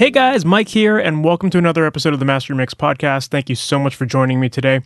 Hey 0.00 0.10
guys, 0.10 0.46
Mike 0.46 0.68
here, 0.68 0.96
and 0.96 1.22
welcome 1.22 1.50
to 1.50 1.58
another 1.58 1.84
episode 1.84 2.14
of 2.14 2.20
the 2.20 2.24
Master 2.24 2.54
Mix 2.54 2.72
podcast. 2.72 3.28
Thank 3.28 3.50
you 3.50 3.54
so 3.54 3.78
much 3.78 3.94
for 3.94 4.06
joining 4.06 4.40
me 4.40 4.48
today. 4.48 4.80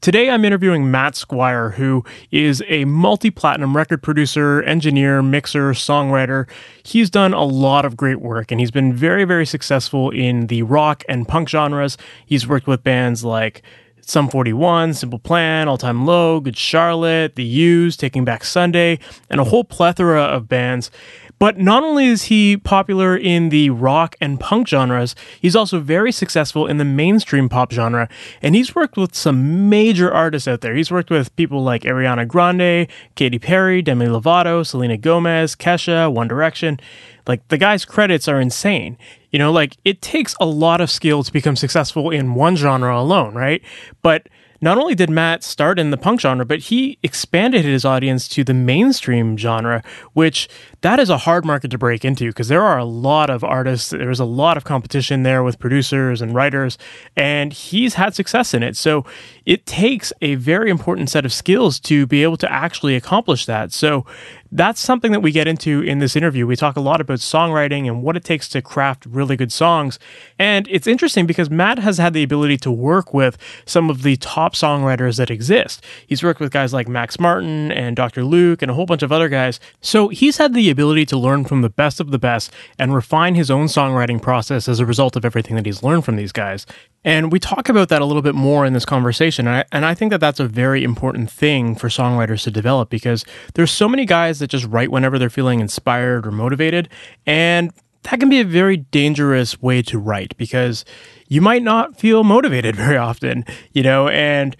Today 0.00 0.30
I'm 0.30 0.46
interviewing 0.46 0.90
Matt 0.90 1.14
Squire, 1.14 1.72
who 1.72 2.02
is 2.30 2.62
a 2.66 2.86
multi 2.86 3.30
platinum 3.30 3.76
record 3.76 4.02
producer, 4.02 4.62
engineer, 4.62 5.20
mixer, 5.20 5.72
songwriter. 5.72 6.48
He's 6.82 7.10
done 7.10 7.34
a 7.34 7.44
lot 7.44 7.84
of 7.84 7.98
great 7.98 8.22
work 8.22 8.50
and 8.50 8.58
he's 8.58 8.70
been 8.70 8.94
very, 8.94 9.24
very 9.24 9.44
successful 9.44 10.08
in 10.08 10.46
the 10.46 10.62
rock 10.62 11.04
and 11.06 11.28
punk 11.28 11.50
genres. 11.50 11.98
He's 12.24 12.48
worked 12.48 12.66
with 12.66 12.82
bands 12.82 13.26
like 13.26 13.60
Sum 14.08 14.28
41, 14.28 14.94
Simple 14.94 15.18
Plan, 15.18 15.66
All 15.66 15.76
Time 15.76 16.06
Low, 16.06 16.38
Good 16.38 16.56
Charlotte, 16.56 17.34
The 17.34 17.44
Used, 17.44 17.98
Taking 17.98 18.24
Back 18.24 18.44
Sunday, 18.44 19.00
and 19.28 19.40
a 19.40 19.44
whole 19.44 19.64
plethora 19.64 20.22
of 20.22 20.48
bands. 20.48 20.92
But 21.38 21.58
not 21.58 21.82
only 21.82 22.06
is 22.06 22.24
he 22.24 22.56
popular 22.56 23.16
in 23.16 23.50
the 23.50 23.70
rock 23.70 24.16
and 24.20 24.40
punk 24.40 24.68
genres, 24.68 25.14
he's 25.40 25.54
also 25.54 25.80
very 25.80 26.10
successful 26.10 26.66
in 26.66 26.78
the 26.78 26.84
mainstream 26.84 27.48
pop 27.48 27.72
genre. 27.72 28.08
And 28.40 28.54
he's 28.54 28.74
worked 28.74 28.96
with 28.96 29.14
some 29.14 29.68
major 29.68 30.12
artists 30.12 30.48
out 30.48 30.62
there. 30.62 30.74
He's 30.74 30.90
worked 30.90 31.10
with 31.10 31.34
people 31.36 31.62
like 31.62 31.82
Ariana 31.82 32.26
Grande, 32.26 32.88
Katy 33.16 33.38
Perry, 33.38 33.82
Demi 33.82 34.06
Lovato, 34.06 34.64
Selena 34.64 34.96
Gomez, 34.96 35.54
Kesha, 35.54 36.10
One 36.10 36.28
Direction. 36.28 36.80
Like 37.26 37.46
the 37.48 37.58
guy's 37.58 37.84
credits 37.84 38.28
are 38.28 38.40
insane. 38.40 38.96
You 39.30 39.38
know, 39.38 39.52
like 39.52 39.76
it 39.84 40.00
takes 40.00 40.34
a 40.40 40.46
lot 40.46 40.80
of 40.80 40.90
skill 40.90 41.22
to 41.22 41.32
become 41.32 41.56
successful 41.56 42.10
in 42.10 42.34
one 42.34 42.56
genre 42.56 42.98
alone, 42.98 43.34
right? 43.34 43.62
But 44.00 44.28
not 44.60 44.78
only 44.78 44.94
did 44.94 45.10
Matt 45.10 45.42
start 45.42 45.78
in 45.78 45.90
the 45.90 45.96
punk 45.96 46.20
genre, 46.20 46.44
but 46.44 46.60
he 46.60 46.98
expanded 47.02 47.64
his 47.64 47.84
audience 47.84 48.26
to 48.28 48.44
the 48.44 48.54
mainstream 48.54 49.36
genre, 49.36 49.82
which 50.14 50.48
that 50.82 50.98
is 50.98 51.10
a 51.10 51.18
hard 51.18 51.44
market 51.44 51.70
to 51.70 51.78
break 51.78 52.04
into 52.04 52.28
because 52.28 52.48
there 52.48 52.62
are 52.62 52.78
a 52.78 52.84
lot 52.84 53.30
of 53.30 53.42
artists, 53.42 53.90
there's 53.90 54.20
a 54.20 54.24
lot 54.24 54.56
of 54.56 54.64
competition 54.64 55.22
there 55.22 55.42
with 55.42 55.58
producers 55.58 56.20
and 56.20 56.34
writers, 56.34 56.78
and 57.16 57.52
he's 57.52 57.94
had 57.94 58.14
success 58.14 58.54
in 58.54 58.62
it. 58.62 58.76
So 58.76 59.04
it 59.44 59.66
takes 59.66 60.12
a 60.20 60.34
very 60.36 60.70
important 60.70 61.10
set 61.10 61.24
of 61.24 61.32
skills 61.32 61.80
to 61.80 62.06
be 62.06 62.22
able 62.22 62.36
to 62.38 62.52
actually 62.52 62.96
accomplish 62.96 63.46
that. 63.46 63.72
So 63.72 64.04
that's 64.52 64.80
something 64.80 65.12
that 65.12 65.20
we 65.20 65.32
get 65.32 65.48
into 65.48 65.82
in 65.82 65.98
this 65.98 66.16
interview. 66.16 66.46
We 66.46 66.56
talk 66.56 66.76
a 66.76 66.80
lot 66.80 67.00
about 67.00 67.18
songwriting 67.18 67.86
and 67.86 68.02
what 68.02 68.16
it 68.16 68.24
takes 68.24 68.48
to 68.50 68.62
craft 68.62 69.06
really 69.06 69.36
good 69.36 69.52
songs. 69.52 69.98
And 70.38 70.66
it's 70.68 70.86
interesting 70.86 71.26
because 71.26 71.50
Matt 71.50 71.78
has 71.80 71.98
had 71.98 72.14
the 72.14 72.22
ability 72.22 72.56
to 72.58 72.70
work 72.70 73.12
with 73.12 73.38
some 73.64 73.90
of 73.90 74.02
the 74.02 74.16
top 74.16 74.54
songwriters 74.54 75.16
that 75.18 75.30
exist. 75.30 75.84
He's 76.06 76.22
worked 76.22 76.40
with 76.40 76.52
guys 76.52 76.72
like 76.72 76.88
Max 76.88 77.18
Martin 77.18 77.72
and 77.72 77.96
Dr. 77.96 78.24
Luke 78.24 78.62
and 78.62 78.70
a 78.70 78.74
whole 78.74 78.86
bunch 78.86 79.02
of 79.02 79.12
other 79.12 79.28
guys. 79.28 79.60
So 79.80 80.08
he's 80.08 80.38
had 80.38 80.54
the 80.54 80.65
ability 80.70 81.06
to 81.06 81.16
learn 81.16 81.44
from 81.44 81.62
the 81.62 81.68
best 81.68 82.00
of 82.00 82.10
the 82.10 82.18
best 82.18 82.52
and 82.78 82.94
refine 82.94 83.34
his 83.34 83.50
own 83.50 83.66
songwriting 83.66 84.20
process 84.20 84.68
as 84.68 84.80
a 84.80 84.86
result 84.86 85.16
of 85.16 85.24
everything 85.24 85.56
that 85.56 85.66
he's 85.66 85.82
learned 85.82 86.04
from 86.04 86.16
these 86.16 86.32
guys. 86.32 86.66
And 87.04 87.30
we 87.30 87.38
talk 87.38 87.68
about 87.68 87.88
that 87.88 88.02
a 88.02 88.04
little 88.04 88.22
bit 88.22 88.34
more 88.34 88.66
in 88.66 88.72
this 88.72 88.84
conversation. 88.84 89.46
And 89.46 89.56
I, 89.56 89.64
and 89.72 89.84
I 89.84 89.94
think 89.94 90.10
that 90.10 90.20
that's 90.20 90.40
a 90.40 90.48
very 90.48 90.82
important 90.82 91.30
thing 91.30 91.74
for 91.74 91.88
songwriters 91.88 92.42
to 92.44 92.50
develop 92.50 92.90
because 92.90 93.24
there's 93.54 93.70
so 93.70 93.88
many 93.88 94.04
guys 94.04 94.38
that 94.40 94.48
just 94.48 94.66
write 94.66 94.90
whenever 94.90 95.18
they're 95.18 95.30
feeling 95.30 95.60
inspired 95.60 96.26
or 96.26 96.30
motivated. 96.32 96.88
And 97.26 97.72
that 98.04 98.20
can 98.20 98.28
be 98.28 98.40
a 98.40 98.44
very 98.44 98.76
dangerous 98.76 99.60
way 99.60 99.82
to 99.82 99.98
write 99.98 100.36
because 100.36 100.84
you 101.28 101.40
might 101.40 101.62
not 101.62 101.98
feel 101.98 102.24
motivated 102.24 102.76
very 102.84 102.96
often, 102.96 103.44
you 103.72 103.82
know, 103.82 104.08
and 104.08 104.56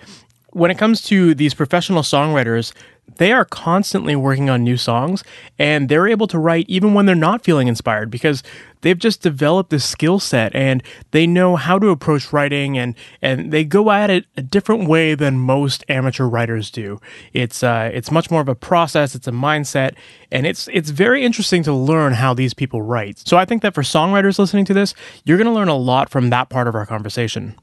when 0.50 0.70
it 0.70 0.78
comes 0.78 1.02
to 1.02 1.34
these 1.34 1.52
professional 1.52 2.02
songwriters, 2.02 2.72
they 3.16 3.32
are 3.32 3.44
constantly 3.44 4.16
working 4.16 4.50
on 4.50 4.64
new 4.64 4.76
songs 4.76 5.24
and 5.58 5.88
they're 5.88 6.08
able 6.08 6.26
to 6.26 6.38
write 6.38 6.66
even 6.68 6.94
when 6.94 7.06
they're 7.06 7.14
not 7.14 7.44
feeling 7.44 7.68
inspired 7.68 8.10
because 8.10 8.42
they've 8.82 8.98
just 8.98 9.22
developed 9.22 9.70
this 9.70 9.84
skill 9.84 10.18
set 10.18 10.54
and 10.54 10.82
they 11.12 11.26
know 11.26 11.56
how 11.56 11.78
to 11.78 11.88
approach 11.88 12.32
writing 12.32 12.76
and 12.76 12.94
and 13.22 13.52
they 13.52 13.64
go 13.64 13.90
at 13.90 14.10
it 14.10 14.26
a 14.36 14.42
different 14.42 14.88
way 14.88 15.14
than 15.14 15.38
most 15.38 15.84
amateur 15.88 16.24
writers 16.24 16.70
do. 16.70 17.00
It's 17.32 17.62
uh, 17.62 17.90
it's 17.92 18.10
much 18.10 18.30
more 18.30 18.40
of 18.40 18.48
a 18.48 18.54
process, 18.54 19.14
it's 19.14 19.28
a 19.28 19.32
mindset, 19.32 19.94
and 20.30 20.46
it's 20.46 20.68
it's 20.72 20.90
very 20.90 21.24
interesting 21.24 21.62
to 21.64 21.72
learn 21.72 22.12
how 22.12 22.34
these 22.34 22.54
people 22.54 22.82
write. 22.82 23.18
So 23.26 23.36
I 23.36 23.44
think 23.44 23.62
that 23.62 23.74
for 23.74 23.82
songwriters 23.82 24.38
listening 24.38 24.64
to 24.66 24.74
this, 24.74 24.94
you're 25.24 25.38
going 25.38 25.46
to 25.46 25.52
learn 25.52 25.68
a 25.68 25.76
lot 25.76 26.10
from 26.10 26.30
that 26.30 26.48
part 26.48 26.68
of 26.68 26.74
our 26.74 26.86
conversation. 26.86 27.54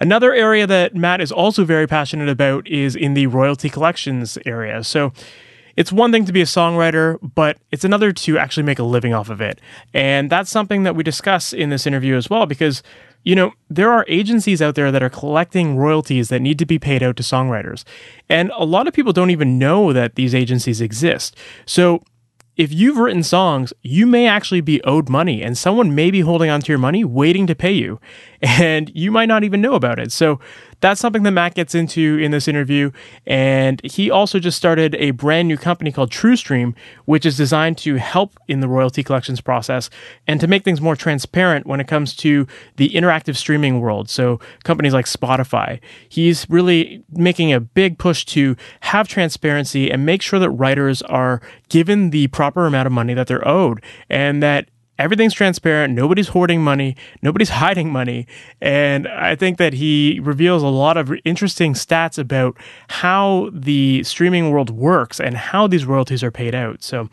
Another 0.00 0.32
area 0.32 0.66
that 0.66 0.94
Matt 0.94 1.20
is 1.20 1.32
also 1.32 1.64
very 1.64 1.86
passionate 1.86 2.28
about 2.28 2.66
is 2.68 2.94
in 2.94 3.14
the 3.14 3.26
royalty 3.26 3.68
collections 3.68 4.38
area. 4.46 4.84
So 4.84 5.12
it's 5.76 5.92
one 5.92 6.10
thing 6.10 6.24
to 6.24 6.32
be 6.32 6.40
a 6.40 6.44
songwriter, 6.44 7.18
but 7.22 7.58
it's 7.70 7.84
another 7.84 8.12
to 8.12 8.38
actually 8.38 8.64
make 8.64 8.78
a 8.78 8.84
living 8.84 9.14
off 9.14 9.30
of 9.30 9.40
it. 9.40 9.60
And 9.94 10.30
that's 10.30 10.50
something 10.50 10.82
that 10.82 10.96
we 10.96 11.04
discuss 11.04 11.52
in 11.52 11.70
this 11.70 11.86
interview 11.86 12.16
as 12.16 12.28
well, 12.28 12.46
because, 12.46 12.82
you 13.22 13.36
know, 13.36 13.52
there 13.70 13.92
are 13.92 14.04
agencies 14.08 14.60
out 14.60 14.74
there 14.74 14.90
that 14.90 15.02
are 15.02 15.10
collecting 15.10 15.76
royalties 15.76 16.30
that 16.30 16.42
need 16.42 16.58
to 16.58 16.66
be 16.66 16.80
paid 16.80 17.02
out 17.02 17.16
to 17.16 17.22
songwriters. 17.22 17.84
And 18.28 18.50
a 18.56 18.64
lot 18.64 18.88
of 18.88 18.94
people 18.94 19.12
don't 19.12 19.30
even 19.30 19.58
know 19.58 19.92
that 19.92 20.16
these 20.16 20.34
agencies 20.34 20.80
exist. 20.80 21.36
So 21.64 22.02
if 22.58 22.72
you've 22.72 22.98
written 22.98 23.22
songs, 23.22 23.72
you 23.82 24.04
may 24.04 24.26
actually 24.26 24.60
be 24.60 24.82
owed 24.82 25.08
money 25.08 25.42
and 25.42 25.56
someone 25.56 25.94
may 25.94 26.10
be 26.10 26.20
holding 26.20 26.50
onto 26.50 26.72
your 26.72 26.78
money 26.78 27.04
waiting 27.04 27.46
to 27.46 27.54
pay 27.54 27.72
you. 27.72 27.98
And 28.40 28.92
you 28.94 29.10
might 29.10 29.26
not 29.26 29.42
even 29.42 29.60
know 29.60 29.74
about 29.74 29.98
it. 29.98 30.12
So 30.12 30.38
that's 30.80 31.00
something 31.00 31.22
that 31.24 31.32
Matt 31.32 31.54
gets 31.54 31.74
into 31.74 32.18
in 32.18 32.30
this 32.30 32.46
interview. 32.48 32.90
And 33.26 33.80
he 33.84 34.10
also 34.10 34.38
just 34.38 34.56
started 34.56 34.94
a 34.96 35.10
brand 35.12 35.48
new 35.48 35.56
company 35.56 35.90
called 35.90 36.10
TrueStream, 36.10 36.74
which 37.04 37.26
is 37.26 37.36
designed 37.36 37.78
to 37.78 37.96
help 37.96 38.38
in 38.46 38.60
the 38.60 38.68
royalty 38.68 39.02
collections 39.02 39.40
process 39.40 39.90
and 40.26 40.40
to 40.40 40.46
make 40.46 40.64
things 40.64 40.80
more 40.80 40.96
transparent 40.96 41.66
when 41.66 41.80
it 41.80 41.88
comes 41.88 42.14
to 42.16 42.46
the 42.76 42.90
interactive 42.90 43.36
streaming 43.36 43.80
world. 43.80 44.08
So 44.08 44.40
companies 44.64 44.94
like 44.94 45.06
Spotify. 45.06 45.80
He's 46.08 46.48
really 46.48 47.02
making 47.10 47.52
a 47.52 47.60
big 47.60 47.98
push 47.98 48.24
to 48.26 48.56
have 48.80 49.08
transparency 49.08 49.90
and 49.90 50.06
make 50.06 50.22
sure 50.22 50.38
that 50.38 50.50
writers 50.50 51.02
are 51.02 51.40
given 51.68 52.10
the 52.10 52.28
proper 52.28 52.66
amount 52.66 52.86
of 52.86 52.92
money 52.92 53.14
that 53.14 53.26
they're 53.26 53.46
owed 53.46 53.82
and 54.08 54.42
that 54.42 54.68
everything's 54.98 55.34
transparent. 55.34 55.94
Nobody's 55.94 56.28
hoarding 56.28 56.62
money. 56.62 56.96
Nobody's 57.22 57.48
hiding 57.62 57.90
money. 57.90 58.26
And 58.60 59.08
I 59.08 59.34
think 59.34 59.58
that 59.58 59.74
he 59.74 60.20
reveals 60.22 60.62
a 60.62 60.68
lot 60.68 60.96
of 60.96 61.12
interesting 61.24 61.74
stats 61.74 62.18
about 62.18 62.56
how 62.88 63.50
the 63.52 64.02
streaming 64.04 64.50
world 64.50 64.70
works 64.70 65.20
and 65.20 65.36
how 65.36 65.66
these 65.66 65.84
royalties 65.84 66.22
are 66.22 66.30
paid 66.30 66.54
out. 66.54 66.82
So 66.82 67.08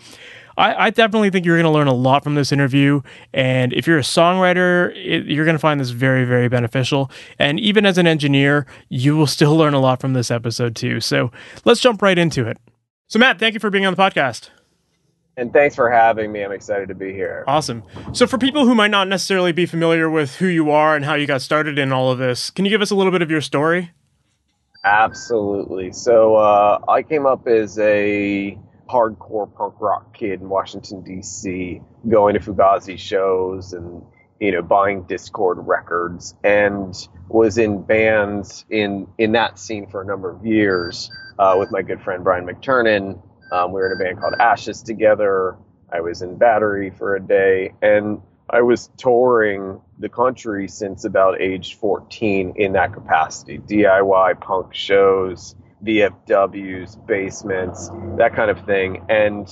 I, 0.57 0.85
I 0.85 0.90
definitely 0.90 1.29
think 1.29 1.45
you're 1.45 1.57
going 1.57 1.66
to 1.66 1.72
learn 1.72 1.88
a 1.88 1.94
lot 1.94 2.24
from 2.24 2.35
this 2.35 2.51
interview. 2.51 3.01
And 3.34 3.74
if 3.74 3.88
you're 3.88 3.97
a 3.97 4.01
songwriter, 4.01 4.91
it, 4.95 5.25
you're 5.25 5.45
going 5.45 5.56
to 5.56 5.59
find 5.59 5.79
this 5.79 5.90
very, 5.90 6.24
very 6.25 6.47
beneficial. 6.47 7.12
And 7.40 7.59
even 7.59 7.85
as 7.85 7.97
an 7.97 8.07
engineer, 8.07 8.66
you 8.90 9.18
will 9.18 9.28
still 9.28 9.56
learn 9.57 9.74
a 9.74 9.79
lot 9.79 10.00
from 10.00 10.13
this 10.13 10.31
episode 10.31 10.75
too. 10.75 11.00
So 11.01 11.31
let's 11.66 11.81
jump 11.81 12.01
right 12.01 12.18
into 12.18 12.47
it. 12.47 12.57
So, 13.07 13.19
Matt, 13.19 13.38
thank 13.38 13.53
you 13.53 13.59
for 13.59 13.69
being 13.69 13.85
on 13.85 13.94
the 13.94 14.01
podcast. 14.01 14.50
And 15.38 15.51
thanks 15.51 15.75
for 15.75 15.90
having 15.90 16.31
me. 16.31 16.44
I'm 16.44 16.53
excited 16.53 16.88
to 16.88 16.96
be 16.96 17.12
here. 17.12 17.44
Awesome. 17.46 17.84
So, 18.13 18.25
for 18.25 18.38
people 18.38 18.66
who 18.66 18.73
might 18.73 18.91
not 18.91 19.09
necessarily 19.09 19.51
be 19.51 19.66
familiar 19.66 20.09
with 20.09 20.35
who 20.35 20.47
you 20.47 20.72
are 20.72 20.96
and 20.96 21.03
how 21.03 21.16
you 21.16 21.28
got 21.28 21.41
started 21.41 21.78
in 21.78 21.91
all 21.91 22.09
of 22.09 22.18
this, 22.18 22.50
can 22.50 22.63
you 22.63 22.72
give 22.72 22.81
us 22.81 22.91
a 22.91 22.96
little 22.96 23.12
bit 23.12 23.22
of 23.22 23.29
your 23.29 23.41
story? 23.41 23.91
Absolutely. 24.85 25.92
So, 25.92 26.36
uh, 26.36 26.80
I 26.88 27.04
came 27.04 27.25
up 27.25 27.48
as 27.48 27.77
a 27.80 28.57
hardcore 28.89 29.54
punk 29.54 29.75
rock 29.80 30.13
kid 30.13 30.42
in 30.42 30.48
Washington, 30.48 31.04
D.C., 31.04 31.81
going 32.07 32.36
to 32.36 32.39
Fugazi 32.39 32.98
shows 32.98 33.74
and, 33.74 34.04
you 34.39 34.51
know, 34.51 34.62
buying 34.62 35.04
Dischord 35.04 35.56
records 35.68 36.36
and 36.44 36.95
was 37.27 37.57
in 37.57 37.81
bands 37.81 38.63
in, 38.69 39.07
in 39.18 39.33
that 39.33 39.59
scene 39.59 39.88
for 39.89 40.01
a 40.01 40.06
number 40.06 40.30
of 40.30 40.45
years 40.45 41.09
uh, 41.39 41.56
with 41.57 41.71
my 41.71 41.81
good 41.81 42.01
friend 42.01 42.24
Brian 42.24 42.45
McTernan 42.45 43.19
um, 43.56 43.72
we 43.72 43.80
were 43.80 43.92
in 43.92 44.02
a 44.02 44.04
band 44.04 44.19
called 44.19 44.34
Ashes 44.40 44.81
together. 44.84 45.56
I 45.92 46.02
was 46.02 46.22
in 46.22 46.38
Battery 46.38 46.90
for 46.90 47.16
a 47.16 47.22
day, 47.22 47.74
and 47.81 48.22
I 48.50 48.62
was 48.62 48.90
touring 48.98 49.80
the 49.98 50.10
country 50.10 50.68
since 50.68 51.06
about 51.06 51.42
age 51.42 51.75
14 51.75 52.54
in 52.57 52.74
that 52.74 52.94
capacity 52.94 53.60
DIY 53.60 54.42
punk 54.42 54.74
shows, 54.74 55.56
VFWs, 55.84 57.06
basements, 57.07 57.90
that 58.18 58.36
kind 58.36 58.52
of 58.52 58.66
thing. 58.66 59.06
And 59.10 59.48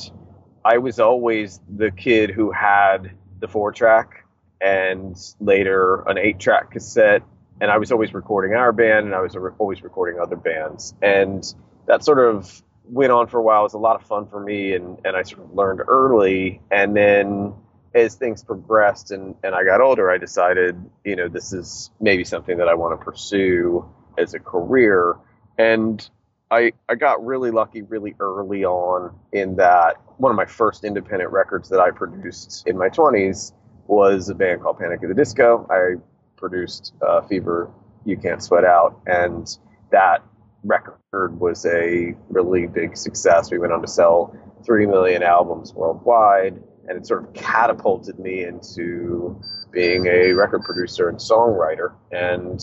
I 0.65 0.79
was 0.79 0.99
always 0.99 1.61
the 1.73 1.91
kid 1.91 2.29
who 2.29 2.51
had 2.51 3.11
the 3.39 3.47
four 3.47 3.71
track 3.71 4.25
and 4.59 5.17
later 5.39 6.01
an 6.07 6.17
eight 6.17 6.39
track 6.39 6.71
cassette. 6.71 7.23
And 7.61 7.71
I 7.71 7.77
was 7.77 7.91
always 7.91 8.13
recording 8.13 8.55
our 8.57 8.73
band 8.73 9.05
and 9.05 9.15
I 9.15 9.21
was 9.21 9.35
always 9.59 9.81
recording 9.81 10.19
other 10.19 10.35
bands. 10.35 10.93
And 11.01 11.43
that 11.87 12.03
sort 12.03 12.19
of 12.19 12.63
went 12.85 13.11
on 13.11 13.27
for 13.27 13.39
a 13.39 13.43
while. 13.43 13.61
It 13.61 13.63
was 13.63 13.73
a 13.73 13.79
lot 13.79 13.95
of 13.95 14.07
fun 14.07 14.27
for 14.27 14.39
me, 14.39 14.73
and, 14.73 14.97
and 15.05 15.15
I 15.15 15.23
sort 15.23 15.43
of 15.43 15.53
learned 15.53 15.81
early. 15.87 16.61
And 16.71 16.95
then 16.95 17.53
as 17.95 18.15
things 18.15 18.43
progressed 18.43 19.11
and, 19.11 19.35
and 19.43 19.53
I 19.53 19.63
got 19.63 19.81
older, 19.81 20.09
I 20.09 20.17
decided, 20.17 20.83
you 21.03 21.15
know, 21.15 21.27
this 21.27 21.53
is 21.53 21.91
maybe 21.99 22.23
something 22.23 22.57
that 22.57 22.67
I 22.67 22.73
want 22.73 22.99
to 22.99 23.03
pursue 23.03 23.87
as 24.17 24.33
a 24.33 24.39
career. 24.39 25.15
And 25.57 26.07
I, 26.49 26.73
I 26.89 26.95
got 26.95 27.23
really 27.25 27.51
lucky 27.51 27.81
really 27.81 28.15
early 28.19 28.65
on 28.65 29.15
in 29.31 29.55
that 29.57 30.01
one 30.17 30.31
of 30.31 30.35
my 30.35 30.45
first 30.45 30.83
independent 30.83 31.31
records 31.31 31.69
that 31.69 31.79
I 31.79 31.91
produced 31.91 32.63
in 32.67 32.77
my 32.77 32.89
20s 32.89 33.53
was 33.87 34.29
a 34.29 34.35
band 34.35 34.61
called 34.61 34.79
Panic 34.79 35.01
at 35.03 35.09
the 35.09 35.15
Disco. 35.15 35.67
I 35.69 36.01
produced 36.35 36.93
uh, 37.01 37.21
Fever 37.21 37.71
You 38.05 38.17
Can't 38.17 38.41
Sweat 38.41 38.65
Out, 38.65 38.99
and 39.05 39.57
that 39.91 40.23
record 40.63 41.39
was 41.39 41.65
a 41.65 42.15
really 42.29 42.67
big 42.67 42.95
success. 42.97 43.51
We 43.51 43.57
went 43.57 43.73
on 43.73 43.81
to 43.81 43.87
sell 43.87 44.35
3 44.65 44.85
million 44.87 45.23
albums 45.23 45.73
worldwide, 45.73 46.61
and 46.87 46.97
it 46.97 47.05
sort 47.05 47.25
of 47.25 47.33
catapulted 47.33 48.19
me 48.19 48.43
into 48.43 49.39
being 49.71 50.05
a 50.07 50.33
record 50.33 50.63
producer 50.63 51.09
and 51.09 51.17
songwriter. 51.17 51.93
And 52.11 52.61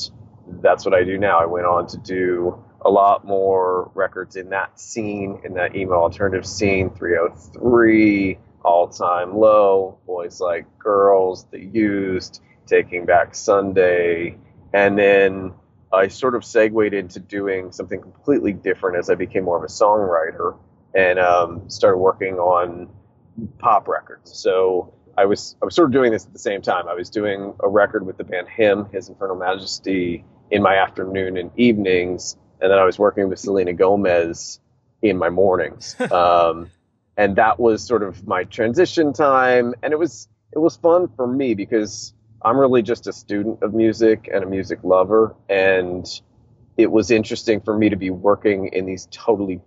that's 0.63 0.85
what 0.85 0.95
I 0.95 1.05
do 1.05 1.19
now. 1.19 1.41
I 1.41 1.47
went 1.47 1.67
on 1.67 1.87
to 1.89 1.99
do 1.99 2.63
a 2.83 2.91
lot 2.91 3.27
more 3.27 3.91
records 3.95 4.37
in 4.37 4.49
that 4.51 4.81
scene, 4.81 5.41
in 5.45 5.55
that 5.55 5.77
emo 5.77 5.95
alternative 5.95 6.47
scene, 6.47 6.91
3OH!3, 6.91 8.39
All 8.65 8.89
Time 8.89 9.37
Low, 9.37 9.99
Boys 10.07 10.41
Like 10.41 10.67
Girls, 10.79 11.47
The 11.51 11.61
Used, 11.61 12.41
Taking 12.67 13.05
Back 13.05 13.35
Sunday, 13.35 14.39
and 14.73 14.97
then 14.99 15.53
I 15.93 16.09
sort 16.09 16.35
of 16.35 16.45
segued 16.45 16.95
into 16.95 17.21
doing 17.21 17.73
something 17.73 18.01
completely 18.01 18.53
different 18.53 18.97
as 18.97 19.11
I 19.11 19.15
became 19.15 19.45
more 19.45 19.57
of 19.57 19.65
a 19.65 19.67
songwriter 19.67 20.57
and 20.95 21.19
um, 21.19 21.69
started 21.69 21.99
working 21.99 22.35
on 22.35 22.89
pop 23.59 23.89
records. 23.89 24.37
So 24.37 24.95
I 25.17 25.25
was 25.27 25.57
I 25.61 25.65
was 25.65 25.75
sort 25.75 25.89
of 25.89 25.93
doing 25.93 26.13
this 26.13 26.27
at 26.27 26.33
the 26.33 26.39
same 26.39 26.63
time. 26.63 26.89
I 26.89 26.95
was 26.95 27.11
doing 27.11 27.55
a 27.61 27.69
record 27.69 28.07
with 28.07 28.17
the 28.17 28.25
band 28.25 28.49
Him, 28.49 28.87
His 28.93 29.09
Infernal 29.09 29.37
Majesty, 29.37 30.25
in 30.51 30.63
my 30.63 30.77
afternoon 30.77 31.37
and 31.37 31.51
evenings, 31.57 32.37
and 32.61 32.71
then 32.71 32.79
I 32.79 32.85
was 32.85 32.99
working 32.99 33.29
with 33.29 33.39
Selena 33.39 33.73
Gomez 33.73 34.61
in 35.03 35.17
my 35.17 35.31
mornings. 35.31 35.99
um, 36.13 36.71
and 37.17 37.37
that 37.37 37.59
was 37.59 37.83
sort 37.85 38.03
of 38.03 38.27
my 38.27 38.45
transition 38.45 39.13
time, 39.13 39.75
and 39.83 39.93
it 39.93 39.99
was 39.99 40.29
it 40.53 40.59
was 40.59 40.77
fun 40.77 41.09
for 41.17 41.27
me 41.27 41.55
because 41.55 42.15
I'm 42.43 42.59
really 42.59 42.83
just 42.83 43.07
a 43.07 43.13
student 43.13 43.63
of 43.63 43.75
music 43.75 44.29
and 44.33 44.43
a 44.45 44.47
music 44.47 44.81
lover, 44.83 45.35
and 45.49 46.07
it 46.77 46.91
was 46.91 47.11
interesting 47.11 47.61
for 47.61 47.77
me 47.77 47.91
to 47.91 47.97
be 47.97 48.11
working 48.11 48.69
in 48.69 48.87
these 48.87 49.07
totally 49.11 49.61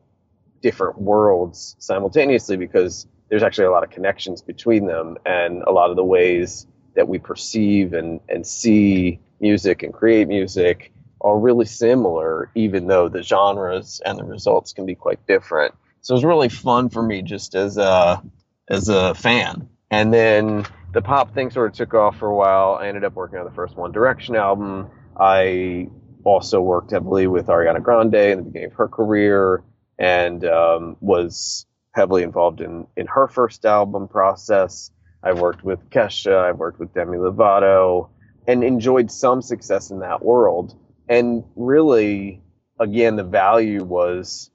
different 0.61 0.97
worlds 0.99 1.75
simultaneously 1.79 2.57
because 2.57 3.05
there's 3.29 3.43
actually 3.43 3.65
a 3.65 3.71
lot 3.71 3.83
of 3.83 3.89
connections 3.89 4.41
between 4.41 4.87
them 4.87 5.17
and 5.25 5.61
a 5.63 5.71
lot 5.71 5.89
of 5.89 5.95
the 5.95 6.03
ways 6.03 6.65
that 6.95 7.07
we 7.07 7.19
perceive 7.19 7.93
and, 7.93 8.19
and 8.29 8.45
see 8.45 9.19
music 9.39 9.83
and 9.83 9.93
create 9.93 10.27
music 10.27 10.91
are 11.21 11.37
really 11.37 11.65
similar, 11.65 12.49
even 12.55 12.87
though 12.87 13.09
the 13.09 13.23
genres 13.23 14.01
and 14.05 14.19
the 14.19 14.23
results 14.23 14.73
can 14.73 14.85
be 14.85 14.95
quite 14.95 15.25
different. 15.27 15.73
So 16.01 16.13
it 16.13 16.17
was 16.17 16.25
really 16.25 16.49
fun 16.49 16.89
for 16.89 17.01
me 17.01 17.21
just 17.21 17.55
as 17.55 17.77
a 17.77 18.21
as 18.67 18.89
a 18.89 19.13
fan. 19.13 19.69
And 19.89 20.13
then 20.13 20.65
the 20.93 21.01
pop 21.01 21.33
thing 21.33 21.49
sort 21.49 21.71
of 21.71 21.75
took 21.75 21.93
off 21.95 22.17
for 22.17 22.27
a 22.27 22.35
while. 22.35 22.77
I 22.79 22.87
ended 22.87 23.03
up 23.03 23.13
working 23.13 23.39
on 23.39 23.45
the 23.45 23.51
first 23.51 23.75
One 23.75 23.91
Direction 23.91 24.35
album. 24.35 24.89
I 25.19 25.89
also 26.23 26.61
worked 26.61 26.91
heavily 26.91 27.27
with 27.27 27.47
Ariana 27.47 27.81
Grande 27.81 28.15
in 28.15 28.37
the 28.37 28.43
beginning 28.43 28.71
of 28.71 28.77
her 28.77 28.87
career 28.87 29.63
and 29.97 30.45
um, 30.45 30.95
was 31.01 31.65
heavily 31.93 32.23
involved 32.23 32.61
in, 32.61 32.87
in 32.95 33.07
her 33.07 33.27
first 33.27 33.65
album 33.65 34.07
process. 34.07 34.91
I've 35.23 35.39
worked 35.39 35.63
with 35.63 35.89
Kesha, 35.89 36.37
I've 36.49 36.57
worked 36.57 36.79
with 36.79 36.93
Demi 36.93 37.17
Lovato, 37.17 38.09
and 38.47 38.63
enjoyed 38.63 39.11
some 39.11 39.41
success 39.41 39.89
in 39.89 39.99
that 39.99 40.23
world. 40.23 40.77
And 41.09 41.43
really, 41.55 42.41
again, 42.79 43.15
the 43.15 43.23
value 43.23 43.83
was 43.83 44.51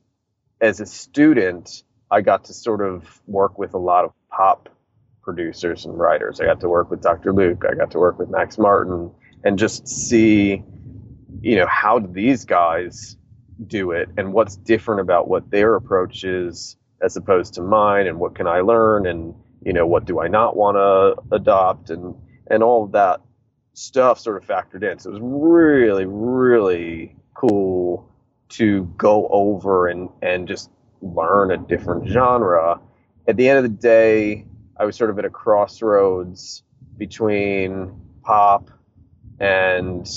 as 0.61 0.81
a 0.81 0.87
student, 0.87 1.83
I 2.11 2.21
got 2.21 2.45
to 2.45 2.55
sort 2.55 2.81
of 2.81 3.21
work 3.27 3.59
with 3.59 3.75
a 3.75 3.79
lot 3.79 4.05
of 4.05 4.13
pop 4.31 4.69
producers 5.29 5.85
and 5.85 5.99
writers. 5.99 6.41
I 6.41 6.47
got 6.47 6.61
to 6.61 6.71
work 6.71 6.91
with 6.91 7.03
Dr. 7.03 7.35
Luke, 7.35 7.63
I 7.71 7.75
got 7.75 7.91
to 7.91 7.99
work 7.99 8.19
with 8.19 8.31
Max 8.31 8.57
Martin, 8.57 9.11
and 9.45 9.59
just 9.59 9.87
see, 9.87 10.63
you 11.43 11.57
know, 11.57 11.67
how 11.67 11.99
do 11.99 12.11
these 12.11 12.47
guys 12.47 13.19
do 13.67 13.91
it 13.91 14.09
and 14.17 14.33
what's 14.33 14.57
different 14.57 15.03
about 15.03 15.29
what 15.29 15.51
their 15.51 15.75
approach 15.75 16.25
is 16.25 16.77
as 17.03 17.15
opposed 17.19 17.53
to 17.55 17.61
mine 17.61 18.07
and 18.07 18.19
what 18.19 18.35
can 18.35 18.47
I 18.47 18.61
learn 18.61 19.07
and 19.07 19.35
you 19.63 19.75
know 19.75 19.87
what 19.87 20.07
do 20.07 20.19
I 20.19 20.29
not 20.29 20.57
want 20.57 20.77
to 20.77 21.37
adopt 21.37 21.91
and 21.91 22.15
and 22.49 22.63
all 22.63 22.85
of 22.85 22.93
that 22.93 23.21
stuff 23.75 24.19
sort 24.19 24.43
of 24.43 24.49
factored 24.49 24.91
in 24.91 24.99
so 24.99 25.11
it 25.11 25.13
was 25.13 25.23
really 25.23 26.07
really 26.07 27.17
cool 27.35 28.09
to 28.51 28.85
go 28.97 29.29
over 29.29 29.89
and 29.89 30.09
and 30.23 30.49
just 30.49 30.71
learn 31.03 31.51
a 31.51 31.59
different 31.59 32.09
genre 32.09 32.81
at 33.27 33.37
the 33.37 33.49
end 33.49 33.59
of 33.59 33.65
the 33.65 33.77
day 33.77 34.47
I 34.79 34.85
was 34.85 34.97
sort 34.97 35.11
of 35.11 35.19
at 35.19 35.25
a 35.25 35.31
crossroads 35.31 36.63
between 36.97 38.01
pop 38.23 38.71
and 39.41 40.09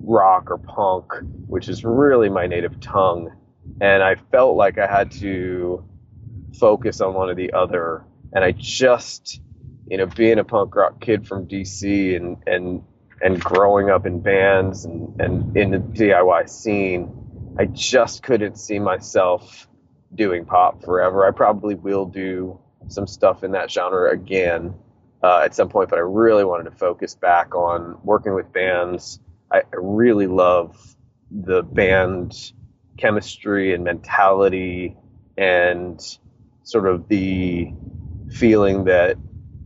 rock 0.00 0.50
or 0.50 0.58
punk, 0.58 1.12
which 1.46 1.68
is 1.68 1.84
really 1.84 2.28
my 2.28 2.46
native 2.46 2.80
tongue. 2.80 3.30
And 3.80 4.02
I 4.02 4.14
felt 4.14 4.56
like 4.56 4.78
I 4.78 4.86
had 4.86 5.10
to 5.12 5.84
focus 6.58 7.00
on 7.00 7.14
one 7.14 7.28
or 7.28 7.34
the 7.34 7.52
other. 7.52 8.04
And 8.32 8.42
I 8.44 8.52
just, 8.52 9.40
you 9.86 9.98
know, 9.98 10.06
being 10.06 10.38
a 10.38 10.44
punk 10.44 10.74
rock 10.74 11.00
kid 11.00 11.26
from 11.26 11.46
DC 11.46 12.16
and, 12.16 12.36
and, 12.46 12.82
and 13.20 13.40
growing 13.40 13.90
up 13.90 14.06
in 14.06 14.20
bands 14.20 14.84
and, 14.84 15.20
and 15.20 15.56
in 15.56 15.70
the 15.70 15.78
DIY 15.78 16.48
scene, 16.48 17.54
I 17.58 17.66
just 17.66 18.22
couldn't 18.22 18.56
see 18.56 18.78
myself 18.78 19.68
doing 20.14 20.46
pop 20.46 20.82
forever. 20.82 21.26
I 21.26 21.30
probably 21.30 21.74
will 21.74 22.06
do 22.06 22.58
some 22.88 23.06
stuff 23.06 23.44
in 23.44 23.52
that 23.52 23.70
genre 23.70 24.10
again 24.12 24.74
uh, 25.22 25.40
at 25.44 25.54
some 25.54 25.68
point, 25.68 25.88
but 25.88 25.98
I 25.98 26.02
really 26.02 26.44
wanted 26.44 26.64
to 26.64 26.76
focus 26.76 27.14
back 27.14 27.54
on 27.54 27.98
working 28.02 28.34
with 28.34 28.52
bands. 28.52 29.20
I 29.52 29.62
really 29.72 30.26
love 30.26 30.76
the 31.30 31.62
band 31.62 32.52
chemistry 32.96 33.74
and 33.74 33.84
mentality 33.84 34.96
and 35.36 36.00
sort 36.64 36.86
of 36.86 37.08
the 37.08 37.72
feeling 38.30 38.84
that 38.84 39.16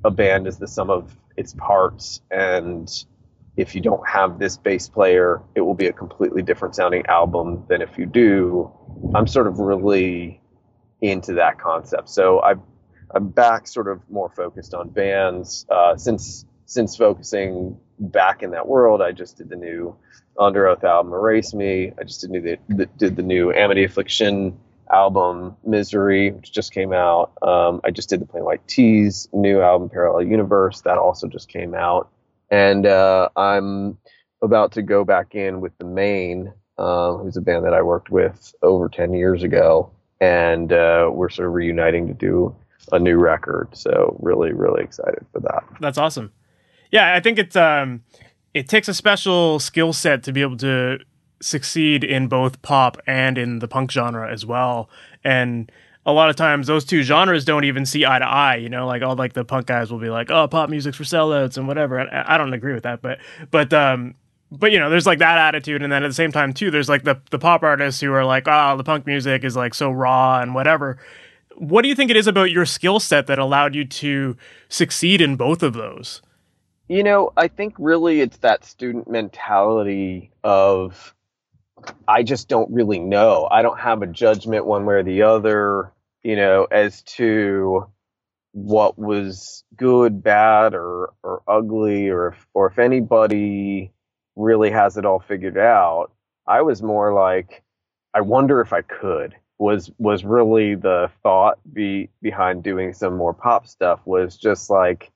a 0.04 0.10
band 0.10 0.46
is 0.46 0.58
the 0.58 0.68
sum 0.68 0.90
of 0.90 1.16
its 1.36 1.54
parts 1.54 2.20
and 2.30 3.04
if 3.56 3.74
you 3.74 3.80
don't 3.80 4.06
have 4.08 4.38
this 4.38 4.56
bass 4.56 4.88
player 4.88 5.42
it 5.54 5.60
will 5.60 5.74
be 5.74 5.86
a 5.86 5.92
completely 5.92 6.42
different 6.42 6.74
sounding 6.74 7.04
album 7.06 7.64
than 7.68 7.82
if 7.82 7.98
you 7.98 8.06
do. 8.06 8.70
I'm 9.14 9.26
sort 9.26 9.46
of 9.46 9.58
really 9.58 10.40
into 11.00 11.34
that 11.34 11.58
concept. 11.58 12.08
So 12.08 12.40
i 12.40 12.54
i'm 13.14 13.28
back 13.28 13.66
sort 13.66 13.88
of 13.88 14.00
more 14.10 14.30
focused 14.30 14.74
on 14.74 14.88
bands 14.88 15.66
uh, 15.70 15.96
since 15.96 16.44
since 16.66 16.96
focusing 16.96 17.78
back 17.98 18.42
in 18.42 18.50
that 18.50 18.68
world, 18.68 19.00
I 19.00 19.12
just 19.12 19.38
did 19.38 19.48
the 19.48 19.56
new 19.56 19.96
Underoath 20.36 20.84
album, 20.84 21.12
Erase 21.12 21.54
Me. 21.54 21.92
I 21.98 22.04
just 22.04 22.20
did 22.20 22.32
the, 22.32 22.58
the, 22.68 22.86
did 22.86 23.16
the 23.16 23.22
new 23.22 23.52
Amity 23.52 23.84
Affliction 23.84 24.58
album, 24.92 25.56
Misery, 25.64 26.32
which 26.32 26.52
just 26.52 26.72
came 26.72 26.92
out. 26.92 27.32
Um, 27.40 27.80
I 27.84 27.90
just 27.90 28.08
did 28.08 28.20
the 28.20 28.26
Plain 28.26 28.44
White 28.44 28.66
T's 28.68 29.28
new 29.32 29.62
album, 29.62 29.88
Parallel 29.88 30.26
Universe. 30.26 30.82
That 30.82 30.98
also 30.98 31.28
just 31.28 31.48
came 31.48 31.74
out. 31.74 32.10
And 32.50 32.84
uh, 32.84 33.28
I'm 33.36 33.98
about 34.42 34.72
to 34.72 34.82
go 34.82 35.04
back 35.04 35.34
in 35.34 35.60
with 35.60 35.76
the 35.78 35.84
Maine, 35.84 36.52
um, 36.78 37.18
who's 37.18 37.36
a 37.36 37.40
band 37.40 37.64
that 37.64 37.74
I 37.74 37.82
worked 37.82 38.10
with 38.10 38.54
over 38.62 38.88
10 38.88 39.14
years 39.14 39.42
ago. 39.42 39.90
And 40.20 40.72
uh, 40.72 41.10
we're 41.12 41.28
sort 41.28 41.48
of 41.48 41.54
reuniting 41.54 42.08
to 42.08 42.14
do 42.14 42.54
a 42.92 42.98
new 42.98 43.18
record. 43.18 43.68
So 43.76 44.16
really, 44.20 44.52
really 44.52 44.82
excited 44.82 45.24
for 45.32 45.40
that. 45.40 45.64
That's 45.80 45.98
awesome 45.98 46.32
yeah, 46.90 47.14
I 47.14 47.20
think 47.20 47.38
it's 47.38 47.56
um, 47.56 48.02
it 48.54 48.68
takes 48.68 48.88
a 48.88 48.94
special 48.94 49.58
skill 49.58 49.92
set 49.92 50.22
to 50.24 50.32
be 50.32 50.42
able 50.42 50.56
to 50.58 50.98
succeed 51.40 52.02
in 52.04 52.28
both 52.28 52.62
pop 52.62 52.98
and 53.06 53.36
in 53.36 53.58
the 53.58 53.68
punk 53.68 53.90
genre 53.90 54.30
as 54.30 54.46
well. 54.46 54.88
And 55.22 55.70
a 56.06 56.12
lot 56.12 56.30
of 56.30 56.36
times 56.36 56.66
those 56.66 56.84
two 56.84 57.02
genres 57.02 57.44
don't 57.44 57.64
even 57.64 57.84
see 57.84 58.06
eye 58.06 58.18
to 58.18 58.24
eye. 58.26 58.56
You 58.56 58.68
know, 58.68 58.86
like 58.86 59.02
all 59.02 59.16
like 59.16 59.32
the 59.32 59.44
punk 59.44 59.66
guys 59.66 59.90
will 59.90 59.98
be 59.98 60.10
like, 60.10 60.30
"Oh, 60.30 60.48
pop 60.48 60.70
music's 60.70 60.96
for 60.96 61.04
sellouts" 61.04 61.56
and 61.56 61.68
whatever. 61.68 61.98
And 61.98 62.08
I 62.10 62.38
don't 62.38 62.54
agree 62.54 62.74
with 62.74 62.84
that, 62.84 63.02
but 63.02 63.18
but 63.50 63.72
um, 63.72 64.14
but 64.50 64.72
you 64.72 64.78
know, 64.78 64.88
there's 64.88 65.06
like 65.06 65.18
that 65.18 65.38
attitude, 65.38 65.82
and 65.82 65.92
then 65.92 66.04
at 66.04 66.08
the 66.08 66.14
same 66.14 66.32
time 66.32 66.52
too, 66.52 66.70
there's 66.70 66.88
like 66.88 67.04
the 67.04 67.20
the 67.30 67.38
pop 67.38 67.62
artists 67.62 68.00
who 68.00 68.12
are 68.12 68.24
like, 68.24 68.44
"Oh, 68.46 68.76
the 68.76 68.84
punk 68.84 69.06
music 69.06 69.44
is 69.44 69.56
like 69.56 69.74
so 69.74 69.90
raw 69.90 70.40
and 70.40 70.54
whatever." 70.54 70.98
What 71.58 71.82
do 71.82 71.88
you 71.88 71.94
think 71.94 72.10
it 72.10 72.16
is 72.16 72.26
about 72.26 72.50
your 72.50 72.66
skill 72.66 73.00
set 73.00 73.26
that 73.26 73.38
allowed 73.38 73.74
you 73.74 73.84
to 73.84 74.36
succeed 74.68 75.20
in 75.20 75.36
both 75.36 75.62
of 75.62 75.72
those? 75.72 76.22
You 76.88 77.02
know, 77.02 77.32
I 77.36 77.48
think 77.48 77.74
really 77.78 78.20
it's 78.20 78.36
that 78.38 78.64
student 78.64 79.10
mentality 79.10 80.30
of 80.44 81.14
I 82.08 82.22
just 82.22 82.48
don't 82.48 82.70
really 82.70 82.98
know. 82.98 83.48
I 83.50 83.62
don't 83.62 83.78
have 83.78 84.02
a 84.02 84.06
judgment 84.06 84.66
one 84.66 84.86
way 84.86 84.96
or 84.96 85.02
the 85.02 85.22
other, 85.22 85.92
you 86.22 86.36
know, 86.36 86.64
as 86.70 87.02
to 87.02 87.86
what 88.52 88.98
was 88.98 89.64
good, 89.76 90.22
bad, 90.22 90.74
or 90.74 91.12
or 91.22 91.42
ugly, 91.46 92.08
or 92.08 92.28
if 92.28 92.46
or 92.54 92.68
if 92.68 92.78
anybody 92.78 93.92
really 94.36 94.70
has 94.70 94.96
it 94.96 95.04
all 95.04 95.20
figured 95.20 95.58
out. 95.58 96.12
I 96.46 96.62
was 96.62 96.82
more 96.82 97.12
like, 97.12 97.62
I 98.14 98.20
wonder 98.20 98.60
if 98.60 98.72
I 98.72 98.82
could. 98.82 99.34
Was 99.58 99.90
was 99.98 100.24
really 100.24 100.74
the 100.74 101.10
thought 101.22 101.58
be 101.72 102.10
behind 102.20 102.62
doing 102.62 102.92
some 102.92 103.16
more 103.16 103.32
pop 103.32 103.66
stuff 103.66 104.00
was 104.04 104.36
just 104.36 104.68
like 104.68 105.10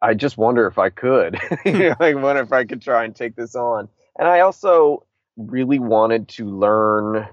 I 0.00 0.14
just 0.14 0.38
wonder 0.38 0.66
if 0.66 0.78
I 0.78 0.90
could. 0.90 1.38
like 1.64 2.16
wonder 2.16 2.42
if 2.42 2.52
I 2.52 2.64
could 2.64 2.82
try 2.82 3.04
and 3.04 3.14
take 3.14 3.36
this 3.36 3.54
on. 3.54 3.88
And 4.18 4.28
I 4.28 4.40
also 4.40 5.06
really 5.36 5.78
wanted 5.78 6.28
to 6.28 6.46
learn 6.46 7.28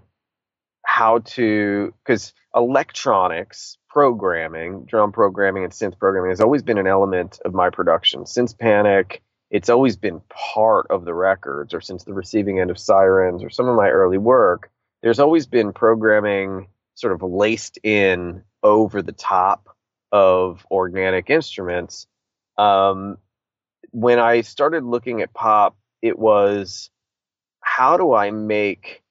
how 0.86 1.20
to 1.20 1.94
because 2.04 2.34
electronics 2.56 3.78
programming, 3.90 4.86
drum 4.86 5.12
programming 5.12 5.64
and 5.64 5.74
synth 5.74 5.98
programming 5.98 6.32
has 6.32 6.42
always 6.42 6.64
been 6.64 6.78
an 6.78 6.88
element 6.88 7.40
of 7.46 7.54
my 7.54 7.70
production. 7.70 8.26
Since 8.26 8.54
Panic, 8.54 9.22
it's 9.50 9.70
always 9.70 9.98
been 9.98 10.22
part 10.30 10.88
of 10.90 11.06
the 11.06 11.14
records, 11.14 11.74
or 11.74 11.82
since 11.82 12.04
the 12.04 12.14
receiving 12.14 12.60
end 12.60 12.70
of 12.70 12.78
Sirens, 12.78 13.44
or 13.44 13.50
some 13.50 13.68
of 13.68 13.76
my 13.76 13.90
early 13.90 14.18
work, 14.18 14.70
there's 15.02 15.20
always 15.20 15.48
been 15.48 15.74
programming 15.74 16.68
sort 16.96 17.14
of 17.14 17.24
laced 17.24 17.80
in 17.84 18.44
over 18.64 19.02
the 19.02 19.14
top 19.14 19.76
of 20.12 20.66
organic 20.70 21.30
instruments. 21.30 22.08
Um, 22.58 23.18
when 23.92 24.20
I 24.20 24.42
started 24.42 24.84
looking 24.84 25.22
at 25.22 25.34
pop, 25.34 25.78
it 26.02 26.18
was 26.18 26.90
how 27.62 27.98
do 27.98 28.14
I 28.14 28.32
make 28.32 29.04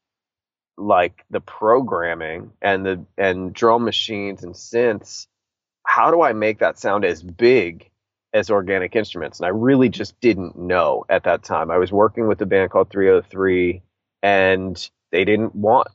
like 0.79 1.25
the 1.31 1.41
programming 1.41 2.53
and 2.63 2.87
the 2.87 3.05
and 3.17 3.53
drum 3.53 3.85
machines 3.85 4.45
and 4.45 4.55
synths 4.55 5.27
how 5.85 6.11
do 6.11 6.23
i 6.23 6.33
make 6.33 6.61
that 6.61 6.79
sound 6.79 7.05
as 7.05 7.23
big 7.23 7.91
as 8.33 8.51
organic 8.51 8.95
instruments 8.95 9.41
and 9.41 9.47
i 9.47 9.51
really 9.51 9.89
just 9.89 10.19
didn't 10.21 10.57
know 10.57 11.05
at 11.09 11.25
that 11.25 11.43
time 11.43 11.71
i 11.71 11.79
was 11.79 11.91
working 11.91 12.29
with 12.29 12.41
a 12.41 12.47
band 12.47 12.71
called 12.71 12.89
3OH!3 12.91 13.83
and 14.23 14.91
they 15.13 15.25
didn't 15.25 15.55
want 15.55 15.89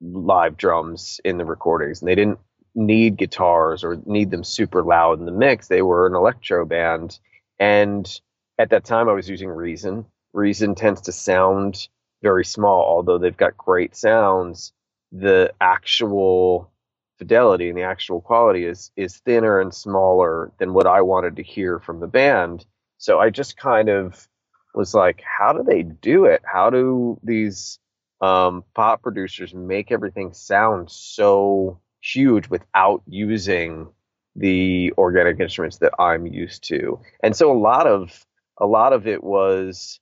live 0.00 0.56
drums 0.56 1.20
in 1.24 1.38
the 1.38 1.44
recordings 1.44 2.00
and 2.00 2.08
they 2.08 2.14
didn't 2.14 2.38
need 2.74 3.16
guitars 3.16 3.84
or 3.84 4.00
need 4.06 4.30
them 4.30 4.44
super 4.44 4.82
loud 4.82 5.18
in 5.18 5.26
the 5.26 5.32
mix 5.32 5.68
they 5.68 5.82
were 5.82 6.06
an 6.06 6.14
electro 6.14 6.64
band 6.64 7.18
and 7.58 8.20
at 8.58 8.70
that 8.70 8.84
time 8.84 9.08
i 9.08 9.12
was 9.12 9.28
using 9.28 9.48
reason 9.48 10.06
reason 10.32 10.74
tends 10.74 11.02
to 11.02 11.12
sound 11.12 11.88
very 12.22 12.44
small, 12.44 12.84
although 12.84 13.18
they've 13.18 13.36
got 13.36 13.56
great 13.56 13.96
sounds, 13.96 14.72
the 15.12 15.52
actual 15.60 16.70
fidelity 17.18 17.68
and 17.68 17.76
the 17.76 17.82
actual 17.82 18.20
quality 18.20 18.64
is 18.64 18.90
is 18.96 19.18
thinner 19.18 19.60
and 19.60 19.74
smaller 19.74 20.52
than 20.58 20.72
what 20.72 20.86
I 20.86 21.02
wanted 21.02 21.36
to 21.36 21.42
hear 21.42 21.78
from 21.78 22.00
the 22.00 22.06
band. 22.06 22.64
So 22.98 23.18
I 23.18 23.30
just 23.30 23.56
kind 23.56 23.88
of 23.88 24.28
was 24.74 24.94
like, 24.94 25.22
how 25.22 25.52
do 25.52 25.62
they 25.62 25.82
do 25.82 26.26
it? 26.26 26.42
How 26.44 26.70
do 26.70 27.18
these 27.22 27.78
um, 28.20 28.64
pop 28.74 29.02
producers 29.02 29.54
make 29.54 29.90
everything 29.90 30.32
sound 30.32 30.90
so 30.90 31.80
huge 32.00 32.48
without 32.48 33.02
using 33.06 33.88
the 34.36 34.92
organic 34.96 35.40
instruments 35.40 35.78
that 35.78 35.92
I'm 35.98 36.26
used 36.26 36.64
to? 36.68 37.00
And 37.22 37.34
so 37.36 37.52
a 37.52 37.58
lot 37.58 37.86
of 37.86 38.24
a 38.58 38.66
lot 38.66 38.92
of 38.92 39.06
it 39.06 39.24
was 39.24 40.00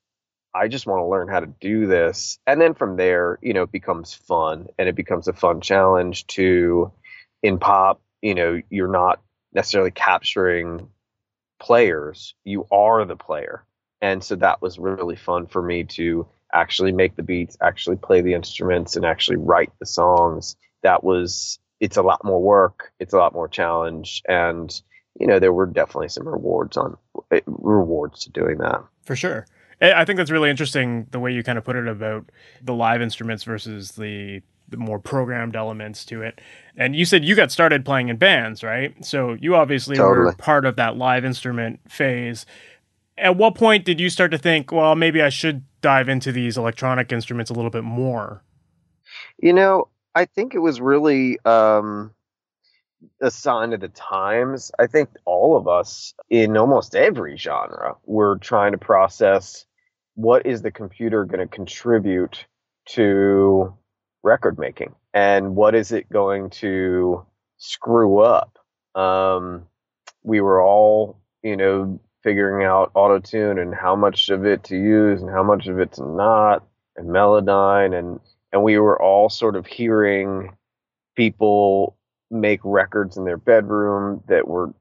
I 0.55 0.69
just 0.69 0.87
want 0.87 1.01
to 1.01 1.07
learn 1.07 1.29
how 1.29 1.41
to 1.41 1.47
do 1.61 1.87
this. 1.87 2.39
And 2.47 2.61
then 2.61 2.75
from 2.75 2.97
there, 2.97 3.39
you 3.43 3.53
know, 3.53 3.63
it 3.63 3.73
becomes 3.73 4.15
fun 4.15 4.69
and 4.79 4.89
it 4.89 4.97
becomes 4.97 5.29
a 5.29 5.33
fun 5.33 5.61
challenge 5.61 6.27
to 6.29 6.93
in 7.43 7.59
pop, 7.59 8.01
you 8.23 8.35
know, 8.35 8.61
you're 8.71 8.91
not 8.91 9.21
necessarily 9.53 9.91
capturing 9.91 10.89
players, 11.61 12.35
you 12.45 12.67
are 12.71 13.05
the 13.05 13.17
player. 13.17 13.65
And 14.01 14.23
so 14.23 14.37
that 14.37 14.63
was 14.63 14.79
really 14.79 15.17
fun 15.17 15.47
for 15.47 15.61
me 15.61 15.85
to 15.85 16.27
actually 16.53 16.93
make 16.93 17.17
the 17.17 17.23
beats, 17.23 17.57
actually 17.61 17.97
play 17.97 18.21
the 18.21 18.35
instruments 18.35 18.97
and 18.97 19.05
actually 19.05 19.37
write 19.37 19.73
the 19.81 19.87
songs. 19.87 20.57
That 20.83 21.05
was 21.05 21.59
it's 21.81 21.97
a 21.97 22.03
lot 22.03 22.25
more 22.25 22.43
work, 22.43 22.93
it's 22.99 23.13
a 23.13 23.19
lot 23.19 23.33
more 23.33 23.49
challenge 23.49 24.23
and 24.29 24.81
you 25.19 25.27
know, 25.27 25.39
there 25.41 25.53
were 25.53 25.67
definitely 25.67 26.09
some 26.09 26.29
rewards 26.29 26.77
on 26.77 26.97
eh, 27.33 27.41
rewards 27.47 28.21
to 28.25 28.31
doing 28.31 28.59
that. 28.59 28.83
For 29.03 29.17
sure. 29.17 29.47
I 29.81 30.05
think 30.05 30.17
that's 30.17 30.31
really 30.31 30.51
interesting 30.51 31.07
the 31.13 31.21
way 31.21 31.33
you 31.33 31.45
kind 31.45 31.57
of 31.57 31.65
put 31.65 31.77
it 31.77 31.87
about 31.87 32.31
the 32.63 32.75
live 32.75 33.01
instruments 33.01 33.45
versus 33.45 33.93
the 33.93 34.43
the 34.71 34.77
more 34.77 34.99
programmed 34.99 35.57
elements 35.57 36.05
to 36.05 36.21
it. 36.21 36.41
And 36.77 36.95
you 36.95 37.07
said 37.07 37.25
you 37.25 37.35
got 37.35 37.51
started 37.51 37.87
playing 37.87 38.09
in 38.09 38.17
bands, 38.17 38.63
right? 38.63 38.95
So 39.05 39.35
you 39.41 39.55
obviously 39.55 39.97
totally. 39.97 40.27
were 40.27 40.33
part 40.35 40.67
of 40.67 40.77
that 40.77 40.97
live 40.97 41.25
instrument 41.25 41.81
phase. 41.89 42.45
At 43.21 43.37
what 43.37 43.55
point 43.55 43.85
did 43.85 44.01
you 44.01 44.11
start 44.11 44.31
to 44.31 44.39
think, 44.39 44.73
well, 44.73 44.95
maybe 44.95 45.23
I 45.23 45.29
should 45.29 45.65
dive 45.81 46.09
into 46.09 46.33
these 46.33 46.57
electronic 46.57 47.13
instruments 47.13 47.51
a 47.51 47.55
little 47.55 47.71
bit 47.71 47.85
more? 47.85 48.43
You 49.39 49.53
know, 49.53 49.89
I 50.15 50.25
think 50.25 50.55
it 50.55 50.59
was 50.59 50.81
really 50.81 51.39
um, 51.45 52.13
a 53.21 53.31
sign 53.31 53.73
of 53.73 53.81
the 53.81 53.89
times. 53.89 54.71
I 54.79 54.87
think 54.87 55.11
all 55.25 55.57
of 55.57 55.69
us 55.69 56.15
in 56.31 56.57
almost 56.57 56.95
every 56.95 57.37
genre 57.37 57.97
were 58.05 58.39
trying 58.39 58.73
to 58.73 58.79
process 58.79 59.65
what 60.15 60.47
is 60.47 60.63
the 60.63 60.71
computer 60.71 61.25
going 61.25 61.41
to 61.41 61.47
contribute 61.47 62.45
to 62.87 63.73
record 64.25 64.59
making 64.59 64.95
and 65.15 65.55
what 65.55 65.75
is 65.75 65.93
it 65.93 66.09
going 66.11 66.51
to 66.51 67.25
screw 67.59 68.19
up 68.19 68.59
um, 68.97 69.67
we 70.25 70.41
were 70.41 70.61
all 70.61 71.21
you 71.43 71.57
know 71.57 72.01
figuring 72.29 72.63
out 72.63 72.91
auto 72.93 73.19
tune 73.19 73.59
and 73.59 73.75
how 73.75 73.97
much 73.97 74.29
of 74.29 74.45
it 74.45 74.63
to 74.63 74.77
use 74.77 75.23
and 75.23 75.31
how 75.31 75.43
much 75.43 75.67
of 75.67 75.81
it 75.81 75.93
to 75.93 76.07
not 76.07 76.63
and 76.97 77.09
melodyne 77.09 77.99
and 77.99 78.21
and 78.53 78.63
we 78.63 78.79
were 78.79 79.01
all 79.01 79.31
sort 79.31 79.57
of 79.57 79.67
hearing 79.67 80.55
people 81.17 81.97
make 82.31 82.61
records 82.65 83.17
in 83.17 83.25
their 83.25 83.39
bedroom 83.39 84.23
that 84.29 84.47
were 84.47 84.75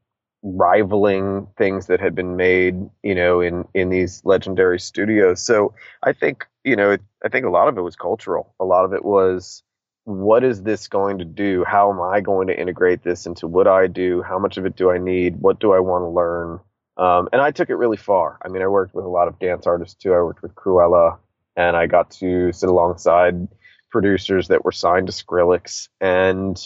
rivaling 0.43 1.47
things 1.57 1.87
that 1.87 2.01
had 2.01 2.13
been 2.13 2.35
made, 2.35 2.75
you 3.01 3.15
know, 3.15 3.39
in 3.39 3.65
in 3.73 3.87
these 3.87 4.21
legendary 4.25 4.79
studios. 4.79 5.41
So 5.41 5.73
I 6.03 6.11
think, 6.11 6.45
you 6.65 6.75
know, 6.75 6.97
I 7.23 7.29
think 7.29 7.45
a 7.45 7.49
lot 7.49 7.69
of 7.69 7.77
it 7.77 7.81
was 7.81 7.95
cultural. 7.95 8.53
A 8.59 8.65
lot 8.65 8.83
of 8.83 8.91
it 8.91 9.05
was 9.05 9.63
what 10.03 10.43
is 10.43 10.63
this 10.63 10.89
going 10.89 11.17
to 11.19 11.25
do? 11.25 11.63
How 11.63 11.91
am 11.93 12.01
I 12.01 12.19
going 12.19 12.47
to 12.47 12.59
integrate 12.59 13.03
this 13.03 13.25
into 13.25 13.47
what 13.47 13.67
I 13.67 13.87
do? 13.87 14.21
How 14.21 14.37
much 14.37 14.57
of 14.57 14.65
it 14.65 14.75
do 14.75 14.91
I 14.91 14.97
need? 14.97 15.37
What 15.37 15.61
do 15.61 15.71
I 15.71 15.79
want 15.79 16.03
to 16.03 16.09
learn? 16.09 16.59
Um, 16.97 17.29
and 17.31 17.41
I 17.41 17.51
took 17.51 17.69
it 17.69 17.75
really 17.75 17.97
far. 17.97 18.39
I 18.43 18.47
mean, 18.47 18.61
I 18.61 18.67
worked 18.67 18.95
with 18.95 19.05
a 19.05 19.09
lot 19.09 19.27
of 19.27 19.39
dance 19.39 19.67
artists 19.67 19.95
too. 19.95 20.13
I 20.13 20.21
worked 20.21 20.41
with 20.41 20.55
Krewella, 20.55 21.17
and 21.55 21.77
I 21.77 21.85
got 21.85 22.11
to 22.11 22.51
sit 22.51 22.69
alongside 22.69 23.47
producers 23.89 24.47
that 24.47 24.65
were 24.65 24.71
signed 24.71 25.07
to 25.07 25.13
Skrillex, 25.13 25.89
and 26.01 26.59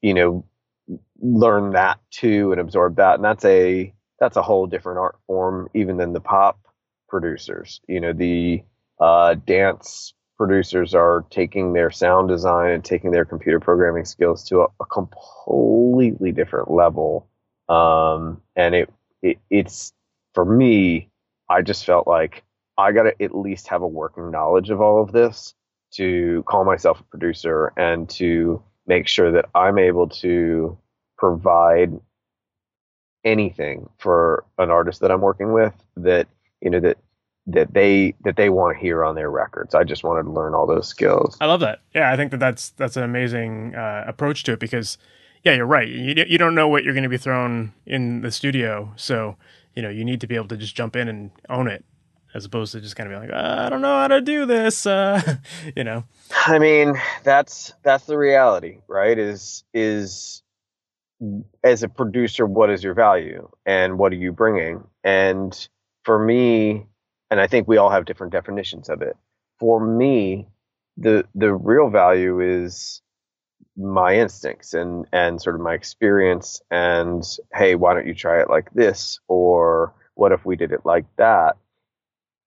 you 0.00 0.14
know, 0.14 0.44
learn 1.20 1.72
that 1.72 1.98
too 2.10 2.52
and 2.52 2.60
absorb 2.60 2.96
that 2.96 3.14
and 3.14 3.24
that's 3.24 3.44
a 3.44 3.92
that's 4.20 4.36
a 4.36 4.42
whole 4.42 4.66
different 4.66 4.98
art 4.98 5.16
form 5.26 5.68
even 5.74 5.96
than 5.96 6.12
the 6.12 6.20
pop 6.20 6.58
producers 7.08 7.80
you 7.88 8.00
know 8.00 8.12
the 8.12 8.62
uh, 9.00 9.34
dance 9.46 10.14
producers 10.36 10.94
are 10.94 11.24
taking 11.30 11.72
their 11.72 11.90
sound 11.90 12.28
design 12.28 12.72
and 12.72 12.84
taking 12.84 13.10
their 13.10 13.24
computer 13.24 13.60
programming 13.60 14.04
skills 14.04 14.44
to 14.44 14.60
a, 14.60 14.66
a 14.80 14.84
completely 14.86 16.32
different 16.32 16.70
level 16.70 17.28
um, 17.68 18.40
and 18.56 18.74
it, 18.74 18.92
it 19.24 19.38
it's 19.50 19.92
for 20.34 20.44
me 20.44 21.08
i 21.48 21.62
just 21.62 21.84
felt 21.84 22.06
like 22.06 22.44
i 22.78 22.92
got 22.92 23.04
to 23.04 23.22
at 23.22 23.34
least 23.34 23.68
have 23.68 23.82
a 23.82 23.86
working 23.86 24.30
knowledge 24.30 24.70
of 24.70 24.80
all 24.80 25.02
of 25.02 25.12
this 25.12 25.54
to 25.90 26.44
call 26.46 26.64
myself 26.64 27.00
a 27.00 27.04
producer 27.04 27.72
and 27.76 28.08
to 28.08 28.62
make 28.86 29.08
sure 29.08 29.32
that 29.32 29.46
i'm 29.54 29.78
able 29.78 30.08
to 30.08 30.76
provide 31.18 31.92
anything 33.24 33.88
for 33.98 34.44
an 34.58 34.70
artist 34.70 35.00
that 35.00 35.10
I'm 35.10 35.20
working 35.20 35.52
with 35.52 35.72
that 35.96 36.28
you 36.60 36.70
know 36.70 36.80
that 36.80 36.98
that 37.46 37.72
they 37.74 38.14
that 38.24 38.36
they 38.36 38.48
want 38.48 38.76
to 38.76 38.80
hear 38.80 39.04
on 39.04 39.14
their 39.14 39.30
records. 39.30 39.74
I 39.74 39.84
just 39.84 40.04
wanted 40.04 40.24
to 40.24 40.30
learn 40.30 40.54
all 40.54 40.66
those 40.66 40.88
skills. 40.88 41.36
I 41.40 41.46
love 41.46 41.60
that. 41.60 41.80
Yeah, 41.94 42.12
I 42.12 42.16
think 42.16 42.30
that 42.30 42.40
that's 42.40 42.70
that's 42.70 42.96
an 42.96 43.02
amazing 43.02 43.74
uh, 43.74 44.04
approach 44.06 44.44
to 44.44 44.52
it 44.52 44.60
because 44.60 44.98
yeah, 45.44 45.54
you're 45.54 45.66
right. 45.66 45.88
You 45.88 46.24
you 46.26 46.38
don't 46.38 46.54
know 46.54 46.68
what 46.68 46.84
you're 46.84 46.94
going 46.94 47.04
to 47.04 47.08
be 47.08 47.18
thrown 47.18 47.72
in 47.86 48.22
the 48.22 48.30
studio, 48.30 48.92
so 48.96 49.36
you 49.74 49.82
know 49.82 49.90
you 49.90 50.04
need 50.04 50.20
to 50.22 50.26
be 50.26 50.36
able 50.36 50.48
to 50.48 50.56
just 50.56 50.74
jump 50.74 50.96
in 50.96 51.08
and 51.08 51.30
own 51.48 51.68
it 51.68 51.84
as 52.34 52.44
opposed 52.44 52.72
to 52.72 52.80
just 52.80 52.96
kind 52.96 53.10
of 53.10 53.16
be 53.16 53.26
like, 53.26 53.34
uh, 53.34 53.64
I 53.64 53.68
don't 53.68 53.80
know 53.80 53.96
how 53.96 54.08
to 54.08 54.20
do 54.20 54.44
this, 54.44 54.86
uh, 54.86 55.36
you 55.76 55.84
know. 55.84 56.04
I 56.46 56.58
mean, 56.58 57.00
that's 57.22 57.72
that's 57.82 58.04
the 58.04 58.18
reality, 58.18 58.78
right? 58.88 59.18
Is 59.18 59.64
is 59.72 60.42
as 61.62 61.82
a 61.82 61.88
producer, 61.88 62.44
what 62.44 62.70
is 62.70 62.82
your 62.82 62.94
value 62.94 63.48
and 63.64 63.98
what 63.98 64.12
are 64.12 64.16
you 64.16 64.32
bringing? 64.32 64.84
And 65.04 65.68
for 66.04 66.18
me, 66.18 66.86
and 67.30 67.40
I 67.40 67.46
think 67.46 67.68
we 67.68 67.76
all 67.76 67.90
have 67.90 68.04
different 68.04 68.32
definitions 68.32 68.88
of 68.88 69.00
it. 69.00 69.16
For 69.60 69.84
me, 69.84 70.48
the 70.96 71.24
the 71.34 71.54
real 71.54 71.88
value 71.88 72.40
is 72.40 73.00
my 73.76 74.14
instincts 74.14 74.72
and 74.74 75.06
and 75.12 75.42
sort 75.42 75.56
of 75.56 75.60
my 75.60 75.74
experience 75.74 76.62
and 76.70 77.24
hey 77.54 77.74
why 77.74 77.92
don't 77.92 78.06
you 78.06 78.14
try 78.14 78.40
it 78.40 78.48
like 78.48 78.72
this 78.72 79.18
or 79.26 79.92
what 80.14 80.30
if 80.30 80.44
we 80.44 80.54
did 80.54 80.70
it 80.70 80.80
like 80.84 81.04
that 81.16 81.56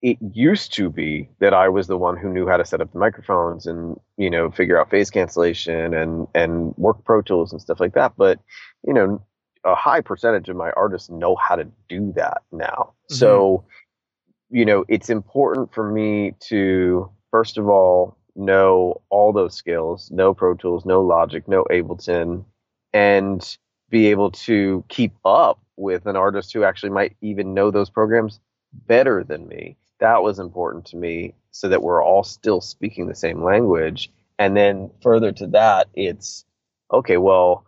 it 0.01 0.17
used 0.34 0.74
to 0.74 0.89
be 0.89 1.29
that 1.39 1.53
I 1.53 1.69
was 1.69 1.88
the 1.88 1.98
one 1.98 2.17
who 2.17 2.31
knew 2.31 2.48
how 2.48 2.57
to 2.57 2.65
set 2.65 2.81
up 2.81 2.91
the 2.93 3.00
microphones 3.00 3.65
and 3.65 4.00
you 4.17 4.29
know 4.29 4.51
figure 4.51 4.79
out 4.79 4.89
phase 4.89 5.10
cancellation 5.10 5.93
and 5.93 6.27
and 6.36 6.75
work 6.77 7.03
Pro 7.03 7.22
Tools 7.22 7.51
and 7.51 7.62
stuff 7.62 7.79
like 7.79 7.93
that. 7.93 8.13
But 8.15 8.39
you 8.86 8.93
know, 8.93 9.22
a 9.63 9.75
high 9.75 10.01
percentage 10.01 10.50
of 10.50 10.55
my 10.55 10.72
artists 10.72 11.10
know 11.10 11.36
how 11.36 11.55
to 11.55 11.67
do 11.89 12.13
that 12.15 12.43
now. 12.51 12.93
Mm-hmm. 12.93 13.15
So 13.15 13.65
you 14.50 14.65
know, 14.65 14.86
it's 14.88 15.10
important 15.10 15.74
for 15.74 15.91
me 15.91 16.36
to 16.50 17.10
first 17.31 17.57
of 17.57 17.67
all 17.67 18.16
know 18.38 19.01
all 19.10 19.34
those 19.34 19.56
skills, 19.56 20.12
know 20.12 20.34
Pro 20.34 20.53
Tools, 20.53 20.86
know 20.86 21.01
Logic, 21.01 21.48
know 21.48 21.65
Ableton, 21.70 22.46
and 22.94 23.58
be 23.89 24.08
able 24.08 24.32
to 24.32 24.84
keep 24.89 25.13
up 25.25 25.60
with 25.75 26.06
an 26.06 26.15
artist 26.15 26.53
who 26.53 26.63
actually 26.63 26.89
might 26.89 27.15
even 27.22 27.53
know 27.53 27.72
those 27.72 27.89
programs 27.89 28.39
better 28.88 29.24
than 29.24 29.48
me. 29.48 29.77
That 30.00 30.22
was 30.22 30.39
important 30.39 30.86
to 30.88 30.98
me 30.98 31.34
so 31.51 31.70
that 31.70 31.82
we're 31.82 32.03
all 32.03 32.24
still 32.24 32.62
speaking 32.62 33.08
the 33.08 33.15
same 33.15 33.44
language. 33.44 34.12
And 34.38 34.56
then 34.56 34.91
further 35.01 35.32
to 35.34 35.48
that, 35.48 35.88
it's 35.96 36.46
okay, 36.94 37.17
well, 37.17 37.65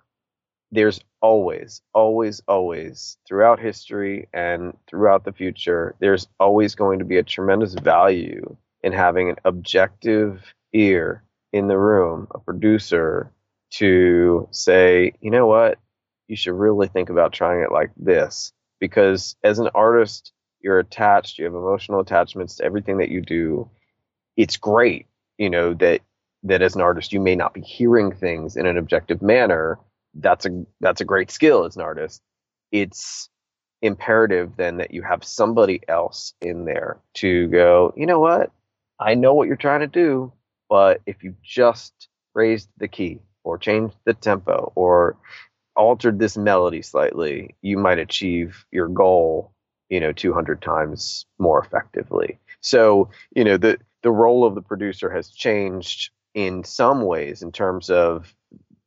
there's 0.71 0.99
always, 1.21 1.81
always, 1.93 2.41
always 2.47 3.17
throughout 3.27 3.59
history 3.59 4.27
and 4.33 4.77
throughout 4.87 5.25
the 5.25 5.33
future, 5.33 5.95
there's 5.99 6.27
always 6.39 6.75
going 6.75 6.99
to 6.99 7.05
be 7.05 7.17
a 7.17 7.23
tremendous 7.23 7.73
value 7.73 8.55
in 8.83 8.93
having 8.93 9.29
an 9.29 9.35
objective 9.45 10.53
ear 10.73 11.23
in 11.53 11.67
the 11.67 11.77
room, 11.77 12.27
a 12.33 12.39
producer, 12.39 13.31
to 13.71 14.47
say, 14.51 15.13
you 15.21 15.31
know 15.31 15.47
what, 15.47 15.77
you 16.27 16.35
should 16.35 16.53
really 16.53 16.87
think 16.87 17.09
about 17.09 17.33
trying 17.33 17.61
it 17.61 17.71
like 17.71 17.91
this. 17.97 18.51
Because 18.79 19.35
as 19.43 19.59
an 19.59 19.69
artist, 19.75 20.31
you're 20.61 20.79
attached, 20.79 21.37
you 21.37 21.45
have 21.45 21.53
emotional 21.53 21.99
attachments 21.99 22.55
to 22.55 22.63
everything 22.63 22.97
that 22.97 23.09
you 23.09 23.21
do. 23.21 23.69
It's 24.37 24.57
great, 24.57 25.07
you 25.37 25.49
know, 25.49 25.73
that 25.75 26.01
that 26.43 26.61
as 26.61 26.75
an 26.75 26.81
artist 26.81 27.11
you 27.11 27.19
may 27.19 27.35
not 27.35 27.53
be 27.53 27.61
hearing 27.61 28.13
things 28.13 28.55
in 28.55 28.65
an 28.65 28.77
objective 28.77 29.21
manner. 29.21 29.77
That's 30.13 30.45
a 30.45 30.65
that's 30.79 31.01
a 31.01 31.05
great 31.05 31.31
skill 31.31 31.65
as 31.65 31.75
an 31.75 31.81
artist. 31.81 32.21
It's 32.71 33.29
imperative 33.81 34.53
then 34.57 34.77
that 34.77 34.91
you 34.91 35.01
have 35.03 35.23
somebody 35.23 35.81
else 35.87 36.33
in 36.41 36.65
there 36.65 36.99
to 37.15 37.47
go, 37.47 37.93
you 37.95 38.05
know 38.05 38.19
what? 38.19 38.51
I 38.99 39.15
know 39.15 39.33
what 39.33 39.47
you're 39.47 39.55
trying 39.55 39.79
to 39.81 39.87
do, 39.87 40.33
but 40.69 41.01
if 41.05 41.23
you 41.23 41.35
just 41.43 42.07
raised 42.33 42.69
the 42.77 42.87
key 42.87 43.19
or 43.43 43.57
changed 43.57 43.95
the 44.05 44.13
tempo 44.13 44.71
or 44.75 45.17
altered 45.75 46.19
this 46.19 46.37
melody 46.37 46.81
slightly, 46.81 47.55
you 47.61 47.77
might 47.77 47.99
achieve 47.99 48.65
your 48.71 48.87
goal, 48.87 49.51
you 49.89 49.99
know, 49.99 50.11
200 50.11 50.61
times 50.61 51.25
more 51.39 51.59
effectively. 51.63 52.39
So, 52.61 53.09
you 53.35 53.43
know, 53.43 53.57
the 53.57 53.79
the 54.01 54.11
role 54.11 54.45
of 54.45 54.55
the 54.55 54.61
producer 54.61 55.09
has 55.09 55.29
changed 55.31 56.11
in 56.33 56.63
some 56.63 57.03
ways 57.03 57.41
in 57.41 57.51
terms 57.51 57.89
of 57.89 58.33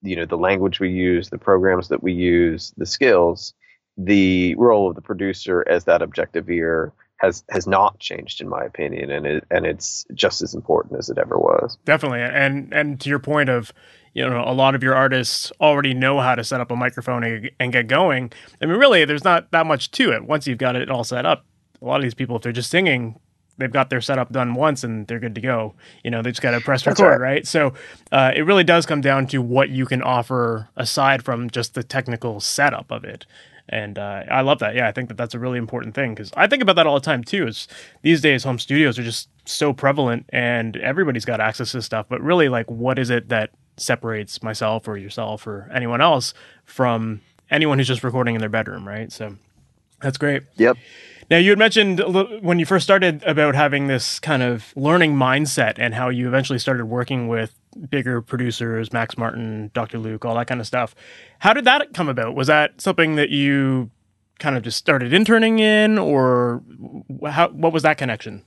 you 0.03 0.17
know 0.17 0.27
the 0.27 0.37
language 0.39 0.81
we 0.81 0.91
use, 0.91 1.31
the 1.31 1.39
programs 1.39 1.89
that 1.89 2.03
we 2.03 2.13
use, 2.13 2.73
the 2.77 2.87
skills. 2.87 3.55
The 3.99 4.55
role 4.55 4.89
of 4.89 4.95
the 4.95 5.03
producer 5.03 5.67
as 5.69 5.85
that 5.85 6.01
objective 6.01 6.49
ear 6.49 6.95
has 7.23 7.45
has 7.49 7.67
not 7.67 7.99
changed 8.01 8.41
in 8.41 8.49
my 8.49 8.63
opinion 8.65 9.11
and 9.11 9.27
it 9.27 9.45
and 9.51 9.65
it's 9.65 10.05
just 10.13 10.43
as 10.43 10.55
important 10.55 10.99
as 10.99 11.09
it 11.09 11.17
ever 11.19 11.39
was 11.39 11.79
definitely 11.85 12.21
and 12.21 12.73
and 12.75 13.01
to 13.01 13.09
your 13.09 13.21
point 13.21 13.49
of 13.49 13.73
you 14.13 14.29
know 14.29 14.43
a 14.45 14.53
lot 14.53 14.75
of 14.75 14.83
your 14.83 14.95
artists 14.95 15.53
already 15.61 15.95
know 15.95 16.19
how 16.19 16.35
to 16.35 16.43
set 16.43 16.61
up 16.61 16.71
a 16.71 16.77
microphone 16.77 17.23
and, 17.23 17.51
and 17.61 17.73
get 17.73 17.87
going 17.87 18.31
i 18.61 18.67
mean 18.67 18.77
really 18.77 19.05
there's 19.05 19.25
not 19.25 19.51
that 19.53 19.65
much 19.65 19.91
to 19.93 20.13
it 20.13 20.25
once 20.25 20.47
you've 20.47 20.59
got 20.59 20.75
it 20.75 20.91
all 20.91 21.05
set 21.05 21.25
up 21.25 21.47
a 21.81 21.85
lot 21.85 21.97
of 21.97 22.03
these 22.03 22.15
people 22.15 22.35
if 22.37 22.43
they're 22.43 22.53
just 22.53 22.71
singing 22.71 23.19
they've 23.59 23.71
got 23.71 23.91
their 23.91 24.01
setup 24.01 24.33
done 24.33 24.55
once 24.55 24.83
and 24.83 25.07
they're 25.07 25.21
good 25.21 25.35
to 25.35 25.41
go. 25.41 25.75
You 26.03 26.11
know, 26.11 26.23
they 26.23 26.31
just 26.31 26.41
got 26.41 26.53
to 26.53 26.61
press 26.61 26.87
record, 26.87 27.21
right. 27.21 27.21
right. 27.21 27.47
So 27.47 27.75
uh, 28.11 28.33
it 28.35 28.43
really 28.43 28.65
does 28.65 28.87
come 28.87 29.03
down 29.03 29.27
to 29.29 29.43
what 29.43 29.69
you 29.69 29.85
can 29.85 30.03
offer 30.03 30.71
aside 30.75 31.23
from 31.23 31.51
just 31.51 31.75
the 31.75 31.83
technical 31.83 32.41
setup 32.41 32.91
of 32.91 33.05
it 33.05 33.27
and 33.69 33.99
uh, 33.99 34.25
I 34.31 34.43
love 34.43 34.59
that. 34.61 34.75
Yeah, 34.75 34.89
I 34.89 34.93
think 34.93 35.09
that 35.09 35.17
that's 35.17 35.35
a 35.35 35.39
really 35.39 35.59
important 35.59 35.95
thing 35.95 36.15
because 36.15 36.33
I 36.37 36.47
think 36.47 36.63
about 36.63 36.77
that 36.77 36.87
all 36.87 36.95
the 36.95 37.01
time 37.01 37.25
too. 37.25 37.47
Is 37.47 37.69
these 38.03 38.21
days 38.21 38.45
home 38.45 38.59
studios 38.59 38.99
are 38.99 39.03
just 39.03 39.29
so 39.45 39.73
prevalent 39.73 40.27
and 40.31 40.77
everybody's 40.77 41.25
got 41.25 41.41
access 41.41 41.73
to 41.73 41.83
stuff, 41.83 42.07
but 42.09 42.21
really, 42.21 42.49
like, 42.49 42.71
what 42.71 42.99
is 42.99 43.11
it 43.11 43.29
that 43.29 43.51
separates 43.77 44.43
myself 44.43 44.87
or 44.87 44.97
yourself 44.97 45.47
or 45.47 45.71
anyone 45.73 46.01
else 46.01 46.35
from 46.65 47.21
anyone 47.51 47.79
who's 47.79 47.89
just 47.89 48.05
recording 48.05 48.35
in 48.35 48.41
their 48.41 48.49
bedroom, 48.49 48.87
right? 48.87 49.11
So 49.11 49.37
that's 50.01 50.19
great. 50.19 50.43
Yep. 50.57 50.77
Now, 51.31 51.39
you 51.39 51.51
had 51.51 51.59
mentioned 51.59 52.01
when 52.43 52.59
you 52.59 52.67
first 52.67 52.85
started 52.85 53.23
about 53.25 53.55
having 53.55 53.87
this 53.87 54.21
kind 54.21 54.43
of 54.43 54.73
learning 54.77 55.15
mindset 55.15 55.75
and 55.79 55.95
how 55.95 56.09
you 56.09 56.29
eventually 56.29 56.59
started 56.59 56.85
working 56.87 57.29
with 57.29 57.59
bigger 57.91 58.21
producers, 58.21 58.93
Max 58.93 59.17
Martin, 59.17 59.71
Dr. 59.75 59.99
Luke, 59.99 60.25
all 60.25 60.35
that 60.37 60.47
kind 60.47 60.61
of 60.61 60.67
stuff. 60.67 60.95
How 61.39 61.53
did 61.53 61.65
that 61.65 61.95
come 61.95 62.09
about? 62.09 62.35
Was 62.35 62.47
that 62.47 62.81
something 62.81 63.17
that 63.17 63.31
you 63.31 63.91
kind 64.39 64.57
of 64.57 64.63
just 64.63 64.79
started 64.79 65.13
interning 65.13 65.59
in, 65.59 65.99
or 65.99 66.63
how, 67.29 67.49
what 67.49 67.73
was 67.73 67.83
that 67.83 67.99
connection? 67.99 68.45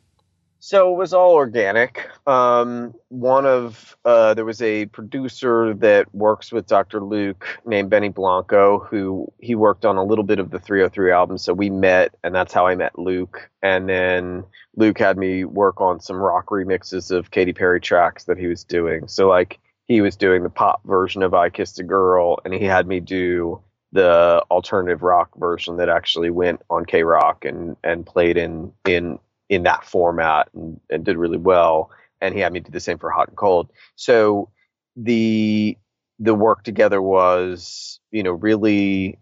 So 0.66 0.92
it 0.92 0.98
was 0.98 1.14
all 1.14 1.34
organic. 1.34 2.10
Um, 2.26 2.96
one 3.10 3.46
of 3.46 3.96
uh, 4.04 4.34
there 4.34 4.46
was 4.46 4.64
a 4.64 4.88
producer 4.88 5.76
that 5.76 6.08
works 6.16 6.52
with 6.52 6.66
Dr. 6.66 7.04
Luke 7.04 7.46
named 7.68 7.92
Benny 7.92 8.10
Blanco, 8.10 8.80
who 8.80 9.32
he 9.40 9.54
worked 9.54 9.86
on 9.86 9.98
a 9.98 10.04
little 10.04 10.24
bit 10.24 10.40
of 10.40 10.50
the 10.50 10.58
3OH!3 10.58 11.14
album. 11.14 11.38
So 11.38 11.54
we 11.54 11.70
met, 11.70 12.16
and 12.24 12.34
that's 12.34 12.52
how 12.52 12.66
I 12.66 12.74
met 12.74 12.98
Luke. 12.98 13.48
And 13.62 13.88
then 13.88 14.44
Luke 14.76 14.98
had 14.98 15.20
me 15.20 15.46
work 15.46 15.82
on 15.82 16.00
some 16.00 16.18
rock 16.18 16.48
remixes 16.48 17.12
of 17.12 17.30
Katy 17.30 17.54
Perry 17.54 17.80
tracks 17.80 18.24
that 18.24 18.40
he 18.40 18.48
was 18.48 18.64
doing. 18.64 19.08
So 19.08 19.30
like 19.30 19.60
he 19.88 20.02
was 20.02 20.16
doing 20.16 20.42
the 20.42 20.50
pop 20.50 20.82
version 20.84 21.22
of 21.22 21.36
I 21.36 21.52
Kissed 21.52 21.80
a 21.80 21.84
Girl, 21.84 22.40
and 22.44 22.56
he 22.56 22.66
had 22.66 22.88
me 22.88 23.02
do 23.02 23.62
the 23.92 24.44
alternative 24.50 25.04
rock 25.04 25.30
version 25.38 25.78
that 25.78 25.90
actually 25.90 26.32
went 26.32 26.64
on 26.72 26.88
KROQ 26.88 27.48
and 27.48 27.78
and 27.84 28.04
played 28.04 28.36
in 28.36 28.74
in 28.88 29.20
in 29.50 29.64
that 29.64 29.86
format 29.86 30.50
and, 30.54 30.80
and 30.90 31.04
did 31.04 31.18
really 31.18 31.38
well. 31.38 31.92
And 32.22 32.34
he 32.34 32.42
had 32.42 32.54
me 32.54 32.60
do 32.60 32.72
the 32.72 32.80
same 32.80 32.98
for 32.98 33.10
Hot 33.12 33.28
and 33.28 33.38
Cold. 33.38 33.70
So 33.96 34.50
the 34.96 35.78
the 36.20 36.34
work 36.34 36.64
together 36.64 37.02
was, 37.02 38.00
you 38.12 38.24
know, 38.24 38.32
really 38.32 39.20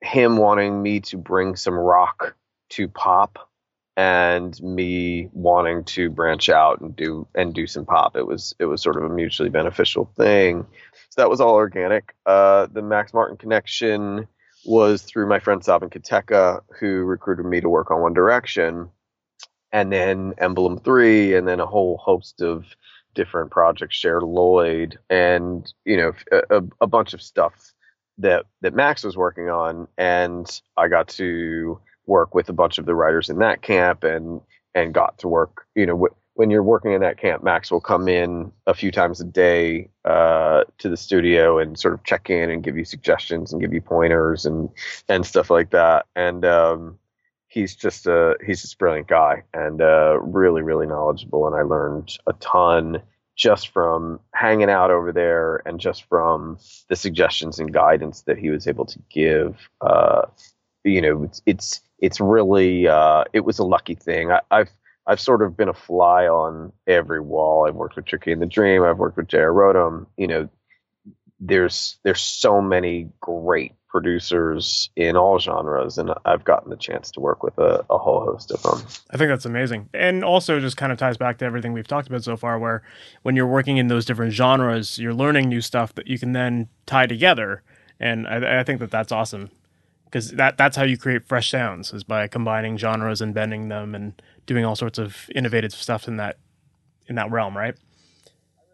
him 0.00 0.36
wanting 0.36 0.82
me 0.82 1.00
to 1.00 1.16
bring 1.16 1.56
some 1.56 1.74
rock 1.74 2.34
to 2.70 2.88
pop 2.88 3.50
and 3.96 4.60
me 4.62 5.28
wanting 5.32 5.84
to 5.84 6.08
branch 6.10 6.48
out 6.48 6.80
and 6.80 6.96
do 6.96 7.26
and 7.34 7.54
do 7.54 7.66
some 7.66 7.84
pop. 7.84 8.16
It 8.16 8.26
was 8.26 8.54
it 8.58 8.66
was 8.66 8.82
sort 8.82 8.96
of 8.96 9.04
a 9.04 9.08
mutually 9.08 9.50
beneficial 9.50 10.10
thing. 10.16 10.66
So 11.10 11.22
that 11.22 11.30
was 11.30 11.40
all 11.40 11.54
organic. 11.54 12.14
Uh, 12.26 12.66
the 12.72 12.82
Max 12.82 13.12
Martin 13.12 13.36
connection 13.36 14.26
was 14.64 15.02
through 15.02 15.28
my 15.28 15.38
friend 15.38 15.64
Savan 15.64 15.90
Kotecha, 15.90 16.60
who 16.78 17.02
recruited 17.04 17.46
me 17.46 17.60
to 17.60 17.68
work 17.68 17.90
on 17.90 18.00
One 18.00 18.14
Direction 18.14 18.90
and 19.72 19.92
then 19.92 20.34
Emblem 20.38 20.78
3, 20.78 21.34
and 21.34 21.46
then 21.46 21.60
a 21.60 21.66
whole 21.66 21.96
host 21.98 22.40
of 22.40 22.64
different 23.14 23.50
projects, 23.50 23.96
Cher 23.96 24.20
Lloyd, 24.20 24.98
and, 25.08 25.72
you 25.84 25.96
know, 25.96 26.12
a, 26.50 26.62
a 26.80 26.86
bunch 26.86 27.14
of 27.14 27.22
stuff 27.22 27.72
that, 28.18 28.46
that 28.60 28.74
Max 28.74 29.04
was 29.04 29.16
working 29.16 29.48
on. 29.48 29.88
And 29.98 30.60
I 30.76 30.88
got 30.88 31.08
to 31.08 31.80
work 32.06 32.34
with 32.34 32.48
a 32.48 32.52
bunch 32.54 32.78
of 32.78 32.86
the 32.86 32.94
writers 32.94 33.28
in 33.28 33.38
that 33.38 33.62
camp 33.62 34.04
and, 34.04 34.40
and 34.74 34.94
got 34.94 35.18
to 35.18 35.28
work, 35.28 35.66
you 35.74 35.86
know, 35.86 36.08
when 36.40 36.48
you're 36.48 36.62
working 36.62 36.92
in 36.92 37.02
that 37.02 37.18
camp, 37.18 37.42
Max 37.42 37.70
will 37.70 37.82
come 37.82 38.08
in 38.08 38.50
a 38.66 38.72
few 38.72 38.90
times 38.90 39.20
a 39.20 39.24
day 39.24 39.90
uh, 40.06 40.64
to 40.78 40.88
the 40.88 40.96
studio 40.96 41.58
and 41.58 41.78
sort 41.78 41.92
of 41.92 42.02
check 42.04 42.30
in 42.30 42.48
and 42.48 42.62
give 42.62 42.78
you 42.78 42.84
suggestions 42.86 43.52
and 43.52 43.60
give 43.60 43.74
you 43.74 43.82
pointers 43.82 44.46
and 44.46 44.70
and 45.08 45.26
stuff 45.26 45.50
like 45.50 45.68
that. 45.70 46.06
And 46.16 46.46
um, 46.46 46.98
he's 47.50 47.74
just 47.74 48.06
a 48.06 48.36
he's 48.46 48.62
just 48.62 48.74
a 48.74 48.76
brilliant 48.78 49.08
guy 49.08 49.42
and 49.52 49.82
uh, 49.82 50.18
really 50.22 50.62
really 50.62 50.86
knowledgeable 50.86 51.46
and 51.46 51.54
i 51.54 51.62
learned 51.62 52.16
a 52.26 52.32
ton 52.34 53.02
just 53.36 53.68
from 53.68 54.20
hanging 54.34 54.70
out 54.70 54.90
over 54.90 55.12
there 55.12 55.62
and 55.66 55.80
just 55.80 56.04
from 56.04 56.58
the 56.88 56.96
suggestions 56.96 57.58
and 57.58 57.72
guidance 57.72 58.22
that 58.22 58.38
he 58.38 58.50
was 58.50 58.66
able 58.66 58.84
to 58.86 58.98
give 59.10 59.68
uh, 59.82 60.22
you 60.84 61.02
know 61.02 61.24
it's 61.24 61.42
it's, 61.46 61.80
it's 61.98 62.20
really 62.20 62.88
uh, 62.88 63.24
it 63.32 63.40
was 63.40 63.58
a 63.58 63.64
lucky 63.64 63.94
thing 63.94 64.30
I, 64.30 64.40
have 64.50 64.70
I've 65.06 65.20
sort 65.20 65.42
of 65.42 65.56
been 65.56 65.68
a 65.68 65.74
fly 65.74 66.26
on 66.28 66.72
every 66.86 67.20
wall. 67.20 67.66
I've 67.66 67.74
worked 67.74 67.96
with 67.96 68.04
Tricky 68.04 68.30
and 68.30 68.40
the 68.40 68.46
Dream. 68.46 68.84
I've 68.84 68.98
worked 68.98 69.16
with 69.16 69.26
J.R. 69.26 69.50
Rotem. 69.50 70.06
You 70.16 70.28
know, 70.28 70.48
there's 71.40 71.98
there's 72.04 72.20
so 72.20 72.60
many 72.60 73.08
great 73.20 73.74
producers 73.88 74.90
in 74.94 75.16
all 75.16 75.38
genres, 75.40 75.98
and 75.98 76.12
I've 76.24 76.44
gotten 76.44 76.70
the 76.70 76.76
chance 76.76 77.10
to 77.12 77.20
work 77.20 77.42
with 77.42 77.58
a, 77.58 77.84
a, 77.90 77.98
whole 77.98 78.24
host 78.24 78.52
of 78.52 78.62
them. 78.62 78.86
I 79.10 79.16
think 79.16 79.30
that's 79.30 79.46
amazing, 79.46 79.88
and 79.92 80.22
also 80.24 80.60
just 80.60 80.76
kind 80.76 80.92
of 80.92 80.98
ties 80.98 81.16
back 81.16 81.38
to 81.38 81.44
everything 81.44 81.72
we've 81.72 81.88
talked 81.88 82.06
about 82.06 82.22
so 82.22 82.36
far. 82.36 82.58
Where 82.58 82.82
when 83.22 83.34
you're 83.34 83.48
working 83.48 83.78
in 83.78 83.88
those 83.88 84.04
different 84.04 84.32
genres, 84.32 84.98
you're 84.98 85.14
learning 85.14 85.48
new 85.48 85.60
stuff 85.60 85.94
that 85.96 86.06
you 86.06 86.18
can 86.18 86.32
then 86.32 86.68
tie 86.86 87.06
together, 87.06 87.62
and 87.98 88.28
I, 88.28 88.60
I 88.60 88.64
think 88.64 88.80
that 88.80 88.90
that's 88.90 89.10
awesome 89.10 89.50
because 90.04 90.32
that 90.32 90.56
that's 90.56 90.76
how 90.76 90.84
you 90.84 90.98
create 90.98 91.26
fresh 91.26 91.50
sounds 91.50 91.92
is 91.92 92.04
by 92.04 92.26
combining 92.28 92.76
genres 92.76 93.20
and 93.20 93.32
bending 93.32 93.68
them 93.68 93.94
and 93.94 94.20
doing 94.46 94.64
all 94.64 94.76
sorts 94.76 94.98
of 94.98 95.28
innovative 95.34 95.72
stuff 95.72 96.06
in 96.06 96.16
that 96.16 96.36
in 97.06 97.16
that 97.16 97.30
realm, 97.30 97.56
right? 97.56 97.74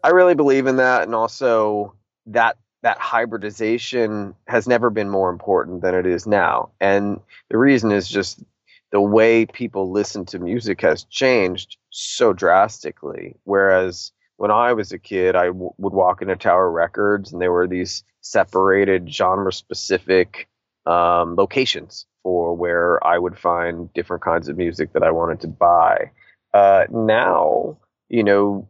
I 0.03 0.09
really 0.09 0.35
believe 0.35 0.67
in 0.67 0.77
that, 0.77 1.03
and 1.03 1.15
also 1.15 1.95
that 2.27 2.57
that 2.83 2.99
hybridization 2.99 4.35
has 4.47 4.67
never 4.67 4.89
been 4.89 5.09
more 5.09 5.29
important 5.29 5.81
than 5.81 5.95
it 5.95 6.05
is 6.05 6.27
now. 6.27 6.69
And 6.79 7.19
the 7.49 7.57
reason 7.57 7.91
is 7.91 8.07
just 8.07 8.43
the 8.91 9.01
way 9.01 9.45
people 9.45 9.91
listen 9.91 10.25
to 10.27 10.39
music 10.39 10.81
has 10.81 11.03
changed 11.05 11.77
so 11.89 12.33
drastically. 12.33 13.35
Whereas 13.43 14.11
when 14.37 14.51
I 14.51 14.73
was 14.73 14.91
a 14.91 14.99
kid, 14.99 15.35
I 15.35 15.47
w- 15.47 15.73
would 15.77 15.93
walk 15.93 16.21
into 16.21 16.35
Tower 16.35 16.71
Records 16.71 17.33
and 17.33 17.41
there 17.41 17.51
were 17.51 17.67
these 17.67 18.03
separated 18.21 19.11
genre 19.11 19.51
specific 19.51 20.47
um, 20.85 21.35
locations 21.35 22.05
for 22.23 22.55
where 22.55 23.05
I 23.05 23.17
would 23.17 23.37
find 23.37 23.91
different 23.93 24.23
kinds 24.23 24.47
of 24.47 24.57
music 24.57 24.93
that 24.93 25.03
I 25.03 25.11
wanted 25.11 25.41
to 25.41 25.47
buy. 25.47 26.11
Uh, 26.53 26.85
now, 26.91 27.77
you 28.09 28.23
know, 28.23 28.69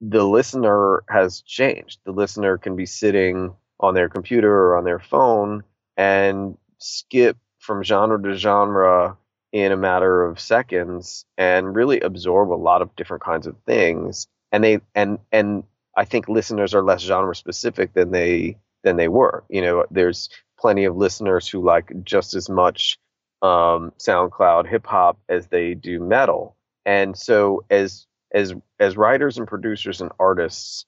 the 0.00 0.24
listener 0.24 1.04
has 1.08 1.42
changed. 1.42 2.00
The 2.04 2.12
listener 2.12 2.58
can 2.58 2.76
be 2.76 2.86
sitting 2.86 3.54
on 3.78 3.94
their 3.94 4.08
computer 4.08 4.52
or 4.52 4.76
on 4.76 4.84
their 4.84 4.98
phone 4.98 5.62
and 5.96 6.56
skip 6.78 7.36
from 7.58 7.82
genre 7.82 8.22
to 8.22 8.36
genre 8.36 9.16
in 9.52 9.72
a 9.72 9.76
matter 9.76 10.24
of 10.24 10.40
seconds 10.40 11.24
and 11.36 11.74
really 11.74 12.00
absorb 12.00 12.52
a 12.52 12.54
lot 12.54 12.82
of 12.82 12.94
different 12.96 13.22
kinds 13.22 13.46
of 13.46 13.56
things. 13.66 14.26
And 14.52 14.64
they 14.64 14.80
and 14.94 15.18
and 15.32 15.64
I 15.96 16.04
think 16.04 16.28
listeners 16.28 16.74
are 16.74 16.82
less 16.82 17.02
genre 17.02 17.34
specific 17.34 17.92
than 17.92 18.10
they 18.10 18.56
than 18.82 18.96
they 18.96 19.08
were. 19.08 19.44
You 19.48 19.62
know, 19.62 19.84
there's 19.90 20.30
plenty 20.58 20.84
of 20.84 20.96
listeners 20.96 21.48
who 21.48 21.62
like 21.62 21.92
just 22.04 22.34
as 22.34 22.48
much 22.48 22.98
um, 23.42 23.92
SoundCloud 23.98 24.66
hip 24.66 24.86
hop 24.86 25.18
as 25.28 25.46
they 25.48 25.74
do 25.74 26.00
metal. 26.00 26.56
And 26.86 27.16
so 27.16 27.64
as 27.70 28.06
as 28.32 28.54
as 28.78 28.96
writers 28.96 29.38
and 29.38 29.46
producers 29.46 30.00
and 30.00 30.10
artists, 30.18 30.86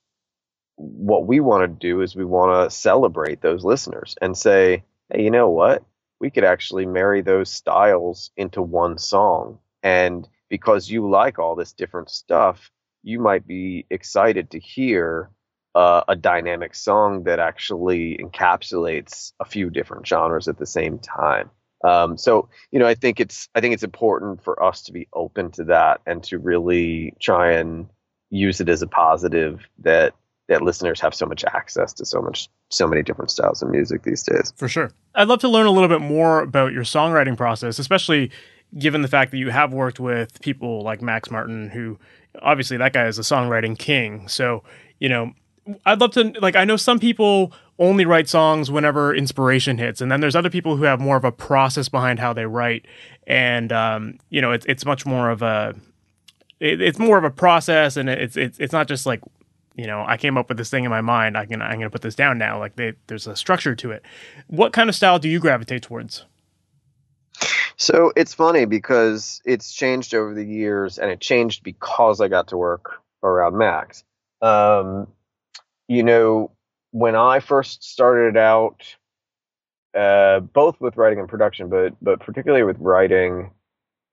what 0.77 1.27
we 1.27 1.41
want 1.41 1.63
to 1.63 1.89
do 1.89 2.01
is 2.01 2.15
we 2.15 2.25
want 2.25 2.71
to 2.71 2.75
celebrate 2.75 3.41
those 3.41 3.65
listeners 3.65 4.17
and 4.21 4.37
say, 4.37 4.85
hey, 5.11 5.23
you 5.23 5.31
know 5.31 5.51
what? 5.51 5.85
We 6.21 6.31
could 6.31 6.45
actually 6.45 6.87
marry 6.87 7.21
those 7.21 7.51
styles 7.51 8.31
into 8.37 8.63
one 8.63 8.99
song. 8.99 9.59
And 9.83 10.29
because 10.49 10.91
you 10.91 11.09
like 11.11 11.39
all 11.39 11.57
this 11.57 11.73
different 11.73 12.11
stuff, 12.11 12.71
you 13.03 13.19
might 13.19 13.47
be 13.47 13.87
excited 13.91 14.51
to 14.53 14.59
hear 14.59 15.31
uh, 15.75 16.03
a 16.07 16.15
dynamic 16.15 16.75
song 16.75 17.25
that 17.25 17.39
actually 17.39 18.19
encapsulates 18.19 19.33
a 19.41 19.45
few 19.45 19.71
different 19.71 20.07
genres 20.07 20.49
at 20.49 20.59
the 20.59 20.67
same 20.67 20.99
time. 20.99 21.51
Um, 21.85 22.17
so 22.17 22.49
you 22.71 22.79
know, 22.79 22.87
I 22.87 22.95
think 22.95 23.21
it's 23.21 23.49
I 23.55 23.61
think 23.61 23.75
it's 23.75 23.83
important 23.83 24.43
for 24.43 24.63
us 24.63 24.83
to 24.83 24.93
be 24.93 25.09
open 25.13 25.51
to 25.53 25.65
that 25.65 26.01
and 26.07 26.23
to 26.25 26.39
really 26.39 27.15
try 27.21 27.53
and 27.53 27.89
use 28.31 28.61
it 28.61 28.69
as 28.69 28.83
a 28.83 28.87
positive 28.87 29.67
that 29.81 30.15
that 30.49 30.63
listeners 30.63 31.01
have 31.01 31.15
so 31.15 31.27
much 31.27 31.45
access 31.45 31.93
to 31.95 32.05
so 32.05 32.21
much 32.21 32.49
so 32.71 32.87
many 32.87 33.03
different 33.03 33.31
styles 33.31 33.63
of 33.63 33.71
music 33.71 34.03
these 34.03 34.23
days. 34.23 34.53
For 34.57 34.69
sure. 34.69 34.91
I'd 35.15 35.29
love 35.29 35.41
to 35.41 35.49
learn 35.49 35.67
a 35.67 35.71
little 35.71 35.89
bit 35.89 36.01
more 36.01 36.43
about 36.43 36.73
your 36.73 36.85
songwriting 36.85 37.37
process, 37.37 37.79
especially 37.79 38.31
given 38.79 39.03
the 39.03 39.09
fact 39.09 39.31
that 39.31 39.39
you 39.39 39.51
have 39.51 39.73
worked 39.73 40.01
with 40.01 40.41
people 40.41 40.83
like 40.83 41.03
Max 41.03 41.31
Martin 41.31 41.69
who 41.69 41.99
obviously 42.41 42.77
that 42.79 42.93
guy 42.93 43.07
is 43.07 43.19
a 43.19 43.23
songwriting 43.23 43.79
king. 43.79 44.27
So, 44.29 44.63
you 44.99 45.09
know, 45.09 45.33
I'd 45.87 46.01
love 46.01 46.13
to 46.13 46.33
like 46.41 46.57
I 46.57 46.65
know 46.65 46.77
some 46.77 46.99
people 46.99 47.53
only 47.79 48.05
write 48.05 48.29
songs 48.29 48.71
whenever 48.71 49.15
inspiration 49.15 49.79
hits, 49.79 50.01
and 50.01 50.11
then 50.11 50.21
there's 50.21 50.37
other 50.37 50.51
people 50.51 50.77
who 50.77 50.85
have 50.85 51.01
more 51.01 51.17
of 51.17 51.25
a 51.25 51.33
process 51.33 51.89
behind 51.89 52.19
how 52.19 52.33
they 52.33 52.47
write, 52.47 52.87
and 53.27 53.73
um, 53.73 54.19
you 54.31 54.41
know 54.41 54.53
it's 54.53 54.67
it's 54.67 54.85
much 54.85 55.07
more 55.07 55.31
of 55.31 55.43
a 55.43 55.75
it, 56.61 56.81
it's 56.81 56.99
more 56.99 57.19
of 57.19 57.25
a 57.25 57.31
process, 57.31 57.97
and 57.97 58.09
it's 58.09 58.37
it's 58.37 58.59
it's 58.59 58.73
not 58.73 58.89
just 58.89 59.07
like 59.07 59.21
you 59.77 59.87
know 59.87 60.05
I 60.07 60.17
came 60.17 60.37
up 60.37 60.49
with 60.49 60.59
this 60.59 60.71
thing 60.71 60.85
in 60.85 60.91
my 60.91 61.01
mind. 61.01 61.37
I 61.37 61.47
can 61.47 61.63
I'm 61.63 61.81
to 61.81 61.91
put 61.91 62.03
this 62.03 62.15
down 62.15 62.39
now. 62.39 62.59
Like 62.59 62.77
they, 62.77 62.95
there's 63.07 63.27
a 63.27 63.37
structure 63.37 63.75
to 63.77 63.91
it. 63.93 64.03
What 64.49 64.73
kind 64.73 64.89
of 64.89 64.97
style 64.97 65.19
do 65.19 65.29
you 65.29 65.39
gravitate 65.39 65.83
towards? 65.83 66.25
So 67.77 68.13
it's 68.15 68.35
funny 68.35 68.65
because 68.65 69.41
it's 69.45 69.73
changed 69.73 70.15
over 70.15 70.35
the 70.35 70.45
years, 70.45 70.99
and 70.99 71.11
it 71.11 71.21
changed 71.21 71.65
because 71.65 72.21
I 72.21 72.29
got 72.29 72.49
to 72.49 72.57
work 72.57 73.01
around 73.23 73.57
Max. 73.57 74.05
Um, 74.41 75.09
you 75.89 76.03
know, 76.03 76.53
when 76.91 77.17
I 77.17 77.41
first 77.41 77.85
started 77.85 78.37
out, 78.37 78.83
uh, 79.95 80.41
both 80.41 80.81
with 80.81 80.97
writing 80.97 81.19
and 81.19 81.29
production, 81.29 81.69
but 81.69 81.95
but 82.01 82.21
particularly 82.21 82.65
with 82.65 82.79
writing, 82.79 83.51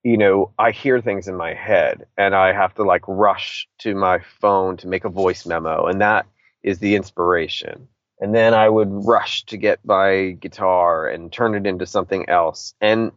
you 0.02 0.16
know, 0.16 0.52
I 0.58 0.70
hear 0.72 1.00
things 1.00 1.28
in 1.28 1.36
my 1.36 1.54
head 1.54 2.06
and 2.16 2.34
I 2.34 2.52
have 2.52 2.74
to 2.74 2.82
like 2.82 3.02
rush 3.06 3.68
to 3.78 3.94
my 3.94 4.20
phone 4.40 4.76
to 4.78 4.88
make 4.88 5.04
a 5.04 5.10
voice 5.10 5.46
memo, 5.46 5.86
and 5.86 6.00
that 6.00 6.26
is 6.62 6.78
the 6.78 6.94
inspiration. 6.96 7.88
And 8.20 8.34
then 8.34 8.52
I 8.52 8.68
would 8.68 8.88
rush 8.90 9.44
to 9.46 9.56
get 9.56 9.80
my 9.84 10.36
guitar 10.40 11.08
and 11.08 11.32
turn 11.32 11.54
it 11.54 11.66
into 11.66 11.86
something 11.86 12.28
else. 12.28 12.74
And 12.80 13.12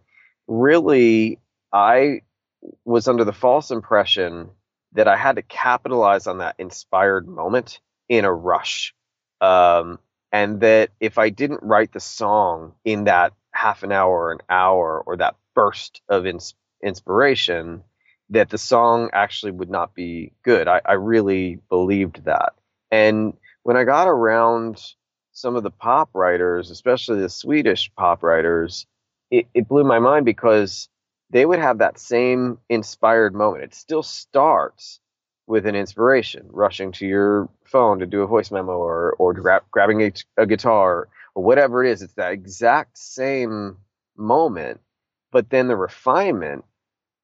really, 0.47 1.39
I 1.73 2.21
was 2.85 3.09
under 3.09 3.25
the 3.25 3.33
false 3.33 3.71
impression 3.71 4.49
that 4.93 5.07
I 5.09 5.17
had 5.17 5.35
to 5.35 5.41
capitalize 5.41 6.27
on 6.27 6.37
that 6.37 6.55
inspired 6.57 7.27
moment 7.27 7.81
in 8.09 8.25
a 8.25 8.33
rush. 8.33 8.93
Um, 9.41 9.99
and 10.31 10.61
that 10.61 10.89
if 10.99 11.17
I 11.17 11.29
didn't 11.29 11.63
write 11.63 11.93
the 11.93 11.99
song 11.99 12.73
in 12.83 13.05
that 13.05 13.33
half 13.51 13.83
an 13.83 13.91
hour, 13.91 14.11
or 14.11 14.31
an 14.31 14.39
hour, 14.49 15.03
or 15.05 15.17
that 15.17 15.35
burst 15.53 16.01
of 16.09 16.25
ins- 16.25 16.55
inspiration, 16.81 17.83
that 18.29 18.49
the 18.49 18.57
song 18.57 19.09
actually 19.13 19.51
would 19.51 19.69
not 19.69 19.93
be 19.93 20.33
good. 20.43 20.67
I, 20.67 20.81
I 20.85 20.93
really 20.93 21.59
believed 21.69 22.25
that. 22.25 22.53
And 22.89 23.33
when 23.63 23.77
I 23.77 23.83
got 23.83 24.07
around 24.07 24.81
some 25.31 25.55
of 25.55 25.63
the 25.63 25.71
pop 25.71 26.09
writers, 26.13 26.71
especially 26.71 27.19
the 27.21 27.29
Swedish 27.29 27.91
pop 27.95 28.23
writers, 28.23 28.87
it, 29.29 29.47
it 29.53 29.67
blew 29.67 29.83
my 29.83 29.99
mind 29.99 30.25
because 30.25 30.89
they 31.29 31.45
would 31.45 31.59
have 31.59 31.79
that 31.79 31.99
same 31.99 32.59
inspired 32.69 33.33
moment. 33.35 33.63
It 33.63 33.75
still 33.75 34.03
starts 34.03 34.99
with 35.47 35.65
an 35.65 35.75
inspiration, 35.75 36.47
rushing 36.49 36.91
to 36.93 37.05
your 37.05 37.49
phone 37.73 37.99
to 37.99 38.07
do 38.07 38.23
a 38.23 38.27
voice 38.27 38.51
memo 38.51 38.73
or 38.77 39.15
or 39.19 39.33
gra- 39.35 39.63
grabbing 39.71 40.03
a, 40.03 40.13
a 40.37 40.47
guitar 40.47 41.09
or 41.35 41.43
whatever 41.43 41.83
it 41.85 41.91
is. 41.91 42.03
It's 42.03 42.15
that 42.15 42.33
exact 42.33 42.99
same 42.99 43.77
moment, 44.17 44.81
but 45.33 45.51
then 45.51 45.69
the 45.69 45.77
refinement 45.77 46.65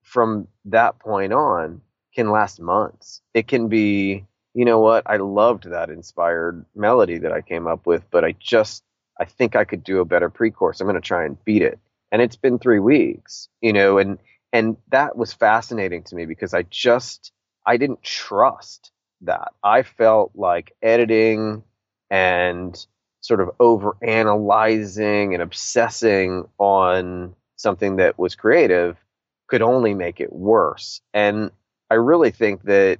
from 0.03 0.47
that 0.65 0.99
point 0.99 1.33
on 1.33 1.81
can 2.15 2.31
last 2.31 2.61
months. 2.61 3.21
It 3.35 3.47
can 3.47 3.69
be, 3.69 4.25
you 4.55 4.65
know 4.65 4.81
what, 4.81 5.03
I 5.07 5.17
loved 5.17 5.65
that 5.65 5.91
inspired 5.91 6.65
melody 6.75 7.19
that 7.19 7.33
I 7.33 7.41
came 7.41 7.67
up 7.67 7.87
with, 7.87 8.03
but 8.11 8.25
I 8.25 8.33
just 8.39 8.83
I 9.19 9.25
think 9.25 9.55
I 9.55 9.65
could 9.65 9.83
do 9.85 10.01
a 10.01 10.05
better 10.05 10.29
pre-chorus. 10.31 10.81
I'm 10.81 10.87
going 10.87 10.95
to 10.95 11.01
try 11.01 11.25
and 11.25 11.43
beat 11.45 11.63
it. 11.63 11.79
And 12.11 12.21
it's 12.23 12.37
been 12.37 12.59
3 12.59 12.79
weeks, 12.79 13.49
you 13.61 13.73
know, 13.73 13.99
and 13.99 14.19
and 14.53 14.77
that 14.91 15.17
was 15.17 15.33
fascinating 15.33 16.03
to 16.05 16.15
me 16.15 16.25
because 16.25 16.53
I 16.55 16.63
just 16.63 17.31
I 17.67 17.77
didn't 17.77 18.03
trust 18.03 18.91
that. 19.21 19.53
I 19.63 19.83
felt 19.83 20.31
like 20.35 20.75
editing 20.81 21.63
and 22.09 22.85
sort 23.21 23.41
of 23.41 23.51
over 23.59 23.95
analyzing 24.01 25.33
and 25.33 25.43
obsessing 25.43 26.47
on 26.57 27.35
something 27.57 27.97
that 27.97 28.17
was 28.17 28.35
creative 28.35 28.97
could 29.47 29.61
only 29.61 29.93
make 29.93 30.21
it 30.21 30.31
worse. 30.31 31.01
And 31.13 31.51
I 31.89 31.95
really 31.95 32.31
think 32.31 32.63
that 32.63 32.99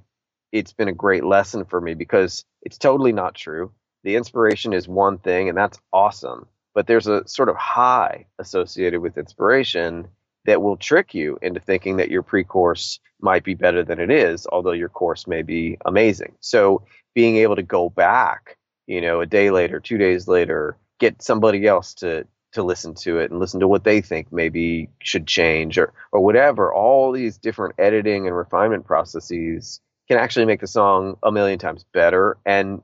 it's 0.52 0.72
been 0.72 0.88
a 0.88 0.92
great 0.92 1.24
lesson 1.24 1.64
for 1.64 1.80
me 1.80 1.94
because 1.94 2.44
it's 2.62 2.78
totally 2.78 3.12
not 3.12 3.34
true. 3.34 3.72
The 4.02 4.16
inspiration 4.16 4.72
is 4.72 4.88
one 4.88 5.18
thing, 5.18 5.48
and 5.48 5.56
that's 5.56 5.78
awesome. 5.92 6.46
But 6.74 6.86
there's 6.86 7.06
a 7.06 7.26
sort 7.26 7.48
of 7.48 7.56
high 7.56 8.26
associated 8.38 9.00
with 9.00 9.18
inspiration 9.18 10.08
that 10.46 10.62
will 10.62 10.76
trick 10.76 11.14
you 11.14 11.38
into 11.42 11.60
thinking 11.60 11.96
that 11.98 12.10
your 12.10 12.22
pre-chorus 12.22 12.98
might 13.20 13.44
be 13.44 13.54
better 13.54 13.84
than 13.84 14.00
it 14.00 14.10
is, 14.10 14.46
although 14.50 14.72
your 14.72 14.88
course 14.88 15.26
may 15.26 15.42
be 15.42 15.76
amazing. 15.84 16.34
So 16.40 16.82
being 17.14 17.36
able 17.36 17.56
to 17.56 17.62
go 17.62 17.90
back, 17.90 18.56
you 18.86 19.00
know, 19.00 19.20
a 19.20 19.26
day 19.26 19.50
later, 19.50 19.80
two 19.80 19.98
days 19.98 20.26
later, 20.28 20.76
get 20.98 21.22
somebody 21.22 21.66
else 21.66 21.94
to 21.94 22.26
to 22.52 22.64
listen 22.64 22.94
to 22.94 23.18
it 23.20 23.30
and 23.30 23.38
listen 23.38 23.60
to 23.60 23.68
what 23.68 23.84
they 23.84 24.00
think 24.00 24.32
maybe 24.32 24.88
should 25.00 25.26
change 25.26 25.78
or 25.78 25.92
or 26.12 26.20
whatever. 26.20 26.72
All 26.72 27.12
these 27.12 27.38
different 27.38 27.74
editing 27.78 28.26
and 28.26 28.36
refinement 28.36 28.86
processes 28.86 29.80
can 30.08 30.18
actually 30.18 30.46
make 30.46 30.60
the 30.60 30.66
song 30.66 31.16
a 31.22 31.30
million 31.30 31.58
times 31.58 31.84
better. 31.92 32.36
And 32.44 32.82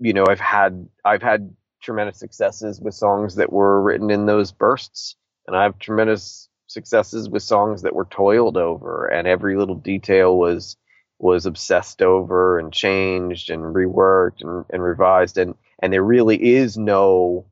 you 0.00 0.12
know, 0.12 0.24
I've 0.28 0.40
had 0.40 0.88
I've 1.04 1.22
had 1.22 1.54
tremendous 1.82 2.18
successes 2.18 2.80
with 2.80 2.94
songs 2.94 3.34
that 3.36 3.52
were 3.52 3.82
written 3.82 4.10
in 4.10 4.26
those 4.26 4.52
bursts, 4.52 5.16
and 5.46 5.56
I 5.56 5.64
have 5.64 5.78
tremendous 5.78 6.48
successes 6.72 7.28
with 7.28 7.42
songs 7.42 7.82
that 7.82 7.94
were 7.94 8.06
toiled 8.06 8.56
over, 8.56 9.06
and 9.06 9.28
every 9.28 9.56
little 9.56 9.74
detail 9.74 10.36
was 10.38 10.76
was 11.18 11.46
obsessed 11.46 12.02
over 12.02 12.58
and 12.58 12.72
changed 12.72 13.50
and 13.50 13.62
reworked 13.74 14.42
and, 14.42 14.64
and 14.70 14.82
revised, 14.82 15.38
and 15.38 15.54
and 15.80 15.92
there 15.92 16.02
really 16.02 16.54
is 16.54 16.78
no 16.78 17.46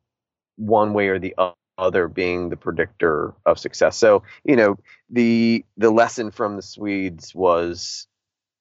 one 0.57 0.93
way 0.93 1.09
or 1.09 1.19
the 1.19 1.35
other 1.79 2.09
being 2.09 2.51
the 2.51 2.57
predictor 2.57 3.35
of 3.47 3.59
success. 3.59 3.97
So 3.97 4.23
you 4.45 4.57
know 4.57 4.77
the 5.11 5.65
the 5.77 5.91
lesson 5.91 6.31
from 6.31 6.57
the 6.57 6.63
Swedes 6.63 7.35
was 7.35 8.07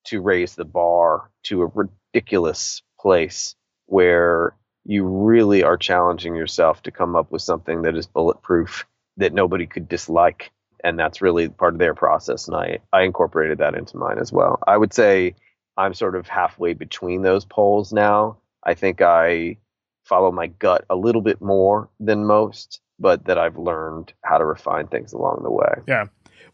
to 0.06 0.22
raise 0.22 0.56
the 0.56 0.66
bar 0.66 1.30
to 1.44 1.64
a 1.64 1.68
ridiculous 1.68 2.82
place 3.00 3.56
where 3.86 4.56
you 4.86 5.04
really 5.06 5.64
are 5.64 5.78
challenging 5.78 6.36
yourself 6.36 6.82
to 6.84 6.92
come 6.92 7.16
up 7.16 7.32
with 7.32 7.42
something 7.42 7.84
that 7.84 7.96
is 7.96 8.08
bulletproof 8.08 8.86
that 9.20 9.34
nobody 9.34 9.68
could 9.68 9.88
dislike 9.88 10.52
and 10.84 10.98
that's 10.98 11.22
really 11.22 11.50
part 11.50 11.74
of 11.74 11.80
their 11.80 11.94
process 11.94 12.48
and 12.48 12.56
i 12.56 12.80
i 12.94 13.04
incorporated 13.04 13.58
that 13.60 13.76
into 13.76 13.98
mine 13.98 14.18
as 14.18 14.32
well. 14.32 14.60
I 14.68 14.78
would 14.78 14.94
say 14.94 15.36
i'm 15.78 15.94
sort 15.94 16.16
of 16.16 16.28
halfway 16.28 16.74
between 16.74 17.22
those 17.22 17.46
poles 17.46 17.94
now. 17.94 18.38
I 18.64 18.74
think 18.74 19.02
i 19.02 19.58
follow 20.06 20.32
my 20.32 20.48
gut 20.48 20.86
a 20.90 20.96
little 20.96 21.22
bit 21.22 21.40
more 21.42 21.90
than 22.00 22.26
most 22.26 22.82
but 22.98 23.26
that 23.26 23.38
i've 23.38 23.58
learned 23.58 24.12
how 24.24 24.38
to 24.38 24.46
refine 24.46 24.88
things 24.88 25.14
along 25.14 25.42
the 25.44 25.52
way. 25.52 25.74
Yeah. 25.88 26.06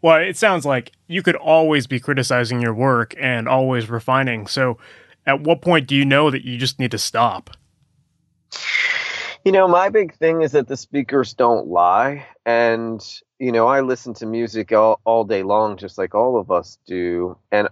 Well 0.02 0.22
it 0.22 0.38
sounds 0.38 0.66
like 0.66 0.92
you 1.08 1.22
could 1.22 1.36
always 1.36 1.88
be 1.88 2.00
criticizing 2.00 2.62
your 2.62 2.74
work 2.74 3.16
and 3.20 3.48
always 3.48 3.90
refining. 3.90 4.48
So 4.48 4.78
at 5.26 5.42
what 5.42 5.62
point 5.62 5.88
do 5.88 5.96
you 5.96 6.06
know 6.06 6.30
that 6.32 6.44
you 6.44 6.58
just 6.58 6.80
need 6.80 6.92
to 6.92 6.98
stop 6.98 7.52
you 9.46 9.52
know, 9.52 9.68
my 9.68 9.90
big 9.90 10.16
thing 10.16 10.42
is 10.42 10.54
that 10.54 10.68
the 10.68 10.78
speakers 10.78 11.36
don't 11.36 11.68
lie. 11.68 12.28
And, 12.46 13.02
you 13.40 13.52
know, 13.52 13.68
I 13.68 13.82
listen 13.82 14.16
to 14.16 14.26
music 14.26 14.74
all, 14.74 15.00
all 15.06 15.24
day 15.24 15.44
long, 15.44 15.78
just 15.78 16.00
like 16.00 16.16
all 16.16 16.40
of 16.40 16.52
us 16.52 16.80
do. 16.88 17.38
And 17.52 17.70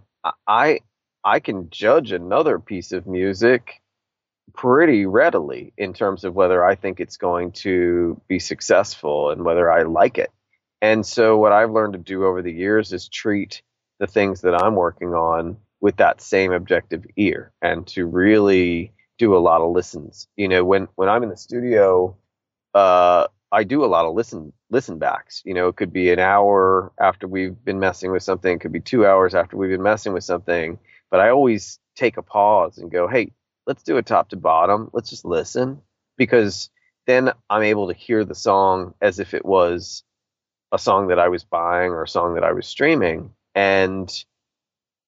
I, 0.47 0.81
I 1.25 1.39
can 1.41 1.69
judge 1.71 2.11
another 2.11 2.59
piece 2.59 2.91
of 2.91 3.07
music 3.07 3.81
pretty 4.53 5.05
readily 5.07 5.73
in 5.77 5.93
terms 5.93 6.23
of 6.23 6.35
whether 6.35 6.63
I 6.63 6.75
think 6.75 6.99
it's 6.99 7.17
going 7.17 7.53
to 7.53 8.21
be 8.27 8.39
successful 8.39 9.31
and 9.31 9.43
whether 9.43 9.71
I 9.71 9.83
like 9.83 10.19
it. 10.19 10.31
And 10.81 11.05
so, 11.05 11.37
what 11.37 11.53
I've 11.53 11.71
learned 11.71 11.93
to 11.93 11.99
do 11.99 12.25
over 12.25 12.43
the 12.43 12.53
years 12.53 12.93
is 12.93 13.09
treat 13.09 13.63
the 13.99 14.07
things 14.07 14.41
that 14.41 14.55
I'm 14.55 14.75
working 14.75 15.15
on 15.15 15.57
with 15.81 15.97
that 15.97 16.21
same 16.21 16.53
objective 16.53 17.05
ear 17.17 17.53
and 17.61 17.87
to 17.87 18.05
really 18.05 18.92
do 19.17 19.35
a 19.35 19.39
lot 19.39 19.61
of 19.61 19.71
listens. 19.71 20.27
You 20.35 20.47
know, 20.47 20.63
when 20.63 20.87
when 20.95 21.09
I'm 21.09 21.23
in 21.23 21.29
the 21.29 21.37
studio, 21.37 22.15
uh, 22.73 23.27
I 23.51 23.63
do 23.63 23.85
a 23.85 23.87
lot 23.87 24.05
of 24.05 24.15
listen 24.15 24.53
listen 24.69 24.97
backs. 24.97 25.41
You 25.45 25.53
know, 25.53 25.67
it 25.67 25.75
could 25.75 25.93
be 25.93 26.11
an 26.11 26.19
hour 26.19 26.91
after 26.99 27.27
we've 27.27 27.63
been 27.63 27.79
messing 27.79 28.11
with 28.11 28.23
something, 28.23 28.55
it 28.55 28.61
could 28.61 28.71
be 28.71 28.79
two 28.79 29.05
hours 29.05 29.35
after 29.35 29.57
we've 29.57 29.69
been 29.69 29.83
messing 29.83 30.13
with 30.13 30.23
something. 30.23 30.79
But 31.11 31.19
I 31.19 31.29
always 31.29 31.79
take 31.95 32.17
a 32.17 32.23
pause 32.23 32.79
and 32.79 32.91
go, 32.91 33.07
hey, 33.07 33.31
let's 33.67 33.83
do 33.83 33.97
a 33.97 34.01
top 34.01 34.29
to 34.29 34.35
bottom. 34.35 34.89
Let's 34.93 35.09
just 35.09 35.25
listen 35.25 35.81
because 36.17 36.69
then 37.05 37.31
I'm 37.49 37.63
able 37.63 37.87
to 37.89 37.93
hear 37.93 38.25
the 38.25 38.35
song 38.35 38.95
as 39.01 39.19
if 39.19 39.33
it 39.33 39.45
was 39.45 40.03
a 40.71 40.79
song 40.79 41.09
that 41.09 41.19
I 41.19 41.27
was 41.29 41.43
buying 41.43 41.91
or 41.91 42.03
a 42.03 42.07
song 42.07 42.33
that 42.35 42.43
I 42.43 42.53
was 42.53 42.67
streaming, 42.67 43.33
and 43.53 44.11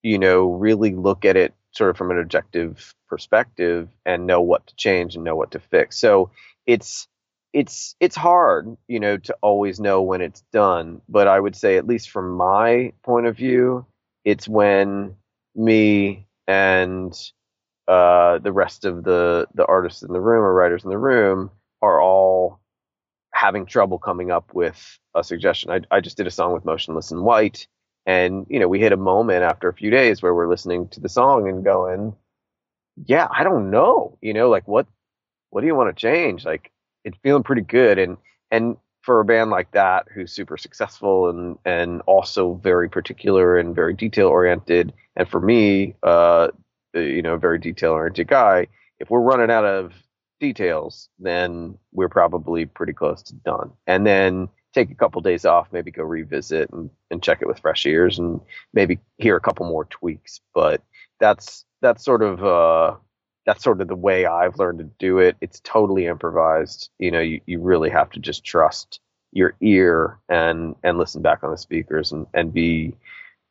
you 0.04 0.20
know, 0.20 0.52
really 0.52 0.94
look 0.94 1.26
at 1.26 1.36
it 1.36 1.56
sort 1.76 1.90
of 1.90 1.98
from 1.98 2.12
an 2.12 2.20
objective 2.20 2.94
perspective 3.08 3.90
and 4.06 4.26
know 4.26 4.42
what 4.42 4.66
to 4.68 4.76
change 4.76 5.16
and 5.16 5.24
know 5.24 5.36
what 5.36 5.52
to 5.52 5.60
fix. 5.60 5.98
So 5.98 6.32
it's 6.66 7.08
it's 7.54 7.96
it's 8.00 8.16
hard, 8.16 8.76
you 8.88 9.00
know, 9.00 9.18
to 9.18 9.36
always 9.42 9.80
know 9.80 10.02
when 10.02 10.22
it's 10.22 10.44
done. 10.52 11.02
But 11.08 11.28
I 11.28 11.40
would 11.40 11.56
say, 11.56 11.78
at 11.78 11.88
least 11.88 12.10
from 12.10 12.32
my 12.32 12.94
point 13.04 13.28
of 13.28 13.38
view, 13.38 13.86
it's 14.26 14.48
when 14.48 15.16
me 15.56 16.28
and 16.48 17.18
uh, 17.88 18.40
the 18.40 18.52
rest 18.52 18.86
of 18.86 19.04
the 19.04 19.48
the 19.54 19.66
artists 19.66 20.04
in 20.04 20.12
the 20.12 20.20
room 20.20 20.44
or 20.44 20.54
writers 20.54 20.84
in 20.84 20.90
the 20.90 20.98
room 20.98 21.52
are 21.82 22.02
all 22.02 22.60
having 23.34 23.66
trouble 23.66 24.00
coming 24.00 24.32
up 24.32 24.54
with 24.54 25.00
a 25.14 25.24
suggestion. 25.24 25.72
I, 25.72 25.82
I 25.92 26.00
just 26.00 26.18
did 26.18 26.28
a 26.28 26.32
song 26.32 26.54
with 26.54 26.66
Motionless 26.66 27.12
in 27.12 27.22
White, 27.22 27.68
and, 28.06 28.46
you 28.50 28.60
know, 28.60 28.68
we 28.68 28.80
hit 28.80 28.92
a 28.92 28.98
moment 28.98 29.44
after 29.44 29.68
a 29.68 29.74
few 29.74 29.90
days 29.90 30.22
where 30.22 30.34
we're 30.34 30.50
listening 30.50 30.88
to 30.90 31.00
the 31.00 31.10
song 31.10 31.50
and 31.50 31.64
going, 31.64 32.16
yeah, 33.06 33.28
I 33.32 33.44
don't 33.44 33.72
know, 33.72 34.18
you 34.22 34.34
know, 34.34 34.50
like 34.50 34.68
what, 34.68 34.88
what 35.50 35.62
do 35.62 35.68
you 35.68 35.76
want 35.76 35.96
to 35.96 36.00
change? 36.00 36.46
Like 36.46 36.72
it's 37.04 37.18
feeling 37.24 37.44
pretty 37.44 37.62
good. 37.64 37.98
And, 38.00 38.18
and 38.52 38.78
for 39.02 39.20
a 39.20 39.26
band 39.26 39.52
like 39.52 39.72
that, 39.72 40.08
who's 40.14 40.32
super 40.32 40.58
successful 40.58 41.30
and, 41.30 41.58
and 41.66 42.02
also 42.08 42.56
very 42.56 42.90
particular 42.90 43.58
and 43.58 43.76
very 43.76 43.94
detail 43.94 44.28
oriented. 44.28 44.94
And 45.16 45.28
for 45.28 45.40
me, 45.40 45.96
uh, 46.04 46.50
you 46.94 47.22
know, 47.22 47.38
very 47.38 47.60
detail 47.60 47.92
oriented 47.92 48.28
guy, 48.28 48.68
if 49.00 49.10
we're 49.10 49.20
running 49.20 49.52
out 49.52 49.66
of 49.66 49.94
details, 50.40 51.10
then 51.20 51.78
we're 51.92 52.10
probably 52.10 52.66
pretty 52.66 52.94
close 52.94 53.22
to 53.24 53.34
done. 53.34 53.72
And 53.88 54.06
then 54.06 54.50
take 54.76 54.92
a 54.92 54.96
couple 54.96 55.22
days 55.22 55.46
off, 55.46 55.70
maybe 55.72 55.90
go 55.90 56.04
revisit 56.04 56.70
and, 56.72 56.90
and 57.10 57.24
check 57.24 57.42
it 57.42 57.48
with 57.48 57.60
fresh 57.60 57.86
ears 57.86 58.20
and 58.20 58.42
maybe 58.74 59.00
hear 59.18 59.38
a 59.38 59.42
couple 59.42 59.66
more 59.66 59.86
tweaks. 59.86 60.42
But 60.54 60.84
that's 61.20 61.66
that's 61.82 62.04
sort 62.04 62.22
of 62.22 62.44
uh, 62.44 62.98
that's 63.46 63.64
sort 63.64 63.82
of 63.82 63.88
the 63.88 63.96
way 63.96 64.26
I've 64.26 64.60
learned 64.60 64.80
to 64.80 64.90
do 65.00 65.20
it. 65.20 65.38
It's 65.42 65.62
totally 65.62 66.06
improvised. 66.06 66.90
You 67.00 67.12
know, 67.12 67.22
you, 67.22 67.42
you 67.46 67.62
really 67.62 67.90
have 67.90 68.12
to 68.12 68.20
just 68.20 68.44
trust 68.44 69.00
your 69.32 69.56
ear 69.62 70.20
and 70.30 70.76
and 70.84 70.98
listen 70.98 71.22
back 71.22 71.44
on 71.44 71.52
the 71.52 71.58
speakers 71.58 72.12
and, 72.12 72.28
and 72.34 72.54
be 72.54 72.96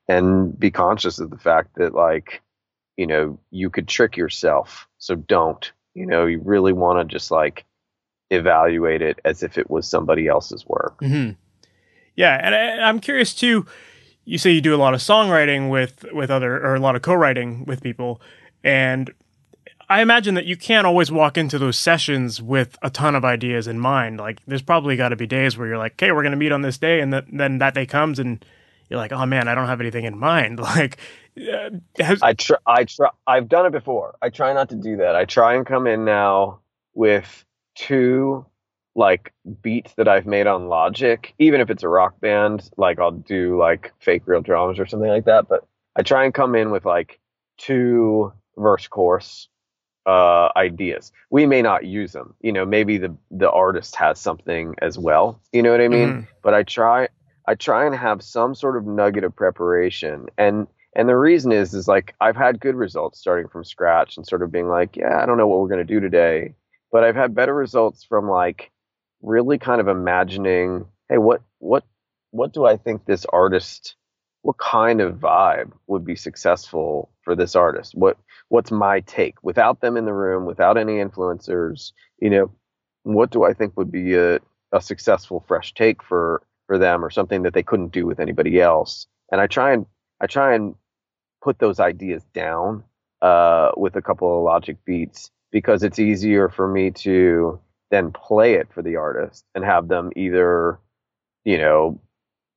and 0.07 0.59
be 0.59 0.71
conscious 0.71 1.19
of 1.19 1.31
the 1.31 1.39
fact 1.39 1.77
that 1.77 1.95
like, 1.95 2.43
you 2.97 3.07
know, 3.07 3.39
you 3.51 3.71
could 3.71 3.89
trick 3.89 4.17
yourself. 4.17 4.87
So 4.99 5.15
don't. 5.15 5.73
You 5.95 6.07
know, 6.07 6.27
you 6.27 6.41
really 6.45 6.73
want 6.73 6.99
to 6.99 7.13
just 7.13 7.31
like 7.31 7.65
evaluate 8.35 9.03
it 9.03 9.21
as 9.25 9.43
if 9.43 9.57
it 9.59 9.71
was 9.71 9.89
somebody 9.89 10.27
else's 10.29 10.67
work. 10.67 10.99
Mm-hmm. 11.01 11.33
Yeah, 12.17 12.39
and 12.43 12.55
I, 12.55 12.89
I'm 12.89 13.01
curious 13.01 13.35
too. 13.35 13.67
You 14.25 14.39
say 14.39 14.51
you 14.53 14.61
do 14.61 14.75
a 14.75 14.79
lot 14.79 14.95
of 14.95 15.01
songwriting 15.01 15.71
with 15.71 16.05
with 16.13 16.31
other 16.31 16.55
or 16.65 16.75
a 16.75 16.81
lot 16.81 16.97
of 16.97 17.03
co-writing 17.03 17.65
with 17.67 17.83
people, 17.83 18.21
and 18.63 19.13
I 19.89 20.01
imagine 20.01 20.35
that 20.35 20.47
you 20.47 20.57
can't 20.57 20.87
always 20.87 21.13
walk 21.13 21.37
into 21.37 21.59
those 21.59 21.79
sessions 21.79 22.41
with 22.41 22.79
a 22.83 22.89
ton 22.89 23.15
of 23.15 23.25
ideas 23.25 23.67
in 23.67 23.79
mind. 23.79 24.19
Like, 24.19 24.41
there's 24.47 24.63
probably 24.63 24.97
got 24.97 25.11
to 25.11 25.17
be 25.17 25.27
days 25.27 25.59
where 25.59 25.69
you're 25.69 25.79
like, 25.79 25.93
"Okay, 25.93 26.11
we're 26.13 26.23
going 26.23 26.33
to 26.33 26.39
meet 26.39 26.53
on 26.53 26.63
this 26.63 26.79
day," 26.79 27.01
and 27.01 27.13
th- 27.13 27.25
then 27.31 27.59
that 27.59 27.75
day 27.75 27.85
comes, 27.85 28.19
and 28.19 28.43
you're 28.89 28.99
like, 28.99 29.13
"Oh 29.13 29.27
man, 29.27 29.47
I 29.49 29.55
don't 29.55 29.67
have 29.67 29.81
anything 29.81 30.05
in 30.05 30.17
mind." 30.19 30.59
Like, 30.63 30.99
uh, 31.37 31.71
has- 31.99 32.23
I 32.23 32.33
try, 32.33 32.57
I 32.67 32.85
try, 32.85 33.11
I've 33.27 33.49
done 33.49 33.67
it 33.67 33.73
before. 33.73 34.15
I 34.23 34.31
try 34.31 34.53
not 34.55 34.69
to 34.71 34.77
do 34.77 34.97
that. 34.99 35.17
I 35.17 35.25
try 35.25 35.55
and 35.55 35.67
come 35.67 35.87
in 35.87 36.05
now 36.05 36.61
with 36.95 37.45
two 37.75 38.47
like 38.95 39.33
beats 39.63 39.95
that 39.95 40.09
I've 40.09 40.27
made 40.27 40.47
on 40.47 40.69
Logic, 40.69 41.35
even 41.39 41.61
if 41.61 41.71
it's 41.71 41.83
a 41.83 41.89
rock 41.89 42.21
band, 42.21 42.71
like 42.77 42.99
I'll 42.99 43.11
do 43.11 43.59
like 43.59 43.93
fake 43.99 44.23
real 44.27 44.41
drums 44.41 44.79
or 44.79 44.87
something 44.87 45.09
like 45.09 45.25
that. 45.25 45.49
But 45.49 45.67
I 45.97 46.03
try 46.03 46.25
and 46.25 46.33
come 46.33 46.55
in 46.55 46.71
with 46.71 46.85
like 46.85 47.21
two 47.59 48.33
verse 48.57 48.87
chorus 48.87 49.49
uh, 50.07 50.51
ideas. 50.57 51.13
We 51.31 51.47
may 51.47 51.63
not 51.63 51.85
use 51.85 52.13
them. 52.13 52.35
You 52.41 52.53
know, 52.53 52.65
maybe 52.65 52.99
the 52.99 53.17
the 53.31 53.51
artist 53.51 53.97
has 53.97 54.21
something 54.21 54.75
as 54.81 54.99
well. 54.99 55.41
You 55.53 55.63
know 55.63 55.71
what 55.71 55.81
I 55.81 55.89
mean? 55.89 56.09
Mm-hmm. 56.09 56.21
But 56.43 56.55
I 56.55 56.63
try 56.63 57.09
I 57.47 57.55
try 57.55 57.87
and 57.87 57.95
have 57.95 58.23
some 58.23 58.55
sort 58.55 58.77
of 58.77 58.87
nugget 58.87 59.25
of 59.25 59.35
preparation. 59.35 60.27
And 60.39 60.69
and 60.95 61.09
the 61.09 61.17
reason 61.17 61.51
is 61.51 61.75
is 61.75 61.89
like 61.89 62.15
I've 62.21 62.37
had 62.37 62.61
good 62.61 62.77
results 62.77 63.19
starting 63.19 63.49
from 63.49 63.65
scratch 63.65 64.17
and 64.17 64.27
sort 64.27 64.43
of 64.43 64.53
being 64.53 64.69
like, 64.69 64.97
yeah, 64.97 65.21
I 65.21 65.27
don't 65.27 65.39
know 65.39 65.49
what 65.49 65.59
we're 65.61 65.69
gonna 65.69 65.85
do 65.85 66.01
today 66.01 66.55
but 66.95 67.03
I've 67.03 67.17
had 67.17 67.35
better 67.35 67.53
results 67.53 68.05
from 68.05 68.31
like 68.31 68.71
really 69.21 69.59
kind 69.59 69.81
of 69.81 69.89
imagining, 69.89 70.87
hey, 71.09 71.19
what 71.19 71.43
what 71.59 71.83
what 72.31 72.53
do 72.53 72.67
I 72.67 72.77
think 72.77 73.05
this 73.05 73.27
artist 73.33 73.97
what 74.43 74.59
kind 74.59 75.01
of 75.01 75.17
vibe 75.17 75.73
would 75.89 76.05
be 76.05 76.15
successful 76.15 77.11
for 77.23 77.35
this 77.35 77.57
artist? 77.57 77.97
What 77.97 78.17
what's 78.49 78.71
my 78.71 79.01
take 79.01 79.35
without 79.43 79.81
them 79.81 79.97
in 79.97 80.05
the 80.05 80.13
room, 80.13 80.47
without 80.47 80.79
any 80.79 80.99
influencers, 80.99 81.91
you 82.21 82.31
know, 82.31 82.53
what 83.03 83.31
do 83.31 83.43
I 83.43 83.55
think 83.55 83.77
would 83.77 83.91
be 83.91 84.15
a, 84.15 84.39
a 84.71 84.81
successful 84.81 85.45
fresh 85.49 85.75
take 85.75 86.01
for 86.01 86.43
for 86.69 86.79
them 86.79 87.05
or 87.05 87.11
something 87.11 87.43
that 87.43 87.55
they 87.55 87.65
couldn't 87.65 87.91
do 87.91 88.07
with 88.07 88.21
anybody 88.21 88.61
else? 88.61 89.09
And 89.33 89.41
I 89.41 89.49
try 89.49 89.73
and 89.73 89.85
I 90.21 90.29
try 90.29 90.55
and 90.55 90.77
put 91.43 91.59
those 91.59 91.81
ideas 91.81 92.23
down 92.35 92.85
uh, 93.21 93.73
with 93.77 93.97
a 93.97 94.03
couple 94.03 94.39
of 94.39 94.45
logic 94.45 94.77
beats 94.85 95.33
because 95.55 95.85
it's 95.85 96.01
easier 96.01 96.49
for 96.49 96.67
me 96.67 96.91
to 96.91 97.61
then 97.93 98.11
play 98.11 98.55
it 98.55 98.67
for 98.75 98.83
the 98.83 98.97
artist 98.97 99.45
and 99.55 99.65
have 99.65 99.87
them 99.87 100.11
either, 100.17 100.81
you 101.45 101.57
know, 101.57 102.01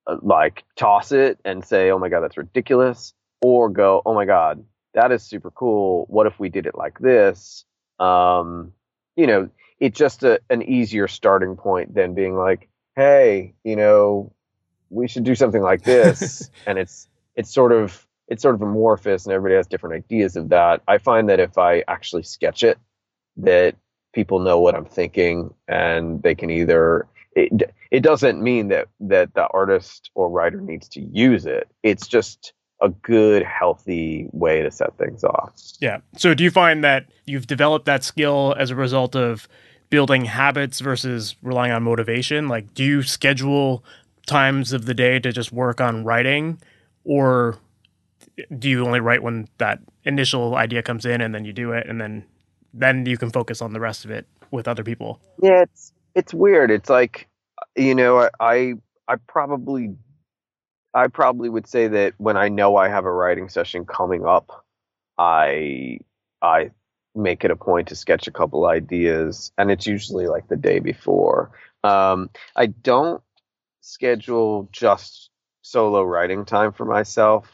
uh, 0.08 0.18
like 0.24 0.64
toss 0.76 1.12
it 1.12 1.40
and 1.46 1.64
say, 1.64 1.92
oh 1.92 2.00
my 2.00 2.10
God, 2.10 2.22
that's 2.22 2.38
ridiculous, 2.38 3.14
or 3.40 3.70
go, 3.70 4.02
oh 4.04 4.16
my 4.16 4.26
God, 4.26 4.66
that 4.96 5.12
is 5.12 5.22
super 5.22 5.52
cool. 5.52 6.08
What 6.10 6.26
if 6.26 6.40
we 6.40 6.50
did 6.50 6.66
it 6.66 6.74
like 6.74 6.98
this? 6.98 7.66
Um, 8.00 8.74
you 9.16 9.28
know, 9.28 9.48
it's 9.80 10.00
just 10.00 10.24
a, 10.24 10.42
an 10.50 10.64
easier 10.64 11.08
starting 11.08 11.56
point 11.56 11.94
than 11.94 12.16
being 12.16 12.36
like, 12.36 12.68
hey, 12.96 13.54
you 13.64 13.76
know, 13.76 14.34
we 14.90 15.08
should 15.08 15.24
do 15.24 15.36
something 15.36 15.62
like 15.62 15.84
this, 15.84 16.50
and 16.66 16.80
it's 16.80 17.08
it's 17.36 17.54
sort 17.54 17.74
of 17.74 18.08
it's 18.28 18.42
sort 18.42 18.56
of 18.56 18.64
amorphous, 18.64 19.28
and 19.28 19.34
everybody 19.34 19.56
has 19.56 19.68
different 19.68 20.04
ideas 20.04 20.36
of 20.36 20.50
that. 20.50 20.82
I 20.88 20.98
find 20.98 21.30
that 21.30 21.40
if 21.40 21.60
I 21.60 21.84
actually 21.88 22.24
sketch 22.24 22.64
it, 22.64 22.80
that 23.38 23.76
people 24.14 24.40
know 24.40 24.60
what 24.60 24.76
I'm 24.76 24.86
thinking, 24.86 25.54
and 25.68 26.22
they 26.24 26.36
can 26.36 26.50
either 26.50 27.08
it, 27.34 27.74
it 27.92 28.02
doesn't 28.02 28.42
mean 28.42 28.70
that 28.70 28.88
that 29.00 29.34
the 29.36 29.48
artist 29.48 30.10
or 30.16 30.30
writer 30.30 30.60
needs 30.60 30.88
to 30.90 31.02
use 31.02 31.46
it. 31.46 31.70
It's 31.84 32.08
just 32.08 32.54
a 32.82 32.90
good, 32.90 33.44
healthy 33.44 34.28
way 34.32 34.62
to 34.62 34.70
set 34.70 34.98
things 34.98 35.24
off. 35.24 35.54
Yeah. 35.80 36.00
So 36.16 36.34
do 36.34 36.44
you 36.44 36.52
find 36.52 36.84
that 36.84 37.08
you've 37.26 37.48
developed 37.48 37.86
that 37.86 38.04
skill 38.04 38.56
as 38.58 38.70
a 38.70 38.76
result 38.76 39.16
of 39.16 39.48
building 39.90 40.26
habits 40.26 40.80
versus 40.80 41.36
relying 41.42 41.72
on 41.72 41.84
motivation? 41.84 42.48
Like, 42.48 42.74
do 42.74 42.84
you 42.84 43.02
schedule 43.02 43.84
times 44.28 44.74
of 44.74 44.86
the 44.86 44.94
day 44.94 45.20
to 45.20 45.32
just 45.32 45.52
work 45.52 45.82
on 45.82 46.04
writing, 46.04 46.60
or 47.04 47.58
do 48.60 48.70
you 48.70 48.86
only 48.86 49.00
write 49.00 49.24
when 49.24 49.48
that 49.58 49.80
initial 50.04 50.56
idea 50.56 50.84
comes 50.84 51.06
in 51.06 51.22
and 51.22 51.34
then 51.34 51.46
you 51.46 51.54
do 51.54 51.72
it 51.72 51.88
and 51.88 52.00
then 52.00 52.24
then 52.74 53.06
you 53.06 53.18
can 53.18 53.30
focus 53.30 53.62
on 53.62 53.74
the 53.74 53.80
rest 53.80 54.06
of 54.06 54.12
it 54.12 54.28
with 54.52 54.68
other 54.68 54.84
people? 54.84 55.20
Yeah, 55.42 55.64
it's 55.64 55.94
it's 56.16 56.34
weird. 56.34 56.72
It's 56.72 56.90
like 56.90 57.28
you 57.76 57.96
know, 57.96 58.20
I 58.20 58.30
I, 58.40 58.74
I 59.08 59.16
probably 59.28 59.96
I 60.94 61.08
probably 61.08 61.50
would 61.50 61.68
say 61.68 61.88
that 61.88 62.14
when 62.18 62.38
I 62.38 62.50
know 62.50 62.76
I 62.76 62.90
have 62.90 63.06
a 63.06 63.12
writing 63.12 63.50
session 63.50 63.86
coming 63.86 64.26
up, 64.26 64.66
I 65.18 66.00
I 66.42 66.72
make 67.16 67.44
it 67.44 67.52
a 67.52 67.56
point 67.56 67.88
to 67.90 67.96
sketch 67.96 68.28
a 68.28 68.32
couple 68.32 68.66
ideas, 68.66 69.52
and 69.58 69.72
it's 69.72 69.88
usually 69.88 70.28
like 70.28 70.48
the 70.48 70.56
day 70.56 70.80
before. 70.80 71.52
Um, 71.84 72.30
I 72.56 72.68
don't 72.68 73.22
schedule 73.82 74.70
just 74.72 75.30
solo 75.62 76.04
writing 76.04 76.46
time 76.46 76.72
for 76.74 76.86
myself, 76.86 77.48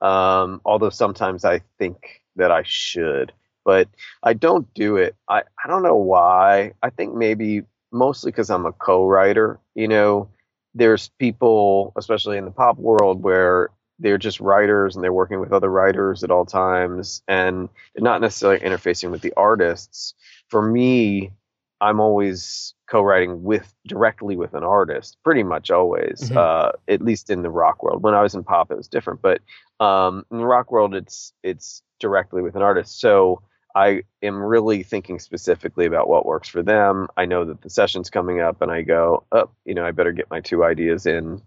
um, 0.00 0.60
although 0.64 0.90
sometimes 0.90 1.44
I 1.44 1.62
think 1.78 2.22
that 2.36 2.50
I 2.50 2.62
should, 2.64 3.32
but 3.64 3.88
I 4.22 4.32
don't 4.34 4.72
do 4.74 4.96
it. 4.96 5.16
I, 5.28 5.42
I 5.64 5.68
don't 5.68 5.82
know 5.82 5.96
why. 5.96 6.72
I 6.82 6.90
think 6.90 7.14
maybe 7.14 7.62
mostly 7.90 8.30
because 8.30 8.50
I'm 8.50 8.66
a 8.66 8.72
co-writer. 8.72 9.60
You 9.74 9.88
know, 9.88 10.28
there's 10.74 11.10
people, 11.18 11.92
especially 11.96 12.38
in 12.38 12.44
the 12.44 12.50
pop 12.50 12.78
world, 12.78 13.22
where 13.22 13.70
they're 13.98 14.18
just 14.18 14.40
writers 14.40 14.94
and 14.94 15.04
they're 15.04 15.12
working 15.12 15.40
with 15.40 15.52
other 15.52 15.70
writers 15.70 16.24
at 16.24 16.30
all 16.30 16.44
times 16.44 17.22
and 17.28 17.68
they're 17.94 18.02
not 18.02 18.20
necessarily 18.20 18.58
interfacing 18.60 19.10
with 19.10 19.22
the 19.22 19.32
artists. 19.36 20.14
For 20.48 20.60
me, 20.62 21.32
I'm 21.80 22.00
always 22.00 22.74
co-writing 22.88 23.42
with 23.42 23.74
directly 23.86 24.36
with 24.36 24.54
an 24.54 24.64
artist, 24.64 25.18
pretty 25.24 25.42
much 25.42 25.70
always. 25.70 26.20
Mm-hmm. 26.20 26.38
Uh, 26.38 26.72
at 26.88 27.02
least 27.02 27.30
in 27.30 27.42
the 27.42 27.50
rock 27.50 27.82
world. 27.82 28.02
When 28.02 28.14
I 28.14 28.22
was 28.22 28.34
in 28.34 28.44
pop, 28.44 28.70
it 28.70 28.76
was 28.76 28.88
different, 28.88 29.20
but 29.22 29.40
um, 29.80 30.24
in 30.30 30.38
the 30.38 30.46
rock 30.46 30.70
world, 30.70 30.94
it's 30.94 31.32
it's 31.42 31.82
directly 31.98 32.42
with 32.42 32.54
an 32.54 32.62
artist. 32.62 33.00
So 33.00 33.42
I 33.74 34.02
am 34.22 34.42
really 34.42 34.82
thinking 34.82 35.18
specifically 35.18 35.86
about 35.86 36.08
what 36.08 36.26
works 36.26 36.48
for 36.48 36.62
them. 36.62 37.08
I 37.16 37.24
know 37.24 37.44
that 37.44 37.62
the 37.62 37.70
session's 37.70 38.10
coming 38.10 38.40
up, 38.40 38.62
and 38.62 38.70
I 38.70 38.82
go, 38.82 39.24
oh, 39.32 39.50
you 39.64 39.74
know, 39.74 39.84
I 39.84 39.90
better 39.92 40.12
get 40.12 40.30
my 40.30 40.40
two 40.40 40.64
ideas 40.64 41.06
in, 41.06 41.42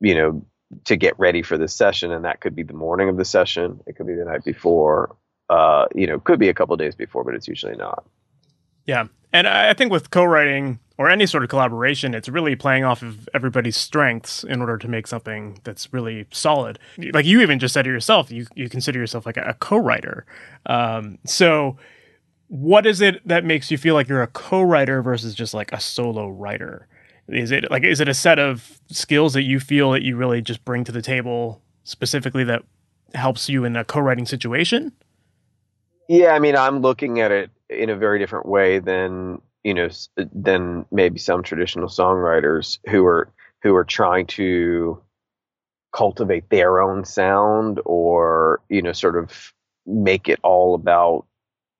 you 0.00 0.14
know, 0.14 0.44
to 0.84 0.96
get 0.96 1.18
ready 1.18 1.42
for 1.42 1.56
this 1.56 1.74
session. 1.74 2.10
And 2.10 2.24
that 2.24 2.40
could 2.40 2.56
be 2.56 2.62
the 2.62 2.72
morning 2.72 3.08
of 3.08 3.16
the 3.16 3.24
session. 3.24 3.80
It 3.86 3.96
could 3.96 4.06
be 4.06 4.14
the 4.14 4.24
night 4.24 4.44
before. 4.44 5.16
Uh, 5.48 5.86
you 5.94 6.06
know, 6.06 6.18
could 6.18 6.40
be 6.40 6.48
a 6.48 6.54
couple 6.54 6.76
days 6.76 6.96
before, 6.96 7.22
but 7.22 7.34
it's 7.34 7.46
usually 7.46 7.76
not. 7.76 8.04
Yeah, 8.84 9.06
and 9.36 9.46
I 9.46 9.74
think 9.74 9.92
with 9.92 10.10
co-writing 10.10 10.78
or 10.96 11.10
any 11.10 11.26
sort 11.26 11.42
of 11.42 11.50
collaboration, 11.50 12.14
it's 12.14 12.26
really 12.26 12.56
playing 12.56 12.84
off 12.84 13.02
of 13.02 13.28
everybody's 13.34 13.76
strengths 13.76 14.44
in 14.44 14.62
order 14.62 14.78
to 14.78 14.88
make 14.88 15.06
something 15.06 15.60
that's 15.62 15.92
really 15.92 16.26
solid. 16.30 16.78
Like 17.12 17.26
you 17.26 17.42
even 17.42 17.58
just 17.58 17.74
said 17.74 17.86
it 17.86 17.90
yourself, 17.90 18.30
you 18.30 18.46
you 18.54 18.70
consider 18.70 18.98
yourself 18.98 19.26
like 19.26 19.36
a, 19.36 19.42
a 19.42 19.54
co-writer. 19.54 20.24
Um, 20.64 21.18
so, 21.26 21.76
what 22.48 22.86
is 22.86 23.02
it 23.02 23.20
that 23.28 23.44
makes 23.44 23.70
you 23.70 23.76
feel 23.76 23.94
like 23.94 24.08
you're 24.08 24.22
a 24.22 24.26
co-writer 24.28 25.02
versus 25.02 25.34
just 25.34 25.52
like 25.52 25.70
a 25.70 25.80
solo 25.80 26.28
writer? 26.28 26.88
Is 27.28 27.50
it 27.50 27.70
like 27.70 27.84
is 27.84 28.00
it 28.00 28.08
a 28.08 28.14
set 28.14 28.38
of 28.38 28.80
skills 28.88 29.34
that 29.34 29.42
you 29.42 29.60
feel 29.60 29.90
that 29.90 30.02
you 30.02 30.16
really 30.16 30.40
just 30.40 30.64
bring 30.64 30.82
to 30.84 30.92
the 30.92 31.02
table 31.02 31.60
specifically 31.84 32.44
that 32.44 32.62
helps 33.14 33.50
you 33.50 33.64
in 33.66 33.76
a 33.76 33.84
co-writing 33.84 34.24
situation? 34.24 34.92
Yeah, 36.08 36.30
I 36.30 36.38
mean, 36.38 36.56
I'm 36.56 36.80
looking 36.80 37.20
at 37.20 37.32
it 37.32 37.50
in 37.76 37.90
a 37.90 37.96
very 37.96 38.18
different 38.18 38.46
way 38.46 38.78
than 38.78 39.40
you 39.64 39.74
know 39.74 39.88
than 40.16 40.86
maybe 40.90 41.18
some 41.18 41.42
traditional 41.42 41.88
songwriters 41.88 42.78
who 42.88 43.04
are 43.04 43.28
who 43.62 43.74
are 43.74 43.84
trying 43.84 44.26
to 44.26 45.00
cultivate 45.92 46.48
their 46.50 46.80
own 46.80 47.04
sound 47.04 47.80
or 47.84 48.60
you 48.68 48.82
know 48.82 48.92
sort 48.92 49.16
of 49.16 49.52
make 49.86 50.28
it 50.28 50.38
all 50.42 50.74
about 50.74 51.26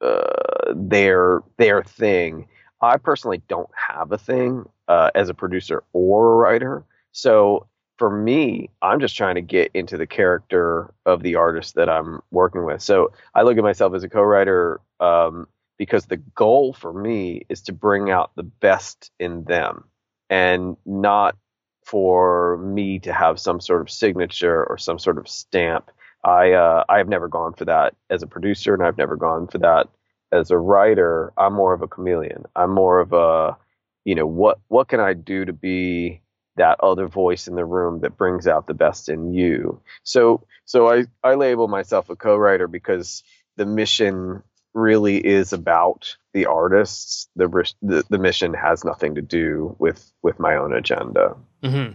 uh, 0.01 0.73
their 0.75 1.43
their 1.59 1.83
thing. 1.83 2.49
I 2.81 2.99
personally 2.99 3.43
don't 3.49 3.71
have 3.75 4.13
a 4.13 4.19
thing 4.19 4.69
uh, 4.89 5.11
as 5.15 5.29
a 5.29 5.35
producer 5.35 5.83
or 5.93 6.33
a 6.33 6.37
writer, 6.37 6.85
so 7.13 7.67
for 7.99 8.11
me, 8.11 8.69
I'm 8.83 9.01
just 9.01 9.17
trying 9.17 9.37
to 9.37 9.41
get 9.41 9.71
into 9.75 9.97
the 9.97 10.07
character 10.07 10.93
of 11.07 11.23
the 11.23 11.37
artist 11.37 11.75
that 11.77 11.89
I'm 11.89 12.21
working 12.31 12.65
with. 12.65 12.83
So 12.83 13.13
I 13.35 13.43
look 13.43 13.57
at 13.57 13.65
myself 13.65 13.95
as 13.95 14.05
a 14.05 14.09
co-writer 14.09 14.81
um, 15.01 15.47
because 15.79 16.07
the 16.07 16.17
goal 16.17 16.73
for 16.73 16.93
me 16.93 17.47
is 17.49 17.63
to 17.63 17.73
bring 17.73 18.11
out 18.11 18.31
the 18.37 18.43
best 18.43 19.11
in 19.19 19.45
them 19.45 19.85
and 20.31 20.77
not 20.85 21.37
for 21.85 22.59
me 22.59 22.99
to 22.99 23.13
have 23.13 23.39
some 23.39 23.61
sort 23.61 23.81
of 23.81 23.91
signature 23.91 24.65
or 24.65 24.77
some 24.79 24.99
sort 24.99 25.19
of 25.19 25.29
stamp. 25.29 25.91
I 26.25 26.53
uh, 26.53 26.85
I 26.89 26.99
have 26.99 27.09
never 27.09 27.29
gone 27.29 27.53
for 27.55 27.65
that 27.67 27.95
as 28.11 28.23
a 28.23 28.27
producer, 28.27 28.75
and 28.75 28.83
I've 28.83 28.99
never 28.99 29.17
gone 29.17 29.47
for 29.47 29.59
that 29.59 29.89
as 30.33 30.51
a 30.51 30.59
writer. 30.59 31.33
I'm 31.37 31.53
more 31.55 31.73
of 31.73 31.83
a 31.83 31.89
chameleon. 31.89 32.45
I'm 32.57 32.73
more 32.73 32.99
of 33.01 33.13
a, 33.13 33.57
you 34.05 34.15
know, 34.17 34.27
what 34.27 34.59
what 34.69 34.89
can 34.89 34.99
I 35.01 35.13
do 35.13 35.45
to 35.45 35.53
be 35.53 36.21
that 36.57 36.81
other 36.81 37.07
voice 37.07 37.47
in 37.47 37.55
the 37.55 37.65
room 37.65 38.01
that 38.01 38.17
brings 38.17 38.49
out 38.49 38.67
the 38.67 38.75
best 38.75 39.09
in 39.09 39.33
you. 39.33 39.81
So 40.03 40.45
so 40.65 40.89
I 40.91 41.05
I 41.23 41.35
label 41.35 41.69
myself 41.69 42.11
a 42.11 42.17
co-writer 42.17 42.67
because 42.67 43.23
the 43.57 43.67
mission 43.67 44.43
really 44.77 45.17
is 45.27 45.53
about 45.53 46.17
the 46.33 46.47
artists. 46.47 47.29
The, 47.35 47.49
the, 47.83 48.05
the 48.09 48.19
mission 48.19 48.55
has 48.55 48.85
nothing 48.85 49.15
to 49.17 49.23
do 49.23 49.75
with 49.79 50.13
with 50.23 50.39
my 50.39 50.55
own 50.55 50.73
agenda. 50.73 51.35
Mm-hmm. 51.63 51.95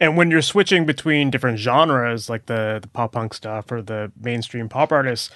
And 0.00 0.16
when 0.16 0.30
you're 0.30 0.42
switching 0.42 0.86
between 0.86 1.30
different 1.30 1.58
genres, 1.58 2.30
like 2.30 2.46
the 2.46 2.78
the 2.80 2.88
pop 2.88 3.12
punk 3.12 3.34
stuff 3.34 3.70
or 3.70 3.82
the 3.82 4.10
mainstream 4.18 4.68
pop 4.68 4.92
artists, 4.92 5.30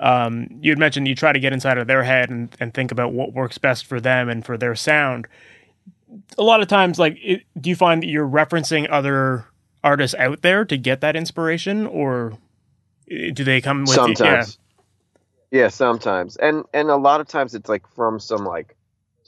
um, 0.00 0.48
you 0.60 0.70
had 0.72 0.78
mentioned 0.78 1.06
you 1.06 1.14
try 1.14 1.32
to 1.32 1.38
get 1.38 1.52
inside 1.52 1.76
of 1.76 1.86
their 1.86 2.02
head 2.02 2.30
and, 2.30 2.56
and 2.58 2.72
think 2.72 2.90
about 2.90 3.12
what 3.12 3.34
works 3.34 3.58
best 3.58 3.84
for 3.84 4.00
them 4.00 4.28
and 4.28 4.44
for 4.44 4.56
their 4.56 4.74
sound. 4.74 5.28
A 6.38 6.42
lot 6.42 6.62
of 6.62 6.68
times, 6.68 6.98
like, 6.98 7.18
it, 7.22 7.42
do 7.60 7.68
you 7.68 7.76
find 7.76 8.02
that 8.02 8.06
you're 8.06 8.28
referencing 8.28 8.88
other 8.90 9.46
artists 9.82 10.16
out 10.18 10.40
there 10.40 10.64
to 10.64 10.78
get 10.78 11.02
that 11.02 11.14
inspiration, 11.14 11.86
or 11.86 12.38
do 13.06 13.44
they 13.44 13.60
come 13.60 13.80
with 13.80 13.90
sometimes? 13.90 14.58
Yeah, 15.54 15.68
sometimes. 15.68 16.34
And 16.34 16.64
and 16.74 16.90
a 16.90 16.96
lot 16.96 17.20
of 17.20 17.28
times 17.28 17.54
it's 17.54 17.68
like 17.68 17.86
from 17.94 18.18
some 18.18 18.44
like 18.44 18.76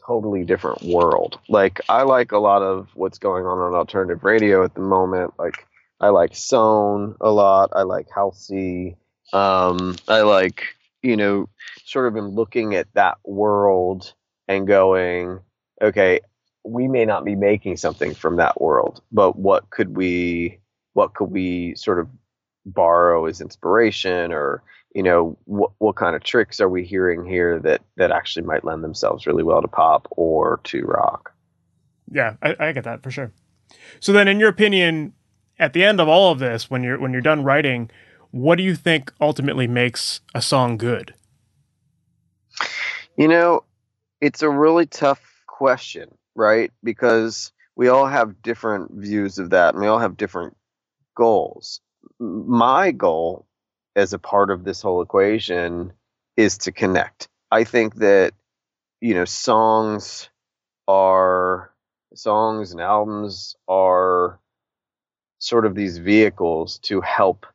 totally 0.04 0.42
different 0.42 0.82
world. 0.82 1.38
Like 1.48 1.80
I 1.88 2.02
like 2.02 2.32
a 2.32 2.38
lot 2.38 2.62
of 2.62 2.88
what's 2.94 3.20
going 3.20 3.46
on 3.46 3.58
on 3.58 3.74
alternative 3.74 4.24
radio 4.24 4.64
at 4.64 4.74
the 4.74 4.80
moment. 4.80 5.34
Like 5.38 5.64
I 6.00 6.08
like 6.08 6.34
Sown 6.34 7.14
a 7.20 7.30
lot. 7.30 7.70
I 7.76 7.82
like 7.82 8.08
Halsey. 8.12 8.96
Um, 9.32 9.94
I 10.08 10.22
like 10.22 10.64
you 11.00 11.16
know 11.16 11.48
sort 11.84 12.08
of 12.08 12.16
in 12.16 12.30
looking 12.30 12.74
at 12.74 12.92
that 12.94 13.18
world 13.24 14.12
and 14.48 14.66
going, 14.66 15.38
okay, 15.80 16.18
we 16.64 16.88
may 16.88 17.04
not 17.04 17.24
be 17.24 17.36
making 17.36 17.76
something 17.76 18.14
from 18.14 18.34
that 18.38 18.60
world, 18.60 19.00
but 19.12 19.36
what 19.38 19.70
could 19.70 19.96
we 19.96 20.59
what 20.94 21.14
could 21.14 21.30
we 21.30 21.76
sort 21.76 22.01
of 22.01 22.09
borrow 22.64 23.26
as 23.26 23.40
inspiration 23.40 24.32
or 24.32 24.64
you 24.97 25.03
know 25.03 25.36
what 25.44 25.72
what 25.76 25.94
kind 25.94 26.16
of 26.16 26.24
tricks 26.24 26.59
are 26.59 26.70
we 26.70 26.82
hearing 26.82 27.26
here 27.26 27.59
that 27.59 27.82
that 27.97 28.11
actually 28.11 28.47
might 28.47 28.64
lend 28.64 28.82
themselves 28.82 29.26
really 29.26 29.42
well 29.42 29.61
to 29.61 29.68
pop 29.68 30.09
or 30.12 30.59
to 30.64 30.86
rock? 30.86 31.34
Yeah 32.11 32.36
I, 32.42 32.57
I, 32.59 32.72
get 32.72 32.84
that 32.84 33.03
for 33.03 33.11
sure. 33.11 33.30
So 34.01 34.12
then 34.12 34.26
in 34.26 34.40
your 34.40 34.49
opinion 34.49 35.12
at 35.59 35.74
the 35.74 35.84
end 35.84 36.01
of 36.01 36.09
all 36.09 36.32
of 36.32 36.38
this 36.38 36.70
when 36.70 36.82
you're 36.82 36.99
when 36.99 37.12
you're 37.12 37.20
done 37.20 37.44
writing 37.44 37.90
what 38.30 38.57
do 38.57 38.62
you 38.62 38.74
think 38.74 39.12
ultimately 39.20 39.66
makes 39.66 40.22
a 40.34 40.40
song 40.40 40.78
good? 40.78 41.12
You 43.18 43.28
know 43.28 43.64
it's 44.22 44.40
a 44.40 44.49
really 44.49 44.86
tough 44.86 45.20
question 45.47 46.09
right? 46.34 46.72
Because 46.82 47.53
we 47.76 47.88
all 47.88 48.07
have 48.07 48.40
different 48.40 48.92
views 48.92 49.38
of 49.38 49.51
that 49.51 49.74
and 49.74 49.82
we 49.82 49.88
all 49.88 49.99
have 49.99 50.16
different 50.16 50.57
goals. 51.14 51.82
My 52.18 52.92
goal 52.92 53.47
as 53.97 54.12
a 54.12 54.18
part 54.18 54.51
of 54.51 54.62
this 54.62 54.82
whole 54.82 55.03
equation 55.03 55.92
is 56.36 56.59
to 56.59 56.72
connect. 56.72 57.28
I 57.51 57.64
think 57.64 57.97
that 57.97 58.34
you 59.01 59.14
know, 59.14 59.24
songs 59.24 60.28
are 60.88 61.72
songs 62.14 62.72
and 62.72 62.80
albums 62.80 63.57
are 63.68 64.40
sort 65.38 65.66
of 65.66 65.74
these 65.74 65.99
vehicles 65.99 66.78
to 66.78 67.01
help 67.01 67.47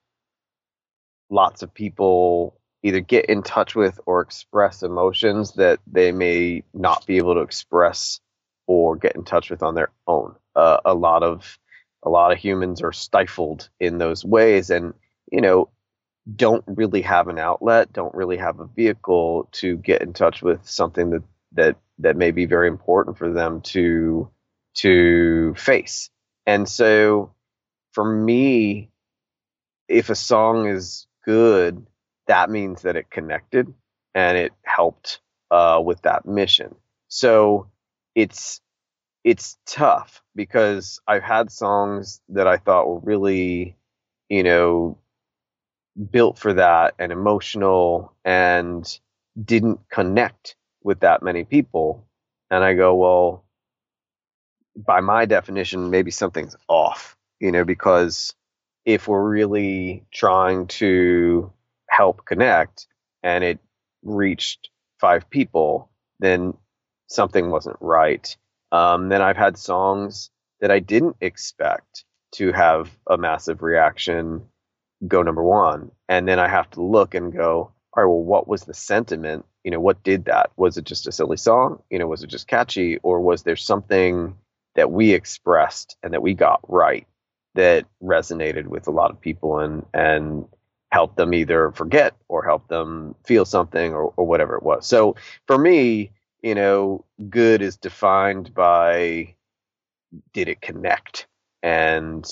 lots 1.29 1.63
of 1.63 1.73
people 1.73 2.59
either 2.83 2.99
get 2.99 3.25
in 3.25 3.43
touch 3.43 3.75
with 3.75 3.99
or 4.05 4.21
express 4.21 4.83
emotions 4.83 5.53
that 5.53 5.79
they 5.87 6.11
may 6.11 6.63
not 6.73 7.05
be 7.05 7.17
able 7.17 7.35
to 7.35 7.41
express 7.41 8.19
or 8.67 8.95
get 8.95 9.15
in 9.15 9.23
touch 9.23 9.49
with 9.49 9.63
on 9.63 9.75
their 9.75 9.91
own. 10.07 10.35
Uh, 10.55 10.79
a 10.85 10.93
lot 10.93 11.23
of 11.23 11.57
a 12.03 12.09
lot 12.09 12.31
of 12.31 12.37
humans 12.37 12.81
are 12.81 12.91
stifled 12.91 13.69
in 13.79 13.97
those 13.97 14.25
ways, 14.25 14.69
and 14.69 14.93
you 15.31 15.41
know 15.41 15.69
don't 16.35 16.63
really 16.67 17.01
have 17.01 17.27
an 17.27 17.39
outlet, 17.39 17.93
don't 17.93 18.13
really 18.13 18.37
have 18.37 18.59
a 18.59 18.67
vehicle 18.67 19.49
to 19.53 19.77
get 19.77 20.01
in 20.01 20.13
touch 20.13 20.41
with 20.41 20.67
something 20.67 21.09
that 21.11 21.23
that 21.53 21.77
that 21.99 22.15
may 22.15 22.31
be 22.31 22.45
very 22.45 22.67
important 22.67 23.17
for 23.17 23.31
them 23.31 23.61
to 23.61 24.29
to 24.75 25.53
face. 25.55 26.09
And 26.45 26.67
so 26.67 27.33
for 27.93 28.05
me, 28.05 28.89
if 29.87 30.09
a 30.09 30.15
song 30.15 30.67
is 30.67 31.07
good, 31.25 31.85
that 32.27 32.49
means 32.49 32.83
that 32.83 32.95
it 32.95 33.09
connected 33.09 33.73
and 34.15 34.37
it 34.37 34.53
helped 34.63 35.19
uh, 35.49 35.81
with 35.83 36.01
that 36.03 36.25
mission. 36.25 36.75
So 37.09 37.69
it's 38.15 38.61
it's 39.23 39.57
tough 39.65 40.21
because 40.35 40.99
I've 41.07 41.23
had 41.23 41.51
songs 41.51 42.21
that 42.29 42.47
I 42.47 42.57
thought 42.57 42.87
were 42.87 42.99
really, 42.99 43.75
you 44.29 44.43
know, 44.43 44.97
built 46.11 46.37
for 46.39 46.53
that 46.53 46.95
and 46.99 47.11
emotional 47.11 48.13
and 48.23 48.99
didn't 49.43 49.79
connect 49.89 50.55
with 50.83 51.01
that 51.01 51.23
many 51.23 51.43
people. 51.43 52.05
And 52.49 52.63
I 52.63 52.73
go, 52.73 52.95
well, 52.95 53.45
by 54.75 55.01
my 55.01 55.25
definition, 55.25 55.89
maybe 55.89 56.11
something's 56.11 56.55
off, 56.67 57.15
you 57.39 57.51
know, 57.51 57.63
because 57.63 58.33
if 58.85 59.07
we're 59.07 59.29
really 59.29 60.05
trying 60.11 60.67
to 60.67 61.51
help 61.89 62.25
connect 62.25 62.87
and 63.23 63.43
it 63.43 63.59
reached 64.03 64.69
five 64.99 65.29
people, 65.29 65.89
then 66.19 66.53
something 67.07 67.51
wasn't 67.51 67.77
right. 67.81 68.35
Um, 68.71 69.09
then 69.09 69.21
I've 69.21 69.37
had 69.37 69.57
songs 69.57 70.31
that 70.61 70.71
I 70.71 70.79
didn't 70.79 71.17
expect 71.21 72.05
to 72.33 72.51
have 72.53 72.89
a 73.07 73.17
massive 73.17 73.61
reaction 73.61 74.43
go 75.07 75.21
number 75.21 75.43
one. 75.43 75.91
And 76.09 76.27
then 76.27 76.39
I 76.39 76.47
have 76.47 76.69
to 76.71 76.81
look 76.81 77.15
and 77.15 77.33
go, 77.33 77.71
all 77.93 78.03
right, 78.03 78.05
well, 78.05 78.23
what 78.23 78.47
was 78.47 78.63
the 78.63 78.73
sentiment? 78.73 79.45
You 79.63 79.71
know, 79.71 79.79
what 79.79 80.03
did 80.03 80.25
that? 80.25 80.51
Was 80.57 80.77
it 80.77 80.85
just 80.85 81.07
a 81.07 81.11
silly 81.11 81.37
song? 81.37 81.81
You 81.89 81.99
know, 81.99 82.07
was 82.07 82.23
it 82.23 82.27
just 82.29 82.47
catchy? 82.47 82.97
Or 82.97 83.21
was 83.21 83.43
there 83.43 83.55
something 83.55 84.35
that 84.75 84.91
we 84.91 85.13
expressed 85.13 85.97
and 86.03 86.13
that 86.13 86.21
we 86.21 86.33
got 86.33 86.61
right 86.67 87.07
that 87.55 87.85
resonated 88.01 88.65
with 88.67 88.87
a 88.87 88.91
lot 88.91 89.11
of 89.11 89.19
people 89.19 89.59
and 89.59 89.85
and 89.93 90.45
helped 90.91 91.17
them 91.17 91.33
either 91.33 91.71
forget 91.71 92.15
or 92.27 92.43
help 92.43 92.67
them 92.67 93.15
feel 93.25 93.45
something 93.45 93.93
or, 93.93 94.13
or 94.17 94.25
whatever 94.25 94.55
it 94.55 94.63
was. 94.63 94.85
So 94.85 95.15
for 95.47 95.57
me, 95.57 96.11
you 96.41 96.55
know, 96.55 97.05
good 97.29 97.61
is 97.61 97.77
defined 97.77 98.53
by 98.53 99.35
did 100.33 100.49
it 100.49 100.61
connect? 100.61 101.27
And 101.63 102.25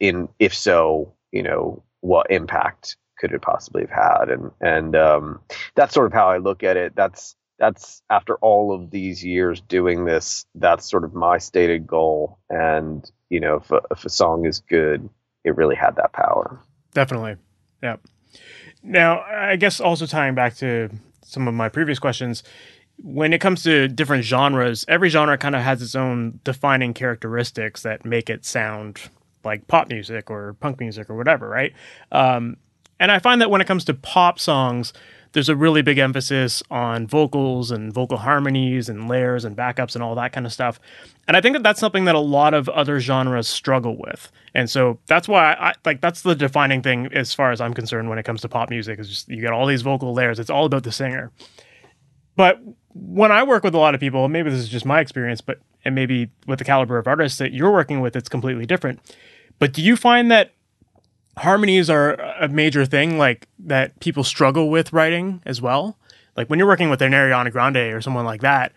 in 0.00 0.28
if 0.38 0.54
so, 0.54 1.14
you 1.32 1.42
know, 1.42 1.82
what 2.06 2.30
impact 2.30 2.96
could 3.18 3.32
it 3.32 3.42
possibly 3.42 3.82
have 3.82 3.90
had? 3.90 4.30
And 4.30 4.50
and 4.60 4.96
um, 4.96 5.40
that's 5.74 5.94
sort 5.94 6.06
of 6.06 6.12
how 6.12 6.28
I 6.28 6.38
look 6.38 6.62
at 6.62 6.76
it. 6.76 6.94
That's 6.94 7.34
that's 7.58 8.02
after 8.10 8.36
all 8.36 8.72
of 8.74 8.90
these 8.90 9.24
years 9.24 9.60
doing 9.62 10.04
this, 10.04 10.46
that's 10.54 10.88
sort 10.88 11.04
of 11.04 11.14
my 11.14 11.38
stated 11.38 11.86
goal. 11.86 12.38
And 12.48 13.10
you 13.28 13.40
know, 13.40 13.56
if 13.56 13.70
a, 13.70 13.80
if 13.90 14.04
a 14.04 14.10
song 14.10 14.46
is 14.46 14.60
good, 14.60 15.08
it 15.44 15.56
really 15.56 15.76
had 15.76 15.96
that 15.96 16.12
power. 16.12 16.60
Definitely, 16.94 17.36
yeah. 17.82 17.96
Now, 18.82 19.22
I 19.22 19.56
guess 19.56 19.80
also 19.80 20.06
tying 20.06 20.34
back 20.34 20.54
to 20.56 20.90
some 21.24 21.48
of 21.48 21.54
my 21.54 21.68
previous 21.68 21.98
questions, 21.98 22.44
when 22.98 23.32
it 23.32 23.40
comes 23.40 23.62
to 23.64 23.88
different 23.88 24.24
genres, 24.24 24.84
every 24.86 25.08
genre 25.08 25.36
kind 25.36 25.56
of 25.56 25.62
has 25.62 25.82
its 25.82 25.94
own 25.96 26.40
defining 26.44 26.94
characteristics 26.94 27.82
that 27.82 28.04
make 28.04 28.30
it 28.30 28.44
sound 28.44 29.00
like 29.46 29.66
pop 29.68 29.88
music 29.88 30.30
or 30.30 30.54
punk 30.54 30.80
music 30.80 31.08
or 31.08 31.16
whatever, 31.16 31.48
right? 31.48 31.72
Um, 32.12 32.56
and 33.00 33.10
I 33.10 33.18
find 33.18 33.40
that 33.40 33.50
when 33.50 33.60
it 33.60 33.66
comes 33.66 33.84
to 33.86 33.94
pop 33.94 34.38
songs, 34.38 34.92
there's 35.32 35.48
a 35.50 35.56
really 35.56 35.82
big 35.82 35.98
emphasis 35.98 36.62
on 36.70 37.06
vocals 37.06 37.70
and 37.70 37.92
vocal 37.92 38.16
harmonies 38.16 38.88
and 38.88 39.06
layers 39.06 39.44
and 39.44 39.54
backups 39.54 39.94
and 39.94 40.02
all 40.02 40.14
that 40.14 40.32
kind 40.32 40.46
of 40.46 40.52
stuff. 40.52 40.80
And 41.28 41.36
I 41.36 41.42
think 41.42 41.54
that 41.54 41.62
that's 41.62 41.78
something 41.78 42.06
that 42.06 42.14
a 42.14 42.20
lot 42.20 42.54
of 42.54 42.70
other 42.70 43.00
genres 43.00 43.46
struggle 43.46 43.98
with. 43.98 44.32
And 44.54 44.70
so 44.70 44.98
that's 45.06 45.28
why 45.28 45.52
I 45.52 45.74
like 45.84 46.00
that's 46.00 46.22
the 46.22 46.34
defining 46.34 46.80
thing 46.82 47.08
as 47.12 47.34
far 47.34 47.52
as 47.52 47.60
I'm 47.60 47.74
concerned 47.74 48.08
when 48.08 48.18
it 48.18 48.22
comes 48.22 48.40
to 48.42 48.48
pop 48.48 48.70
music 48.70 48.98
is 48.98 49.08
just 49.08 49.28
you 49.28 49.42
get 49.42 49.52
all 49.52 49.66
these 49.66 49.82
vocal 49.82 50.14
layers. 50.14 50.38
It's 50.38 50.48
all 50.48 50.64
about 50.64 50.84
the 50.84 50.92
singer. 50.92 51.30
But 52.34 52.60
when 52.94 53.30
I 53.30 53.42
work 53.42 53.62
with 53.62 53.74
a 53.74 53.78
lot 53.78 53.94
of 53.94 54.00
people, 54.00 54.28
maybe 54.28 54.48
this 54.48 54.60
is 54.60 54.68
just 54.68 54.86
my 54.86 55.00
experience, 55.00 55.42
but 55.42 55.58
and 55.84 55.94
maybe 55.94 56.30
with 56.46 56.58
the 56.58 56.64
caliber 56.64 56.96
of 56.96 57.06
artists 57.06 57.38
that 57.38 57.52
you're 57.52 57.70
working 57.70 58.00
with, 58.00 58.16
it's 58.16 58.28
completely 58.28 58.64
different. 58.64 59.00
But 59.58 59.72
do 59.72 59.82
you 59.82 59.96
find 59.96 60.30
that 60.30 60.52
harmonies 61.38 61.90
are 61.90 62.14
a 62.14 62.48
major 62.48 62.84
thing 62.86 63.18
like 63.18 63.48
that 63.58 63.98
people 64.00 64.24
struggle 64.24 64.70
with 64.70 64.92
writing 64.92 65.42
as 65.46 65.60
well? 65.60 65.98
Like 66.36 66.48
when 66.48 66.58
you're 66.58 66.68
working 66.68 66.90
with 66.90 67.02
an 67.02 67.12
Ariana 67.12 67.50
Grande 67.50 67.76
or 67.76 68.00
someone 68.00 68.24
like 68.24 68.42
that 68.42 68.72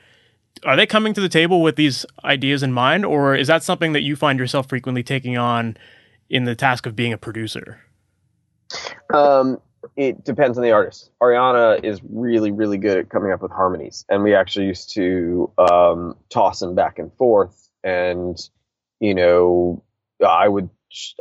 are 0.65 0.75
they 0.75 0.85
coming 0.85 1.13
to 1.13 1.21
the 1.21 1.29
table 1.29 1.61
with 1.61 1.75
these 1.75 2.05
ideas 2.23 2.63
in 2.63 2.73
mind 2.73 3.05
or 3.05 3.35
is 3.35 3.47
that 3.47 3.63
something 3.63 3.93
that 3.93 4.01
you 4.01 4.15
find 4.15 4.39
yourself 4.39 4.67
frequently 4.67 5.03
taking 5.03 5.37
on 5.37 5.77
in 6.29 6.43
the 6.45 6.55
task 6.55 6.85
of 6.85 6.95
being 6.95 7.13
a 7.13 7.17
producer? 7.17 7.79
Um, 9.13 9.59
it 9.95 10.23
depends 10.23 10.57
on 10.57 10.63
the 10.63 10.71
artist. 10.71 11.11
Ariana 11.21 11.83
is 11.83 12.01
really 12.09 12.51
really 12.51 12.77
good 12.77 12.97
at 12.97 13.09
coming 13.09 13.31
up 13.31 13.41
with 13.41 13.51
harmonies 13.51 14.05
and 14.09 14.23
we 14.23 14.35
actually 14.35 14.65
used 14.65 14.93
to 14.93 15.51
um, 15.57 16.15
toss 16.29 16.59
them 16.59 16.75
back 16.75 16.99
and 16.99 17.13
forth 17.13 17.69
and 17.83 18.49
you 18.99 19.15
know 19.15 19.81
i 20.27 20.47
would 20.47 20.69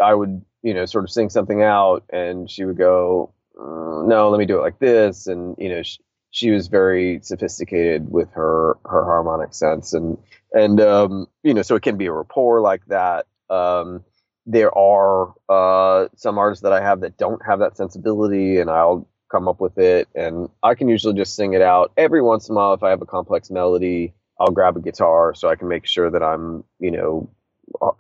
i 0.03 0.15
would 0.15 0.43
you 0.63 0.75
know, 0.75 0.87
sort 0.87 1.05
of 1.05 1.11
sing 1.11 1.31
something 1.31 1.63
out, 1.63 2.05
and 2.11 2.51
she 2.51 2.65
would 2.65 2.77
go, 2.79 3.33
mm, 3.57 4.07
"No, 4.09 4.31
let 4.31 4.39
me 4.39 4.47
do 4.47 4.59
it 4.59 4.63
like 4.63 4.79
this," 4.79 5.27
and 5.27 5.55
you 5.59 5.69
know, 5.69 5.83
she, 5.83 5.99
she 6.31 6.51
was 6.51 6.69
very 6.69 7.21
sophisticated 7.23 8.11
with 8.11 8.31
her 8.33 8.77
her 8.85 9.05
harmonic 9.05 9.55
sense, 9.55 9.93
and 9.95 10.19
and 10.53 10.81
um, 10.81 11.27
you 11.43 11.55
know, 11.55 11.63
so 11.63 11.77
it 11.77 11.83
can 11.83 11.97
be 11.97 12.07
a 12.07 12.13
rapport 12.13 12.61
like 12.61 12.85
that. 12.87 13.27
Um, 13.51 14.05
there 14.47 14.77
are 14.77 15.35
uh, 15.49 16.09
some 16.17 16.39
artists 16.39 16.63
that 16.63 16.73
I 16.73 16.81
have 16.81 17.01
that 17.03 17.19
don't 17.19 17.45
have 17.47 17.61
that 17.61 17.77
sensibility, 17.77 18.59
and 18.59 18.71
I'll 18.71 19.07
come 19.31 19.47
up 19.49 19.61
with 19.61 19.79
it, 19.79 20.09
and 20.15 20.49
I 20.63 20.75
can 20.75 20.89
usually 20.89 21.15
just 21.15 21.37
sing 21.37 21.53
it 21.53 21.63
out. 21.63 21.93
Every 21.97 22.23
once 22.23 22.49
in 22.49 22.55
a 22.55 22.57
while, 22.57 22.75
if 22.75 22.83
I 22.83 22.91
have 22.91 23.03
a 23.03 23.07
complex 23.07 23.51
melody, 23.51 24.15
I'll 24.41 24.51
grab 24.51 24.77
a 24.77 24.81
guitar 24.81 25.35
so 25.35 25.49
I 25.49 25.57
can 25.57 25.69
make 25.69 25.87
sure 25.87 26.11
that 26.11 26.23
I'm, 26.23 26.65
you 26.81 26.91
know, 26.91 27.31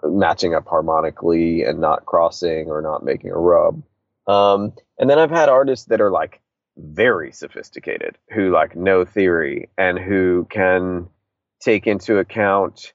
matching 0.04 0.54
up 0.54 0.66
harmonically 0.66 1.62
and 1.62 1.80
not 1.80 2.06
crossing 2.06 2.68
or 2.68 2.80
not 2.80 3.04
making 3.04 3.30
a 3.30 3.38
rub. 3.38 3.82
Um, 4.26 4.72
and 4.98 5.08
then 5.08 5.18
I've 5.18 5.30
had 5.30 5.48
artists 5.48 5.86
that 5.86 6.00
are 6.00 6.10
like 6.10 6.40
very 6.76 7.32
sophisticated 7.32 8.18
who 8.30 8.50
like 8.50 8.76
know 8.76 9.04
theory 9.04 9.68
and 9.76 9.98
who 9.98 10.46
can 10.50 11.08
take 11.60 11.86
into 11.86 12.18
account 12.18 12.92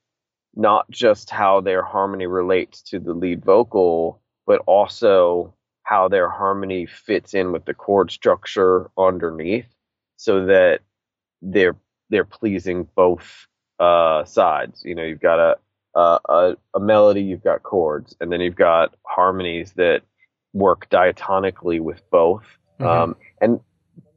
not 0.55 0.89
just 0.89 1.30
how 1.30 1.61
their 1.61 1.82
harmony 1.82 2.28
relates 2.28 2.82
to 2.82 2.99
the 2.99 3.13
lead 3.13 3.43
vocal, 3.43 4.21
but 4.45 4.61
also 4.67 5.53
how 5.84 6.07
their 6.07 6.30
harmony 6.30 6.86
fits 6.86 7.34
in 7.34 7.51
with 7.51 7.65
the 7.65 7.74
chord 7.74 8.11
structure 8.11 8.89
underneath 8.97 9.67
so 10.15 10.45
that 10.45 10.82
they're 11.41 11.76
they're 12.09 12.24
pleasing 12.24 12.88
both 12.95 13.47
uh, 13.80 14.24
sides. 14.24 14.84
You 14.86 14.95
know, 14.95 15.03
you've 15.03 15.19
got 15.19 15.39
a 15.39 15.57
uh, 15.95 16.19
a, 16.27 16.55
a, 16.73 16.79
melody, 16.79 17.21
you've 17.21 17.43
got 17.43 17.63
chords, 17.63 18.15
and 18.19 18.31
then 18.31 18.41
you've 18.41 18.55
got 18.55 18.95
harmonies 19.05 19.73
that 19.73 20.01
work 20.53 20.89
diatonically 20.89 21.79
with 21.79 22.01
both. 22.09 22.45
Mm-hmm. 22.79 22.85
Um, 22.85 23.15
and 23.41 23.59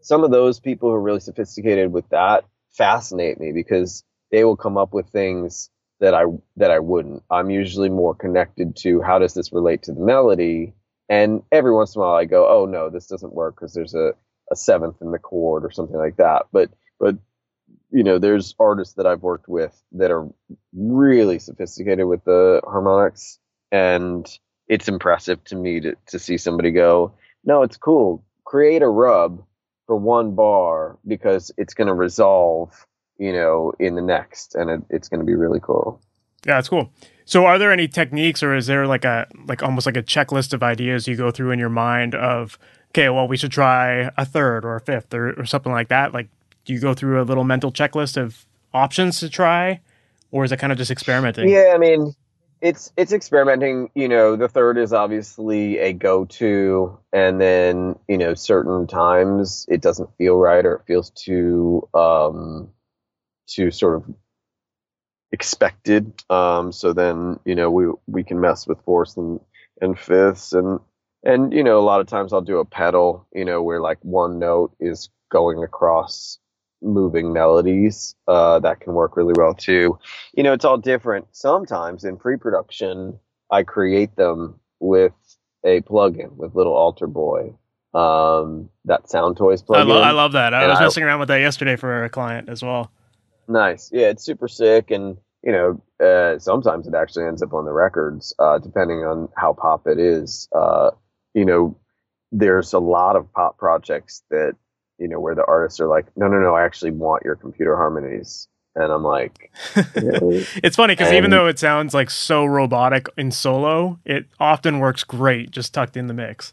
some 0.00 0.24
of 0.24 0.30
those 0.30 0.60
people 0.60 0.88
who 0.88 0.94
are 0.94 1.00
really 1.00 1.20
sophisticated 1.20 1.92
with 1.92 2.08
that 2.10 2.44
fascinate 2.72 3.40
me 3.40 3.52
because 3.52 4.04
they 4.30 4.44
will 4.44 4.56
come 4.56 4.76
up 4.76 4.94
with 4.94 5.08
things 5.08 5.70
that 6.00 6.14
I 6.14 6.24
that 6.56 6.70
I 6.70 6.78
wouldn't. 6.78 7.22
I'm 7.30 7.50
usually 7.50 7.88
more 7.88 8.14
connected 8.14 8.76
to 8.76 9.00
how 9.00 9.18
does 9.18 9.34
this 9.34 9.52
relate 9.52 9.82
to 9.84 9.92
the 9.92 10.00
melody, 10.00 10.74
and 11.08 11.42
every 11.50 11.72
once 11.72 11.94
in 11.94 12.00
a 12.00 12.04
while 12.04 12.14
I 12.14 12.24
go, 12.24 12.46
oh 12.48 12.66
no, 12.66 12.90
this 12.90 13.06
doesn't 13.06 13.34
work 13.34 13.56
because 13.56 13.72
there's 13.72 13.94
a, 13.94 14.12
a 14.50 14.56
seventh 14.56 15.00
in 15.00 15.10
the 15.10 15.18
chord 15.18 15.64
or 15.64 15.70
something 15.70 15.96
like 15.96 16.16
that. 16.16 16.46
But 16.52 16.70
but 17.00 17.16
you 17.90 18.02
know, 18.02 18.18
there's 18.18 18.54
artists 18.58 18.94
that 18.94 19.06
I've 19.06 19.22
worked 19.22 19.48
with 19.48 19.80
that 19.92 20.10
are 20.10 20.28
really 20.74 21.38
sophisticated 21.38 22.06
with 22.06 22.24
the 22.24 22.60
harmonics, 22.64 23.38
and 23.70 24.26
it's 24.68 24.88
impressive 24.88 25.42
to 25.44 25.56
me 25.56 25.80
to, 25.80 25.96
to 26.08 26.18
see 26.18 26.36
somebody 26.36 26.72
go, 26.72 27.14
no, 27.44 27.62
it's 27.62 27.76
cool. 27.76 28.24
Create 28.44 28.82
a 28.82 28.88
rub 28.88 29.44
for 29.86 29.96
one 29.96 30.34
bar 30.34 30.98
because 31.06 31.52
it's 31.56 31.74
going 31.74 31.86
to 31.86 31.94
resolve 31.94 32.86
you 33.18 33.32
know, 33.32 33.72
in 33.78 33.94
the 33.94 34.02
next, 34.02 34.54
and 34.54 34.70
it, 34.70 34.82
it's 34.90 35.08
going 35.08 35.20
to 35.20 35.26
be 35.26 35.34
really 35.34 35.60
cool. 35.60 36.00
Yeah, 36.46 36.58
it's 36.58 36.68
cool. 36.68 36.92
So, 37.24 37.46
are 37.46 37.58
there 37.58 37.72
any 37.72 37.88
techniques, 37.88 38.42
or 38.42 38.54
is 38.54 38.66
there 38.66 38.86
like 38.86 39.04
a 39.04 39.26
like 39.46 39.62
almost 39.62 39.86
like 39.86 39.96
a 39.96 40.02
checklist 40.02 40.52
of 40.52 40.62
ideas 40.62 41.08
you 41.08 41.16
go 41.16 41.30
through 41.30 41.50
in 41.50 41.58
your 41.58 41.68
mind 41.68 42.14
of, 42.14 42.58
okay, 42.90 43.08
well, 43.08 43.26
we 43.26 43.36
should 43.36 43.50
try 43.50 44.10
a 44.16 44.24
third 44.24 44.64
or 44.64 44.76
a 44.76 44.80
fifth 44.80 45.12
or, 45.12 45.32
or 45.32 45.44
something 45.44 45.72
like 45.72 45.88
that? 45.88 46.12
Like, 46.14 46.28
do 46.66 46.74
you 46.74 46.80
go 46.80 46.92
through 46.92 47.22
a 47.22 47.24
little 47.24 47.44
mental 47.44 47.72
checklist 47.72 48.20
of 48.20 48.44
options 48.74 49.20
to 49.20 49.30
try, 49.30 49.80
or 50.30 50.44
is 50.44 50.52
it 50.52 50.58
kind 50.58 50.72
of 50.72 50.76
just 50.78 50.90
experimenting? 50.90 51.48
Yeah, 51.48 51.72
I 51.74 51.78
mean, 51.78 52.14
it's 52.60 52.92
it's 52.96 53.12
experimenting. 53.12 53.88
You 53.94 54.08
know, 54.08 54.36
the 54.36 54.48
third 54.48 54.76
is 54.76 54.92
obviously 54.92 55.78
a 55.78 55.92
go-to, 55.92 56.98
and 57.12 57.40
then 57.40 57.98
you 58.08 58.18
know, 58.18 58.34
certain 58.34 58.86
times 58.86 59.64
it 59.68 59.80
doesn't 59.80 60.10
feel 60.18 60.36
right 60.36 60.66
or 60.66 60.74
it 60.74 60.82
feels 60.86 61.10
too 61.10 61.88
um, 61.94 62.68
too 63.46 63.70
sort 63.70 63.96
of 63.96 64.14
expected. 65.30 66.12
Um, 66.28 66.72
so 66.72 66.92
then 66.92 67.38
you 67.44 67.54
know 67.54 67.70
we 67.70 67.86
we 68.08 68.24
can 68.24 68.40
mess 68.40 68.66
with 68.66 68.80
fourths 68.84 69.16
and 69.16 69.38
and 69.80 69.96
fifths 69.96 70.52
and 70.52 70.80
and 71.22 71.52
you 71.52 71.62
know 71.62 71.78
a 71.78 71.86
lot 71.86 72.00
of 72.00 72.08
times 72.08 72.32
I'll 72.32 72.40
do 72.40 72.58
a 72.58 72.64
pedal. 72.64 73.24
You 73.32 73.44
know 73.44 73.62
where 73.62 73.80
like 73.80 73.98
one 74.02 74.40
note 74.40 74.74
is 74.80 75.10
going 75.30 75.62
across 75.62 76.38
moving 76.82 77.32
melodies 77.32 78.14
uh, 78.28 78.58
that 78.60 78.80
can 78.80 78.92
work 78.92 79.16
really 79.16 79.34
well 79.36 79.54
too. 79.54 79.98
You 80.34 80.42
know, 80.42 80.52
it's 80.52 80.64
all 80.64 80.76
different. 80.76 81.26
Sometimes 81.32 82.04
in 82.04 82.16
pre-production, 82.16 83.18
I 83.50 83.62
create 83.62 84.16
them 84.16 84.60
with 84.80 85.12
a 85.64 85.80
plugin 85.82 86.36
with 86.36 86.54
little 86.54 86.74
Alter 86.74 87.06
Boy, 87.06 87.54
um, 87.94 88.68
that 88.84 89.04
Soundtoys 89.04 89.64
plugin. 89.64 89.78
I, 89.78 89.82
lo- 89.82 90.02
I 90.02 90.10
love 90.12 90.32
that. 90.32 90.54
I 90.54 90.62
and 90.62 90.70
was 90.70 90.78
I, 90.78 90.84
messing 90.84 91.04
around 91.04 91.20
with 91.20 91.28
that 91.28 91.40
yesterday 91.40 91.76
for 91.76 92.04
a 92.04 92.10
client 92.10 92.48
as 92.48 92.62
well. 92.62 92.90
Nice. 93.48 93.90
Yeah, 93.92 94.08
it's 94.08 94.24
super 94.24 94.48
sick, 94.48 94.90
and 94.90 95.16
you 95.42 95.52
know, 95.52 95.82
uh, 96.04 96.38
sometimes 96.38 96.86
it 96.86 96.94
actually 96.94 97.24
ends 97.26 97.42
up 97.42 97.52
on 97.54 97.64
the 97.64 97.72
records, 97.72 98.34
uh, 98.38 98.58
depending 98.58 99.04
on 99.04 99.28
how 99.36 99.52
pop 99.52 99.86
it 99.86 99.98
is. 99.98 100.48
Uh, 100.54 100.90
you 101.34 101.44
know, 101.44 101.76
there's 102.32 102.72
a 102.72 102.78
lot 102.78 103.16
of 103.16 103.32
pop 103.32 103.56
projects 103.56 104.22
that 104.30 104.56
you 104.98 105.08
know, 105.08 105.20
where 105.20 105.34
the 105.34 105.44
artists 105.46 105.80
are 105.80 105.88
like, 105.88 106.06
no, 106.16 106.28
no, 106.28 106.38
no, 106.38 106.54
I 106.54 106.64
actually 106.64 106.92
want 106.92 107.24
your 107.24 107.36
computer 107.36 107.76
harmonies. 107.76 108.48
And 108.74 108.92
I'm 108.92 109.02
like, 109.02 109.50
really? 109.94 110.46
it's 110.62 110.76
funny 110.76 110.94
because 110.94 111.12
even 111.12 111.30
though 111.30 111.46
it 111.46 111.58
sounds 111.58 111.94
like 111.94 112.10
so 112.10 112.44
robotic 112.44 113.08
in 113.16 113.30
solo, 113.30 113.98
it 114.04 114.26
often 114.38 114.80
works 114.80 115.02
great 115.02 115.50
just 115.50 115.72
tucked 115.72 115.96
in 115.96 116.08
the 116.08 116.14
mix. 116.14 116.52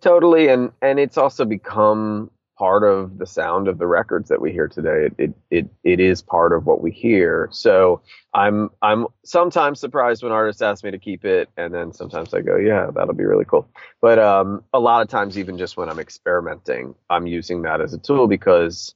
Totally, 0.00 0.48
and 0.48 0.72
and 0.82 0.98
it's 0.98 1.16
also 1.16 1.44
become 1.44 2.32
part 2.60 2.84
of 2.84 3.16
the 3.16 3.26
sound 3.26 3.68
of 3.68 3.78
the 3.78 3.86
records 3.86 4.28
that 4.28 4.38
we 4.38 4.52
hear 4.52 4.68
today. 4.68 5.06
It, 5.06 5.14
it 5.16 5.34
it 5.50 5.70
it 5.82 5.98
is 5.98 6.20
part 6.20 6.52
of 6.52 6.66
what 6.66 6.82
we 6.82 6.90
hear. 6.90 7.48
So 7.50 8.02
I'm 8.34 8.68
I'm 8.82 9.06
sometimes 9.24 9.80
surprised 9.80 10.22
when 10.22 10.30
artists 10.30 10.60
ask 10.60 10.84
me 10.84 10.90
to 10.90 10.98
keep 10.98 11.24
it, 11.24 11.48
and 11.56 11.72
then 11.72 11.94
sometimes 11.94 12.34
I 12.34 12.42
go, 12.42 12.56
yeah, 12.56 12.90
that'll 12.94 13.14
be 13.14 13.24
really 13.24 13.46
cool. 13.46 13.66
But 14.02 14.18
um, 14.18 14.62
a 14.74 14.78
lot 14.78 15.00
of 15.00 15.08
times, 15.08 15.38
even 15.38 15.56
just 15.56 15.78
when 15.78 15.88
I'm 15.88 15.98
experimenting, 15.98 16.94
I'm 17.08 17.26
using 17.26 17.62
that 17.62 17.80
as 17.80 17.94
a 17.94 17.98
tool 17.98 18.28
because 18.28 18.94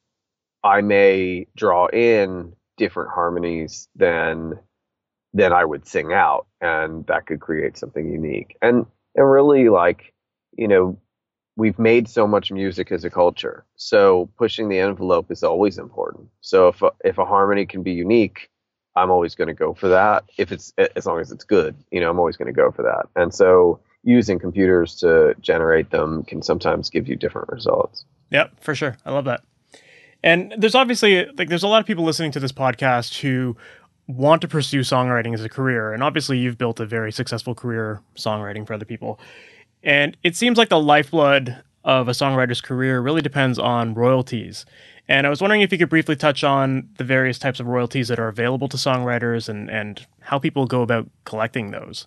I 0.62 0.82
may 0.82 1.46
draw 1.56 1.86
in 1.86 2.52
different 2.76 3.12
harmonies 3.12 3.88
than 3.96 4.58
than 5.32 5.54
I 5.54 5.64
would 5.64 5.88
sing 5.88 6.12
out, 6.12 6.46
and 6.60 7.06
that 7.06 7.26
could 7.26 7.40
create 7.40 7.78
something 7.78 8.12
unique. 8.12 8.58
And 8.60 8.84
and 9.14 9.30
really, 9.30 9.70
like 9.70 10.12
you 10.54 10.68
know, 10.68 10.98
we've 11.56 11.78
made 11.78 12.08
so 12.08 12.26
much 12.26 12.50
music 12.50 12.90
as 12.90 13.04
a 13.04 13.10
culture. 13.10 13.64
So 13.76 14.28
pushing 14.36 14.68
the 14.68 14.78
envelope 14.78 15.30
is 15.30 15.42
always 15.42 15.78
important. 15.78 16.28
So 16.40 16.68
if 16.68 16.82
a, 16.82 16.90
if 17.04 17.18
a 17.18 17.24
harmony 17.24 17.66
can 17.66 17.82
be 17.82 17.92
unique, 17.92 18.50
I'm 18.96 19.10
always 19.10 19.34
going 19.34 19.48
to 19.48 19.54
go 19.54 19.74
for 19.74 19.88
that. 19.88 20.24
If 20.36 20.52
it's 20.52 20.72
as 20.96 21.06
long 21.06 21.20
as 21.20 21.32
it's 21.32 21.44
good, 21.44 21.76
you 21.90 22.00
know, 22.00 22.10
I'm 22.10 22.18
always 22.18 22.36
going 22.36 22.46
to 22.46 22.52
go 22.52 22.70
for 22.70 22.82
that. 22.82 23.06
And 23.20 23.34
so 23.34 23.80
using 24.02 24.38
computers 24.38 24.96
to 24.96 25.34
generate 25.40 25.90
them 25.90 26.22
can 26.24 26.42
sometimes 26.42 26.90
give 26.90 27.08
you 27.08 27.16
different 27.16 27.48
results. 27.48 28.04
Yep, 28.30 28.60
for 28.60 28.74
sure. 28.74 28.96
I 29.04 29.12
love 29.12 29.24
that. 29.24 29.42
And 30.22 30.54
there's 30.56 30.74
obviously 30.74 31.26
like 31.36 31.48
there's 31.48 31.62
a 31.62 31.68
lot 31.68 31.80
of 31.80 31.86
people 31.86 32.04
listening 32.04 32.32
to 32.32 32.40
this 32.40 32.52
podcast 32.52 33.20
who 33.20 33.56
want 34.06 34.42
to 34.42 34.48
pursue 34.48 34.80
songwriting 34.80 35.34
as 35.34 35.42
a 35.44 35.48
career. 35.48 35.92
And 35.92 36.02
obviously 36.02 36.38
you've 36.38 36.58
built 36.58 36.80
a 36.80 36.86
very 36.86 37.12
successful 37.12 37.54
career 37.54 38.00
songwriting 38.16 38.66
for 38.66 38.74
other 38.74 38.84
people. 38.84 39.18
And 39.84 40.16
it 40.22 40.34
seems 40.34 40.58
like 40.58 40.70
the 40.70 40.80
lifeblood 40.80 41.62
of 41.84 42.08
a 42.08 42.12
songwriter's 42.12 42.62
career 42.62 43.00
really 43.00 43.20
depends 43.20 43.58
on 43.58 43.94
royalties. 43.94 44.64
And 45.06 45.26
I 45.26 45.30
was 45.30 45.42
wondering 45.42 45.60
if 45.60 45.70
you 45.70 45.76
could 45.76 45.90
briefly 45.90 46.16
touch 46.16 46.42
on 46.42 46.88
the 46.96 47.04
various 47.04 47.38
types 47.38 47.60
of 47.60 47.66
royalties 47.66 48.08
that 48.08 48.18
are 48.18 48.28
available 48.28 48.68
to 48.68 48.78
songwriters 48.78 49.50
and, 49.50 49.70
and 49.70 50.04
how 50.20 50.38
people 50.38 50.66
go 50.66 50.80
about 50.80 51.10
collecting 51.24 51.70
those. 51.70 52.06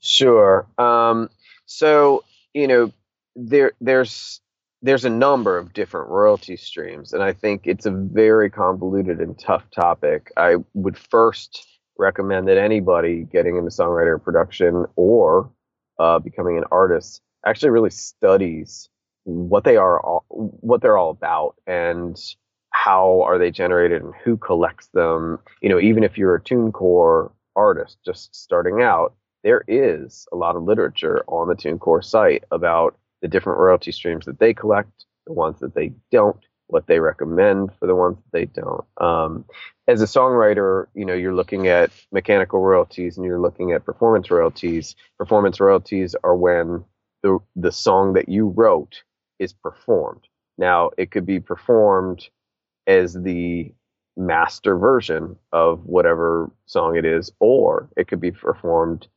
Sure. 0.00 0.66
Um, 0.78 1.28
so, 1.66 2.24
you 2.54 2.66
know, 2.66 2.92
there 3.36 3.72
there's 3.80 4.40
there's 4.80 5.04
a 5.04 5.10
number 5.10 5.58
of 5.58 5.72
different 5.72 6.08
royalty 6.08 6.56
streams, 6.56 7.12
and 7.12 7.22
I 7.22 7.32
think 7.32 7.66
it's 7.66 7.86
a 7.86 7.90
very 7.90 8.50
convoluted 8.50 9.20
and 9.20 9.38
tough 9.38 9.70
topic. 9.70 10.32
I 10.36 10.56
would 10.74 10.98
first 10.98 11.66
recommend 11.98 12.48
that 12.48 12.58
anybody 12.58 13.22
getting 13.30 13.56
into 13.56 13.70
songwriter 13.70 14.20
production 14.22 14.86
or 14.96 15.50
uh, 15.98 16.18
becoming 16.18 16.58
an 16.58 16.64
artist 16.70 17.20
actually 17.46 17.70
really 17.70 17.90
studies 17.90 18.88
what 19.24 19.64
they 19.64 19.76
are 19.76 20.00
all, 20.00 20.24
what 20.28 20.80
they're 20.80 20.96
all 20.96 21.10
about 21.10 21.54
and 21.66 22.18
how 22.70 23.22
are 23.22 23.38
they 23.38 23.50
generated 23.50 24.02
and 24.02 24.14
who 24.24 24.36
collects 24.36 24.88
them. 24.94 25.38
You 25.60 25.68
know 25.68 25.80
even 25.80 26.04
if 26.04 26.18
you're 26.18 26.34
a 26.34 26.40
TuneCore 26.40 27.32
artist 27.54 27.98
just 28.04 28.34
starting 28.34 28.82
out 28.82 29.14
there 29.44 29.64
is 29.66 30.26
a 30.32 30.36
lot 30.36 30.56
of 30.56 30.62
literature 30.62 31.24
on 31.26 31.48
the 31.48 31.54
TuneCore 31.54 32.04
site 32.04 32.44
about 32.50 32.96
the 33.20 33.28
different 33.28 33.58
royalty 33.58 33.92
streams 33.92 34.24
that 34.26 34.38
they 34.38 34.54
collect 34.54 35.04
the 35.26 35.32
ones 35.32 35.60
that 35.60 35.74
they 35.74 35.92
don't 36.10 36.38
what 36.72 36.86
they 36.86 36.98
recommend 36.98 37.70
for 37.78 37.86
the 37.86 37.94
ones 37.94 38.16
that 38.16 38.32
they 38.32 38.46
don't. 38.46 38.84
Um, 38.98 39.44
as 39.86 40.00
a 40.00 40.06
songwriter, 40.06 40.86
you 40.94 41.04
know, 41.04 41.12
you're 41.12 41.34
looking 41.34 41.68
at 41.68 41.90
mechanical 42.12 42.60
royalties 42.60 43.16
and 43.16 43.26
you're 43.26 43.40
looking 43.40 43.72
at 43.72 43.84
performance 43.84 44.30
royalties. 44.30 44.96
Performance 45.18 45.60
royalties 45.60 46.16
are 46.24 46.34
when 46.34 46.84
the 47.22 47.38
the 47.56 47.72
song 47.72 48.14
that 48.14 48.28
you 48.28 48.48
wrote 48.48 49.02
is 49.38 49.52
performed. 49.52 50.22
Now, 50.56 50.90
it 50.96 51.10
could 51.10 51.26
be 51.26 51.40
performed 51.40 52.28
as 52.86 53.12
the 53.14 53.72
master 54.16 54.76
version 54.76 55.36
of 55.52 55.84
whatever 55.84 56.50
song 56.66 56.96
it 56.96 57.04
is, 57.04 57.30
or 57.38 57.88
it 57.96 58.08
could 58.08 58.20
be 58.20 58.30
performed 58.30 59.08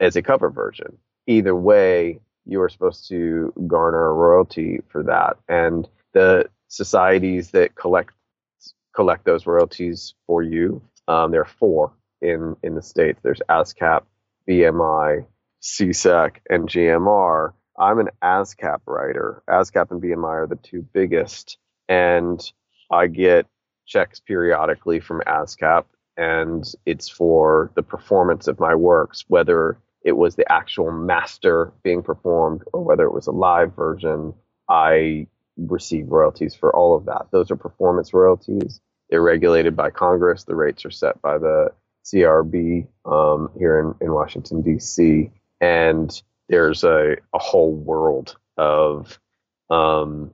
as 0.00 0.14
a 0.14 0.22
cover 0.22 0.50
version. 0.50 0.98
Either 1.26 1.54
way, 1.54 2.20
you 2.46 2.60
are 2.60 2.68
supposed 2.68 3.08
to 3.08 3.52
garner 3.66 4.06
a 4.06 4.14
royalty 4.14 4.80
for 4.88 5.02
that. 5.02 5.36
And 5.48 5.88
the 6.12 6.48
societies 6.72 7.50
that 7.50 7.74
collect 7.74 8.14
collect 8.94 9.24
those 9.24 9.46
royalties 9.46 10.14
for 10.26 10.42
you. 10.42 10.82
Um, 11.06 11.30
there 11.30 11.42
are 11.42 11.58
four 11.58 11.92
in 12.22 12.56
in 12.62 12.74
the 12.74 12.82
states. 12.82 13.20
There's 13.22 13.42
ASCAP, 13.48 14.02
BMI, 14.48 15.26
SESAC, 15.62 16.36
and 16.48 16.68
GMR. 16.68 17.52
I'm 17.78 17.98
an 17.98 18.08
ASCAP 18.22 18.80
writer. 18.86 19.42
ASCAP 19.48 19.90
and 19.90 20.02
BMI 20.02 20.24
are 20.24 20.46
the 20.46 20.56
two 20.56 20.82
biggest, 20.94 21.58
and 21.88 22.40
I 22.90 23.06
get 23.06 23.46
checks 23.86 24.20
periodically 24.20 25.00
from 25.00 25.20
ASCAP, 25.26 25.84
and 26.16 26.64
it's 26.86 27.08
for 27.08 27.70
the 27.74 27.82
performance 27.82 28.48
of 28.48 28.60
my 28.60 28.74
works, 28.74 29.24
whether 29.28 29.78
it 30.04 30.12
was 30.12 30.36
the 30.36 30.50
actual 30.50 30.90
master 30.90 31.72
being 31.82 32.02
performed 32.02 32.62
or 32.72 32.82
whether 32.82 33.04
it 33.04 33.12
was 33.12 33.26
a 33.26 33.32
live 33.32 33.74
version. 33.76 34.32
I 34.68 35.26
receive 35.56 36.08
royalties 36.08 36.54
for 36.54 36.74
all 36.74 36.96
of 36.96 37.04
that. 37.06 37.26
Those 37.30 37.50
are 37.50 37.56
performance 37.56 38.14
royalties. 38.14 38.80
They're 39.10 39.22
regulated 39.22 39.76
by 39.76 39.90
Congress. 39.90 40.44
The 40.44 40.54
rates 40.54 40.84
are 40.84 40.90
set 40.90 41.20
by 41.20 41.38
the 41.38 41.72
CRB 42.04 42.86
um, 43.04 43.50
here 43.58 43.78
in, 43.78 44.06
in 44.06 44.12
Washington, 44.12 44.62
D.C. 44.62 45.30
And 45.60 46.22
there's 46.48 46.84
a, 46.84 47.16
a 47.34 47.38
whole 47.38 47.72
world 47.72 48.36
of 48.56 49.18
um, 49.70 50.32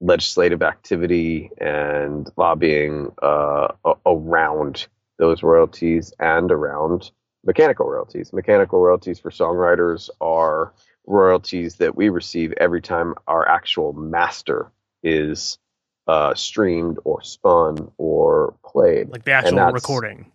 legislative 0.00 0.62
activity 0.62 1.50
and 1.58 2.30
lobbying 2.36 3.10
uh, 3.22 3.68
around 4.06 4.86
those 5.18 5.42
royalties 5.42 6.12
and 6.20 6.52
around 6.52 7.10
mechanical 7.44 7.86
royalties. 7.88 8.32
Mechanical 8.32 8.80
royalties 8.80 9.18
for 9.18 9.30
songwriters 9.30 10.10
are 10.20 10.72
royalties 11.08 11.76
that 11.76 11.96
we 11.96 12.08
receive 12.08 12.52
every 12.58 12.82
time 12.82 13.14
our 13.26 13.48
actual 13.48 13.92
master 13.92 14.70
is 15.02 15.58
uh, 16.06 16.34
streamed 16.34 16.98
or 17.04 17.22
spun 17.22 17.90
or 17.96 18.54
played. 18.64 19.08
Like 19.10 19.24
the 19.24 19.32
actual 19.32 19.72
recording. 19.72 20.30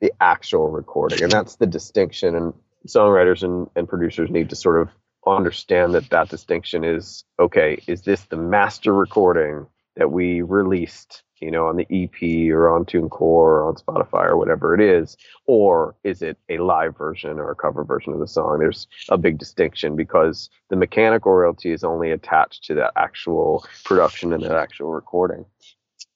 The 0.00 0.12
actual 0.20 0.70
recording. 0.70 1.22
And 1.22 1.32
that's 1.32 1.56
the 1.56 1.66
distinction. 1.66 2.34
And 2.36 2.54
songwriters 2.86 3.42
and, 3.42 3.68
and 3.76 3.88
producers 3.88 4.30
need 4.30 4.50
to 4.50 4.56
sort 4.56 4.80
of 4.80 4.88
understand 5.26 5.94
that 5.94 6.08
that 6.10 6.28
distinction 6.28 6.84
is 6.84 7.24
okay, 7.38 7.82
is 7.86 8.02
this 8.02 8.22
the 8.22 8.36
master 8.36 8.94
recording 8.94 9.66
that 9.96 10.10
we 10.10 10.42
released 10.42 11.22
you 11.40 11.50
know, 11.50 11.66
on 11.66 11.76
the 11.76 11.86
EP 11.90 12.52
or 12.52 12.70
on 12.70 12.84
TuneCore 12.84 13.20
or 13.20 13.68
on 13.68 13.74
Spotify 13.74 14.24
or 14.24 14.36
whatever 14.36 14.74
it 14.74 14.80
is, 14.80 15.16
or 15.46 15.94
is 16.04 16.22
it 16.22 16.38
a 16.48 16.58
live 16.58 16.96
version 16.96 17.38
or 17.38 17.50
a 17.50 17.56
cover 17.56 17.84
version 17.84 18.12
of 18.12 18.20
the 18.20 18.26
song? 18.26 18.58
There's 18.58 18.86
a 19.08 19.18
big 19.18 19.38
distinction 19.38 19.96
because 19.96 20.50
the 20.70 20.76
mechanical 20.76 21.32
royalty 21.32 21.70
is 21.70 21.84
only 21.84 22.10
attached 22.10 22.64
to 22.64 22.74
that 22.74 22.92
actual 22.96 23.64
production 23.84 24.32
and 24.32 24.42
that 24.42 24.56
actual 24.56 24.92
recording. 24.92 25.44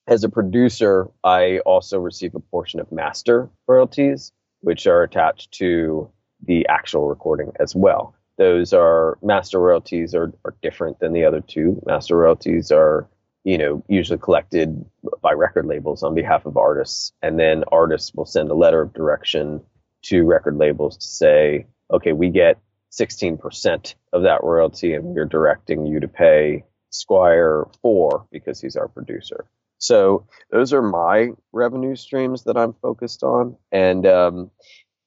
As 0.09 0.25
a 0.25 0.29
producer, 0.29 1.09
I 1.23 1.59
also 1.61 1.99
receive 1.99 2.35
a 2.35 2.41
portion 2.41 2.81
of 2.81 2.91
master 2.91 3.49
royalties, 3.69 4.33
which 4.61 4.87
are 4.87 5.03
attached 5.03 5.53
to 5.53 6.11
the 6.45 6.67
actual 6.69 7.09
recording 7.09 7.53
as 7.61 7.75
well. 7.75 8.15
Those 8.39 8.73
are 8.73 9.19
master 9.23 9.61
royalties 9.61 10.15
are, 10.15 10.33
are 10.45 10.55
different 10.63 10.99
than 10.99 11.13
the 11.13 11.25
other 11.25 11.41
two. 11.41 11.81
Master 11.87 12.17
royalties 12.17 12.73
are 12.73 13.07
you 13.45 13.59
know, 13.59 13.85
usually 13.89 14.19
collected 14.19 14.85
by 15.21 15.33
record 15.33 15.67
labels 15.67 16.03
on 16.03 16.15
behalf 16.15 16.47
of 16.47 16.57
artists. 16.57 17.13
And 17.23 17.39
then 17.39 17.65
artists 17.73 18.15
will 18.15 18.27
send 18.27 18.51
a 18.51 18.55
letter 18.55 18.83
of 18.83 18.93
direction 18.93 19.61
to 20.03 20.25
record 20.25 20.57
labels 20.57 20.97
to 20.99 21.07
say, 21.07 21.67
okay, 21.91 22.13
we 22.13 22.31
get 22.31 22.59
16% 22.93 23.95
of 24.13 24.23
that 24.23 24.45
royalty 24.45 24.95
and 24.95 25.05
we're 25.05 25.25
directing 25.25 25.87
you 25.87 26.01
to 26.01 26.09
pay 26.09 26.65
Squire 26.91 27.67
four 27.81 28.27
because 28.31 28.61
he's 28.61 28.77
our 28.77 28.87
producer. 28.87 29.47
So 29.79 30.27
those 30.51 30.75
are 30.75 30.83
my 30.83 31.31
revenue 31.51 31.97
streams 31.97 32.45
that 32.45 32.59
I'm 32.59 32.75
focused 32.75 33.23
on. 33.23 33.57
And 33.73 34.07
um, 34.07 34.51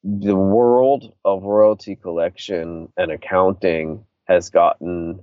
the 0.04 0.36
world 0.36 1.14
of 1.24 1.44
royalty 1.44 1.96
collection 1.96 2.92
and 2.98 3.12
accounting 3.12 4.04
has 4.26 4.50
gotten 4.50 5.22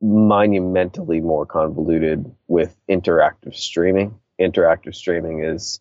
monumentally 0.00 1.20
more 1.20 1.46
convoluted 1.46 2.30
with 2.48 2.76
interactive 2.88 3.54
streaming. 3.54 4.18
Interactive 4.40 4.94
streaming 4.94 5.44
is 5.44 5.80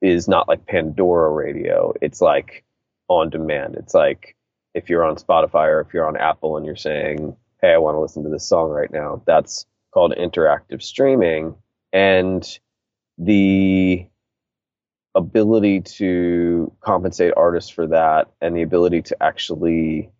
is 0.00 0.28
not 0.28 0.48
like 0.48 0.66
Pandora 0.66 1.30
radio. 1.30 1.92
It's 2.00 2.20
like 2.20 2.64
on 3.08 3.30
demand. 3.30 3.76
It's 3.76 3.94
like 3.94 4.36
if 4.74 4.88
you're 4.88 5.04
on 5.04 5.16
Spotify 5.16 5.66
or 5.66 5.80
if 5.80 5.92
you're 5.92 6.06
on 6.06 6.16
Apple 6.16 6.56
and 6.56 6.64
you're 6.64 6.76
saying, 6.76 7.36
"Hey, 7.60 7.72
I 7.72 7.78
want 7.78 7.96
to 7.96 8.00
listen 8.00 8.24
to 8.24 8.30
this 8.30 8.48
song 8.48 8.70
right 8.70 8.90
now." 8.90 9.22
That's 9.26 9.66
called 9.92 10.14
interactive 10.16 10.82
streaming 10.82 11.56
and 11.92 12.46
the 13.18 14.06
ability 15.14 15.80
to 15.80 16.72
compensate 16.80 17.34
artists 17.36 17.70
for 17.70 17.88
that 17.88 18.30
and 18.40 18.56
the 18.56 18.62
ability 18.62 19.02
to 19.02 19.22
actually 19.22 20.10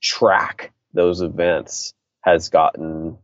track 0.00 0.72
those 0.92 1.20
events 1.20 1.94
has 2.22 2.48
gotten 2.48 3.18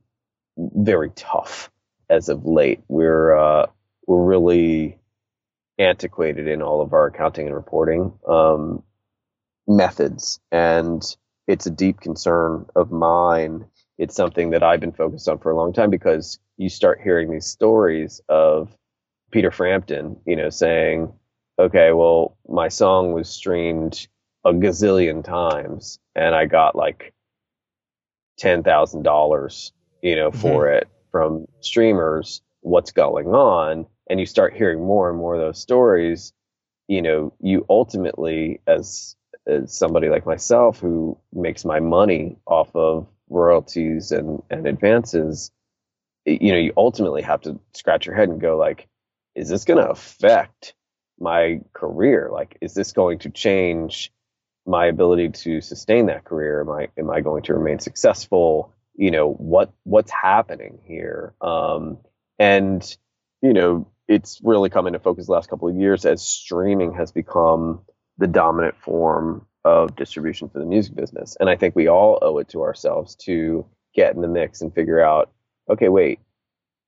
very 0.56 1.10
tough 1.10 1.70
as 2.10 2.28
of 2.28 2.46
late. 2.46 2.80
We're 2.88 3.36
uh, 3.36 3.66
we're 4.06 4.24
really 4.24 4.98
antiquated 5.78 6.48
in 6.48 6.62
all 6.62 6.80
of 6.82 6.92
our 6.92 7.06
accounting 7.06 7.46
and 7.46 7.54
reporting 7.54 8.12
um, 8.28 8.82
methods, 9.68 10.40
and 10.52 11.02
it's 11.46 11.66
a 11.66 11.70
deep 11.70 12.00
concern 12.00 12.66
of 12.76 12.90
mine. 12.90 13.66
It's 13.98 14.14
something 14.16 14.50
that 14.50 14.62
I've 14.62 14.80
been 14.80 14.92
focused 14.92 15.28
on 15.28 15.38
for 15.38 15.50
a 15.52 15.56
long 15.56 15.72
time 15.72 15.90
because 15.90 16.38
you 16.56 16.68
start 16.68 17.00
hearing 17.02 17.30
these 17.30 17.46
stories 17.46 18.20
of 18.28 18.70
Peter 19.32 19.50
Frampton, 19.50 20.18
you 20.26 20.36
know, 20.36 20.50
saying, 20.50 21.12
"Okay, 21.58 21.92
well, 21.92 22.36
my 22.48 22.68
song 22.68 23.12
was 23.12 23.28
streamed 23.28 24.08
a 24.44 24.52
gazillion 24.52 25.24
times, 25.24 25.98
and 26.14 26.34
I 26.34 26.46
got 26.46 26.76
like 26.76 27.12
ten 28.36 28.62
thousand 28.62 29.02
dollars, 29.02 29.72
you 30.02 30.16
know, 30.16 30.30
for 30.30 30.66
mm-hmm. 30.66 30.78
it 30.78 30.88
from 31.10 31.46
streamers. 31.60 32.42
What's 32.60 32.90
going 32.92 33.28
on? 33.28 33.86
And 34.08 34.20
you 34.20 34.26
start 34.26 34.56
hearing 34.56 34.84
more 34.84 35.08
and 35.08 35.18
more 35.18 35.34
of 35.34 35.40
those 35.40 35.60
stories. 35.60 36.32
You 36.88 37.02
know, 37.02 37.32
you 37.40 37.64
ultimately, 37.68 38.60
as 38.66 39.16
as 39.46 39.72
somebody 39.72 40.08
like 40.08 40.26
myself 40.26 40.80
who 40.80 41.16
makes 41.32 41.64
my 41.64 41.80
money 41.80 42.36
off 42.46 42.74
of 42.74 43.06
royalties 43.28 44.12
and 44.12 44.42
and 44.50 44.66
advances, 44.66 45.50
you 46.24 46.52
know, 46.52 46.58
you 46.58 46.72
ultimately 46.76 47.22
have 47.22 47.40
to 47.42 47.58
scratch 47.72 48.06
your 48.06 48.14
head 48.14 48.28
and 48.28 48.40
go 48.40 48.56
like, 48.56 48.88
is 49.34 49.48
this 49.48 49.64
going 49.64 49.82
to 49.82 49.90
affect 49.90 50.74
my 51.18 51.60
career? 51.72 52.30
Like, 52.32 52.56
is 52.60 52.74
this 52.74 52.92
going 52.92 53.18
to 53.20 53.30
change 53.30 54.12
my 54.66 54.86
ability 54.86 55.30
to 55.30 55.60
sustain 55.60 56.06
that 56.06 56.24
career? 56.24 56.60
Am 56.62 56.70
I 56.70 56.88
am 56.98 57.10
I 57.10 57.20
going 57.20 57.42
to 57.44 57.54
remain 57.54 57.78
successful? 57.78 58.74
You 58.96 59.10
know 59.10 59.32
what 59.34 59.72
what's 59.84 60.12
happening 60.12 60.80
here? 60.84 61.34
Um, 61.40 61.98
and 62.38 62.96
you 63.42 63.52
know 63.52 63.88
it's 64.08 64.40
really 64.44 64.70
come 64.70 64.86
into 64.86 64.98
focus 65.00 65.26
the 65.26 65.32
last 65.32 65.50
couple 65.50 65.68
of 65.68 65.76
years 65.76 66.04
as 66.06 66.22
streaming 66.22 66.94
has 66.94 67.12
become 67.12 67.80
the 68.18 68.26
dominant 68.26 68.76
form 68.80 69.46
of 69.64 69.96
distribution 69.96 70.48
for 70.48 70.58
the 70.60 70.66
music 70.66 70.94
business. 70.94 71.36
And 71.40 71.50
I 71.50 71.56
think 71.56 71.76
we 71.76 71.88
all 71.88 72.18
owe 72.22 72.38
it 72.38 72.48
to 72.50 72.62
ourselves 72.62 73.16
to 73.24 73.66
get 73.94 74.14
in 74.14 74.22
the 74.22 74.28
mix 74.28 74.62
and 74.62 74.74
figure 74.74 75.00
out, 75.00 75.32
okay, 75.70 75.88
wait, 75.88 76.20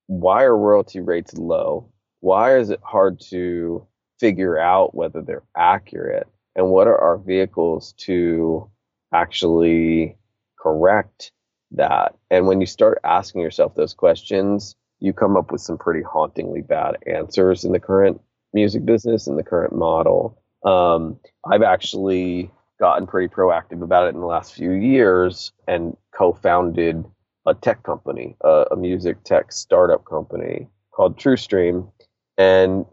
why 0.07 0.43
are 0.43 0.57
royalty 0.57 0.99
rates 1.01 1.33
low? 1.35 1.89
Why 2.21 2.57
is 2.57 2.69
it 2.69 2.79
hard 2.83 3.19
to 3.29 3.87
figure 4.19 4.57
out 4.59 4.95
whether 4.95 5.21
they're 5.21 5.43
accurate? 5.57 6.27
And 6.55 6.69
what 6.69 6.87
are 6.87 6.99
our 6.99 7.17
vehicles 7.17 7.93
to 7.99 8.69
actually 9.13 10.17
correct 10.59 11.31
that? 11.71 12.15
And 12.29 12.47
when 12.47 12.59
you 12.59 12.67
start 12.67 12.99
asking 13.03 13.41
yourself 13.41 13.75
those 13.75 13.93
questions, 13.93 14.75
you 14.99 15.13
come 15.13 15.37
up 15.37 15.51
with 15.51 15.61
some 15.61 15.77
pretty 15.77 16.01
hauntingly 16.01 16.61
bad 16.61 16.97
answers 17.07 17.63
in 17.63 17.71
the 17.71 17.79
current 17.79 18.21
music 18.53 18.85
business 18.85 19.27
and 19.27 19.37
the 19.37 19.43
current 19.43 19.73
model. 19.73 20.41
Um, 20.65 21.19
I've 21.49 21.61
actually 21.61 22.51
gotten 22.79 23.07
pretty 23.07 23.33
proactive 23.33 23.81
about 23.81 24.07
it 24.07 24.15
in 24.15 24.19
the 24.19 24.25
last 24.25 24.53
few 24.53 24.71
years 24.71 25.51
and 25.67 25.95
co-founded 26.13 27.05
a 27.45 27.53
tech 27.53 27.83
company, 27.83 28.35
a, 28.41 28.65
a 28.71 28.75
music 28.75 29.23
tech 29.23 29.51
startup 29.51 30.05
company 30.05 30.67
called 30.91 31.17
TrueStream. 31.17 31.91
And 32.37 32.85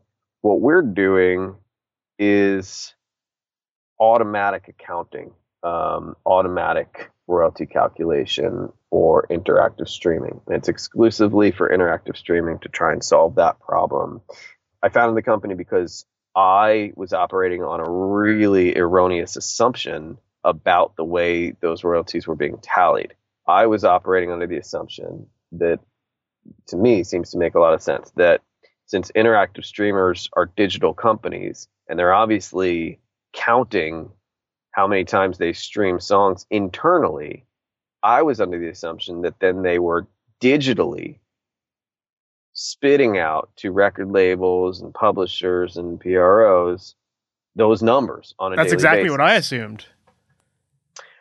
what 0.42 0.60
we're 0.60 0.82
doing 0.82 1.56
is 2.18 2.94
automatic 3.98 4.68
accounting, 4.68 5.32
um, 5.62 6.16
automatic 6.24 7.10
royalty 7.26 7.66
calculation 7.66 8.68
for 8.90 9.26
interactive 9.30 9.88
streaming. 9.88 10.40
And 10.46 10.56
it's 10.56 10.68
exclusively 10.68 11.50
for 11.50 11.68
interactive 11.68 12.16
streaming 12.16 12.58
to 12.60 12.68
try 12.68 12.92
and 12.92 13.02
solve 13.02 13.36
that 13.36 13.60
problem. 13.60 14.20
I 14.82 14.88
founded 14.88 15.16
the 15.16 15.22
company 15.22 15.54
because 15.54 16.04
I 16.34 16.92
was 16.96 17.12
operating 17.12 17.62
on 17.62 17.80
a 17.80 17.90
really 17.90 18.76
erroneous 18.76 19.36
assumption 19.36 20.18
about 20.44 20.94
the 20.96 21.04
way 21.04 21.52
those 21.60 21.82
royalties 21.82 22.26
were 22.26 22.36
being 22.36 22.58
tallied. 22.62 23.14
I 23.48 23.66
was 23.66 23.84
operating 23.84 24.30
under 24.30 24.46
the 24.46 24.58
assumption 24.58 25.26
that, 25.52 25.80
to 26.68 26.76
me, 26.76 27.02
seems 27.02 27.30
to 27.30 27.38
make 27.38 27.54
a 27.54 27.60
lot 27.60 27.74
of 27.74 27.82
sense 27.82 28.12
that 28.16 28.42
since 28.86 29.10
interactive 29.16 29.64
streamers 29.64 30.28
are 30.34 30.50
digital 30.56 30.94
companies 30.94 31.68
and 31.88 31.98
they're 31.98 32.14
obviously 32.14 33.00
counting 33.36 34.10
how 34.72 34.88
many 34.88 35.04
times 35.04 35.38
they 35.38 35.52
stream 35.52 36.00
songs 36.00 36.46
internally, 36.50 37.44
I 38.02 38.22
was 38.22 38.40
under 38.40 38.58
the 38.58 38.68
assumption 38.68 39.22
that 39.22 39.38
then 39.38 39.62
they 39.62 39.78
were 39.78 40.06
digitally 40.40 41.20
spitting 42.52 43.18
out 43.18 43.50
to 43.56 43.70
record 43.70 44.10
labels 44.10 44.80
and 44.80 44.92
publishers 44.92 45.76
and 45.76 46.00
PROs 46.00 46.94
those 47.54 47.82
numbers 47.82 48.34
on 48.38 48.52
a 48.52 48.56
That's 48.56 48.72
exactly 48.72 49.04
basis. 49.04 49.10
what 49.12 49.20
I 49.20 49.34
assumed. 49.34 49.86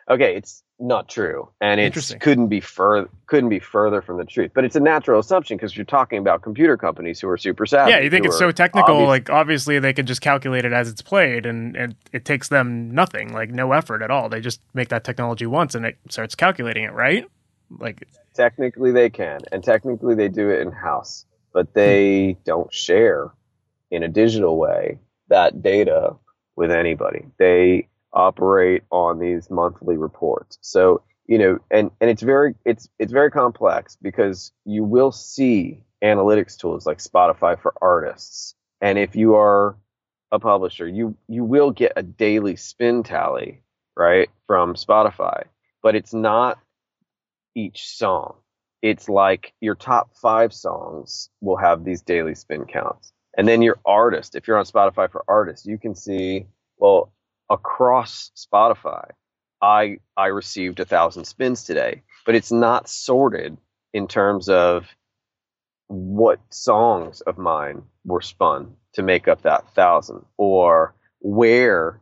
Okay, 0.08 0.36
it's 0.36 0.62
not 0.78 1.08
true, 1.08 1.48
and 1.60 1.80
it 1.80 1.94
couldn't 2.20 2.48
be 2.48 2.60
further 2.60 3.08
couldn't 3.26 3.48
be 3.48 3.58
further 3.58 4.02
from 4.02 4.18
the 4.18 4.24
truth. 4.24 4.50
But 4.54 4.64
it's 4.64 4.76
a 4.76 4.80
natural 4.80 5.18
assumption 5.18 5.56
because 5.56 5.76
you're 5.76 5.86
talking 5.86 6.18
about 6.18 6.42
computer 6.42 6.76
companies 6.76 7.20
who 7.20 7.28
are 7.28 7.38
super 7.38 7.66
savvy. 7.66 7.92
Yeah, 7.92 8.00
you 8.00 8.10
think 8.10 8.26
it's 8.26 8.38
so 8.38 8.50
technical. 8.52 9.04
Like 9.04 9.30
obviously 9.30 9.78
they 9.78 9.92
can 9.92 10.06
just 10.06 10.20
calculate 10.20 10.64
it 10.64 10.72
as 10.72 10.88
it's 10.88 11.02
played, 11.02 11.46
and, 11.46 11.76
and 11.76 11.96
it 12.12 12.24
takes 12.24 12.48
them 12.48 12.90
nothing, 12.90 13.32
like 13.32 13.50
no 13.50 13.72
effort 13.72 14.02
at 14.02 14.10
all. 14.10 14.28
They 14.28 14.40
just 14.40 14.60
make 14.74 14.88
that 14.90 15.04
technology 15.04 15.46
once, 15.46 15.74
and 15.74 15.86
it 15.86 15.98
starts 16.10 16.34
calculating 16.34 16.84
it, 16.84 16.92
right? 16.92 17.26
Like 17.78 18.06
technically 18.34 18.92
they 18.92 19.10
can, 19.10 19.40
and 19.50 19.64
technically 19.64 20.14
they 20.14 20.28
do 20.28 20.50
it 20.50 20.60
in 20.60 20.72
house, 20.72 21.24
but 21.52 21.72
they 21.74 22.32
hmm. 22.32 22.40
don't 22.44 22.72
share 22.72 23.32
in 23.90 24.02
a 24.02 24.08
digital 24.08 24.58
way 24.58 24.98
that 25.28 25.62
data 25.62 26.16
with 26.54 26.70
anybody. 26.70 27.26
They 27.38 27.88
operate 28.12 28.84
on 28.90 29.18
these 29.18 29.50
monthly 29.50 29.96
reports. 29.96 30.58
So, 30.62 31.02
you 31.26 31.38
know, 31.38 31.58
and, 31.70 31.90
and 32.00 32.10
it's 32.10 32.22
very 32.22 32.54
it's 32.64 32.88
it's 32.98 33.12
very 33.12 33.30
complex 33.30 33.96
because 34.02 34.52
you 34.64 34.84
will 34.84 35.12
see 35.12 35.84
analytics 36.04 36.58
tools 36.58 36.86
like 36.86 36.98
Spotify 36.98 37.60
for 37.60 37.74
artists. 37.82 38.54
And 38.80 38.98
if 38.98 39.16
you 39.16 39.36
are 39.36 39.76
a 40.32 40.38
publisher, 40.38 40.88
you 40.88 41.16
you 41.28 41.44
will 41.44 41.70
get 41.72 41.92
a 41.96 42.02
daily 42.02 42.56
spin 42.56 43.02
tally, 43.04 43.62
right, 43.96 44.30
from 44.46 44.74
Spotify, 44.74 45.44
but 45.82 45.94
it's 45.96 46.14
not 46.14 46.58
each 47.56 47.88
song. 47.88 48.36
it's 48.82 49.08
like 49.08 49.52
your 49.60 49.74
top 49.74 50.10
five 50.16 50.52
songs 50.54 51.30
will 51.40 51.56
have 51.56 51.84
these 51.84 52.02
daily 52.02 52.34
spin 52.34 52.64
counts. 52.66 53.12
And 53.36 53.46
then 53.48 53.62
your 53.62 53.78
artist, 53.84 54.34
if 54.36 54.46
you're 54.48 54.58
on 54.58 54.64
Spotify 54.64 55.10
for 55.10 55.24
artists, 55.28 55.66
you 55.66 55.78
can 55.78 55.94
see, 55.94 56.46
well, 56.78 57.12
across 57.50 58.30
Spotify, 58.36 59.10
I 59.62 59.98
I 60.16 60.26
received 60.26 60.80
a 60.80 60.84
thousand 60.84 61.24
spins 61.24 61.64
today, 61.64 62.02
but 62.24 62.34
it's 62.34 62.52
not 62.52 62.88
sorted 62.88 63.56
in 63.92 64.08
terms 64.08 64.48
of 64.48 64.86
what 65.88 66.40
songs 66.50 67.20
of 67.22 67.38
mine 67.38 67.82
were 68.04 68.20
spun 68.20 68.74
to 68.94 69.02
make 69.02 69.28
up 69.28 69.42
that 69.42 69.68
thousand 69.74 70.24
or 70.36 70.94
where 71.20 72.00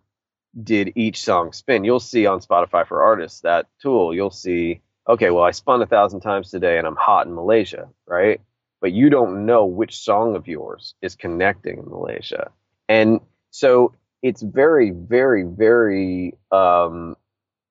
did 0.62 0.92
each 0.96 1.22
song 1.22 1.52
spin. 1.52 1.84
You'll 1.84 2.00
see 2.00 2.26
on 2.26 2.40
Spotify 2.40 2.86
for 2.86 3.02
artists 3.02 3.40
that 3.40 3.66
tool, 3.82 4.14
you'll 4.14 4.30
see, 4.30 4.80
okay, 5.08 5.30
well, 5.30 5.44
I 5.44 5.50
spun 5.50 5.82
a 5.82 5.86
thousand 5.86 6.20
times 6.20 6.50
today 6.50 6.78
and 6.78 6.86
I'm 6.86 6.96
hot 6.96 7.26
in 7.26 7.34
Malaysia, 7.34 7.88
right? 8.06 8.40
But 8.80 8.92
you 8.92 9.10
don't 9.10 9.46
know 9.46 9.66
which 9.66 9.98
song 9.98 10.36
of 10.36 10.46
yours 10.46 10.94
is 11.02 11.16
connecting 11.16 11.78
in 11.78 11.88
Malaysia. 11.88 12.50
And 12.88 13.20
so 13.50 13.94
it's 14.24 14.40
very, 14.40 14.90
very, 14.90 15.42
very 15.42 16.34
um, 16.50 17.14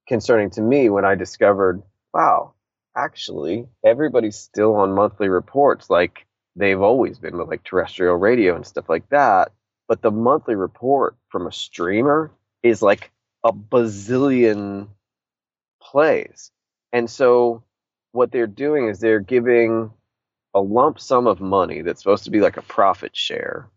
concerning 0.08 0.52
to 0.52 0.62
me 0.62 0.88
when 0.88 1.04
I 1.04 1.16
discovered, 1.16 1.82
wow, 2.14 2.54
actually, 2.96 3.66
everybody's 3.84 4.36
still 4.36 4.76
on 4.76 4.94
monthly 4.94 5.30
reports 5.30 5.90
like 5.90 6.28
they've 6.56 6.80
always 6.80 7.18
been 7.18 7.40
with 7.40 7.48
like 7.48 7.64
terrestrial 7.64 8.18
radio 8.18 8.56
and 8.56 8.68
stuff 8.68 8.88
like 8.88 9.10
that. 9.10 9.52
But 9.88 10.04
the 10.04 10.12
monthly 10.12 10.54
report 10.54 11.16
from 11.30 11.48
a 11.48 11.52
streamer 11.52 12.30
is 12.62 12.84
like 12.84 13.12
a 13.44 13.52
bazillion 13.52 14.90
plays. 15.82 16.52
And 16.92 17.10
so 17.10 17.64
what 18.12 18.32
they're 18.32 18.46
doing 18.46 18.90
is 18.90 19.00
they're 19.00 19.20
giving 19.20 19.92
a 20.54 20.62
lump 20.62 21.00
sum 21.00 21.26
of 21.26 21.42
money 21.42 21.82
that's 21.82 22.04
supposed 22.04 22.26
to 22.26 22.32
be 22.32 22.42
like 22.42 22.58
a 22.58 22.62
profit 22.62 23.16
share 23.16 23.68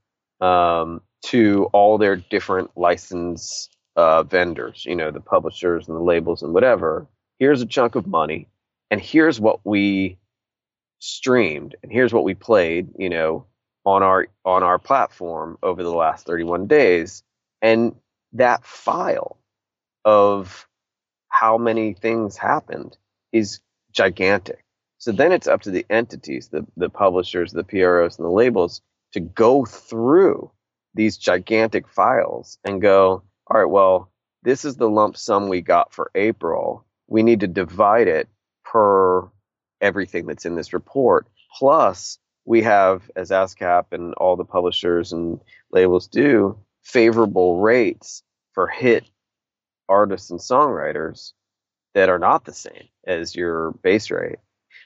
um, 0.41 1.01
to 1.27 1.69
all 1.73 1.99
their 1.99 2.17
different 2.17 2.71
license 2.77 3.69
uh, 3.97 4.23
vendors, 4.23 4.85
you 4.85 4.95
know, 4.95 5.11
the 5.11 5.21
publishers 5.21 5.89
and 5.89 5.97
the 5.97 6.03
labels 6.03 6.43
and 6.43 6.53
whatever. 6.53 7.07
Here's 7.39 7.63
a 7.63 7.67
chunk 7.67 7.95
of 7.95 8.07
money, 8.07 8.49
and 8.91 9.01
here's 9.01 9.41
what 9.41 9.61
we 9.65 10.19
streamed, 10.99 11.77
and 11.83 11.93
here's 11.93 12.13
what 12.13 12.25
we 12.25 12.35
played, 12.35 12.89
you 12.99 13.09
know, 13.09 13.47
on 13.85 14.03
our 14.03 14.29
on 14.45 14.63
our 14.63 14.79
platform 14.79 15.59
over 15.63 15.83
the 15.83 15.91
last 15.91 16.27
31 16.27 16.67
days, 16.67 17.23
and 17.63 17.95
that 18.33 18.65
file 18.65 19.39
of 20.05 20.67
how 21.29 21.59
many 21.59 21.93
things 21.93 22.37
happened 22.37 22.97
is 23.33 23.61
gigantic. 23.93 24.65
So 24.99 25.13
then 25.13 25.33
it's 25.33 25.47
up 25.47 25.63
to 25.63 25.71
the 25.71 25.85
entities, 25.91 26.49
the, 26.49 26.67
the 26.77 26.89
publishers, 26.89 27.53
the 27.53 27.65
PROs, 27.65 28.19
and 28.19 28.25
the 28.25 28.31
labels 28.31 28.81
to 29.17 29.21
go 29.21 29.65
through 29.65 30.51
these 30.93 31.17
gigantic 31.17 31.89
files 31.89 32.59
and 32.65 32.83
go, 32.83 33.23
all 33.47 33.59
right, 33.59 33.65
well, 33.71 34.11
this 34.43 34.67
is 34.67 34.77
the 34.77 34.91
lump 34.91 35.17
sum 35.17 35.49
we 35.49 35.63
got 35.63 35.95
for 35.95 36.11
April. 36.15 36.85
We 37.09 37.23
need 37.23 37.41
to 37.41 37.47
divide 37.47 38.09
it 38.09 38.29
per 38.63 39.27
everything 39.81 40.27
that's 40.27 40.45
in 40.45 40.55
this 40.55 40.75
report. 40.75 41.27
Plus, 41.59 42.19
we 42.45 42.61
have, 42.63 43.11
as 43.17 43.31
ASCAP 43.31 43.87
and 43.93 44.13
all 44.15 44.37
the 44.37 44.45
publishers 44.45 45.15
and 45.15 45.41
labels 45.73 46.09
do, 46.09 46.59
favorable 46.83 47.63
rates 47.63 48.23
for 48.53 48.67
hit 48.67 49.09
artists 49.89 50.31
and 50.31 50.41
songwriters 50.41 51.33
that 51.95 52.11
are 52.11 52.19
not 52.19 52.45
the 52.45 52.53
same 52.53 52.89
as 53.07 53.35
your 53.35 53.71
base 53.83 54.11
rate. 54.11 54.41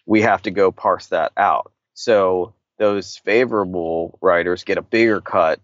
We 0.06 0.22
have 0.22 0.42
to 0.42 0.52
go 0.52 0.70
parse 0.70 1.08
that 1.08 1.32
out. 1.36 1.72
So 1.94 2.54
those 2.80 3.18
favorable 3.18 4.18
writers 4.22 4.64
get 4.64 4.78
a 4.78 4.82
bigger 4.82 5.20
cut 5.20 5.60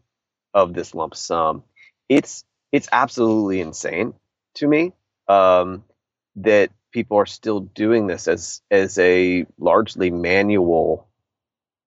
of 0.54 0.74
this 0.74 0.94
lump 0.94 1.16
sum. 1.16 1.64
It's 2.08 2.44
it's 2.70 2.88
absolutely 2.92 3.60
insane 3.60 4.12
to 4.56 4.68
me 4.68 4.92
um, 5.26 5.82
that 6.36 6.70
people 6.92 7.16
are 7.16 7.26
still 7.26 7.60
doing 7.60 8.06
this 8.06 8.28
as 8.28 8.60
as 8.70 8.98
a 8.98 9.46
largely 9.58 10.10
manual 10.10 11.08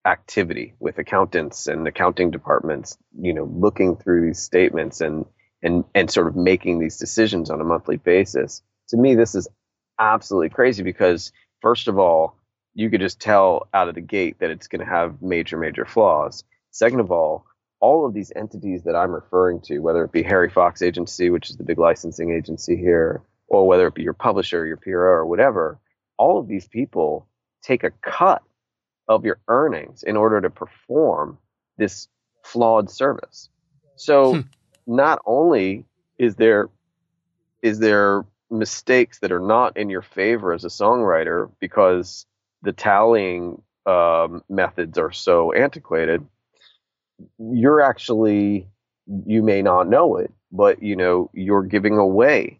activity 0.03 0.73
with 0.79 0.97
accountants 0.97 1.67
and 1.67 1.87
accounting 1.87 2.31
departments, 2.31 2.97
you 3.19 3.33
know, 3.33 3.45
looking 3.45 3.95
through 3.95 4.25
these 4.25 4.41
statements 4.41 4.99
and 4.99 5.25
and 5.61 5.83
and 5.93 6.09
sort 6.09 6.27
of 6.27 6.35
making 6.35 6.79
these 6.79 6.97
decisions 6.97 7.51
on 7.51 7.61
a 7.61 7.65
monthly 7.65 7.97
basis. 7.97 8.63
To 8.89 8.97
me, 8.97 9.13
this 9.13 9.35
is 9.35 9.47
absolutely 9.99 10.49
crazy 10.49 10.81
because 10.81 11.31
first 11.61 11.87
of 11.87 11.99
all, 11.99 12.38
you 12.75 12.89
could 12.89 13.01
just 13.01 13.19
tell 13.19 13.67
out 13.73 13.89
of 13.89 13.95
the 13.95 14.01
gate 14.01 14.39
that 14.39 14.51
it's 14.51 14.67
going 14.67 14.85
to 14.85 14.91
have 14.91 15.21
major 15.21 15.57
major 15.57 15.85
flaws. 15.85 16.43
Second 16.71 17.01
of 17.01 17.11
all, 17.11 17.45
all 17.81 18.05
of 18.05 18.13
these 18.13 18.31
entities 18.35 18.83
that 18.83 18.95
I'm 18.95 19.11
referring 19.11 19.61
to, 19.63 19.79
whether 19.79 20.03
it 20.03 20.11
be 20.11 20.23
Harry 20.23 20.49
Fox 20.49 20.81
Agency, 20.81 21.29
which 21.29 21.49
is 21.49 21.57
the 21.57 21.63
big 21.63 21.79
licensing 21.79 22.33
agency 22.33 22.77
here, 22.77 23.21
or 23.47 23.67
whether 23.67 23.87
it 23.87 23.95
be 23.95 24.03
your 24.03 24.13
publisher, 24.13 24.65
your 24.65 24.77
PRO, 24.77 24.93
or 25.11 25.25
whatever, 25.25 25.79
all 26.17 26.39
of 26.39 26.47
these 26.47 26.67
people 26.67 27.27
take 27.63 27.83
a 27.83 27.91
cut 28.01 28.43
of 29.09 29.25
your 29.25 29.39
earnings 29.49 30.03
in 30.03 30.17
order 30.17 30.41
to 30.41 30.51
perform 30.51 31.39
this 31.77 32.09
flawed 32.43 32.89
service. 32.91 33.49
So 33.97 34.31
hmm 34.31 34.41
not 34.87 35.21
only 35.25 35.85
is 36.19 36.35
there 36.35 36.69
is 37.61 37.79
there 37.79 38.25
mistakes 38.51 39.19
that 39.19 39.31
are 39.31 39.39
not 39.39 39.77
in 39.77 39.89
your 39.89 40.01
favor 40.01 40.53
as 40.53 40.65
a 40.65 40.69
songwriter 40.69 41.51
because 41.59 42.25
the 42.61 42.73
tallying 42.73 43.61
um, 43.85 44.43
methods 44.49 44.97
are 44.97 45.11
so 45.11 45.51
antiquated, 45.53 46.25
you're 47.37 47.81
actually 47.81 48.67
you 49.25 49.41
may 49.41 49.61
not 49.61 49.89
know 49.89 50.17
it, 50.17 50.31
but 50.51 50.83
you 50.83 50.95
know 50.95 51.29
you're 51.33 51.63
giving 51.63 51.97
away 51.97 52.59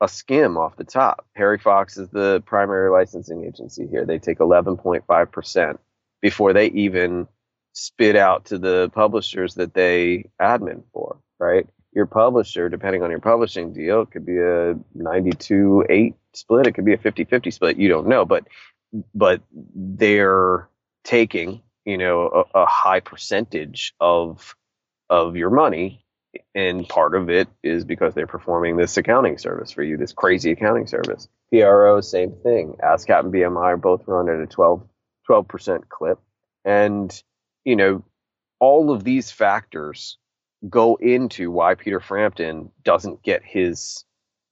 a 0.00 0.08
skim 0.08 0.56
off 0.56 0.76
the 0.76 0.84
top. 0.84 1.26
Harry 1.34 1.58
Fox 1.58 1.96
is 1.96 2.08
the 2.10 2.42
primary 2.46 2.90
licensing 2.90 3.44
agency 3.44 3.86
here. 3.88 4.06
They 4.06 4.18
take 4.18 4.38
11.5 4.38 5.32
percent 5.32 5.80
before 6.20 6.52
they 6.52 6.66
even 6.66 7.26
spit 7.72 8.16
out 8.16 8.46
to 8.46 8.58
the 8.58 8.90
publishers 8.94 9.54
that 9.54 9.74
they 9.74 10.30
admin 10.40 10.82
for 10.92 11.18
right? 11.38 11.66
Your 11.92 12.06
publisher, 12.06 12.68
depending 12.68 13.02
on 13.02 13.10
your 13.10 13.20
publishing 13.20 13.72
deal, 13.72 14.02
it 14.02 14.10
could 14.10 14.26
be 14.26 14.38
a 14.38 14.76
92 14.94 15.86
8 15.88 16.14
split, 16.34 16.66
it 16.66 16.72
could 16.72 16.84
be 16.84 16.94
a 16.94 16.98
50 16.98 17.24
50 17.24 17.50
split. 17.50 17.78
You 17.78 17.88
don't 17.88 18.06
know, 18.08 18.24
but 18.24 18.46
but 19.14 19.42
they're 19.52 20.68
taking 21.04 21.62
you 21.84 21.98
know 21.98 22.46
a, 22.54 22.60
a 22.60 22.66
high 22.66 23.00
percentage 23.00 23.94
of 24.00 24.56
of 25.10 25.36
your 25.36 25.50
money 25.50 26.04
and 26.54 26.88
part 26.88 27.14
of 27.14 27.30
it 27.30 27.48
is 27.62 27.84
because 27.84 28.14
they're 28.14 28.26
performing 28.26 28.76
this 28.76 28.96
accounting 28.96 29.38
service 29.38 29.70
for 29.70 29.82
you, 29.82 29.96
this 29.96 30.12
crazy 30.12 30.52
accounting 30.52 30.86
service. 30.86 31.28
PRO, 31.52 32.00
same 32.00 32.32
thing. 32.42 32.74
ASCAP 32.82 33.20
and 33.20 33.32
BMI 33.32 33.56
are 33.56 33.76
both 33.76 34.06
run 34.06 34.28
at 34.28 34.40
a 34.40 34.46
12, 34.46 34.86
12% 35.28 35.88
clip. 35.88 36.18
And, 36.64 37.22
you 37.64 37.76
know, 37.76 38.04
all 38.60 38.90
of 38.90 39.04
these 39.04 39.30
factors 39.30 40.18
go 40.68 40.96
into 40.96 41.50
why 41.50 41.74
Peter 41.74 42.00
Frampton 42.00 42.70
doesn't 42.82 43.22
get 43.22 43.42
his 43.44 44.04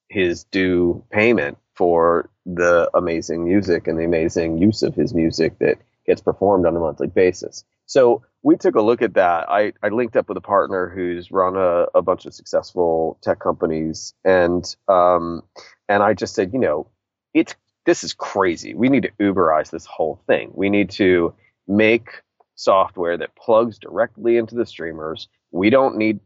his 0.08 0.44
due 0.44 1.04
payment 1.10 1.58
for 1.76 2.30
the 2.44 2.90
amazing 2.94 3.44
music 3.44 3.86
and 3.86 3.98
the 3.98 4.04
amazing 4.04 4.58
use 4.58 4.82
of 4.82 4.94
his 4.94 5.14
music 5.14 5.58
that 5.58 5.78
gets 6.06 6.20
performed 6.20 6.66
on 6.66 6.76
a 6.76 6.80
monthly 6.80 7.08
basis. 7.08 7.64
So 7.86 8.22
we 8.42 8.56
took 8.56 8.76
a 8.76 8.82
look 8.82 9.02
at 9.02 9.14
that. 9.14 9.48
I, 9.48 9.72
I 9.82 9.88
linked 9.88 10.16
up 10.16 10.28
with 10.28 10.38
a 10.38 10.42
partner 10.42 10.88
who's 10.88 11.30
run 11.30 11.56
a, 11.56 11.86
a 11.94 12.02
bunch 12.02 12.26
of 12.26 12.34
successful 12.34 13.18
tech 13.22 13.40
companies 13.40 14.14
and 14.24 14.64
um, 14.88 15.42
and 15.88 16.02
I 16.02 16.14
just 16.14 16.34
said, 16.34 16.52
you 16.52 16.58
know, 16.58 16.88
it's 17.34 17.54
this 17.84 18.02
is 18.04 18.14
crazy. 18.14 18.74
We 18.74 18.88
need 18.88 19.04
to 19.04 19.10
Uberize 19.20 19.70
this 19.70 19.86
whole 19.86 20.20
thing. 20.26 20.50
We 20.54 20.70
need 20.70 20.90
to 20.90 21.34
make 21.68 22.08
software 22.56 23.18
that 23.18 23.36
plugs 23.36 23.78
directly 23.78 24.38
into 24.38 24.54
the 24.54 24.66
streamers 24.66 25.28
we 25.50 25.70
don't 25.70 25.96
need 25.96 26.20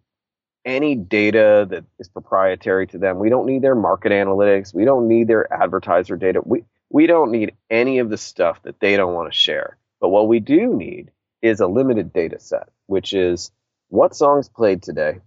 any 0.64 0.94
data 0.94 1.66
that 1.70 1.84
is 1.98 2.08
proprietary 2.08 2.86
to 2.88 2.98
them. 2.98 3.18
We 3.18 3.30
don't 3.30 3.46
need 3.46 3.62
their 3.62 3.74
market 3.74 4.12
analytics. 4.12 4.74
We 4.74 4.84
don't 4.84 5.08
need 5.08 5.28
their 5.28 5.52
advertiser 5.52 6.16
data. 6.16 6.42
We 6.44 6.64
we 6.90 7.06
don't 7.06 7.30
need 7.30 7.54
any 7.70 7.98
of 8.00 8.10
the 8.10 8.18
stuff 8.18 8.62
that 8.64 8.80
they 8.80 8.96
don't 8.96 9.14
want 9.14 9.32
to 9.32 9.38
share. 9.38 9.78
But 10.00 10.08
what 10.10 10.28
we 10.28 10.40
do 10.40 10.74
need 10.76 11.10
is 11.42 11.60
a 11.60 11.66
limited 11.66 12.12
data 12.12 12.38
set, 12.40 12.68
which 12.86 13.12
is 13.12 13.52
what 13.88 14.14
songs 14.14 14.48
played 14.48 14.82
today, 14.82 15.18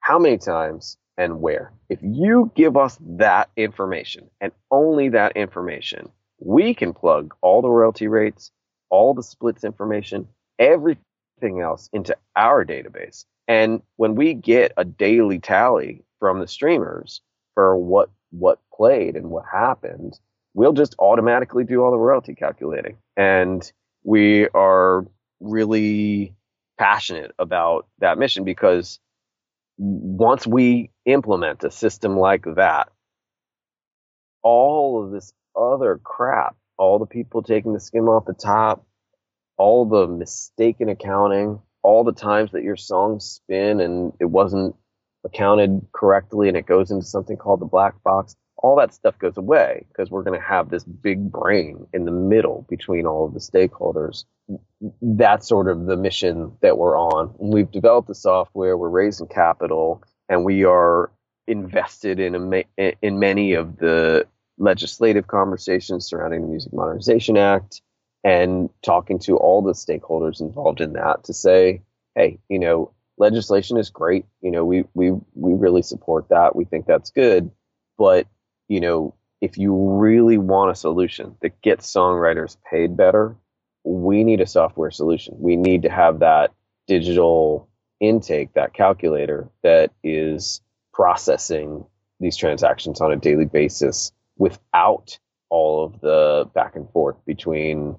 how 0.00 0.18
many 0.18 0.38
times, 0.38 0.96
and 1.18 1.40
where. 1.40 1.72
If 1.88 2.00
you 2.02 2.50
give 2.54 2.76
us 2.76 2.98
that 3.18 3.50
information 3.56 4.30
and 4.40 4.52
only 4.70 5.10
that 5.10 5.36
information, 5.36 6.10
we 6.38 6.74
can 6.74 6.94
plug 6.94 7.34
all 7.42 7.62
the 7.62 7.68
royalty 7.68 8.08
rates, 8.08 8.50
all 8.88 9.14
the 9.14 9.22
splits 9.22 9.64
information, 9.64 10.28
everything 10.58 11.60
else 11.60 11.90
into 11.92 12.16
our 12.36 12.64
database. 12.64 13.26
And 13.50 13.82
when 13.96 14.14
we 14.14 14.34
get 14.34 14.72
a 14.76 14.84
daily 14.84 15.40
tally 15.40 16.04
from 16.20 16.38
the 16.38 16.46
streamers 16.46 17.20
for 17.54 17.76
what 17.76 18.08
what 18.30 18.60
played 18.72 19.16
and 19.16 19.28
what 19.28 19.44
happened, 19.50 20.16
we'll 20.54 20.72
just 20.72 20.94
automatically 21.00 21.64
do 21.64 21.82
all 21.82 21.90
the 21.90 21.98
royalty 21.98 22.36
calculating. 22.36 22.96
And 23.16 23.60
we 24.04 24.46
are 24.50 25.04
really 25.40 26.32
passionate 26.78 27.32
about 27.40 27.88
that 27.98 28.18
mission 28.18 28.44
because 28.44 29.00
once 29.78 30.46
we 30.46 30.92
implement 31.04 31.64
a 31.64 31.72
system 31.72 32.16
like 32.16 32.44
that, 32.54 32.88
all 34.44 35.02
of 35.02 35.10
this 35.10 35.32
other 35.56 36.00
crap, 36.04 36.54
all 36.78 37.00
the 37.00 37.06
people 37.06 37.42
taking 37.42 37.72
the 37.72 37.80
skim 37.80 38.08
off 38.08 38.26
the 38.26 38.32
top, 38.32 38.86
all 39.56 39.86
the 39.86 40.06
mistaken 40.06 40.88
accounting, 40.88 41.60
all 41.82 42.04
the 42.04 42.12
times 42.12 42.52
that 42.52 42.62
your 42.62 42.76
songs 42.76 43.24
spin 43.24 43.80
and 43.80 44.12
it 44.20 44.26
wasn't 44.26 44.74
accounted 45.24 45.86
correctly 45.92 46.48
and 46.48 46.56
it 46.56 46.66
goes 46.66 46.90
into 46.90 47.04
something 47.04 47.36
called 47.36 47.60
the 47.60 47.66
black 47.66 48.02
box, 48.02 48.36
all 48.58 48.76
that 48.76 48.92
stuff 48.92 49.18
goes 49.18 49.36
away 49.36 49.86
because 49.88 50.10
we're 50.10 50.22
going 50.22 50.38
to 50.38 50.46
have 50.46 50.68
this 50.68 50.84
big 50.84 51.30
brain 51.30 51.86
in 51.92 52.04
the 52.04 52.10
middle 52.10 52.66
between 52.68 53.06
all 53.06 53.26
of 53.26 53.34
the 53.34 53.40
stakeholders. 53.40 54.24
That's 55.00 55.48
sort 55.48 55.68
of 55.68 55.86
the 55.86 55.96
mission 55.96 56.52
that 56.60 56.76
we're 56.76 56.98
on. 56.98 57.34
We've 57.38 57.70
developed 57.70 58.08
the 58.08 58.14
software, 58.14 58.76
we're 58.76 58.88
raising 58.90 59.28
capital, 59.28 60.02
and 60.28 60.44
we 60.44 60.64
are 60.64 61.10
invested 61.46 62.20
in 62.20 62.64
a, 62.78 62.94
in 63.02 63.18
many 63.18 63.54
of 63.54 63.78
the 63.78 64.26
legislative 64.58 65.26
conversations 65.26 66.06
surrounding 66.06 66.42
the 66.42 66.48
Music 66.48 66.72
Modernization 66.72 67.36
Act 67.36 67.80
and 68.24 68.68
talking 68.82 69.18
to 69.20 69.36
all 69.36 69.62
the 69.62 69.72
stakeholders 69.72 70.40
involved 70.40 70.80
in 70.80 70.92
that 70.92 71.24
to 71.24 71.32
say, 71.32 71.82
hey, 72.14 72.38
you 72.48 72.58
know, 72.58 72.92
legislation 73.18 73.76
is 73.76 73.90
great. 73.90 74.26
You 74.40 74.50
know, 74.50 74.64
we 74.64 74.84
we 74.94 75.12
we 75.34 75.54
really 75.54 75.82
support 75.82 76.28
that. 76.28 76.56
We 76.56 76.64
think 76.64 76.86
that's 76.86 77.10
good, 77.10 77.50
but 77.96 78.26
you 78.68 78.80
know, 78.80 79.14
if 79.40 79.56
you 79.56 79.74
really 79.98 80.38
want 80.38 80.70
a 80.70 80.74
solution 80.74 81.36
that 81.40 81.60
gets 81.62 81.92
songwriters 81.92 82.56
paid 82.70 82.96
better, 82.96 83.36
we 83.84 84.24
need 84.24 84.40
a 84.40 84.46
software 84.46 84.90
solution. 84.90 85.34
We 85.38 85.56
need 85.56 85.82
to 85.82 85.90
have 85.90 86.20
that 86.20 86.52
digital 86.86 87.68
intake, 88.00 88.52
that 88.54 88.74
calculator 88.74 89.48
that 89.62 89.92
is 90.02 90.60
processing 90.92 91.84
these 92.18 92.36
transactions 92.36 93.00
on 93.00 93.12
a 93.12 93.16
daily 93.16 93.46
basis 93.46 94.12
without 94.36 95.18
all 95.48 95.84
of 95.84 96.00
the 96.00 96.48
back 96.54 96.76
and 96.76 96.90
forth 96.90 97.16
between 97.26 97.96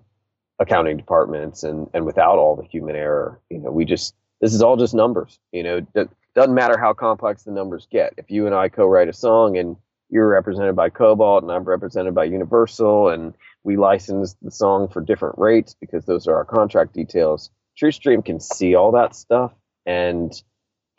accounting 0.61 0.95
departments 0.95 1.63
and, 1.63 1.89
and 1.93 2.05
without 2.05 2.37
all 2.37 2.55
the 2.55 2.63
human 2.63 2.95
error. 2.95 3.41
You 3.49 3.57
know, 3.57 3.71
we 3.71 3.83
just, 3.83 4.13
this 4.39 4.53
is 4.53 4.61
all 4.61 4.77
just 4.77 4.93
numbers. 4.93 5.39
You 5.51 5.63
know, 5.63 5.85
it 5.95 6.09
doesn't 6.35 6.53
matter 6.53 6.77
how 6.77 6.93
complex 6.93 7.43
the 7.43 7.51
numbers 7.51 7.87
get. 7.91 8.13
If 8.17 8.29
you 8.29 8.45
and 8.45 8.55
I 8.55 8.69
co 8.69 8.85
write 8.85 9.09
a 9.09 9.13
song 9.13 9.57
and 9.57 9.75
you're 10.09 10.27
represented 10.27 10.75
by 10.75 10.89
Kobalt 10.89 11.41
and 11.41 11.51
I'm 11.51 11.63
represented 11.63 12.13
by 12.13 12.25
Universal, 12.25 13.09
and 13.09 13.33
we 13.63 13.75
license 13.75 14.35
the 14.41 14.51
song 14.51 14.87
for 14.87 15.01
different 15.01 15.37
rates 15.39 15.75
because 15.79 16.05
those 16.05 16.27
are 16.27 16.35
our 16.35 16.45
contract 16.45 16.93
details. 16.93 17.49
TrueStream 17.81 18.23
can 18.23 18.39
see 18.39 18.75
all 18.75 18.91
that 18.91 19.15
stuff 19.15 19.53
and 19.85 20.31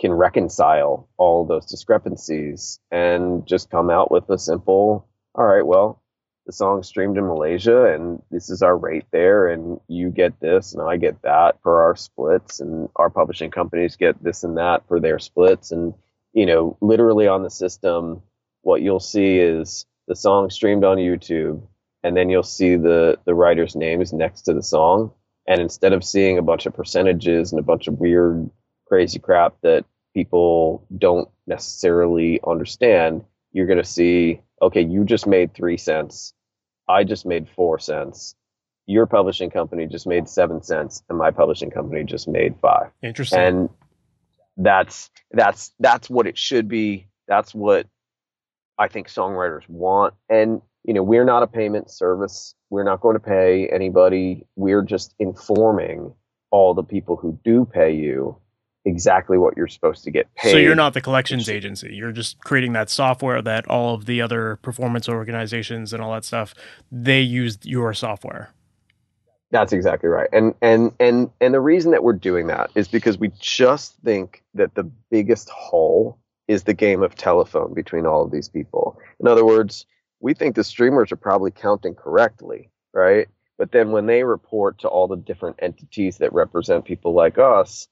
can 0.01 0.13
reconcile 0.13 1.09
all 1.19 1.45
those 1.45 1.67
discrepancies 1.67 2.81
and 2.91 3.47
just 3.47 3.71
come 3.71 3.91
out 3.91 4.11
with 4.11 4.29
a 4.31 4.39
simple, 4.39 5.07
all 5.37 5.45
right, 5.45 5.65
well, 5.65 6.02
the 6.47 6.53
song 6.53 6.83
streamed 6.83 7.17
in 7.17 7.27
Malaysia 7.27 7.93
and 7.95 8.21
this 8.31 8.51
is 8.51 8.63
our 8.63 8.77
rate 8.77 9.07
there 9.13 9.49
and 9.49 9.81
you 9.89 10.11
get 10.11 10.39
this 10.41 10.73
and 10.75 10.83
I 10.83 10.97
get 10.97 11.23
that 11.23 11.57
for 11.63 11.83
our 11.83 11.95
splits 11.97 12.61
and 12.61 12.89
our 12.97 13.11
publishing 13.11 13.51
companies 13.51 13.97
get 13.97 14.23
this 14.23 14.43
and 14.43 14.57
that 14.59 14.87
for 14.89 14.99
their 14.99 15.19
splits 15.19 15.71
and 15.71 15.95
you 16.33 16.47
know 16.47 16.77
literally 16.81 17.29
on 17.29 17.43
the 17.43 17.51
system 17.51 18.23
what 18.63 18.83
you'll 18.83 19.01
see 19.01 19.39
is 19.39 19.87
the 20.09 20.17
song 20.17 20.51
streamed 20.51 20.85
on 20.85 20.97
YouTube, 20.97 21.63
and 22.03 22.17
then 22.17 22.31
you'll 22.31 22.43
see 22.43 22.77
the 22.77 23.19
the 23.25 23.35
writer's 23.35 23.77
names 23.77 24.13
next 24.13 24.43
to 24.43 24.55
the 24.55 24.63
song. 24.63 25.13
And 25.47 25.61
instead 25.61 25.93
of 25.93 26.05
seeing 26.05 26.39
a 26.39 26.43
bunch 26.43 26.67
of 26.67 26.75
percentages 26.75 27.53
and 27.53 27.59
a 27.59 27.65
bunch 27.65 27.89
of 27.89 27.99
weird, 27.99 28.49
crazy 28.87 29.19
crap 29.19 29.55
that 29.63 29.85
people 30.15 30.87
don't 30.97 31.29
necessarily 31.47 32.41
understand, 32.47 33.25
you're 33.53 33.67
going 33.67 33.83
to 33.83 33.85
see, 33.85 34.41
okay, 34.63 34.81
you 34.81 35.05
just 35.05 35.27
made 35.27 35.53
three 35.55 35.77
cents. 35.77 36.33
I 36.89 37.05
just 37.05 37.27
made 37.27 37.49
four 37.55 37.79
cents. 37.79 38.35
Your 38.87 39.07
publishing 39.07 39.51
company 39.51 39.87
just 39.87 40.07
made 40.07 40.29
seven 40.29 40.63
cents, 40.63 41.03
and 41.09 41.19
my 41.19 41.31
publishing 41.31 41.71
company 41.71 42.05
just 42.05 42.29
made 42.29 42.55
five. 42.63 42.91
Interesting. 43.03 43.39
And 43.39 43.69
that's 44.57 45.11
that's 45.31 45.73
that's 45.79 46.09
what 46.09 46.27
it 46.27 46.39
should 46.39 46.69
be. 46.69 47.09
That's 47.29 47.55
what 47.55 47.87
I 48.79 48.89
think 48.89 49.09
songwriters 49.09 49.69
want. 49.69 50.15
And, 50.29 50.61
you 50.85 50.95
know, 50.95 51.03
we're 51.03 51.25
not 51.25 51.43
a 51.43 51.47
payment 51.47 51.91
service. 51.91 52.55
We're 52.71 52.85
not 52.85 53.01
going 53.01 53.15
to 53.15 53.21
pay 53.21 53.69
anybody. 53.69 54.47
We're 54.57 54.83
just 54.83 55.15
informing 55.19 56.13
all 56.51 56.75
the 56.75 56.83
people 56.83 57.17
who 57.17 57.39
do 57.45 57.65
pay 57.65 57.93
you 57.93 58.37
exactly 58.85 59.39
what 59.39 59.57
you're 59.57 59.69
supposed 59.69 60.05
to 60.05 60.11
get 60.11 60.33
paid. 60.35 60.53
So 60.53 60.57
you're 60.57 60.75
not 60.75 60.95
the 60.95 61.01
collections 61.01 61.49
agency. 61.49 61.95
You're 61.95 62.13
just 62.13 62.39
creating 62.41 62.73
that 62.73 62.91
software 62.91 63.41
that 63.43 63.67
all 63.69 63.95
of 63.95 64.07
the 64.07 64.21
other 64.21 64.57
performance 64.57 65.09
organizations 65.09 65.93
and 65.93 66.03
all 66.03 66.13
that 66.13 66.25
stuff, 66.25 66.55
they 66.91 67.21
use 67.21 67.59
your 67.63 67.95
software. 67.95 68.53
That's 69.51 69.73
exactly 69.73 70.09
right. 70.09 70.29
And 70.33 70.55
and 70.63 70.93
and 70.99 71.31
and 71.41 71.53
the 71.53 71.61
reason 71.61 71.91
that 71.91 72.03
we're 72.03 72.15
doing 72.15 72.47
that 72.47 72.71
is 72.75 72.89
because 72.89 73.19
we 73.19 73.31
just 73.39 73.97
think 73.99 74.43
that 74.55 74.75
the 74.75 74.85
biggest 75.11 75.51
hole 75.51 76.19
is 76.49 76.65
the 76.65 76.75
game 76.75 77.03
of 77.03 77.15
telephone 77.15 77.75
between 77.75 78.07
all 78.07 78.25
of 78.25 78.31
these 78.31 78.49
people. 78.49 78.99
In 79.21 79.29
other 79.29 79.45
words, 79.45 79.87
we 80.21 80.33
think 80.35 80.55
the 80.55 80.65
streamers 80.65 81.13
are 81.13 81.17
probably 81.17 81.51
counting 81.51 81.95
correctly, 81.95 82.71
right? 82.95 83.29
But 83.59 83.73
then 83.73 83.93
when 83.93 84.07
they 84.07 84.25
report 84.25 84.79
to 84.81 84.89
all 84.89 85.07
the 85.07 85.17
different 85.17 85.57
entities 85.61 86.19
that 86.19 86.33
represent 86.33 86.85
people 86.85 87.13
like 87.13 87.39
us, 87.39 87.89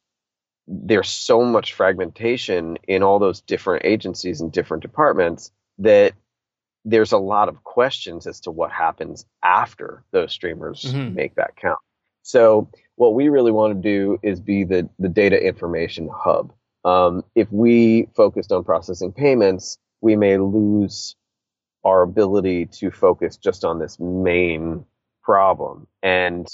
there's 0.73 1.09
so 1.09 1.43
much 1.45 1.75
fragmentation 1.75 2.79
in 2.87 3.03
all 3.03 3.19
those 3.19 3.41
different 3.41 3.85
agencies 3.85 4.41
and 4.41 4.53
different 4.53 4.83
departments 4.83 5.51
that 5.79 6.15
there's 6.85 7.13
a 7.13 7.19
lot 7.19 7.49
of 7.49 7.65
questions 7.65 8.27
as 8.27 8.41
to 8.41 8.51
what 8.51 8.71
happens 8.71 9.27
after 9.43 10.05
those 10.13 10.33
streamers 10.33 10.85
mm-hmm. 10.85 11.15
make 11.15 11.35
that 11.35 11.57
count. 11.57 11.79
So 12.23 12.71
what 12.95 13.15
we 13.15 13.29
really 13.29 13.53
want 13.53 13.75
to 13.75 13.81
do 13.81 14.19
is 14.23 14.41
be 14.41 14.65
the 14.65 14.89
the 14.99 15.09
data 15.09 15.45
information 15.45 16.09
hub 16.13 16.53
um, 16.85 17.25
if 17.35 17.51
we 17.53 18.09
focused 18.17 18.53
on 18.53 18.65
processing 18.65 19.13
payments, 19.13 19.79
we 20.01 20.17
may 20.17 20.39
lose 20.39 21.17
our 21.85 22.03
ability 22.03 22.67
to 22.67 22.91
focus 22.91 23.37
just 23.37 23.65
on 23.65 23.79
this 23.79 23.99
main 23.99 24.85
problem. 25.23 25.87
And, 26.03 26.49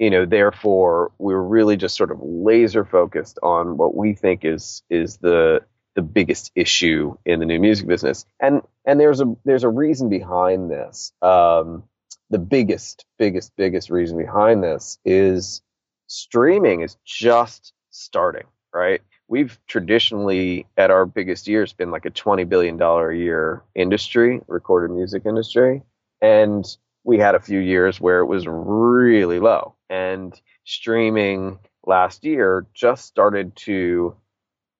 you 0.00 0.10
know, 0.10 0.24
therefore 0.24 1.12
we're 1.18 1.42
really 1.42 1.76
just 1.76 1.96
sort 1.96 2.10
of 2.10 2.18
laser 2.22 2.84
focused 2.84 3.38
on 3.42 3.76
what 3.76 3.94
we 3.94 4.14
think 4.14 4.44
is 4.44 4.82
is 4.90 5.18
the 5.18 5.62
the 5.94 6.02
biggest 6.02 6.50
issue 6.54 7.16
in 7.26 7.38
the 7.40 7.46
new 7.46 7.60
music 7.60 7.86
business. 7.86 8.24
And 8.40 8.62
and 8.86 8.98
there's 8.98 9.20
a 9.20 9.36
there's 9.44 9.62
a 9.62 9.68
reason 9.68 10.08
behind 10.08 10.70
this. 10.70 11.12
Um, 11.22 11.84
the 12.30 12.38
biggest, 12.38 13.04
biggest, 13.18 13.52
biggest 13.56 13.90
reason 13.90 14.16
behind 14.16 14.62
this 14.64 14.98
is 15.04 15.62
streaming 16.06 16.80
is 16.80 16.96
just 17.04 17.72
starting, 17.90 18.46
right? 18.72 19.02
we've 19.30 19.60
traditionally 19.68 20.66
at 20.76 20.90
our 20.90 21.06
biggest 21.06 21.46
years 21.46 21.72
been 21.72 21.92
like 21.92 22.04
a 22.04 22.10
20 22.10 22.44
billion 22.44 22.76
dollar 22.76 23.12
a 23.12 23.16
year 23.16 23.62
industry 23.76 24.40
recorded 24.48 24.92
music 24.92 25.22
industry 25.24 25.82
and 26.20 26.76
we 27.04 27.16
had 27.16 27.34
a 27.36 27.40
few 27.40 27.60
years 27.60 28.00
where 28.00 28.18
it 28.18 28.26
was 28.26 28.46
really 28.48 29.38
low 29.38 29.74
and 29.90 30.40
streaming 30.64 31.58
last 31.84 32.24
year 32.24 32.66
just 32.72 33.04
started 33.06 33.54
to 33.56 34.16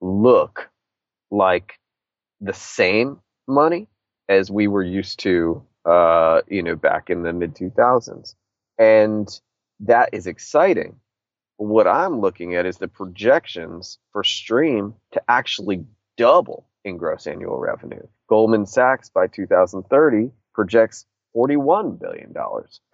look 0.00 0.70
like 1.30 1.78
the 2.40 2.54
same 2.54 3.20
money 3.46 3.88
as 4.28 4.50
we 4.50 4.68
were 4.68 4.82
used 4.82 5.18
to 5.20 5.62
uh, 5.84 6.40
you 6.48 6.62
know 6.62 6.76
back 6.76 7.10
in 7.10 7.22
the 7.22 7.32
mid 7.32 7.54
2000s 7.54 8.34
and 8.78 9.40
that 9.80 10.08
is 10.12 10.26
exciting 10.26 10.96
what 11.60 11.86
I'm 11.86 12.20
looking 12.20 12.54
at 12.54 12.64
is 12.64 12.78
the 12.78 12.88
projections 12.88 13.98
for 14.12 14.24
Stream 14.24 14.94
to 15.12 15.22
actually 15.28 15.84
double 16.16 16.66
in 16.84 16.96
gross 16.96 17.26
annual 17.26 17.58
revenue. 17.58 18.06
Goldman 18.30 18.64
Sachs 18.64 19.10
by 19.10 19.26
2030 19.26 20.30
projects 20.54 21.04
$41 21.36 22.00
billion 22.00 22.32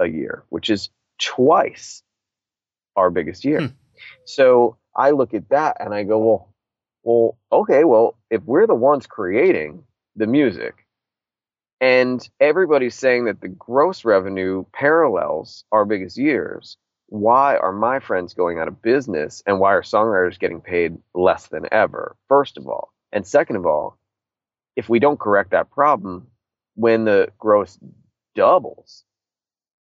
a 0.00 0.06
year, 0.08 0.42
which 0.48 0.68
is 0.68 0.90
twice 1.20 2.02
our 2.96 3.10
biggest 3.10 3.44
year. 3.44 3.60
Hmm. 3.60 3.74
So 4.24 4.76
I 4.94 5.10
look 5.10 5.34
at 5.34 5.48
that 5.50 5.76
and 5.80 5.94
I 5.94 6.04
go, 6.04 6.18
well, 6.18 6.54
well, 7.02 7.38
okay, 7.52 7.84
well, 7.84 8.16
if 8.30 8.42
we're 8.42 8.66
the 8.66 8.74
ones 8.74 9.06
creating 9.06 9.84
the 10.16 10.26
music 10.26 10.86
and 11.80 12.26
everybody's 12.40 12.94
saying 12.94 13.26
that 13.26 13.40
the 13.40 13.48
gross 13.48 14.04
revenue 14.04 14.64
parallels 14.72 15.64
our 15.70 15.84
biggest 15.84 16.16
years, 16.16 16.76
why 17.08 17.56
are 17.56 17.72
my 17.72 18.00
friends 18.00 18.34
going 18.34 18.58
out 18.58 18.66
of 18.66 18.82
business 18.82 19.42
and 19.46 19.60
why 19.60 19.72
are 19.74 19.82
songwriters 19.82 20.38
getting 20.38 20.60
paid 20.60 20.96
less 21.14 21.46
than 21.48 21.66
ever, 21.70 22.16
first 22.28 22.58
of 22.58 22.66
all? 22.66 22.92
And 23.12 23.26
second 23.26 23.56
of 23.56 23.66
all, 23.66 23.98
if 24.74 24.88
we 24.88 24.98
don't 24.98 25.20
correct 25.20 25.50
that 25.52 25.70
problem, 25.70 26.26
when 26.74 27.04
the 27.04 27.28
gross 27.38 27.78
doubles 28.34 29.04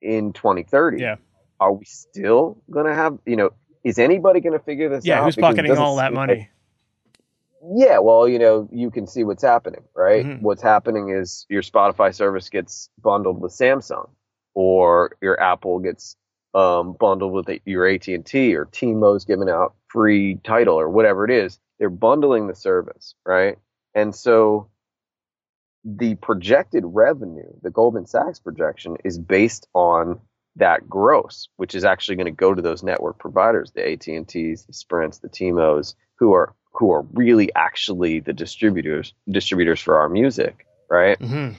in 0.01 0.33
2030, 0.33 1.01
Yeah. 1.01 1.15
Are 1.61 1.71
we 1.71 1.85
still 1.85 2.57
going 2.71 2.87
to 2.87 2.93
have, 2.93 3.19
you 3.25 3.35
know, 3.37 3.51
is 3.83 3.99
anybody 3.99 4.41
going 4.41 4.57
to 4.57 4.63
figure 4.65 4.89
this 4.89 5.05
Yeah, 5.05 5.19
out? 5.19 5.25
who's 5.25 5.35
Because 5.37 5.55
pocketing 5.55 5.77
all 5.77 5.95
that 5.97 6.09
seem 6.09 6.15
like- 6.15 6.27
money? 6.27 6.49
yeah, 7.75 7.99
well, 7.99 8.27
you 8.27 8.39
know, 8.39 8.67
you 8.71 8.89
can 8.89 9.05
see 9.07 9.23
what's 9.23 9.43
happening, 9.43 9.83
right? 9.95 10.25
Mhm. 10.25 10.41
What's 10.41 10.63
happening 10.63 11.09
is 11.09 11.45
your 11.49 11.61
Spotify 11.61 12.13
service 12.13 12.49
gets 12.49 12.89
bundled 13.01 13.39
with 13.39 13.51
Samsung, 13.51 14.09
or 14.55 15.15
your 15.21 15.39
Apple 15.39 15.79
gets 15.79 16.17
um, 16.53 16.97
bundled 16.99 17.31
with 17.31 17.47
your 17.65 17.87
AT 17.87 18.13
and 18.13 18.25
T, 18.25 18.53
or 18.57 18.65
T-Mo's 18.65 19.23
giving 19.23 19.47
out 19.47 19.73
free 19.87 20.35
Tidal, 20.43 20.77
or 20.77 20.89
whatever 20.89 21.23
it 21.23 21.31
is. 21.31 21.57
They're 21.79 21.89
bundling 21.89 22.47
the 22.47 22.55
service, 22.55 23.15
right? 23.25 23.57
And 23.95 24.13
so 24.13 24.67
the 25.85 26.15
projected 26.15 26.83
revenue, 26.85 27.49
the 27.61 27.69
Goldman 27.69 28.05
Sachs 28.05 28.39
projection, 28.39 28.97
is 29.05 29.17
based 29.17 29.67
on 29.73 30.19
that 30.57 30.89
gross, 30.89 31.47
which 31.57 31.75
is 31.75 31.85
actually 31.85 32.15
going 32.15 32.25
to 32.25 32.31
go 32.31 32.53
to 32.53 32.61
those 32.61 32.83
network 32.83 33.17
providers, 33.19 33.71
the 33.71 33.91
AT 33.91 34.07
and 34.07 34.27
T's, 34.27 34.65
the 34.65 34.73
Sprints, 34.73 35.19
the 35.19 35.29
T-Mos, 35.29 35.95
who 36.19 36.33
are 36.33 36.53
who 36.73 36.91
are 36.91 37.05
really 37.13 37.53
actually 37.55 38.19
the 38.19 38.33
distributors 38.33 39.13
distributors 39.29 39.79
for 39.79 39.97
our 39.97 40.09
music, 40.09 40.65
right? 40.89 41.17
hmm 41.19 41.51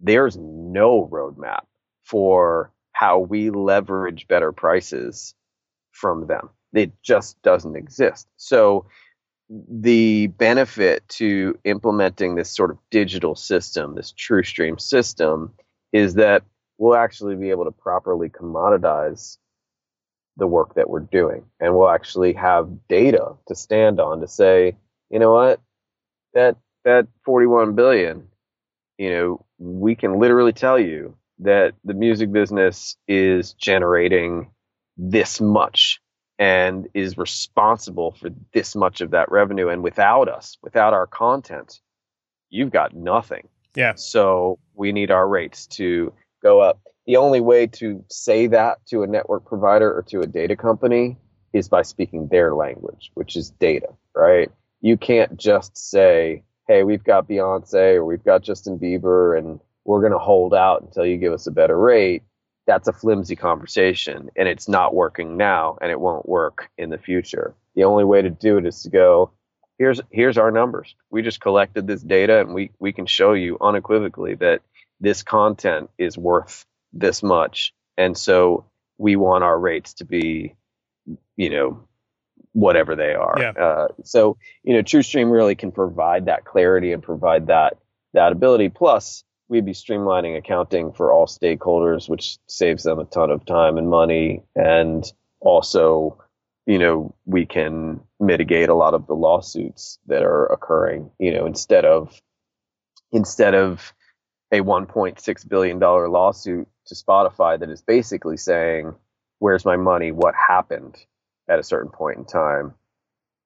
There's 0.00 0.36
no 0.36 1.08
roadmap 1.10 1.64
for 2.04 2.72
how 2.92 3.18
we 3.18 3.50
leverage 3.50 4.26
better 4.28 4.52
prices 4.52 5.34
from 5.92 6.26
them. 6.26 6.50
It 6.72 6.92
just 7.02 7.40
doesn't 7.42 7.76
exist. 7.76 8.28
So 8.36 8.86
the 9.48 10.26
benefit 10.26 11.08
to 11.08 11.58
implementing 11.64 12.34
this 12.34 12.50
sort 12.50 12.70
of 12.70 12.78
digital 12.90 13.34
system, 13.34 13.94
this 13.94 14.12
TrueStream 14.12 14.80
system, 14.80 15.52
is 15.92 16.14
that 16.14 16.42
we'll 16.78 16.96
actually 16.96 17.36
be 17.36 17.50
able 17.50 17.64
to 17.64 17.72
properly 17.72 18.28
commoditize 18.28 19.36
the 20.36 20.46
work 20.46 20.74
that 20.74 20.88
we're 20.88 21.00
doing. 21.00 21.44
And 21.60 21.74
we'll 21.74 21.90
actually 21.90 22.32
have 22.34 22.70
data 22.88 23.34
to 23.48 23.54
stand 23.54 24.00
on 24.00 24.20
to 24.20 24.28
say, 24.28 24.76
you 25.10 25.18
know 25.18 25.32
what, 25.32 25.60
that 26.34 26.56
that 26.84 27.08
41 27.24 27.74
billion, 27.74 28.28
you 28.96 29.10
know, 29.10 29.44
we 29.58 29.94
can 29.94 30.18
literally 30.18 30.52
tell 30.52 30.78
you 30.78 31.16
that 31.40 31.74
the 31.84 31.94
music 31.94 32.32
business 32.32 32.96
is 33.06 33.52
generating 33.54 34.50
this 34.96 35.40
much 35.40 36.00
and 36.38 36.88
is 36.94 37.18
responsible 37.18 38.12
for 38.12 38.30
this 38.52 38.76
much 38.76 39.00
of 39.00 39.10
that 39.10 39.30
revenue. 39.30 39.68
And 39.68 39.82
without 39.82 40.28
us, 40.28 40.56
without 40.62 40.94
our 40.94 41.06
content, 41.06 41.80
you've 42.48 42.70
got 42.70 42.94
nothing. 42.94 43.48
Yeah. 43.74 43.94
So 43.96 44.58
we 44.74 44.92
need 44.92 45.10
our 45.10 45.26
rates 45.28 45.66
to 45.66 46.12
go 46.42 46.60
up. 46.60 46.80
The 47.06 47.16
only 47.16 47.40
way 47.40 47.66
to 47.66 48.04
say 48.10 48.46
that 48.48 48.78
to 48.88 49.02
a 49.02 49.06
network 49.06 49.46
provider 49.46 49.92
or 49.92 50.02
to 50.08 50.20
a 50.20 50.26
data 50.26 50.56
company 50.56 51.16
is 51.52 51.68
by 51.68 51.82
speaking 51.82 52.28
their 52.28 52.54
language, 52.54 53.10
which 53.14 53.36
is 53.36 53.50
data, 53.50 53.88
right? 54.14 54.50
You 54.80 54.96
can't 54.96 55.36
just 55.36 55.76
say, 55.76 56.42
hey, 56.66 56.82
we've 56.82 57.02
got 57.02 57.28
Beyonce 57.28 57.94
or 57.94 58.04
we've 58.04 58.24
got 58.24 58.42
Justin 58.42 58.78
Bieber 58.78 59.38
and 59.38 59.58
we're 59.84 60.00
going 60.00 60.12
to 60.12 60.18
hold 60.18 60.52
out 60.52 60.82
until 60.82 61.06
you 61.06 61.16
give 61.16 61.32
us 61.32 61.46
a 61.46 61.50
better 61.50 61.78
rate. 61.78 62.22
That's 62.66 62.88
a 62.88 62.92
flimsy 62.92 63.34
conversation 63.34 64.28
and 64.36 64.46
it's 64.46 64.68
not 64.68 64.94
working 64.94 65.38
now 65.38 65.78
and 65.80 65.90
it 65.90 66.00
won't 66.00 66.28
work 66.28 66.68
in 66.76 66.90
the 66.90 66.98
future. 66.98 67.54
The 67.74 67.84
only 67.84 68.04
way 68.04 68.20
to 68.20 68.28
do 68.28 68.58
it 68.58 68.66
is 68.66 68.82
to 68.82 68.90
go, 68.90 69.30
here's 69.78 70.00
here's 70.10 70.36
our 70.36 70.50
numbers. 70.50 70.94
We 71.10 71.22
just 71.22 71.40
collected 71.40 71.86
this 71.86 72.02
data 72.02 72.40
and 72.40 72.52
we 72.52 72.70
we 72.78 72.92
can 72.92 73.06
show 73.06 73.32
you 73.32 73.56
unequivocally 73.62 74.34
that 74.34 74.60
this 75.00 75.22
content 75.22 75.90
is 75.98 76.18
worth 76.18 76.64
this 76.92 77.22
much. 77.22 77.72
And 77.96 78.16
so 78.16 78.66
we 78.98 79.16
want 79.16 79.44
our 79.44 79.58
rates 79.58 79.94
to 79.94 80.04
be, 80.04 80.54
you 81.36 81.50
know, 81.50 81.84
whatever 82.52 82.96
they 82.96 83.14
are. 83.14 83.36
Yeah. 83.38 83.50
Uh, 83.50 83.88
so, 84.04 84.36
you 84.64 84.74
know, 84.74 84.82
TrueStream 84.82 85.30
really 85.30 85.54
can 85.54 85.72
provide 85.72 86.26
that 86.26 86.44
clarity 86.44 86.92
and 86.92 87.02
provide 87.02 87.46
that 87.48 87.78
that 88.14 88.32
ability. 88.32 88.70
Plus, 88.70 89.22
we'd 89.48 89.66
be 89.66 89.72
streamlining 89.72 90.36
accounting 90.36 90.92
for 90.92 91.12
all 91.12 91.26
stakeholders, 91.26 92.08
which 92.08 92.38
saves 92.48 92.82
them 92.82 92.98
a 92.98 93.04
ton 93.04 93.30
of 93.30 93.44
time 93.44 93.78
and 93.78 93.88
money. 93.88 94.42
And 94.56 95.04
also, 95.40 96.18
you 96.66 96.78
know, 96.78 97.14
we 97.26 97.46
can 97.46 98.00
mitigate 98.18 98.68
a 98.68 98.74
lot 98.74 98.94
of 98.94 99.06
the 99.06 99.14
lawsuits 99.14 99.98
that 100.06 100.22
are 100.22 100.46
occurring, 100.46 101.10
you 101.18 101.32
know, 101.32 101.46
instead 101.46 101.84
of 101.84 102.20
instead 103.12 103.54
of 103.54 103.94
a 104.52 104.60
1.6 104.60 105.48
billion 105.48 105.78
dollar 105.78 106.08
lawsuit 106.08 106.66
to 106.86 106.94
Spotify 106.94 107.58
that 107.58 107.70
is 107.70 107.82
basically 107.82 108.36
saying, 108.36 108.94
"Where's 109.40 109.64
my 109.64 109.76
money? 109.76 110.12
What 110.12 110.34
happened 110.34 110.96
at 111.48 111.58
a 111.58 111.62
certain 111.64 111.90
point 111.90 112.18
in 112.18 112.24
time?" 112.24 112.74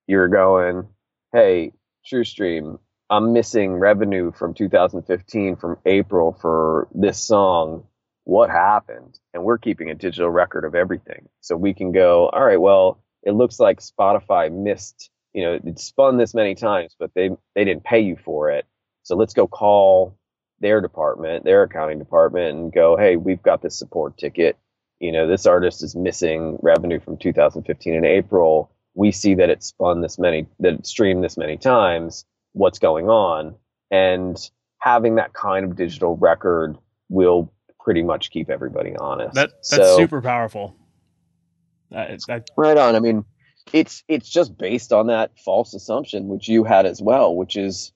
You're 0.07 0.29
going, 0.29 0.89
"Hey, 1.33 1.73
TrueStream, 2.07 2.79
I'm 3.11 3.33
missing 3.33 3.75
revenue 3.79 4.33
from 4.33 4.55
2015 4.55 5.57
from 5.57 5.79
April 5.87 6.33
for 6.41 6.89
this 6.95 7.19
song. 7.19 7.87
What 8.25 8.51
happened?" 8.51 9.19
And 9.35 9.45
we're 9.45 9.59
keeping 9.59 9.91
a 9.91 9.95
digital 9.95 10.31
record 10.31 10.65
of 10.65 10.75
everything, 10.75 11.29
so 11.41 11.57
we 11.57 11.75
can 11.75 11.93
go, 11.93 12.29
"All 12.29 12.45
right, 12.45 12.61
well, 12.61 13.01
it 13.25 13.33
looks 13.33 13.59
like 13.61 13.81
Spotify 13.81 14.53
missed." 14.53 15.11
You 15.33 15.45
know, 15.45 15.61
it 15.65 15.79
spun 15.81 16.19
this 16.19 16.35
many 16.35 16.55
times, 16.55 16.95
but 16.99 17.13
they 17.15 17.31
they 17.55 17.65
didn't 17.65 17.85
pay 17.85 18.01
you 18.01 18.17
for 18.17 18.51
it. 18.51 18.67
So 19.03 19.17
let's 19.17 19.35
go 19.35 19.49
call 19.49 20.17
their 20.63 20.81
department, 20.81 21.45
their 21.45 21.65
accounting 21.65 21.99
department, 21.99 22.57
and 22.57 22.73
go, 22.73 22.97
hey, 22.97 23.17
we've 23.17 23.43
got 23.43 23.61
this 23.61 23.79
support 23.79 24.17
ticket. 24.17 24.57
You 25.01 25.13
know, 25.13 25.27
this 25.27 25.45
artist 25.45 25.83
is 25.83 25.95
missing 25.95 26.59
revenue 26.63 27.01
from 27.01 27.19
2015 27.19 27.93
in 27.95 28.05
April. 28.05 28.71
We 28.95 29.11
see 29.13 29.35
that 29.35 29.51
it 29.51 29.63
spun 29.63 30.01
this 30.01 30.19
many, 30.19 30.47
that 30.61 30.75
it 30.75 30.87
streamed 30.87 31.23
this 31.25 31.37
many 31.37 31.57
times. 31.59 32.25
What's 32.53 32.79
going 32.79 33.09
on? 33.11 33.57
And 33.91 34.39
having 34.79 35.17
that 35.17 35.33
kind 35.35 35.65
of 35.67 35.77
digital 35.77 36.17
record 36.17 36.79
will 37.09 37.53
pretty 37.81 38.03
much 38.03 38.31
keep 38.31 38.49
everybody 38.49 38.95
honest. 38.97 39.35
That 39.35 39.51
that's 39.51 39.69
So- 39.71 39.97
super 39.97 40.23
powerful. 40.23 40.77
That, 41.91 42.45
Right 42.57 42.79
on. 42.79 42.97
I 42.97 43.01
mean, 43.01 43.25
it's 43.73 44.03
it's 44.09 44.29
just 44.29 44.57
based 44.57 44.93
on 44.93 45.09
that 45.09 45.33
false 45.45 45.75
assumption 45.75 46.29
which 46.29 46.49
you 46.49 46.65
had 46.65 46.87
as 46.87 47.03
well, 47.03 47.35
which 47.37 47.57
is, 47.57 47.93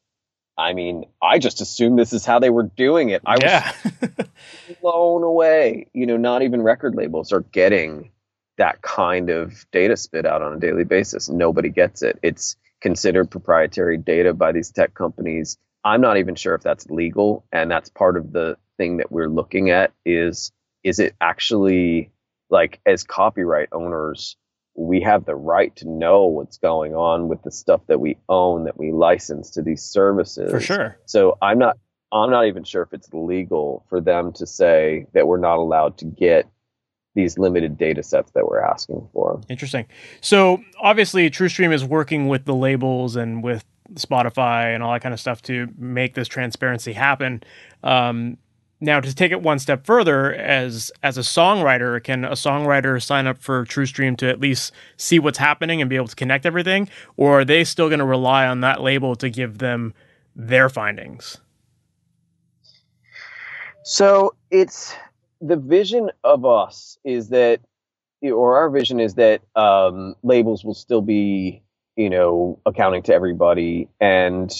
I 0.58 0.72
mean, 0.72 1.04
I 1.22 1.38
just 1.38 1.60
assumed 1.60 1.98
this 1.98 2.12
is 2.12 2.24
how 2.24 2.38
they 2.38 2.50
were 2.50 2.62
doing 2.62 3.10
it. 3.10 3.22
I 3.26 3.36
yeah. 3.40 3.72
was 3.84 4.26
blown 4.80 5.22
away. 5.22 5.88
You 5.92 6.06
know, 6.06 6.16
not 6.16 6.42
even 6.42 6.62
record 6.62 6.94
labels 6.94 7.32
are 7.32 7.40
getting 7.40 8.10
that 8.56 8.80
kind 8.80 9.28
of 9.28 9.66
data 9.70 9.96
spit 9.96 10.24
out 10.24 10.42
on 10.42 10.54
a 10.54 10.58
daily 10.58 10.84
basis. 10.84 11.28
Nobody 11.28 11.68
gets 11.68 12.02
it. 12.02 12.18
It's 12.22 12.56
considered 12.80 13.30
proprietary 13.30 13.98
data 13.98 14.32
by 14.32 14.52
these 14.52 14.70
tech 14.70 14.94
companies. 14.94 15.58
I'm 15.84 16.00
not 16.00 16.16
even 16.16 16.34
sure 16.34 16.54
if 16.54 16.62
that's 16.62 16.86
legal, 16.88 17.44
and 17.52 17.70
that's 17.70 17.90
part 17.90 18.16
of 18.16 18.32
the 18.32 18.56
thing 18.76 18.96
that 18.98 19.12
we're 19.12 19.28
looking 19.28 19.70
at 19.70 19.92
is 20.04 20.52
is 20.84 20.98
it 20.98 21.14
actually 21.20 22.10
like 22.50 22.80
as 22.86 23.02
copyright 23.02 23.68
owners 23.72 24.36
we 24.76 25.00
have 25.00 25.24
the 25.24 25.34
right 25.34 25.74
to 25.76 25.88
know 25.88 26.26
what's 26.26 26.58
going 26.58 26.94
on 26.94 27.28
with 27.28 27.42
the 27.42 27.50
stuff 27.50 27.80
that 27.86 27.98
we 27.98 28.16
own 28.28 28.64
that 28.64 28.78
we 28.78 28.92
license 28.92 29.50
to 29.50 29.62
these 29.62 29.82
services 29.82 30.50
For 30.50 30.60
sure. 30.60 30.98
so 31.06 31.38
i'm 31.40 31.58
not 31.58 31.78
i'm 32.12 32.30
not 32.30 32.46
even 32.46 32.62
sure 32.62 32.82
if 32.82 32.92
it's 32.92 33.08
legal 33.12 33.84
for 33.88 34.00
them 34.00 34.32
to 34.34 34.46
say 34.46 35.06
that 35.14 35.26
we're 35.26 35.38
not 35.38 35.56
allowed 35.58 35.96
to 35.98 36.04
get 36.04 36.46
these 37.14 37.38
limited 37.38 37.78
data 37.78 38.02
sets 38.02 38.30
that 38.32 38.46
we're 38.46 38.60
asking 38.60 39.08
for 39.14 39.40
Interesting. 39.48 39.86
So 40.20 40.62
obviously, 40.78 41.30
TrueStream 41.30 41.72
is 41.72 41.82
working 41.82 42.28
with 42.28 42.44
the 42.44 42.54
labels 42.54 43.16
and 43.16 43.42
with 43.42 43.64
Spotify 43.94 44.74
and 44.74 44.82
all 44.82 44.92
that 44.92 45.00
kind 45.00 45.14
of 45.14 45.18
stuff 45.20 45.40
to 45.42 45.66
make 45.78 46.12
this 46.12 46.28
transparency 46.28 46.92
happen. 46.92 47.42
Um, 47.82 48.36
now, 48.78 49.00
to 49.00 49.14
take 49.14 49.32
it 49.32 49.40
one 49.40 49.58
step 49.58 49.86
further, 49.86 50.34
as 50.34 50.92
as 51.02 51.16
a 51.16 51.22
songwriter, 51.22 52.02
can 52.02 52.24
a 52.24 52.32
songwriter 52.32 53.02
sign 53.02 53.26
up 53.26 53.38
for 53.38 53.64
TrueStream 53.64 54.18
to 54.18 54.28
at 54.28 54.38
least 54.38 54.72
see 54.98 55.18
what's 55.18 55.38
happening 55.38 55.80
and 55.80 55.88
be 55.88 55.96
able 55.96 56.08
to 56.08 56.16
connect 56.16 56.44
everything, 56.44 56.88
or 57.16 57.40
are 57.40 57.44
they 57.44 57.64
still 57.64 57.88
going 57.88 58.00
to 58.00 58.04
rely 58.04 58.46
on 58.46 58.60
that 58.60 58.82
label 58.82 59.16
to 59.16 59.30
give 59.30 59.58
them 59.58 59.94
their 60.34 60.68
findings? 60.68 61.38
So 63.82 64.34
it's 64.50 64.94
the 65.40 65.56
vision 65.56 66.10
of 66.22 66.44
us 66.44 66.98
is 67.02 67.30
that, 67.30 67.60
or 68.20 68.58
our 68.58 68.68
vision 68.68 69.00
is 69.00 69.14
that 69.14 69.40
um, 69.54 70.16
labels 70.22 70.64
will 70.64 70.74
still 70.74 71.00
be, 71.00 71.62
you 71.96 72.10
know, 72.10 72.60
accounting 72.66 73.04
to 73.04 73.14
everybody, 73.14 73.88
and 74.00 74.52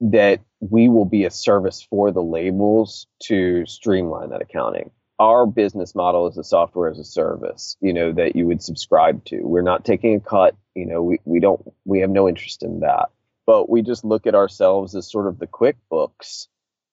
that 0.00 0.40
we 0.60 0.88
will 0.88 1.04
be 1.04 1.24
a 1.24 1.30
service 1.30 1.82
for 1.82 2.10
the 2.10 2.22
labels 2.22 3.06
to 3.24 3.64
streamline 3.66 4.30
that 4.30 4.42
accounting. 4.42 4.90
Our 5.18 5.46
business 5.46 5.94
model 5.94 6.26
is 6.28 6.38
a 6.38 6.44
software 6.44 6.90
as 6.90 6.98
a 6.98 7.04
service, 7.04 7.76
you 7.80 7.92
know, 7.92 8.12
that 8.12 8.34
you 8.34 8.46
would 8.46 8.62
subscribe 8.62 9.24
to. 9.26 9.42
We're 9.42 9.60
not 9.60 9.84
taking 9.84 10.14
a 10.14 10.20
cut, 10.20 10.56
you 10.74 10.86
know, 10.86 11.02
we, 11.02 11.20
we 11.24 11.40
don't, 11.40 11.60
we 11.84 12.00
have 12.00 12.10
no 12.10 12.28
interest 12.28 12.62
in 12.62 12.80
that. 12.80 13.10
But 13.46 13.68
we 13.68 13.82
just 13.82 14.04
look 14.04 14.26
at 14.26 14.34
ourselves 14.34 14.94
as 14.94 15.10
sort 15.10 15.26
of 15.26 15.38
the 15.38 15.46
QuickBooks 15.46 16.46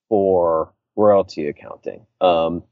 for 0.09 0.73
royalty 0.95 1.47
accounting. 1.47 2.05
Um, 2.19 2.63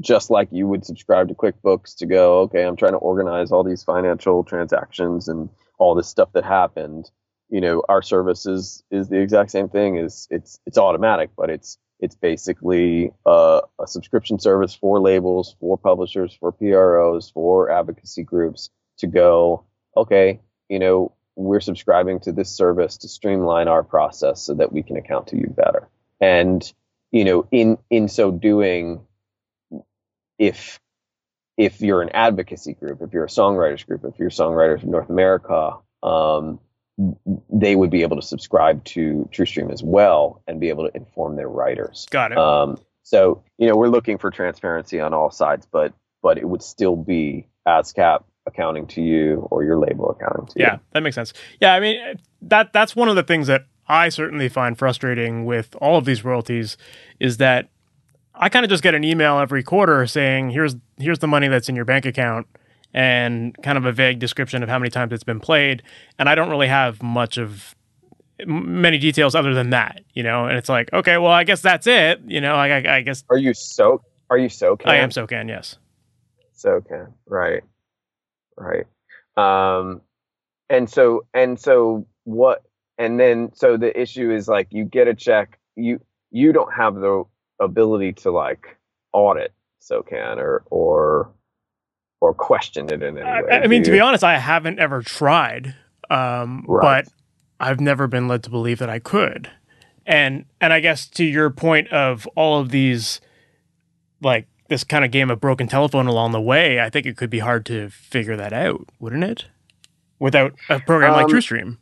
just 0.00 0.30
like 0.30 0.48
you 0.50 0.66
would 0.66 0.84
subscribe 0.84 1.28
to 1.28 1.34
QuickBooks 1.34 1.96
to 1.96 2.06
go, 2.06 2.40
okay, 2.40 2.62
I'm 2.62 2.76
trying 2.76 2.92
to 2.92 2.98
organize 2.98 3.52
all 3.52 3.64
these 3.64 3.84
financial 3.84 4.44
transactions 4.44 5.28
and 5.28 5.50
all 5.78 5.94
this 5.94 6.08
stuff 6.08 6.32
that 6.32 6.44
happened. 6.44 7.10
You 7.50 7.60
know, 7.60 7.82
our 7.88 8.02
service 8.02 8.46
is 8.46 8.82
is 8.90 9.08
the 9.08 9.20
exact 9.20 9.50
same 9.50 9.68
thing. 9.68 9.96
Is 9.96 10.26
it's 10.30 10.58
it's 10.66 10.78
automatic, 10.78 11.30
but 11.36 11.50
it's 11.50 11.78
it's 12.00 12.16
basically 12.16 13.12
a, 13.24 13.60
a 13.80 13.86
subscription 13.86 14.38
service 14.38 14.74
for 14.74 15.00
labels, 15.00 15.56
for 15.60 15.78
publishers, 15.78 16.36
for 16.38 16.52
PROs, 16.52 17.30
for 17.30 17.70
advocacy 17.70 18.24
groups 18.24 18.70
to 18.98 19.06
go, 19.06 19.64
okay, 19.96 20.40
you 20.68 20.78
know, 20.78 21.12
we're 21.36 21.60
subscribing 21.60 22.20
to 22.20 22.32
this 22.32 22.50
service 22.50 22.98
to 22.98 23.08
streamline 23.08 23.68
our 23.68 23.82
process 23.82 24.42
so 24.42 24.54
that 24.54 24.72
we 24.72 24.82
can 24.82 24.96
account 24.96 25.28
to 25.28 25.36
you 25.36 25.48
better. 25.48 25.88
And 26.20 26.72
you 27.10 27.24
know, 27.24 27.46
in 27.50 27.78
in 27.90 28.08
so 28.08 28.30
doing, 28.30 29.00
if 30.38 30.80
if 31.56 31.80
you're 31.80 32.02
an 32.02 32.10
advocacy 32.10 32.74
group, 32.74 33.00
if 33.02 33.12
you're 33.12 33.24
a 33.24 33.28
songwriters 33.28 33.86
group, 33.86 34.04
if 34.04 34.18
you're 34.18 34.30
songwriters 34.30 34.82
in 34.82 34.90
North 34.90 35.10
America, 35.10 35.76
um, 36.02 36.58
they 37.50 37.76
would 37.76 37.90
be 37.90 38.02
able 38.02 38.16
to 38.16 38.22
subscribe 38.22 38.84
to 38.84 39.28
TrueStream 39.32 39.72
as 39.72 39.82
well 39.82 40.42
and 40.46 40.60
be 40.60 40.68
able 40.68 40.88
to 40.88 40.96
inform 40.96 41.36
their 41.36 41.48
writers. 41.48 42.06
Got 42.10 42.32
it. 42.32 42.38
Um, 42.38 42.78
so 43.02 43.42
you 43.58 43.68
know 43.68 43.76
we're 43.76 43.88
looking 43.88 44.18
for 44.18 44.30
transparency 44.30 45.00
on 45.00 45.12
all 45.12 45.30
sides, 45.30 45.66
but 45.70 45.92
but 46.22 46.38
it 46.38 46.48
would 46.48 46.62
still 46.62 46.96
be 46.96 47.46
ASCAP 47.66 48.24
accounting 48.46 48.86
to 48.86 49.02
you 49.02 49.46
or 49.50 49.64
your 49.64 49.78
label 49.78 50.10
accounting 50.10 50.46
to 50.46 50.52
yeah, 50.56 50.64
you. 50.64 50.72
Yeah, 50.72 50.78
that 50.92 51.02
makes 51.02 51.14
sense. 51.14 51.32
Yeah, 51.60 51.74
I 51.74 51.80
mean 51.80 52.18
that 52.42 52.72
that's 52.72 52.94
one 52.94 53.08
of 53.08 53.16
the 53.16 53.22
things 53.22 53.46
that 53.48 53.66
I 53.88 54.08
certainly 54.08 54.48
find 54.48 54.78
frustrating 54.78 55.44
with 55.44 55.74
all 55.80 55.96
of 55.96 56.04
these 56.04 56.24
royalties 56.24 56.76
is 57.20 57.36
that 57.38 57.68
I 58.34 58.48
kind 58.48 58.64
of 58.64 58.70
just 58.70 58.82
get 58.82 58.94
an 58.94 59.04
email 59.04 59.38
every 59.38 59.62
quarter 59.62 60.06
saying 60.06 60.50
here's 60.50 60.76
here's 60.96 61.18
the 61.18 61.28
money 61.28 61.48
that's 61.48 61.68
in 61.68 61.76
your 61.76 61.84
bank 61.84 62.06
account 62.06 62.46
and 62.94 63.54
kind 63.62 63.76
of 63.76 63.84
a 63.84 63.92
vague 63.92 64.18
description 64.18 64.62
of 64.62 64.68
how 64.68 64.78
many 64.78 64.88
times 64.88 65.12
it's 65.12 65.24
been 65.24 65.40
played 65.40 65.82
and 66.18 66.28
I 66.28 66.34
don't 66.34 66.48
really 66.48 66.68
have 66.68 67.02
much 67.02 67.36
of 67.36 67.74
many 68.46 68.98
details 68.98 69.34
other 69.34 69.54
than 69.54 69.70
that, 69.70 70.02
you 70.12 70.22
know. 70.22 70.46
And 70.46 70.56
it's 70.56 70.68
like, 70.68 70.92
okay, 70.92 71.18
well, 71.18 71.30
I 71.30 71.44
guess 71.44 71.60
that's 71.60 71.86
it, 71.86 72.20
you 72.26 72.40
know. 72.40 72.54
I, 72.54 72.68
I, 72.68 72.96
I 72.96 73.00
guess. 73.02 73.24
Are 73.30 73.36
you 73.36 73.54
so? 73.54 74.02
Are 74.30 74.38
you 74.38 74.48
SOCAN? 74.48 74.88
I 74.88 74.96
am 74.96 75.10
SOCAN. 75.10 75.48
Yes. 75.48 75.76
SOCAN. 76.54 77.12
Right. 77.26 77.62
Right. 78.56 78.86
Um, 79.36 80.00
and 80.70 80.88
so 80.88 81.26
and 81.34 81.60
so 81.60 82.06
what? 82.24 82.62
And 82.98 83.18
then 83.18 83.50
so 83.54 83.76
the 83.76 83.98
issue 84.00 84.32
is 84.32 84.48
like 84.48 84.68
you 84.70 84.84
get 84.84 85.08
a 85.08 85.14
check. 85.14 85.58
You 85.76 86.00
you 86.30 86.52
don't 86.52 86.72
have 86.72 86.94
the 86.94 87.24
ability 87.60 88.12
to 88.12 88.30
like 88.30 88.76
audit 89.12 89.52
SOCAN 89.80 90.38
or 90.38 90.64
or 90.70 91.32
or 92.24 92.32
question 92.32 92.86
it 92.86 93.02
in 93.02 93.18
any 93.18 93.22
way. 93.22 93.50
I, 93.50 93.60
I 93.60 93.66
mean, 93.66 93.82
to 93.82 93.90
be 93.90 94.00
honest, 94.00 94.24
I 94.24 94.38
haven't 94.38 94.78
ever 94.78 95.02
tried, 95.02 95.74
um, 96.08 96.64
right. 96.66 97.04
but 97.04 97.12
I've 97.60 97.80
never 97.80 98.06
been 98.06 98.28
led 98.28 98.42
to 98.44 98.50
believe 98.50 98.78
that 98.78 98.88
I 98.88 98.98
could. 98.98 99.50
And 100.06 100.46
and 100.58 100.72
I 100.72 100.80
guess 100.80 101.06
to 101.10 101.24
your 101.24 101.50
point 101.50 101.88
of 101.88 102.26
all 102.34 102.60
of 102.60 102.70
these, 102.70 103.20
like 104.22 104.48
this 104.68 104.84
kind 104.84 105.04
of 105.04 105.10
game 105.10 105.30
of 105.30 105.38
broken 105.38 105.66
telephone 105.66 106.06
along 106.06 106.32
the 106.32 106.40
way, 106.40 106.80
I 106.80 106.88
think 106.88 107.04
it 107.04 107.18
could 107.18 107.30
be 107.30 107.40
hard 107.40 107.66
to 107.66 107.90
figure 107.90 108.36
that 108.36 108.54
out, 108.54 108.88
wouldn't 108.98 109.24
it? 109.24 109.44
Without 110.18 110.54
a 110.70 110.80
program 110.80 111.12
um, 111.12 111.16
like 111.16 111.26
TrueStream. 111.26 111.76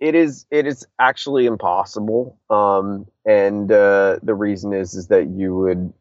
It 0.00 0.16
is. 0.16 0.44
It 0.50 0.66
is 0.66 0.84
actually 0.98 1.46
impossible. 1.46 2.36
Um, 2.50 3.06
and 3.24 3.70
uh, 3.70 4.18
the 4.24 4.34
reason 4.34 4.72
is 4.72 4.94
is 4.94 5.06
that 5.06 5.28
you 5.28 5.54
would 5.54 5.92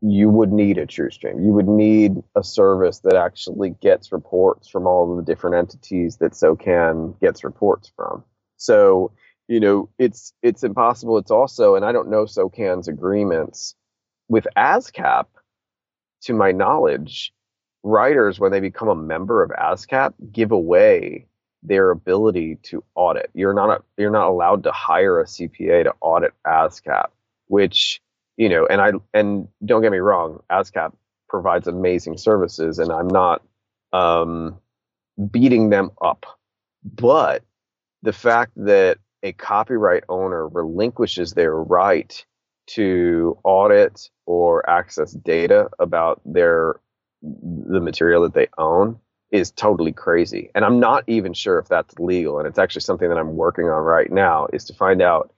you 0.00 0.30
would 0.30 0.52
need 0.52 0.78
a 0.78 0.86
TrueStream. 0.86 1.44
You 1.44 1.52
would 1.52 1.68
need 1.68 2.22
a 2.34 2.42
service 2.42 3.00
that 3.00 3.16
actually 3.16 3.70
gets 3.82 4.12
reports 4.12 4.68
from 4.68 4.86
all 4.86 5.14
the 5.14 5.22
different 5.22 5.56
entities 5.56 6.16
that 6.16 6.32
SOCAN 6.32 7.20
gets 7.20 7.44
reports 7.44 7.92
from. 7.94 8.24
So, 8.56 9.12
you 9.48 9.60
know, 9.60 9.90
it's 9.98 10.32
it's 10.42 10.64
impossible. 10.64 11.18
It's 11.18 11.30
also, 11.30 11.74
and 11.74 11.84
I 11.84 11.92
don't 11.92 12.10
know 12.10 12.24
SOCAN's 12.24 12.88
agreements 12.88 13.74
with 14.28 14.46
ASCAP. 14.56 15.26
To 16.22 16.32
my 16.32 16.50
knowledge, 16.50 17.32
writers 17.84 18.40
when 18.40 18.50
they 18.50 18.58
become 18.58 18.88
a 18.88 18.96
member 18.96 19.42
of 19.42 19.50
ASCAP 19.50 20.14
give 20.32 20.50
away 20.50 21.26
their 21.62 21.90
ability 21.90 22.58
to 22.64 22.82
audit. 22.94 23.30
You're 23.34 23.54
not 23.54 23.70
a, 23.70 23.82
you're 23.96 24.10
not 24.10 24.28
allowed 24.28 24.64
to 24.64 24.72
hire 24.72 25.20
a 25.20 25.24
CPA 25.24 25.84
to 25.84 25.94
audit 26.00 26.32
ASCAP, 26.46 27.06
which 27.46 28.00
you 28.36 28.48
know, 28.48 28.66
and 28.66 28.80
I 28.80 28.92
and 29.14 29.48
don't 29.64 29.82
get 29.82 29.92
me 29.92 29.98
wrong, 29.98 30.40
ASCAP 30.50 30.92
provides 31.28 31.68
amazing 31.68 32.18
services, 32.18 32.78
and 32.78 32.92
I'm 32.92 33.08
not 33.08 33.42
um, 33.92 34.58
beating 35.32 35.70
them 35.70 35.90
up, 36.02 36.26
but 36.84 37.44
the 38.02 38.12
fact 38.12 38.52
that 38.56 38.98
a 39.22 39.32
copyright 39.32 40.04
owner 40.08 40.48
relinquishes 40.48 41.32
their 41.34 41.54
right 41.56 42.24
to 42.68 43.38
audit 43.44 44.10
or 44.26 44.68
access 44.68 45.12
data 45.12 45.68
about 45.78 46.20
their 46.24 46.76
the 47.22 47.80
material 47.80 48.22
that 48.22 48.34
they 48.34 48.48
own 48.58 48.98
is 49.32 49.50
totally 49.50 49.92
crazy. 49.92 50.50
And 50.54 50.64
I'm 50.64 50.80
not 50.80 51.04
even 51.08 51.34
sure 51.34 51.58
if 51.58 51.68
that's 51.68 51.98
legal. 51.98 52.38
And 52.38 52.46
it's 52.46 52.58
actually 52.58 52.82
something 52.82 53.08
that 53.08 53.18
I'm 53.18 53.36
working 53.36 53.64
on 53.66 53.82
right 53.82 54.10
now 54.10 54.46
is 54.52 54.64
to 54.66 54.74
find 54.74 55.02
out 55.02 55.32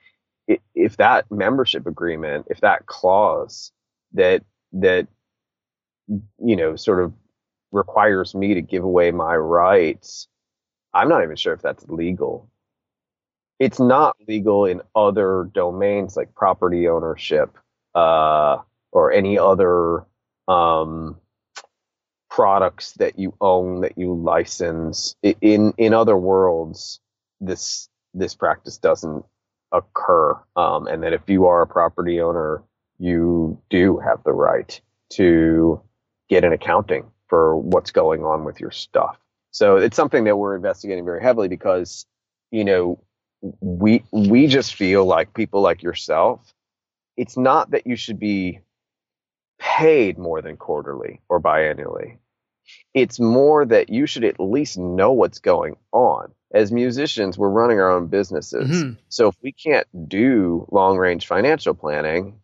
if 0.74 0.96
that 0.99 1.30
membership 1.30 1.86
agreement, 1.86 2.46
if 2.51 2.61
that 2.62 2.86
clause 2.86 3.72
that 4.14 4.44
that 4.72 5.09
you 6.09 6.57
know 6.57 6.76
sort 6.76 7.03
of 7.03 7.12
requires 7.72 8.34
me 8.34 8.55
to 8.55 8.62
give 8.62 8.84
away 8.84 9.11
my 9.11 9.36
rights, 9.36 10.28
I'm 10.94 11.09
not 11.09 11.22
even 11.22 11.36
sure 11.36 11.55
if 11.55 11.62
that's 11.62 11.86
legal. 11.88 12.51
It's 13.59 13.80
not 13.80 14.16
legal 14.28 14.66
in 14.66 14.82
other 14.94 15.51
domains 15.53 16.16
like 16.16 16.34
property 16.34 16.88
ownership 16.88 17.57
uh, 17.94 18.59
or 18.92 19.12
any 19.12 19.38
other 19.38 20.07
um, 20.49 21.16
products 22.30 22.92
that 22.94 23.18
you 23.18 23.34
own 23.40 23.82
that 23.82 23.99
you 23.99 24.14
license. 24.14 25.16
In 25.22 25.72
in 25.78 25.94
other 25.94 26.16
worlds, 26.16 27.01
this 27.40 27.88
this 28.14 28.34
practice 28.34 28.78
doesn't 28.78 29.24
occur, 29.72 30.38
um, 30.56 30.86
and 30.86 31.02
that 31.02 31.12
if 31.12 31.22
you 31.26 31.46
are 31.46 31.62
a 31.62 31.66
property 31.66 32.20
owner, 32.20 32.62
you 32.98 33.60
do 33.70 33.98
have 33.98 34.22
the 34.24 34.32
right 34.32 34.80
to 35.10 35.80
get 36.28 36.44
an 36.44 36.52
accounting 36.52 37.10
for 37.28 37.56
what's 37.56 37.90
going 37.90 38.24
on 38.24 38.44
with 38.44 38.60
your 38.60 38.70
stuff. 38.70 39.18
So 39.50 39.76
it's 39.76 39.97
something 39.97 40.24
that 40.24 40.36
we're 40.36 40.56
investigating 40.56 41.05
very 41.05 41.22
heavily 41.22 41.48
because, 41.48 42.06
you 42.51 42.64
know, 42.64 43.02
we 43.60 44.02
we 44.10 44.47
just 44.47 44.74
feel 44.74 45.05
like 45.05 45.34
people 45.34 45.60
like 45.60 45.82
yourself. 45.82 46.52
It's 47.16 47.36
not 47.36 47.70
that 47.70 47.86
you 47.86 47.97
should 47.97 48.18
be 48.18 48.60
paid 49.59 50.18
more 50.18 50.43
than 50.43 50.56
quarterly 50.56 51.20
or 51.28 51.40
biannually. 51.40 52.18
It's 52.94 53.18
more 53.18 53.64
that 53.64 53.88
you 53.90 54.06
should 54.06 54.24
at 54.24 54.40
least 54.40 54.78
know 54.78 55.12
what's 55.12 55.38
going 55.38 55.76
on 55.93 56.32
as 56.52 56.72
musicians, 56.72 57.36
we're 57.36 57.48
running 57.48 57.78
our 57.78 57.90
own 57.90 58.06
businesses. 58.06 58.70
Mm-hmm. 58.70 58.92
So 59.08 59.28
if 59.28 59.36
we 59.42 59.52
can't 59.52 59.86
do 60.08 60.66
long 60.70 60.96
range 60.96 61.26
financial 61.26 61.74
planning, 61.74 62.40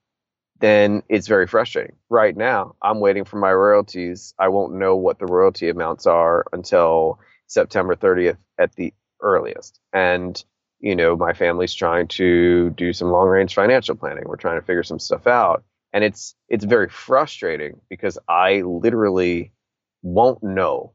then 0.61 1.03
it's 1.09 1.27
very 1.27 1.47
frustrating. 1.47 1.97
Right 2.09 2.37
now, 2.37 2.77
I'm 2.83 3.01
waiting 3.01 3.25
for 3.25 3.37
my 3.37 3.53
royalties. 3.53 4.35
I 4.39 4.49
won't 4.49 4.75
know 4.75 4.97
what 4.97 5.19
the 5.19 5.27
royalty 5.27 5.69
amounts 5.69 6.07
are 6.07 6.45
until 6.53 7.19
September 7.47 7.97
30th 7.97 8.39
at 8.59 8.75
the 8.75 8.95
earliest. 9.21 9.81
And, 9.93 10.43
you 10.81 10.97
know, 10.97 11.17
my 11.17 11.33
family's 11.33 11.75
trying 11.75 12.09
to 12.09 12.71
do 12.71 12.93
some 12.93 13.11
long 13.11 13.29
range 13.29 13.55
financial 13.55 13.95
planning. 13.95 14.25
We're 14.27 14.37
trying 14.37 14.61
to 14.61 14.67
figure 14.67 14.83
some 14.83 14.99
stuff 14.99 15.27
out. 15.27 15.65
And 15.93 16.03
it's 16.03 16.35
it's 16.49 16.65
very 16.65 16.89
frustrating 16.89 17.81
because 17.89 18.19
I 18.29 18.63
literally 18.63 19.53
won't 20.03 20.43
know 20.43 20.94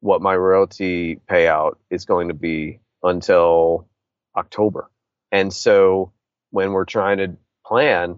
what 0.00 0.22
my 0.22 0.34
royalty 0.34 1.20
payout 1.28 1.76
is 1.90 2.04
going 2.04 2.28
to 2.28 2.34
be 2.34 2.80
until 3.02 3.86
October. 4.36 4.90
And 5.32 5.52
so 5.52 6.12
when 6.50 6.72
we're 6.72 6.84
trying 6.84 7.18
to 7.18 7.36
plan, 7.64 8.16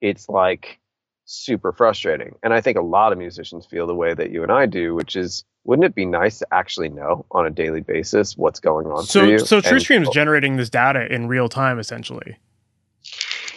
it's 0.00 0.28
like 0.28 0.78
super 1.24 1.72
frustrating. 1.72 2.36
And 2.42 2.54
I 2.54 2.60
think 2.60 2.78
a 2.78 2.82
lot 2.82 3.12
of 3.12 3.18
musicians 3.18 3.66
feel 3.66 3.86
the 3.86 3.94
way 3.94 4.14
that 4.14 4.30
you 4.30 4.42
and 4.42 4.52
I 4.52 4.66
do, 4.66 4.94
which 4.94 5.16
is 5.16 5.44
wouldn't 5.64 5.84
it 5.84 5.94
be 5.94 6.06
nice 6.06 6.38
to 6.38 6.46
actually 6.52 6.88
know 6.88 7.26
on 7.32 7.44
a 7.44 7.50
daily 7.50 7.80
basis 7.80 8.36
what's 8.36 8.60
going 8.60 8.86
on 8.86 9.04
so? 9.04 9.36
So 9.38 9.60
TrueStream 9.60 10.02
is 10.02 10.08
generating 10.10 10.56
this 10.56 10.70
data 10.70 11.12
in 11.12 11.26
real 11.26 11.48
time 11.48 11.78
essentially. 11.78 12.38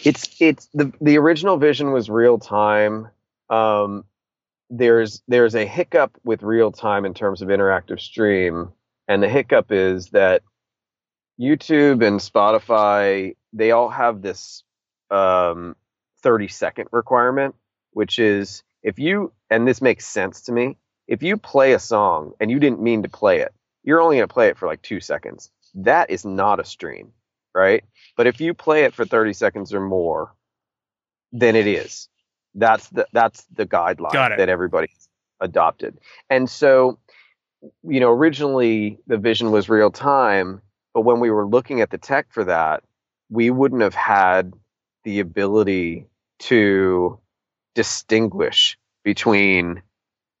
It's 0.02 0.28
it's 0.40 0.68
the 0.74 0.92
the 1.00 1.18
original 1.18 1.56
vision 1.56 1.92
was 1.92 2.10
real 2.10 2.38
time. 2.38 3.08
Um, 3.48 4.04
there's 4.70 5.22
there's 5.28 5.54
a 5.54 5.66
hiccup 5.66 6.16
with 6.24 6.42
real 6.42 6.72
time 6.72 7.04
in 7.04 7.14
terms 7.14 7.42
of 7.42 7.48
interactive 7.48 8.00
stream, 8.00 8.72
and 9.08 9.22
the 9.22 9.28
hiccup 9.28 9.72
is 9.72 10.10
that 10.10 10.42
YouTube 11.40 12.06
and 12.06 12.20
Spotify 12.20 13.34
they 13.52 13.72
all 13.72 13.88
have 13.88 14.22
this 14.22 14.62
um, 15.10 15.76
30 16.22 16.48
second 16.48 16.88
requirement, 16.92 17.54
which 17.92 18.18
is 18.18 18.62
if 18.82 18.98
you, 18.98 19.32
and 19.50 19.66
this 19.66 19.82
makes 19.82 20.06
sense 20.06 20.42
to 20.42 20.52
me, 20.52 20.76
if 21.06 21.22
you 21.22 21.36
play 21.36 21.72
a 21.72 21.78
song 21.78 22.32
and 22.40 22.50
you 22.50 22.58
didn't 22.58 22.80
mean 22.80 23.02
to 23.02 23.08
play 23.08 23.40
it, 23.40 23.52
you're 23.82 24.00
only 24.00 24.16
going 24.16 24.28
to 24.28 24.32
play 24.32 24.48
it 24.48 24.58
for 24.58 24.66
like 24.66 24.82
two 24.82 25.00
seconds. 25.00 25.50
That 25.74 26.10
is 26.10 26.24
not 26.24 26.60
a 26.60 26.64
stream, 26.64 27.12
right? 27.54 27.84
But 28.16 28.26
if 28.26 28.40
you 28.40 28.54
play 28.54 28.84
it 28.84 28.94
for 28.94 29.04
30 29.04 29.32
seconds 29.32 29.74
or 29.74 29.80
more, 29.80 30.34
then 31.32 31.56
it 31.56 31.66
is. 31.66 32.08
That's 32.54 32.88
the 32.88 33.06
that's 33.12 33.44
the 33.54 33.66
guideline 33.66 34.36
that 34.36 34.48
everybody 34.48 34.90
adopted. 35.40 35.98
And 36.28 36.48
so, 36.48 36.98
you 37.82 38.00
know, 38.00 38.10
originally 38.10 38.98
the 39.06 39.18
vision 39.18 39.50
was 39.50 39.68
real 39.68 39.90
time, 39.90 40.62
but 40.94 41.02
when 41.02 41.20
we 41.20 41.30
were 41.30 41.46
looking 41.46 41.80
at 41.80 41.90
the 41.90 41.98
tech 41.98 42.26
for 42.30 42.44
that, 42.44 42.82
we 43.30 43.50
wouldn't 43.50 43.82
have 43.82 43.94
had 43.94 44.52
the 45.04 45.20
ability 45.20 46.06
to 46.40 47.18
distinguish 47.74 48.76
between 49.04 49.82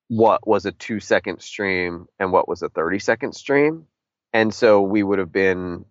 what 0.08 0.46
was 0.46 0.66
a 0.66 0.72
two 0.72 0.98
second 0.98 1.40
stream 1.40 2.06
and 2.18 2.32
what 2.32 2.48
was 2.48 2.62
a 2.62 2.68
30 2.68 2.98
second 2.98 3.32
stream. 3.32 3.86
And 4.32 4.52
so 4.52 4.82
we 4.82 5.02
would 5.02 5.18
have 5.18 5.32
been 5.32 5.84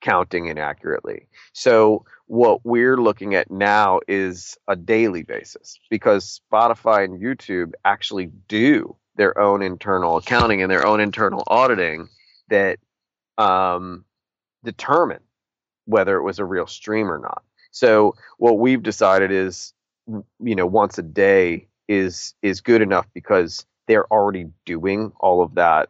counting 0.00 0.46
inaccurately. 0.46 1.28
So 1.52 2.04
what 2.26 2.64
we're 2.64 2.96
looking 2.96 3.34
at 3.34 3.50
now 3.50 4.00
is 4.06 4.56
a 4.68 4.76
daily 4.76 5.22
basis 5.22 5.78
because 5.90 6.40
Spotify 6.52 7.04
and 7.04 7.20
YouTube 7.20 7.72
actually 7.84 8.26
do 8.48 8.96
their 9.16 9.38
own 9.38 9.62
internal 9.62 10.16
accounting 10.16 10.62
and 10.62 10.70
their 10.70 10.86
own 10.86 11.00
internal 11.00 11.42
auditing 11.48 12.08
that 12.48 12.78
um, 13.36 14.04
determine 14.64 15.20
whether 15.86 16.16
it 16.16 16.22
was 16.22 16.38
a 16.38 16.44
real 16.44 16.66
stream 16.66 17.10
or 17.10 17.18
not. 17.18 17.42
So 17.70 18.14
what 18.38 18.58
we've 18.58 18.82
decided 18.82 19.30
is, 19.30 19.72
you 20.06 20.54
know, 20.54 20.66
once 20.66 20.98
a 20.98 21.02
day 21.02 21.68
is 21.88 22.34
is 22.42 22.60
good 22.60 22.82
enough 22.82 23.06
because 23.14 23.66
they're 23.86 24.10
already 24.12 24.46
doing 24.66 25.12
all 25.18 25.42
of 25.42 25.54
that 25.54 25.88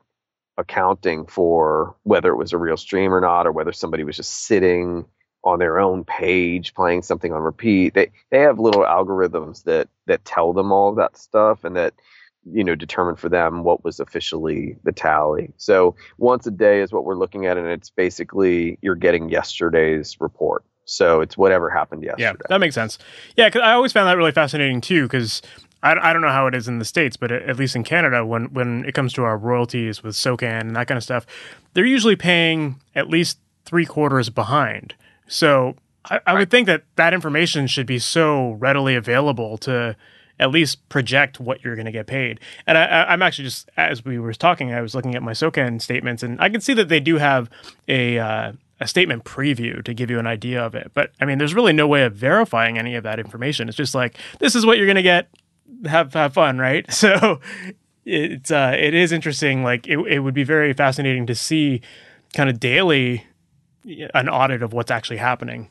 accounting 0.59 1.25
for 1.25 1.97
whether 2.03 2.31
it 2.31 2.37
was 2.37 2.53
a 2.53 2.59
real 2.59 2.77
stream 2.77 3.15
or 3.15 3.21
not, 3.21 3.47
or 3.47 3.53
whether 3.53 3.73
somebody 3.73 4.05
was 4.05 4.17
just 4.17 4.47
sitting 4.47 5.07
on 5.45 5.59
their 5.59 5.79
own 5.79 6.05
page 6.05 6.75
playing 6.75 7.03
something 7.03 7.33
on 7.33 7.41
repeat. 7.41 7.95
They 7.95 8.11
they 8.31 8.41
have 8.41 8.59
little 8.59 8.83
algorithms 8.83 9.65
that 9.65 9.89
that 10.07 10.25
tell 10.25 10.53
them 10.53 10.73
all 10.73 10.91
of 10.91 10.97
that 10.97 11.17
stuff 11.17 11.65
and 11.65 11.77
that 11.77 11.95
you 12.53 12.65
know 12.65 12.75
determine 12.75 13.17
for 13.17 13.29
them 13.29 13.63
what 13.63 13.85
was 13.85 14.01
officially 14.01 14.77
the 14.85 14.93
tally. 14.93 15.53
So 15.57 15.95
once 16.19 16.47
a 16.47 16.51
day 16.51 16.81
is 16.81 16.93
what 16.93 17.05
we're 17.05 17.17
looking 17.17 17.47
at, 17.47 17.57
and 17.57 17.67
it's 17.69 17.91
basically 17.91 18.79
you're 18.83 18.95
getting 18.97 19.29
yesterday's 19.29 20.17
report. 20.21 20.65
So 20.85 21.21
it's 21.21 21.37
whatever 21.37 21.69
happened 21.69 22.03
yesterday. 22.03 22.25
Yeah, 22.25 22.47
that 22.49 22.59
makes 22.59 22.75
sense. 22.75 22.99
Yeah, 23.37 23.51
cause 23.51 23.63
I 23.63 23.73
always 23.73 23.93
found 23.93 24.09
that 24.09 24.17
really 24.17 24.33
fascinating 24.33 24.81
too, 24.81 25.03
because 25.03 25.43
I, 25.83 26.11
I 26.11 26.13
don't 26.13 26.23
know 26.23 26.31
how 26.31 26.47
it 26.47 26.55
is 26.55 26.69
in 26.69 26.79
the 26.79 26.85
states, 26.85 27.17
but 27.17 27.31
at 27.31 27.57
least 27.57 27.77
in 27.77 27.85
Canada, 27.85 28.25
when 28.25 28.53
when 28.53 28.85
it 28.85 28.95
comes 28.95 29.13
to 29.15 29.25
our 29.25 29.37
royalties 29.37 30.03
with 30.03 30.15
SOCAN 30.15 30.61
and 30.61 30.77
that 30.77 30.89
kind 30.89 30.97
of 30.99 31.05
stuff, 31.05 31.27
they're 31.75 31.85
usually 31.85 32.17
paying 32.17 32.81
at 32.95 33.09
least 33.09 33.39
three 33.65 33.87
quarters 33.87 34.31
behind. 34.31 34.95
So 35.27 35.77
I, 36.07 36.21
I 36.27 36.35
would 36.35 36.51
think 36.51 36.67
that 36.67 36.85
that 36.97 37.15
information 37.15 37.67
should 37.67 37.87
be 37.87 37.99
so 37.99 38.53
readily 38.53 38.95
available 38.95 39.59
to 39.59 39.97
at 40.41 40.51
least 40.51 40.89
project 40.89 41.41
what 41.41 41.65
you're 41.65 41.75
going 41.75 41.87
to 41.87 41.93
get 41.93 42.07
paid. 42.07 42.39
And 42.67 42.79
I, 42.79 43.13
am 43.13 43.23
actually 43.23 43.45
just 43.45 43.69
as 43.77 44.05
we 44.05 44.19
were 44.19 44.33
talking, 44.33 44.73
I 44.73 44.81
was 44.81 44.95
looking 44.95 45.15
at 45.15 45.23
my 45.23 45.33
SOCAN 45.33 45.81
statements, 45.81 46.23
and 46.23 46.41
I 46.41 46.49
can 46.49 46.61
see 46.61 46.75
that 46.75 46.89
they 46.89 47.01
do 47.01 47.17
have 47.17 47.51
a 47.87 48.19
uh, 48.19 48.53
a 48.81 48.87
statement 48.87 49.25
preview 49.25 49.85
to 49.85 49.93
give 49.93 50.11
you 50.11 50.19
an 50.19 50.27
idea 50.27 50.65
of 50.65 50.75
it. 50.75 50.93
But 50.95 51.11
I 51.21 51.25
mean, 51.25 51.39
there's 51.39 51.55
really 51.55 51.73
no 51.73 51.87
way 51.87 52.05
of 52.05 52.15
verifying 52.15 52.79
any 52.79 52.95
of 52.95 53.03
that 53.05 53.19
information. 53.19 53.69
It's 53.69 53.77
just 53.77 53.95
like 53.95 54.17
this 54.39 54.55
is 54.55 54.65
what 54.65 54.79
you're 54.79 54.87
going 54.87 54.97
to 54.97 55.03
get. 55.03 55.29
Have 55.87 56.15
have 56.15 56.35
fun, 56.35 56.59
right? 56.59 56.87
So 56.93 57.41
it's 58.05 58.51
uh, 58.51 58.75
it 58.79 58.95
is 58.95 59.13
interesting. 59.13 59.63
Like 59.63 59.87
it, 59.87 59.99
it 59.99 60.21
would 60.21 60.35
be 60.35 60.45
very 60.45 60.73
fascinating 60.73 61.27
to 61.27 61.35
see 61.35 61.83
kind 62.35 62.49
of 62.49 62.59
daily 62.59 63.27
an 64.15 64.29
audit 64.29 64.63
of 64.63 64.73
what's 64.73 64.91
actually 64.91 65.19
happening. 65.19 65.69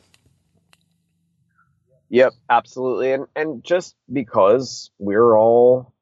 Yep, 2.09 2.33
absolutely. 2.49 3.11
And 3.13 3.27
and 3.35 3.63
just 3.63 3.95
because 4.11 4.91
we're 4.99 5.37
all 5.37 5.93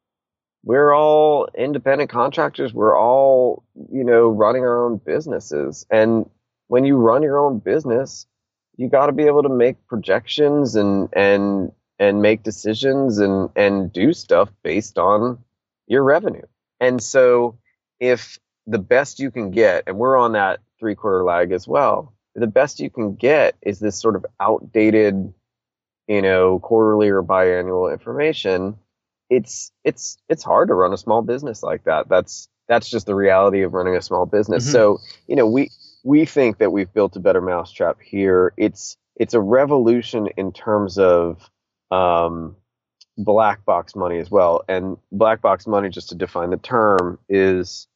we're 0.64 0.94
all 0.94 1.48
independent 1.56 2.10
contractors, 2.10 2.74
we're 2.74 2.98
all, 2.98 3.64
you 3.92 4.04
know, 4.04 4.28
running 4.28 4.64
our 4.64 4.86
own 4.86 4.98
businesses. 4.98 5.86
And 5.92 6.30
when 6.68 6.86
you 6.86 6.98
run 6.98 7.22
your 7.22 7.38
own 7.38 7.60
business, 7.60 8.26
you 8.76 8.90
got 8.90 9.06
to 9.06 9.12
be 9.12 9.24
able 9.24 9.44
to 9.44 9.50
make 9.50 9.88
projections 9.88 10.76
and 10.76 11.10
and 11.14 11.72
and 12.00 12.22
make 12.22 12.44
decisions 12.44 13.20
and 13.20 13.50
and 13.56 13.92
do 13.92 14.14
stuff 14.14 14.50
based 14.64 14.98
on 14.98 15.38
your 15.88 16.04
revenue. 16.04 16.46
And 16.80 17.02
so 17.02 17.58
if 18.00 18.38
the 18.68 18.80
best 18.80 19.20
you 19.20 19.32
can 19.32 19.52
get, 19.52 19.84
and 19.88 19.98
we're 19.98 20.18
on 20.18 20.34
that 20.34 20.60
three 20.80 20.96
quarter 20.96 21.24
lag 21.24 21.52
as 21.52 21.68
well, 21.68 22.14
the 22.36 22.48
best 22.48 22.80
you 22.80 22.90
can 22.90 23.16
get 23.16 23.56
is 23.62 23.80
this 23.80 24.00
sort 24.00 24.16
of 24.16 24.26
outdated, 24.40 25.34
you 26.08 26.22
know, 26.22 26.60
quarterly 26.60 27.10
or 27.10 27.24
biannual 27.24 27.92
information. 27.92 28.76
It's 29.30 29.72
it's 29.84 30.18
it's 30.30 30.44
hard 30.44 30.68
to 30.68 30.74
run 30.74 30.94
a 30.94 30.98
small 30.98 31.22
business 31.22 31.64
like 31.64 31.86
that. 31.86 32.10
That's 32.10 32.48
that's 32.68 32.90
just 32.90 33.06
the 33.06 33.16
reality 33.16 33.62
of 33.62 33.74
running 33.74 33.96
a 33.96 34.02
small 34.02 34.26
business. 34.26 34.64
Mm-hmm. 34.64 34.74
So, 34.74 35.00
you 35.28 35.36
know, 35.36 35.48
we 35.48 35.72
we 36.04 36.26
think 36.26 36.58
that 36.58 36.72
we've 36.72 36.92
built 36.94 37.16
a 37.16 37.20
better 37.20 37.42
mousetrap 37.42 38.02
here. 38.02 38.54
It's 38.58 38.98
it's 39.16 39.34
a 39.34 39.40
revolution 39.40 40.28
in 40.38 40.52
terms 40.52 40.98
of 40.98 41.50
um, 41.92 42.56
black 43.18 43.66
box 43.66 43.96
money 43.96 44.20
as 44.20 44.30
well. 44.30 44.64
And 44.68 44.98
black 45.12 45.42
box 45.42 45.68
money, 45.68 45.90
just 45.90 46.10
to 46.10 46.16
define 46.16 46.50
the 46.50 46.58
term, 46.58 47.20
is 47.30 47.88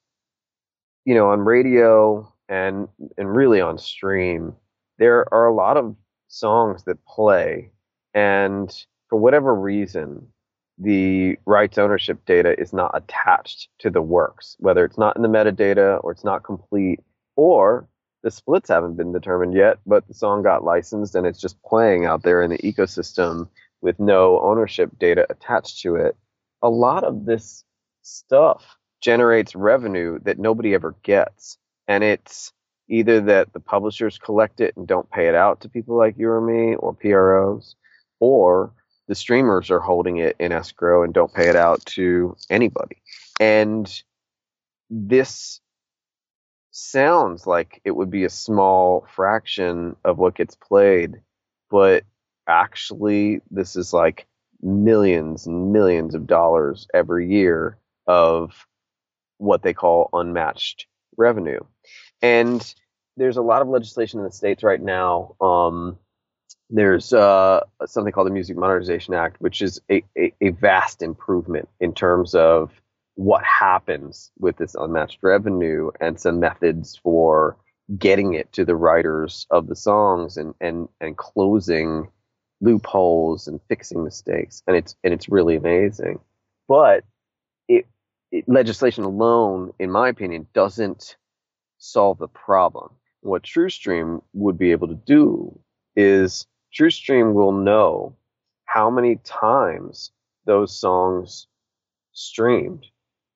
you 1.05 1.15
know 1.15 1.29
on 1.29 1.41
radio 1.41 2.31
and 2.47 2.87
and 3.17 3.35
really 3.35 3.61
on 3.61 3.77
stream, 3.77 4.55
there 4.97 5.31
are 5.33 5.47
a 5.47 5.53
lot 5.53 5.77
of 5.77 5.95
songs 6.27 6.83
that 6.85 7.03
play, 7.05 7.71
and 8.13 8.73
for 9.09 9.17
whatever 9.17 9.53
reason, 9.55 10.27
the 10.77 11.37
rights 11.45 11.77
ownership 11.77 12.25
data 12.25 12.59
is 12.59 12.73
not 12.73 12.91
attached 12.93 13.69
to 13.79 13.89
the 13.89 14.01
works, 14.01 14.55
whether 14.59 14.85
it's 14.85 14.97
not 14.97 15.15
in 15.15 15.21
the 15.21 15.27
metadata 15.27 16.03
or 16.03 16.11
it's 16.11 16.23
not 16.23 16.43
complete, 16.43 16.99
or 17.35 17.87
the 18.23 18.31
splits 18.31 18.69
haven't 18.69 18.95
been 18.95 19.11
determined 19.11 19.53
yet, 19.53 19.77
but 19.85 20.07
the 20.07 20.13
song 20.13 20.43
got 20.43 20.63
licensed 20.63 21.15
and 21.15 21.25
it's 21.25 21.39
just 21.39 21.61
playing 21.63 22.05
out 22.05 22.23
there 22.23 22.41
in 22.41 22.49
the 22.49 22.57
ecosystem 22.59 23.47
with 23.81 23.99
no 23.99 24.39
ownership 24.41 24.91
data 24.99 25.25
attached 25.29 25.81
to 25.81 25.95
it. 25.95 26.15
A 26.61 26.69
lot 26.69 27.03
of 27.03 27.25
this 27.25 27.63
stuff 28.01 28.77
generates 29.01 29.55
revenue 29.55 30.19
that 30.23 30.39
nobody 30.39 30.73
ever 30.73 30.95
gets. 31.03 31.57
And 31.87 32.03
it's 32.03 32.51
either 32.89 33.21
that 33.21 33.53
the 33.53 33.59
publishers 33.59 34.17
collect 34.17 34.59
it 34.61 34.75
and 34.75 34.87
don't 34.87 35.09
pay 35.09 35.27
it 35.27 35.35
out 35.35 35.61
to 35.61 35.69
people 35.69 35.95
like 35.95 36.17
you 36.17 36.29
or 36.29 36.41
me 36.41 36.75
or 36.75 36.93
PROs, 36.93 37.75
or 38.19 38.73
the 39.07 39.15
streamers 39.15 39.71
are 39.71 39.79
holding 39.79 40.17
it 40.17 40.35
in 40.39 40.51
escrow 40.51 41.03
and 41.03 41.13
don't 41.13 41.33
pay 41.33 41.49
it 41.49 41.55
out 41.55 41.83
to 41.85 42.35
anybody. 42.49 43.01
And 43.39 43.91
this 44.89 45.61
sounds 46.71 47.45
like 47.47 47.81
it 47.83 47.91
would 47.91 48.09
be 48.11 48.23
a 48.23 48.29
small 48.29 49.07
fraction 49.15 49.95
of 50.03 50.17
what 50.17 50.35
gets 50.35 50.55
played, 50.55 51.21
but 51.69 52.03
actually, 52.49 53.41
this 53.51 53.75
is 53.75 53.93
like 53.93 54.27
millions 54.61 55.47
and 55.47 55.71
millions 55.71 56.15
of 56.15 56.27
dollars 56.27 56.87
every 56.93 57.29
year 57.29 57.77
of 58.07 58.65
what 59.37 59.63
they 59.63 59.73
call 59.73 60.09
unmatched 60.11 60.87
revenue. 61.15 61.59
And 62.21 62.61
there's 63.15 63.37
a 63.37 63.41
lot 63.41 63.61
of 63.61 63.69
legislation 63.69 64.19
in 64.19 64.25
the 64.25 64.31
states 64.31 64.63
right 64.63 64.81
now. 64.81 65.35
Um, 65.39 65.97
there's 66.69 67.13
uh, 67.13 67.61
something 67.85 68.11
called 68.11 68.27
the 68.27 68.31
Music 68.31 68.57
Modernization 68.57 69.13
Act, 69.13 69.37
which 69.39 69.61
is 69.61 69.79
a, 69.89 70.03
a, 70.17 70.33
a, 70.41 70.49
vast 70.49 71.01
improvement 71.01 71.67
in 71.79 71.93
terms 71.93 72.35
of 72.35 72.71
what 73.15 73.43
happens 73.43 74.31
with 74.39 74.57
this 74.57 74.75
unmatched 74.75 75.17
revenue 75.21 75.89
and 75.99 76.19
some 76.19 76.39
methods 76.39 76.99
for 77.01 77.57
getting 77.97 78.35
it 78.35 78.51
to 78.53 78.63
the 78.63 78.75
writers 78.75 79.47
of 79.49 79.67
the 79.67 79.75
songs 79.75 80.37
and 80.37 80.53
and 80.61 80.87
and 81.01 81.17
closing 81.17 82.07
loopholes 82.61 83.47
and 83.47 83.59
fixing 83.67 84.03
mistakes 84.03 84.63
and 84.67 84.75
it's 84.75 84.95
and 85.03 85.13
it's 85.13 85.29
really 85.29 85.55
amazing 85.55 86.19
but 86.67 87.03
it, 87.67 87.85
it 88.31 88.47
legislation 88.47 89.03
alone 89.03 89.71
in 89.79 89.89
my 89.89 90.09
opinion 90.09 90.45
doesn't 90.53 91.15
solve 91.77 92.17
the 92.17 92.27
problem 92.27 92.89
what 93.21 93.43
TrueStream 93.43 94.21
would 94.33 94.57
be 94.57 94.71
able 94.71 94.87
to 94.87 94.95
do 94.95 95.57
is 95.95 96.47
TrueStream 96.73 97.33
will 97.33 97.51
know 97.51 98.15
how 98.65 98.89
many 98.89 99.17
times 99.23 100.11
those 100.45 100.77
songs 100.77 101.47
streamed 102.13 102.85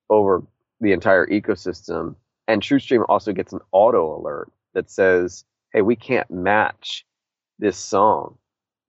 over 0.10 0.44
the 0.80 0.92
entire 0.92 1.26
ecosystem. 1.28 2.16
And 2.48 2.62
TrueStream 2.62 3.06
also 3.10 3.34
gets 3.34 3.54
an 3.54 3.60
auto 3.72 4.20
alert 4.20 4.52
that 4.74 4.90
says, 4.90 5.46
hey, 5.72 5.82
we 5.82 5.96
can't 5.96 6.30
match 6.30 7.06
this 7.60 7.78
song 7.78 8.38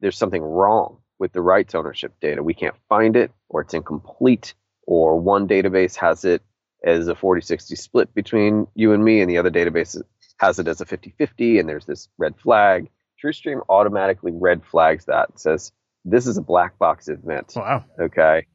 there's 0.00 0.18
something 0.18 0.42
wrong 0.42 0.98
with 1.18 1.32
the 1.32 1.40
rights 1.40 1.74
ownership 1.74 2.14
data. 2.20 2.42
We 2.42 2.54
can't 2.54 2.74
find 2.88 3.16
it, 3.16 3.30
or 3.48 3.62
it's 3.62 3.74
incomplete, 3.74 4.54
or 4.86 5.18
one 5.18 5.48
database 5.48 5.96
has 5.96 6.24
it 6.24 6.42
as 6.84 7.08
a 7.08 7.14
40 7.14 7.40
60 7.40 7.76
split 7.76 8.14
between 8.14 8.66
you 8.74 8.92
and 8.92 9.04
me, 9.04 9.20
and 9.20 9.30
the 9.30 9.38
other 9.38 9.50
database 9.50 10.00
has 10.38 10.58
it 10.58 10.68
as 10.68 10.80
a 10.80 10.84
50 10.84 11.14
50, 11.16 11.58
and 11.58 11.68
there's 11.68 11.86
this 11.86 12.08
red 12.18 12.34
flag. 12.38 12.90
TrueStream 13.22 13.60
automatically 13.68 14.32
red 14.34 14.62
flags 14.64 15.06
that, 15.06 15.38
says, 15.38 15.72
this 16.04 16.26
is 16.26 16.36
a 16.36 16.42
black 16.42 16.78
box 16.78 17.08
event. 17.08 17.54
Wow. 17.56 17.84
Okay. 17.98 18.46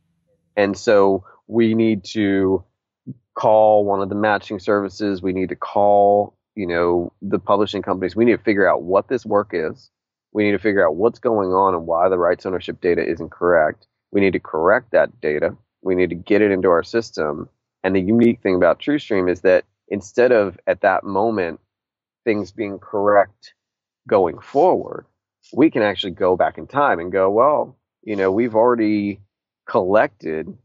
And 0.56 0.78
so 0.78 1.24
we 1.48 1.74
need 1.74 2.03
to 2.03 2.64
call 3.34 3.86
one 3.86 4.02
of 4.02 4.10
the 4.10 4.16
matching 4.16 4.60
services. 4.60 5.22
We 5.22 5.34
need 5.34 5.49
to 5.49 5.56
call, 5.56 6.38
you 6.56 6.68
know, 6.68 7.14
the 7.22 7.40
publishing 7.40 7.82
companies. 7.82 8.16
We 8.16 8.26
need 8.26 8.38
to 8.38 8.44
figure 8.44 8.70
out 8.70 8.84
what 8.84 9.07
this 9.07 9.26
work 9.26 9.52
is. 9.53 9.90
We 10.31 10.43
need 10.43 10.51
to 10.51 10.60
figure 10.60 10.85
out 10.85 10.95
what's 10.95 11.19
going 11.19 11.49
on 11.49 11.73
and 11.73 11.85
why 11.85 12.10
the 12.10 12.18
rights 12.18 12.45
ownership 12.45 12.81
data 12.81 13.06
isn't 13.06 13.31
correct. 13.31 13.88
We 14.11 14.22
need 14.22 14.34
to 14.34 14.39
correct 14.39 14.91
that 14.91 15.19
data. 15.22 15.56
We 15.81 15.95
need 15.95 16.10
to 16.10 16.15
get 16.15 16.41
it 16.41 16.51
into 16.51 16.69
our 16.69 16.84
system. 16.84 17.49
And 17.84 17.95
the 17.95 18.01
unique 18.01 18.41
thing 18.41 18.56
about 18.56 18.80
TrueStream 18.80 19.30
is 19.31 19.41
that 19.41 19.65
instead 19.88 20.31
of 20.31 20.57
at 20.68 20.81
that 20.81 21.03
moment 21.03 21.60
things 22.26 22.51
being 22.51 22.80
correct 22.80 23.53
going 24.07 24.39
forward, 24.39 25.06
we 25.53 25.72
can 25.72 25.81
actually 25.81 26.11
go 26.11 26.35
back 26.35 26.57
in 26.57 26.68
time 26.68 26.99
and 26.99 27.11
go, 27.11 27.30
well, 27.30 27.77
you 28.03 28.15
know, 28.15 28.31
we've 28.31 28.56
already 28.56 29.19
collected 29.68 30.57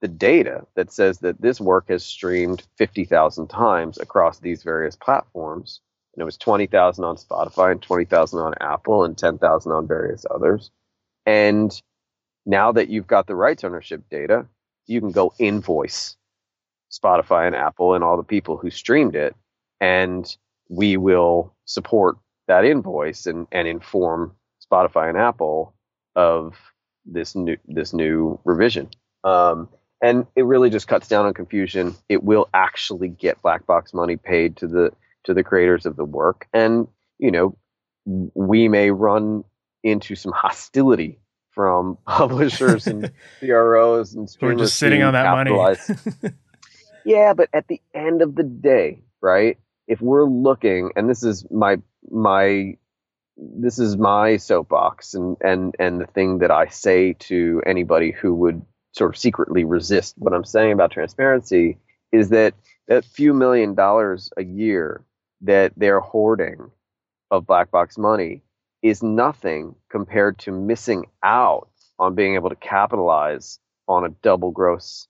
the 0.00 0.08
data 0.08 0.64
that 0.76 0.92
says 0.92 1.18
that 1.18 1.40
this 1.40 1.60
work 1.60 1.88
has 1.88 2.04
streamed 2.04 2.62
50,000 2.76 3.48
times 3.48 3.98
across 3.98 4.38
these 4.38 4.62
various 4.62 4.96
platforms. 4.96 5.80
And 6.18 6.22
it 6.22 6.24
was 6.24 6.36
20,000 6.36 7.04
on 7.04 7.16
Spotify 7.16 7.70
and 7.70 7.80
20,000 7.80 8.40
on 8.40 8.52
Apple 8.60 9.04
and 9.04 9.16
10,000 9.16 9.70
on 9.70 9.86
various 9.86 10.26
others. 10.28 10.72
And 11.26 11.80
now 12.44 12.72
that 12.72 12.88
you've 12.88 13.06
got 13.06 13.28
the 13.28 13.36
rights 13.36 13.62
ownership 13.62 14.02
data, 14.10 14.44
you 14.88 14.98
can 15.00 15.12
go 15.12 15.32
invoice 15.38 16.16
Spotify 16.90 17.46
and 17.46 17.54
Apple 17.54 17.94
and 17.94 18.02
all 18.02 18.16
the 18.16 18.24
people 18.24 18.56
who 18.56 18.68
streamed 18.68 19.14
it. 19.14 19.36
And 19.80 20.36
we 20.68 20.96
will 20.96 21.54
support 21.66 22.16
that 22.48 22.64
invoice 22.64 23.26
and, 23.26 23.46
and 23.52 23.68
inform 23.68 24.34
Spotify 24.68 25.10
and 25.10 25.18
Apple 25.18 25.72
of 26.16 26.56
this 27.06 27.36
new 27.36 27.58
this 27.68 27.92
new 27.92 28.40
revision. 28.42 28.88
Um, 29.22 29.68
and 30.02 30.26
it 30.34 30.42
really 30.42 30.68
just 30.68 30.88
cuts 30.88 31.06
down 31.06 31.26
on 31.26 31.34
confusion. 31.34 31.94
It 32.08 32.24
will 32.24 32.48
actually 32.54 33.08
get 33.08 33.40
black 33.40 33.66
box 33.66 33.94
money 33.94 34.16
paid 34.16 34.56
to 34.56 34.66
the 34.66 34.90
to 35.28 35.34
the 35.34 35.44
creators 35.44 35.84
of 35.84 35.94
the 35.96 36.06
work, 36.06 36.48
and 36.54 36.88
you 37.18 37.30
know 37.30 37.56
we 38.34 38.66
may 38.66 38.90
run 38.90 39.44
into 39.84 40.16
some 40.16 40.32
hostility 40.32 41.20
from 41.50 41.98
publishers 42.06 42.86
and 42.86 43.12
CROs 43.40 44.14
and 44.14 44.34
We're 44.40 44.54
just 44.54 44.78
sitting 44.78 45.02
on 45.02 45.12
that 45.12 45.30
money. 45.30 45.76
yeah, 47.04 47.34
but 47.34 47.50
at 47.52 47.68
the 47.68 47.80
end 47.94 48.22
of 48.22 48.34
the 48.34 48.42
day, 48.42 49.02
right? 49.20 49.58
If 49.86 50.00
we're 50.00 50.24
looking, 50.24 50.92
and 50.96 51.10
this 51.10 51.22
is 51.22 51.46
my 51.50 51.76
my 52.10 52.78
this 53.36 53.78
is 53.78 53.98
my 53.98 54.38
soapbox 54.38 55.12
and 55.12 55.36
and 55.42 55.76
and 55.78 56.00
the 56.00 56.06
thing 56.06 56.38
that 56.38 56.50
I 56.50 56.68
say 56.68 57.12
to 57.20 57.62
anybody 57.66 58.12
who 58.12 58.34
would 58.34 58.62
sort 58.92 59.14
of 59.14 59.18
secretly 59.18 59.64
resist 59.64 60.14
what 60.16 60.32
I'm 60.32 60.44
saying 60.44 60.72
about 60.72 60.90
transparency 60.90 61.78
is 62.10 62.30
that 62.30 62.54
that 62.88 63.04
few 63.04 63.34
million 63.34 63.74
dollars 63.74 64.30
a 64.38 64.42
year 64.42 65.04
that 65.42 65.72
they're 65.76 66.00
hoarding 66.00 66.70
of 67.30 67.46
black 67.46 67.70
box 67.70 67.98
money 67.98 68.42
is 68.82 69.02
nothing 69.02 69.74
compared 69.90 70.38
to 70.38 70.52
missing 70.52 71.04
out 71.22 71.68
on 71.98 72.14
being 72.14 72.34
able 72.34 72.48
to 72.48 72.56
capitalize 72.56 73.58
on 73.88 74.04
a 74.04 74.08
double 74.22 74.50
gross 74.50 75.08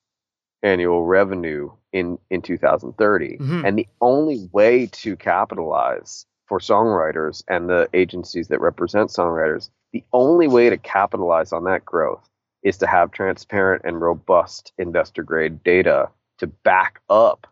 annual 0.63 1.05
revenue 1.05 1.71
in 1.93 2.19
in 2.31 2.43
2030 2.43 3.39
mm-hmm. 3.39 3.65
and 3.65 3.79
the 3.79 3.87
only 4.01 4.49
way 4.53 4.87
to 4.87 5.17
capitalize 5.17 6.27
for 6.49 6.59
songwriters 6.59 7.45
and 7.49 7.69
the 7.69 7.89
agencies 7.93 8.49
that 8.49 8.61
represent 8.61 9.11
songwriters, 9.11 9.69
the 9.93 10.03
only 10.13 10.49
way 10.49 10.71
to 10.71 10.79
capitalize 10.79 11.53
on 11.53 11.65
that 11.65 11.85
growth 11.85 12.29
is 12.63 12.79
to 12.79 12.87
have 12.87 13.13
transparent 13.13 13.83
and 13.85 14.01
robust 14.01 14.73
investor 14.79 15.23
grade 15.23 15.63
data 15.63 16.09
to 16.39 16.47
back 16.47 17.01
up 17.09 17.47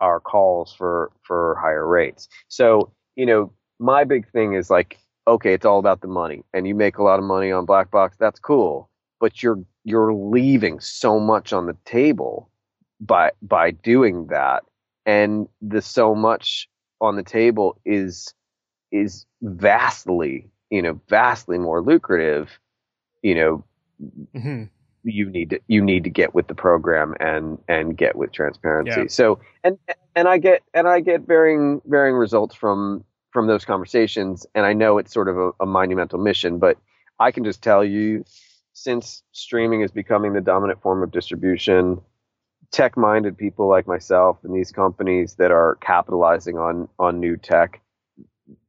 our 0.00 0.20
calls 0.20 0.72
for 0.72 1.10
for 1.22 1.56
higher 1.60 1.86
rates. 1.86 2.28
So, 2.48 2.92
you 3.14 3.26
know, 3.26 3.52
my 3.78 4.04
big 4.04 4.30
thing 4.30 4.54
is 4.54 4.70
like, 4.70 4.98
okay, 5.26 5.54
it's 5.54 5.66
all 5.66 5.78
about 5.78 6.00
the 6.00 6.08
money 6.08 6.42
and 6.52 6.66
you 6.66 6.74
make 6.74 6.98
a 6.98 7.02
lot 7.02 7.18
of 7.18 7.24
money 7.24 7.50
on 7.50 7.64
black 7.66 7.90
box, 7.90 8.16
that's 8.18 8.40
cool, 8.40 8.90
but 9.20 9.42
you're 9.42 9.62
you're 9.84 10.12
leaving 10.12 10.80
so 10.80 11.18
much 11.20 11.52
on 11.52 11.66
the 11.66 11.76
table 11.84 12.50
by 13.00 13.30
by 13.42 13.70
doing 13.70 14.26
that 14.28 14.62
and 15.04 15.48
the 15.60 15.80
so 15.82 16.14
much 16.14 16.68
on 17.00 17.16
the 17.16 17.22
table 17.22 17.80
is 17.84 18.34
is 18.92 19.26
vastly, 19.42 20.48
you 20.70 20.82
know, 20.82 21.00
vastly 21.08 21.58
more 21.58 21.82
lucrative, 21.82 22.58
you 23.22 23.34
know, 23.34 23.64
mm-hmm. 24.34 24.64
You 25.06 25.30
need 25.30 25.50
to 25.50 25.60
you 25.68 25.82
need 25.82 26.04
to 26.04 26.10
get 26.10 26.34
with 26.34 26.48
the 26.48 26.54
program 26.54 27.14
and 27.20 27.58
and 27.68 27.96
get 27.96 28.16
with 28.16 28.32
transparency. 28.32 29.02
Yeah. 29.02 29.06
So 29.08 29.40
and 29.64 29.78
and 30.14 30.28
I 30.28 30.38
get 30.38 30.62
and 30.74 30.88
I 30.88 31.00
get 31.00 31.22
varying 31.26 31.80
varying 31.86 32.16
results 32.16 32.54
from 32.54 33.04
from 33.32 33.46
those 33.46 33.64
conversations, 33.64 34.46
and 34.54 34.64
I 34.64 34.72
know 34.72 34.98
it's 34.98 35.12
sort 35.12 35.28
of 35.28 35.36
a, 35.36 35.50
a 35.60 35.66
monumental 35.66 36.18
mission, 36.18 36.58
but 36.58 36.78
I 37.18 37.30
can 37.30 37.44
just 37.44 37.62
tell 37.62 37.84
you, 37.84 38.24
since 38.72 39.22
streaming 39.32 39.82
is 39.82 39.90
becoming 39.90 40.32
the 40.32 40.40
dominant 40.40 40.80
form 40.80 41.02
of 41.02 41.10
distribution, 41.10 42.00
tech 42.70 42.96
minded 42.96 43.36
people 43.36 43.68
like 43.68 43.86
myself 43.86 44.38
and 44.42 44.54
these 44.54 44.72
companies 44.72 45.34
that 45.34 45.50
are 45.50 45.76
capitalizing 45.80 46.56
on 46.58 46.88
on 46.98 47.20
new 47.20 47.36
tech 47.36 47.80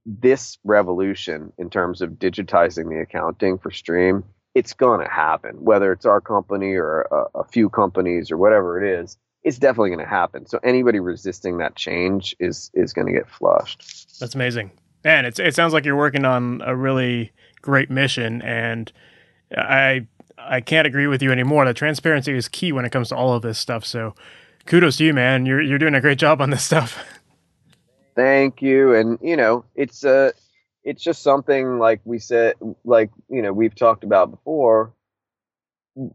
this 0.05 0.57
revolution 0.64 1.51
in 1.57 1.69
terms 1.69 2.01
of 2.01 2.11
digitizing 2.11 2.89
the 2.89 3.01
accounting 3.01 3.57
for 3.57 3.69
stream 3.69 4.23
it's 4.58 4.74
going 4.74 5.00
to 5.00 5.12
happen 5.12 5.56
whether 5.64 5.92
it's 5.92 6.06
our 6.06 6.22
company 6.22 6.74
or 6.74 7.02
a, 7.12 7.40
a 7.40 7.44
few 7.44 7.70
companies 7.70 8.32
or 8.32 8.38
whatever 8.38 8.82
it 8.82 9.02
is 9.02 9.18
it's 9.48 9.58
definitely 9.58 9.90
going 9.90 10.00
to 10.00 10.06
happen. 10.06 10.46
So 10.46 10.60
anybody 10.62 11.00
resisting 11.00 11.58
that 11.60 11.76
change 11.76 12.36
is 12.40 12.70
is 12.74 12.92
going 12.92 13.08
to 13.08 13.14
get 13.14 13.30
flushed. 13.30 14.20
That's 14.20 14.36
amazing. 14.36 14.72
And 15.06 15.26
it's 15.26 15.40
it 15.40 15.56
sounds 15.56 15.74
like 15.74 15.86
you're 15.86 15.96
working 15.96 16.26
on 16.26 16.62
a 16.66 16.76
really 16.76 17.32
great 17.62 17.90
mission 17.90 18.42
and 18.44 18.92
i 19.58 20.06
i 20.38 20.62
can't 20.62 20.86
agree 20.86 21.08
with 21.08 21.22
you 21.22 21.32
anymore. 21.32 21.64
That 21.66 21.76
transparency 21.76 22.34
is 22.34 22.48
key 22.50 22.72
when 22.72 22.84
it 22.84 22.92
comes 22.92 23.10
to 23.10 23.16
all 23.16 23.34
of 23.34 23.42
this 23.42 23.58
stuff 23.58 23.86
so 23.86 24.14
kudos 24.66 24.98
to 24.98 25.06
you 25.06 25.14
man. 25.14 25.46
You're 25.46 25.62
you're 25.62 25.80
doing 25.80 25.96
a 25.96 26.02
great 26.02 26.20
job 26.20 26.42
on 26.42 26.50
this 26.50 26.64
stuff. 26.64 27.02
Thank 28.16 28.62
you 28.62 28.94
and 28.96 29.18
you 29.22 29.38
know 29.38 29.64
it's 29.76 30.04
uh 30.04 30.32
it's 30.88 31.03
just 31.03 31.22
something 31.22 31.80
like 31.80 31.99
we 32.05 32.18
said 32.18 32.55
like 32.85 33.11
you 33.30 33.41
know 33.41 33.51
we've 33.53 33.76
talked 33.76 34.03
about 34.03 34.31
before 34.31 34.93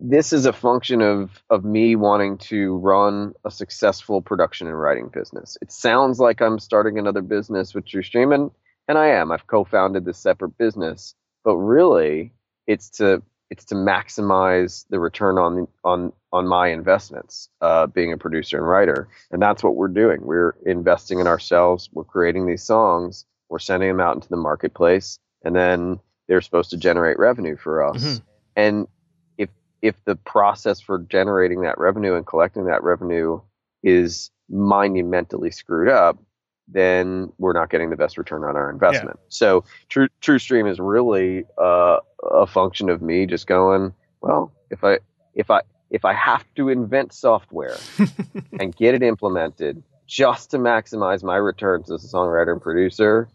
this 0.01 0.33
is 0.33 0.47
a 0.47 0.53
function 0.53 1.03
of 1.03 1.31
of 1.51 1.65
me 1.65 1.95
wanting 1.95 2.39
to 2.39 2.77
run 2.79 3.35
a 3.45 3.51
successful 3.51 4.23
production 4.23 4.67
and 4.67 4.81
writing 4.81 5.09
business 5.13 5.59
it 5.61 5.71
sounds 5.71 6.19
like 6.19 6.41
i'm 6.41 6.59
starting 6.59 6.99
another 6.99 7.23
business 7.23 7.75
with 7.75 7.85
TrueStream 7.85 8.35
and 8.35 8.51
and 8.89 8.97
i 8.97 9.09
am 9.09 9.31
i've 9.31 9.47
co-founded 9.47 10.05
this 10.05 10.19
separate 10.19 10.57
business 10.57 11.15
but 11.45 11.57
really 11.57 12.33
it's 12.67 12.89
to 12.91 13.23
it's 13.51 13.67
to 13.67 13.75
maximize 13.75 14.87
the 14.89 14.99
return 14.99 15.37
on 15.37 15.69
on 15.85 16.11
on 16.33 16.49
my 16.49 16.69
investments, 16.69 17.51
uh, 17.61 17.87
being 17.87 18.11
a 18.11 18.17
producer 18.17 18.57
and 18.57 18.67
writer, 18.67 19.09
and 19.31 19.43
that's 19.43 19.63
what 19.63 19.77
we're 19.77 19.89
doing. 19.89 20.21
We're 20.23 20.55
investing 20.65 21.21
in 21.21 21.27
ourselves. 21.27 21.91
We're 21.93 22.05
creating 22.05 22.47
these 22.47 22.63
songs. 22.63 23.27
We're 23.53 23.59
sending 23.59 23.91
them 23.91 24.01
out 24.01 24.15
into 24.15 24.31
the 24.31 24.39
marketplace, 24.39 25.19
and 25.45 25.55
then 25.55 26.01
they're 26.27 26.41
supposed 26.41 26.71
to 26.71 26.79
generate 26.79 27.19
revenue 27.19 27.59
for 27.59 27.85
us. 27.85 28.03
Mm-hmm. 28.03 28.25
And 28.57 28.89
if 29.37 29.51
if 29.83 29.95
the 30.07 30.17
process 30.17 30.81
for 30.81 30.99
generating 30.99 31.61
that 31.61 31.77
revenue 31.77 32.15
and 32.15 32.27
collecting 32.27 32.65
that 32.65 32.83
revenue 32.83 33.43
is 33.83 34.31
monumentally 34.49 35.51
screwed 35.51 35.91
up, 35.91 36.19
then 36.67 37.31
we're 37.37 37.53
not 37.53 37.69
getting 37.69 37.91
the 37.91 37.97
best 37.97 38.17
return 38.17 38.43
on 38.43 38.57
our 38.57 38.71
investment. 38.71 39.19
Yeah. 39.21 39.27
So 39.29 39.65
True 39.91 40.09
TrueStream 40.23 40.71
is 40.71 40.81
really 40.81 41.45
uh, 41.61 41.99
a 42.23 42.47
function 42.47 42.89
of 42.89 43.03
me 43.03 43.27
just 43.27 43.47
going, 43.47 43.93
well, 44.23 44.51
if 44.71 44.83
I 44.83 45.01
if 45.35 45.51
I 45.51 45.61
if 45.91 46.07
I 46.07 46.15
have 46.15 46.47
to 46.55 46.71
invent 46.71 47.13
software 47.13 47.77
and 48.59 48.75
get 48.75 48.95
it 48.95 49.03
implemented 49.03 49.83
just 50.07 50.53
to 50.53 50.59
maximize 50.59 51.23
my 51.23 51.37
returns 51.37 51.91
as 51.91 52.03
a 52.03 52.09
songwriter 52.09 52.53
and 52.53 52.63
producer, 52.63 53.29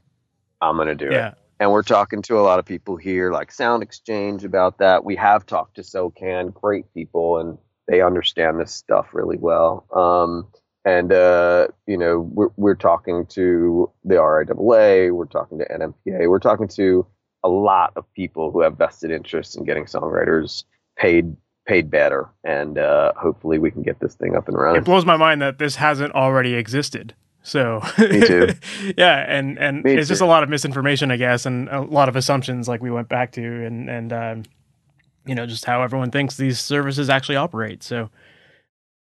I'm 0.61 0.75
going 0.75 0.87
to 0.87 0.95
do 0.95 1.09
yeah. 1.11 1.29
it. 1.29 1.33
And 1.59 1.71
we're 1.71 1.83
talking 1.83 2.21
to 2.23 2.37
a 2.37 2.41
lot 2.41 2.59
of 2.59 2.65
people 2.65 2.97
here, 2.97 3.31
like 3.31 3.51
SoundExchange, 3.51 4.43
about 4.43 4.77
that. 4.77 5.03
We 5.03 5.15
have 5.15 5.45
talked 5.45 5.75
to 5.77 5.81
SOCAN, 5.81 6.53
great 6.53 6.85
people, 6.93 7.39
and 7.39 7.57
they 7.87 8.01
understand 8.01 8.59
this 8.59 8.73
stuff 8.73 9.07
really 9.13 9.37
well. 9.37 9.87
Um, 9.95 10.47
and 10.85 11.11
uh, 11.11 11.67
you 11.85 11.97
know 11.97 12.19
we're 12.19 12.49
we're 12.55 12.75
talking 12.75 13.25
to 13.27 13.91
the 14.05 14.15
RIAA, 14.15 15.11
we're 15.11 15.25
talking 15.25 15.59
to 15.59 15.65
NMPA, 15.67 16.29
we're 16.29 16.39
talking 16.39 16.67
to 16.69 17.05
a 17.43 17.49
lot 17.49 17.91
of 17.95 18.05
people 18.13 18.51
who 18.51 18.61
have 18.61 18.77
vested 18.77 19.11
interest 19.11 19.57
in 19.57 19.65
getting 19.65 19.85
songwriters 19.85 20.63
paid 20.97 21.35
paid 21.67 21.91
better, 21.91 22.29
and 22.45 22.77
uh, 22.77 23.11
hopefully 23.17 23.59
we 23.59 23.69
can 23.69 23.81
get 23.83 23.99
this 23.99 24.15
thing 24.15 24.35
up 24.35 24.47
and 24.47 24.57
running. 24.57 24.81
It 24.81 24.85
blows 24.85 25.05
my 25.05 25.17
mind 25.17 25.41
that 25.41 25.59
this 25.59 25.75
hasn't 25.75 26.13
already 26.13 26.53
existed. 26.53 27.13
So 27.47 27.81
Me 27.97 28.19
too. 28.27 28.49
yeah, 28.97 29.23
and 29.25 29.57
and 29.57 29.81
Me 29.81 29.95
it's 29.95 30.09
just 30.09 30.21
a 30.21 30.25
lot 30.25 30.43
of 30.43 30.49
misinformation, 30.49 31.11
I 31.11 31.15
guess, 31.15 31.45
and 31.45 31.69
a 31.69 31.79
lot 31.79 32.09
of 32.09 32.17
assumptions, 32.17 32.67
like 32.67 32.81
we 32.81 32.91
went 32.91 33.07
back 33.07 33.31
to, 33.33 33.65
and 33.65 33.89
and 33.89 34.11
um, 34.11 34.43
you 35.25 35.33
know 35.33 35.45
just 35.45 35.63
how 35.63 35.81
everyone 35.81 36.11
thinks 36.11 36.35
these 36.35 36.59
services 36.59 37.09
actually 37.09 37.37
operate. 37.37 37.83
So 37.83 38.09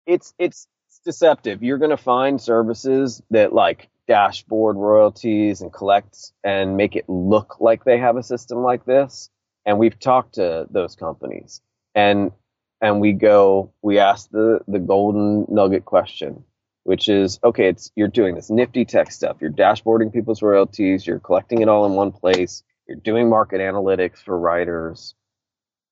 it's 0.05 0.33
it's 0.39 0.67
deceptive. 1.03 1.61
You're 1.61 1.79
going 1.79 1.89
to 1.91 1.97
find 1.97 2.39
services 2.39 3.21
that 3.29 3.51
like 3.51 3.89
dashboard 4.07 4.77
royalties 4.77 5.59
and 5.59 5.73
collect 5.73 6.31
and 6.41 6.77
make 6.77 6.95
it 6.95 7.09
look 7.09 7.59
like 7.59 7.83
they 7.83 7.97
have 7.97 8.15
a 8.15 8.23
system 8.23 8.59
like 8.59 8.85
this. 8.85 9.29
And 9.65 9.77
we've 9.77 9.99
talked 9.99 10.35
to 10.35 10.65
those 10.71 10.95
companies, 10.95 11.59
and 11.93 12.31
and 12.79 13.01
we 13.01 13.11
go, 13.11 13.73
we 13.81 13.99
ask 13.99 14.29
the 14.31 14.61
the 14.69 14.79
golden 14.79 15.45
nugget 15.49 15.83
question, 15.83 16.45
which 16.89 17.07
is, 17.07 17.39
okay, 17.43 17.69
it's 17.69 17.91
you're 17.95 18.07
doing 18.07 18.33
this 18.33 18.49
nifty 18.49 18.83
tech 18.83 19.11
stuff. 19.11 19.37
You're 19.39 19.51
dashboarding 19.51 20.11
people's 20.11 20.41
royalties. 20.41 21.05
You're 21.05 21.19
collecting 21.19 21.61
it 21.61 21.69
all 21.69 21.85
in 21.85 21.91
one 21.91 22.11
place. 22.11 22.63
You're 22.87 22.97
doing 22.97 23.29
market 23.29 23.61
analytics 23.61 24.17
for 24.17 24.35
writers. 24.35 25.13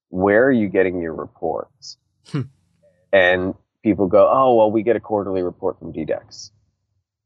Where 0.09 0.45
are 0.45 0.51
you 0.51 0.69
getting 0.69 0.99
your 0.99 1.13
reports? 1.13 1.99
Hmm. 2.31 2.41
And 3.13 3.53
people 3.83 4.07
go, 4.07 4.27
oh, 4.27 4.55
well, 4.55 4.71
we 4.71 4.81
get 4.81 4.95
a 4.95 4.99
quarterly 4.99 5.43
report 5.43 5.77
from 5.77 5.93
DDEX. 5.93 6.49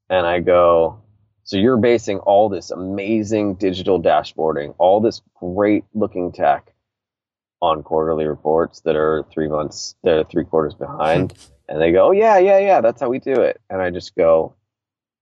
And 0.10 0.28
I 0.28 0.42
go, 0.42 1.02
so 1.44 1.56
you're 1.56 1.78
basing 1.78 2.20
all 2.20 2.50
this 2.50 2.72
amazing 2.72 3.56
digital 3.56 4.02
dashboarding, 4.02 4.76
all 4.80 5.00
this 5.00 5.22
great 5.40 5.86
looking 5.94 6.34
tech 6.34 6.74
on 7.62 7.84
quarterly 7.84 8.26
reports 8.26 8.82
that 8.82 8.98
are 8.98 9.26
three 9.32 9.48
months, 9.48 9.96
that 10.04 10.18
are 10.18 10.24
three 10.26 10.44
quarters 10.44 10.74
behind. 10.74 11.34
and 11.72 11.82
they 11.82 11.92
go, 11.92 12.08
oh, 12.08 12.12
yeah, 12.12 12.38
yeah, 12.38 12.60
yeah, 12.60 12.82
that's 12.82 13.00
how 13.02 13.10
we 13.10 13.18
do 13.20 13.32
it. 13.42 13.60
And 13.70 13.82
I 13.82 13.90
just 13.90 14.14
go, 14.16 14.54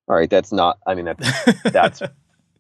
all 0.08 0.16
right, 0.16 0.30
that's 0.30 0.52
not, 0.52 0.80
I 0.88 0.96
mean, 0.96 1.06
that's, 1.06 1.54
that's 1.64 2.02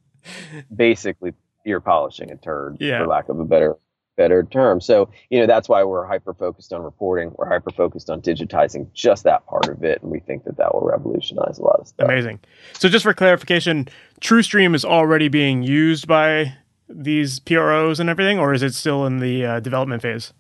basically 0.76 1.34
you're 1.66 1.82
polishing 1.82 2.32
a 2.32 2.38
turd, 2.38 2.78
Yeah. 2.80 3.00
for 3.00 3.08
lack 3.08 3.30
of 3.30 3.40
a 3.40 3.46
better 3.46 3.76
better 4.18 4.44
term. 4.44 4.82
So, 4.82 5.10
you 5.30 5.40
know, 5.40 5.48
that's 5.48 5.70
why 5.70 5.82
we're 5.86 6.06
hyper 6.06 6.34
focused 6.34 6.74
on 6.74 6.82
reporting. 6.84 7.32
We're 7.38 7.48
hyper 7.48 7.72
focused 7.72 8.10
on 8.10 8.22
digitizing 8.22 8.92
just 8.94 9.24
that 9.24 9.46
part 9.46 9.70
of 9.70 9.82
it, 9.82 10.02
and 10.02 10.12
we 10.12 10.20
think 10.20 10.44
that 10.44 10.58
that 10.58 10.74
will 10.74 10.82
revolutionize 10.86 11.58
a 11.58 11.64
lot 11.64 11.80
of 11.80 11.88
stuff. 11.88 12.04
amazing. 12.04 12.40
So 12.74 12.90
just 12.90 13.04
for 13.04 13.14
clarification, 13.14 13.88
TrueStream 14.20 14.76
is 14.76 14.84
already 14.84 15.30
being 15.30 15.64
used 15.64 16.06
by 16.06 16.54
these 16.90 17.40
PROs 17.40 18.02
and 18.02 18.10
everything, 18.10 18.40
or 18.40 18.54
is 18.54 18.62
it 18.62 18.74
still 18.74 19.06
in 19.06 19.20
the 19.20 19.46
uh, 19.46 19.60
development 19.62 20.02
phase? 20.02 20.34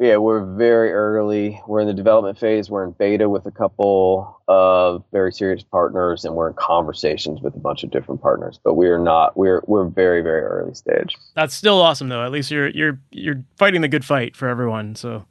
Yeah, 0.00 0.18
we're 0.18 0.44
very 0.44 0.92
early. 0.92 1.60
We're 1.66 1.80
in 1.80 1.88
the 1.88 1.94
development 1.94 2.38
phase. 2.38 2.70
We're 2.70 2.84
in 2.84 2.92
beta 2.92 3.28
with 3.28 3.46
a 3.46 3.50
couple 3.50 4.40
of 4.46 5.02
very 5.10 5.32
serious 5.32 5.64
partners, 5.64 6.24
and 6.24 6.36
we're 6.36 6.48
in 6.48 6.54
conversations 6.54 7.40
with 7.40 7.56
a 7.56 7.58
bunch 7.58 7.82
of 7.82 7.90
different 7.90 8.22
partners. 8.22 8.60
But 8.62 8.74
we 8.74 8.86
are 8.88 8.98
not. 8.98 9.36
We're 9.36 9.60
we're 9.66 9.86
very 9.88 10.22
very 10.22 10.42
early 10.42 10.74
stage. 10.74 11.16
That's 11.34 11.54
still 11.54 11.82
awesome, 11.82 12.08
though. 12.08 12.24
At 12.24 12.30
least 12.30 12.50
you're 12.52 12.68
you're 12.68 13.00
you're 13.10 13.42
fighting 13.56 13.80
the 13.80 13.88
good 13.88 14.04
fight 14.04 14.36
for 14.36 14.46
everyone. 14.48 14.94
So 14.94 15.24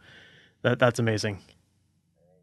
that 0.63 0.79
that's 0.79 0.99
amazing. 0.99 1.39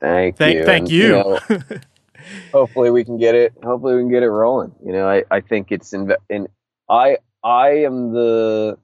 Thank 0.00 0.38
Thank 0.38 0.56
you. 0.58 0.64
thank 0.64 0.82
And, 0.84 0.90
you. 0.90 1.08
know, 1.08 1.38
hopefully 2.52 2.90
we 2.90 3.04
can 3.04 3.18
get 3.18 3.34
it. 3.34 3.52
Hopefully 3.62 3.96
we 3.96 4.00
can 4.02 4.10
get 4.10 4.22
it 4.22 4.30
rolling. 4.30 4.74
You 4.84 4.92
know, 4.92 5.06
I, 5.08 5.24
I 5.30 5.40
think 5.40 5.72
it's 5.72 5.92
in, 5.92 6.10
in 6.30 6.48
I 6.88 7.18
I 7.42 7.70
am 7.84 8.12
the 8.12 8.78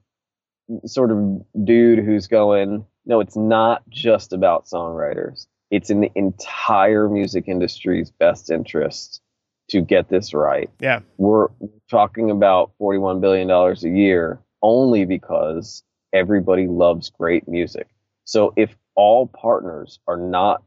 sort 0.85 1.11
of 1.11 1.41
dude 1.65 1.99
who's 2.05 2.27
going. 2.27 2.85
No, 3.05 3.19
it's 3.19 3.35
not 3.35 3.83
just 3.89 4.33
about 4.33 4.65
songwriters. 4.65 5.47
It's 5.69 5.89
in 5.89 6.01
the 6.01 6.11
entire 6.15 7.07
music 7.09 7.45
industry's 7.47 8.11
best 8.11 8.51
interest 8.51 9.21
to 9.69 9.81
get 9.81 10.09
this 10.09 10.33
right. 10.33 10.69
yeah, 10.79 10.99
We're 11.17 11.47
talking 11.89 12.29
about 12.29 12.71
forty-one 12.77 13.21
billion 13.21 13.47
dollars 13.47 13.83
a 13.83 13.89
year 13.89 14.39
only 14.61 15.05
because 15.05 15.83
everybody 16.13 16.67
loves 16.67 17.09
great 17.09 17.47
music. 17.47 17.87
So 18.25 18.53
if 18.57 18.75
all 18.95 19.27
partners 19.27 19.99
are 20.07 20.17
not 20.17 20.61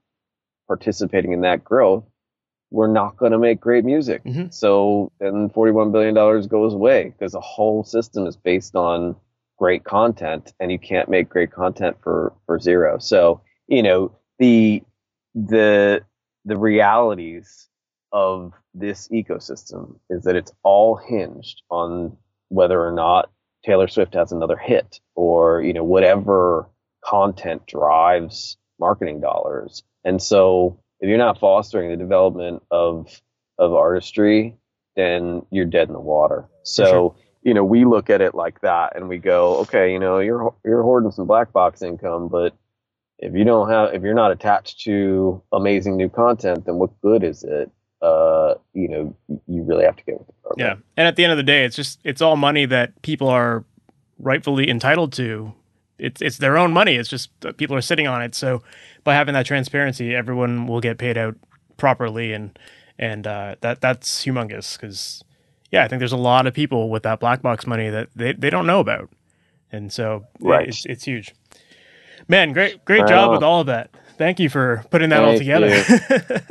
participating 0.66 1.32
in 1.32 1.42
that 1.42 1.62
growth, 1.62 2.04
we're 2.70 2.90
not 2.90 3.16
going 3.18 3.32
to 3.32 3.38
make 3.38 3.60
great 3.60 3.84
music. 3.84 4.24
Mhm. 4.24 4.52
So 4.52 5.12
then 5.20 5.50
$41 5.50 5.92
billion 5.92 6.14
goes 6.48 6.72
away 6.72 7.04
because 7.16 7.32
the 7.32 7.40
whole 7.40 7.84
system 7.84 8.26
is 8.26 8.36
based 8.36 8.74
on 8.74 9.14
great 9.64 9.84
content 9.84 10.52
and 10.60 10.70
you 10.70 10.78
can't 10.78 11.08
make 11.08 11.26
great 11.30 11.50
content 11.50 11.96
for, 12.02 12.34
for 12.44 12.60
zero. 12.60 12.98
So, 12.98 13.40
you 13.66 13.82
know, 13.82 14.14
the, 14.38 14.82
the, 15.34 16.02
the 16.44 16.58
realities 16.58 17.70
of 18.12 18.52
this 18.74 19.08
ecosystem 19.08 19.98
is 20.10 20.24
that 20.24 20.36
it's 20.36 20.52
all 20.64 20.96
hinged 20.96 21.62
on 21.70 22.14
whether 22.50 22.78
or 22.78 22.92
not 22.92 23.30
Taylor 23.64 23.88
Swift 23.88 24.12
has 24.12 24.32
another 24.32 24.58
hit 24.58 25.00
or, 25.14 25.62
you 25.62 25.72
know, 25.72 25.82
whatever 25.82 26.68
content 27.02 27.66
drives 27.66 28.58
marketing 28.78 29.22
dollars. 29.22 29.82
And 30.04 30.22
so 30.22 30.78
if 31.00 31.08
you're 31.08 31.16
not 31.16 31.40
fostering 31.40 31.88
the 31.88 31.96
development 31.96 32.62
of 32.70 33.18
of 33.58 33.72
artistry, 33.72 34.58
then 34.94 35.46
you're 35.50 35.64
dead 35.64 35.88
in 35.88 35.94
the 35.94 36.00
water. 36.00 36.50
So, 36.64 36.84
sure. 36.84 37.16
You 37.44 37.52
know, 37.52 37.62
we 37.62 37.84
look 37.84 38.10
at 38.10 38.22
it 38.22 38.34
like 38.34 38.60
that 38.62 38.96
and 38.96 39.08
we 39.08 39.18
go, 39.18 39.58
okay, 39.58 39.92
you 39.92 39.98
know, 39.98 40.18
you're 40.18 40.52
you're 40.64 40.82
hoarding 40.82 41.12
some 41.12 41.26
black 41.26 41.52
box 41.52 41.82
income, 41.82 42.28
but 42.28 42.56
if 43.18 43.34
you 43.34 43.44
don't 43.44 43.70
have 43.70 43.94
if 43.94 44.02
you're 44.02 44.14
not 44.14 44.32
attached 44.32 44.80
to 44.80 45.40
amazing 45.52 45.96
new 45.96 46.08
content, 46.08 46.64
then 46.64 46.76
what 46.76 46.90
good 47.02 47.22
is 47.22 47.44
it? 47.44 47.70
Uh, 48.00 48.54
you 48.72 48.88
know, 48.88 49.16
you 49.46 49.62
really 49.62 49.84
have 49.84 49.96
to 49.96 50.04
get 50.04 50.18
with 50.18 50.26
the 50.26 50.32
program. 50.42 50.78
yeah. 50.78 50.82
And 50.96 51.06
at 51.06 51.16
the 51.16 51.24
end 51.24 51.32
of 51.32 51.36
the 51.36 51.44
day, 51.44 51.64
it's 51.64 51.76
just 51.76 52.00
it's 52.02 52.22
all 52.22 52.36
money 52.36 52.64
that 52.64 53.00
people 53.02 53.28
are 53.28 53.64
rightfully 54.18 54.68
entitled 54.70 55.12
to. 55.14 55.52
It's 55.98 56.22
it's 56.22 56.38
their 56.38 56.56
own 56.56 56.72
money. 56.72 56.96
It's 56.96 57.10
just 57.10 57.30
people 57.58 57.76
are 57.76 57.82
sitting 57.82 58.06
on 58.06 58.22
it. 58.22 58.34
So 58.34 58.62
by 59.04 59.14
having 59.14 59.34
that 59.34 59.46
transparency, 59.46 60.14
everyone 60.14 60.66
will 60.66 60.80
get 60.80 60.96
paid 60.96 61.18
out 61.18 61.36
properly, 61.76 62.32
and 62.32 62.58
and 62.98 63.26
uh, 63.26 63.56
that 63.60 63.82
that's 63.82 64.24
humongous. 64.24 64.78
Because 64.78 65.22
yeah, 65.70 65.84
I 65.84 65.88
think 65.88 65.98
there's 65.98 66.12
a 66.12 66.16
lot 66.16 66.46
of 66.46 66.54
people 66.54 66.90
with 66.90 67.02
that 67.04 67.20
black 67.20 67.42
box 67.42 67.66
money 67.66 67.90
that 67.90 68.08
they, 68.14 68.32
they 68.32 68.50
don't 68.50 68.66
know 68.66 68.80
about, 68.80 69.10
and 69.72 69.92
so 69.92 70.24
Right. 70.40 70.68
it's 70.68 70.84
it's 70.86 71.04
huge. 71.04 71.34
Man, 72.28 72.52
great 72.52 72.84
great 72.84 73.06
job 73.06 73.32
with 73.32 73.42
all 73.42 73.60
of 73.60 73.66
that. 73.66 73.90
Thank 74.16 74.38
you 74.40 74.48
for 74.48 74.84
putting 74.90 75.10
that 75.10 75.22
all 75.24 75.36
Thank 75.36 75.40
together. 75.40 75.82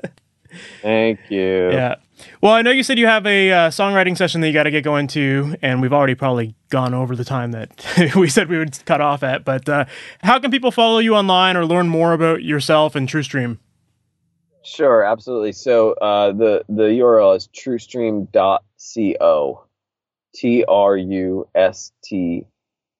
Thank 0.81 1.19
you. 1.29 1.71
Yeah. 1.71 1.95
Well, 2.41 2.53
I 2.53 2.61
know 2.61 2.71
you 2.71 2.83
said 2.83 2.99
you 2.99 3.07
have 3.07 3.25
a 3.25 3.51
uh, 3.51 3.69
songwriting 3.69 4.17
session 4.17 4.41
that 4.41 4.47
you 4.47 4.53
got 4.53 4.63
to 4.63 4.71
get 4.71 4.83
going 4.83 5.07
to, 5.07 5.55
and 5.61 5.81
we've 5.81 5.93
already 5.93 6.15
probably 6.15 6.55
gone 6.69 6.93
over 6.93 7.15
the 7.15 7.25
time 7.25 7.51
that 7.51 8.13
we 8.15 8.29
said 8.29 8.49
we 8.49 8.57
would 8.57 8.77
cut 8.85 9.01
off 9.01 9.23
at. 9.23 9.43
But 9.43 9.67
uh, 9.67 9.85
how 10.21 10.39
can 10.39 10.51
people 10.51 10.71
follow 10.71 10.99
you 10.99 11.15
online 11.15 11.57
or 11.57 11.65
learn 11.65 11.87
more 11.87 12.13
about 12.13 12.43
yourself 12.43 12.95
and 12.95 13.07
TrueStream? 13.07 13.57
Sure, 14.63 15.03
absolutely. 15.03 15.51
So 15.51 15.93
uh, 15.93 16.31
the 16.31 16.63
the 16.69 16.83
URL 16.83 17.35
is 17.35 17.47
truestream.co, 18.83 19.65
T 20.35 20.63
R 20.67 20.97
U 20.97 21.47
S 21.55 21.91
T 22.03 22.45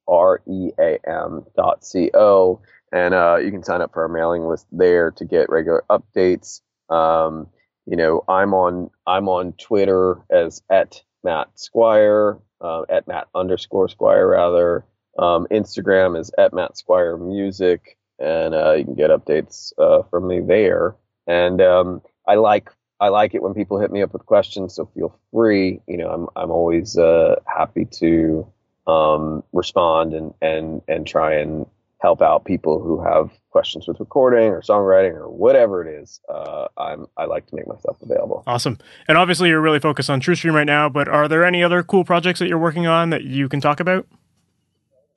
R 0.08 0.42
E 0.48 0.72
A 0.80 1.00
M 1.08 1.46
dot 1.56 1.84
C 1.84 2.12
O, 2.14 2.62
and 2.92 3.14
uh, 3.14 3.38
you 3.38 3.52
can 3.52 3.64
sign 3.64 3.82
up 3.82 3.94
for 3.94 4.04
our 4.04 4.10
mailing 4.10 4.46
list 4.48 4.68
there 4.72 5.12
to 5.12 5.26
get 5.26 5.50
regular 5.50 5.84
updates. 5.90 6.62
Um, 6.90 7.48
you 7.86 7.98
know, 7.98 8.24
I'm 8.28 8.54
on 8.54 8.90
I'm 9.08 9.28
on 9.30 9.54
Twitter 9.54 10.24
as 10.30 10.62
at 10.70 11.02
Matt 11.24 11.48
Squire, 11.56 12.38
uh, 12.62 12.84
at 12.90 13.08
Matt 13.08 13.28
underscore 13.34 13.90
Squire 13.90 14.28
rather. 14.28 14.86
Um, 15.18 15.48
Instagram 15.52 16.20
is 16.20 16.32
at 16.38 16.54
Matt 16.54 16.78
Squire 16.78 17.18
Music, 17.18 17.98
and 18.20 18.54
uh, 18.54 18.74
you 18.74 18.84
can 18.84 18.96
get 18.96 19.12
updates 19.12 19.74
uh, 19.78 20.04
from 20.10 20.28
me 20.28 20.42
there. 20.42 20.96
And 21.28 21.62
um, 21.62 22.02
I 22.28 22.36
like 22.36 22.70
I 23.00 23.10
like 23.10 23.34
it 23.34 23.42
when 23.42 23.54
people 23.54 23.80
hit 23.80 23.92
me 23.92 24.02
up 24.02 24.14
with 24.14 24.26
questions, 24.26 24.76
so 24.76 24.90
feel 24.94 25.18
free. 25.32 25.82
You 25.88 25.98
know, 25.98 26.10
I'm 26.10 26.28
I'm 26.36 26.52
always 26.52 26.98
uh, 26.98 27.36
happy 27.46 27.86
to 28.00 28.48
um, 28.88 29.44
respond 29.52 30.14
and 30.14 30.34
and 30.42 30.82
and 30.88 31.06
try 31.06 31.36
and 31.36 31.66
help 32.02 32.22
out 32.22 32.44
people 32.44 32.82
who 32.82 33.02
have 33.02 33.32
questions 33.50 33.88
with 33.88 33.98
recording 34.00 34.50
or 34.50 34.62
songwriting 34.62 35.14
or 35.14 35.30
whatever 35.30 35.86
it 35.86 36.02
is. 36.02 36.20
Uh, 36.28 36.68
I'm 36.78 37.08
I 37.18 37.26
like 37.26 37.48
to 37.48 37.56
make 37.56 37.68
myself 37.68 37.98
available. 38.02 38.44
Awesome. 38.46 38.78
And 39.08 39.18
obviously, 39.18 39.50
you're 39.50 39.62
really 39.62 39.80
focused 39.80 40.10
on 40.10 40.22
TrueStream 40.22 40.54
right 40.54 40.66
now, 40.66 40.90
but 40.90 41.08
are 41.08 41.28
there 41.28 41.46
any 41.46 41.64
other 41.64 41.82
cool 41.82 42.04
projects 42.04 42.40
that 42.40 42.48
you're 42.48 42.58
working 42.58 42.88
on 42.88 43.10
that 43.10 43.24
you 43.24 43.50
can 43.50 43.62
talk 43.62 43.80
about? 43.80 44.06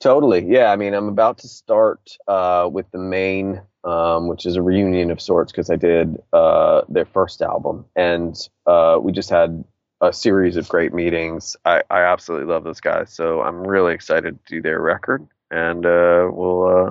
Totally. 0.01 0.45
Yeah. 0.45 0.73
I 0.73 0.77
mean, 0.77 0.95
I'm 0.95 1.09
about 1.09 1.39
to 1.39 1.49
start 1.49 2.17
uh, 2.29 2.69
with 2.71 2.91
the 2.91 2.99
Maine, 2.99 3.61
um, 3.85 4.29
which 4.29 4.45
is 4.45 4.57
a 4.57 4.63
reunion 4.63 5.11
of 5.11 5.21
sorts 5.21 5.53
because 5.53 5.71
I 5.71 5.77
did 5.77 6.17
uh, 6.33 6.83
their 6.89 7.07
first 7.07 7.41
album, 7.41 7.85
and 7.95 8.37
uh, 8.67 8.99
we 9.01 9.13
just 9.13 9.31
had 9.31 9.65
a 10.01 10.13
series 10.13 10.57
of 10.57 10.69
great 10.69 10.93
meetings. 10.93 11.57
I, 11.65 11.83
I 11.91 12.03
absolutely 12.03 12.53
love 12.53 12.65
those 12.65 12.81
guys, 12.81 13.13
so 13.13 13.43
I'm 13.43 13.67
really 13.67 13.95
excited 13.95 14.39
to 14.45 14.55
do 14.57 14.61
their 14.61 14.81
record, 14.81 15.27
and 15.51 15.87
uh, 15.87 16.29
we'll 16.31 16.67
uh, 16.67 16.91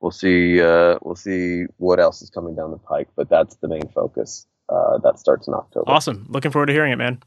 we'll 0.00 0.10
see 0.10 0.62
uh, 0.62 0.98
we'll 1.02 1.16
see 1.16 1.64
what 1.76 2.00
else 2.00 2.22
is 2.22 2.30
coming 2.30 2.54
down 2.54 2.70
the 2.70 2.78
pike. 2.78 3.08
But 3.16 3.28
that's 3.28 3.56
the 3.56 3.68
main 3.68 3.88
focus. 3.94 4.46
Uh, 4.68 4.98
that 4.98 5.18
starts 5.18 5.48
in 5.48 5.54
October. 5.54 5.90
Awesome. 5.90 6.26
Looking 6.28 6.50
forward 6.50 6.66
to 6.66 6.72
hearing 6.72 6.92
it, 6.92 6.96
man. 6.96 7.22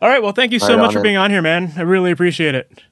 All 0.00 0.08
right. 0.08 0.22
Well, 0.22 0.32
thank 0.32 0.52
you 0.52 0.58
so 0.58 0.76
right 0.76 0.82
much 0.82 0.92
for 0.92 1.02
being 1.02 1.16
on 1.16 1.30
here, 1.30 1.42
man. 1.42 1.72
I 1.76 1.82
really 1.82 2.10
appreciate 2.10 2.54
it. 2.54 2.82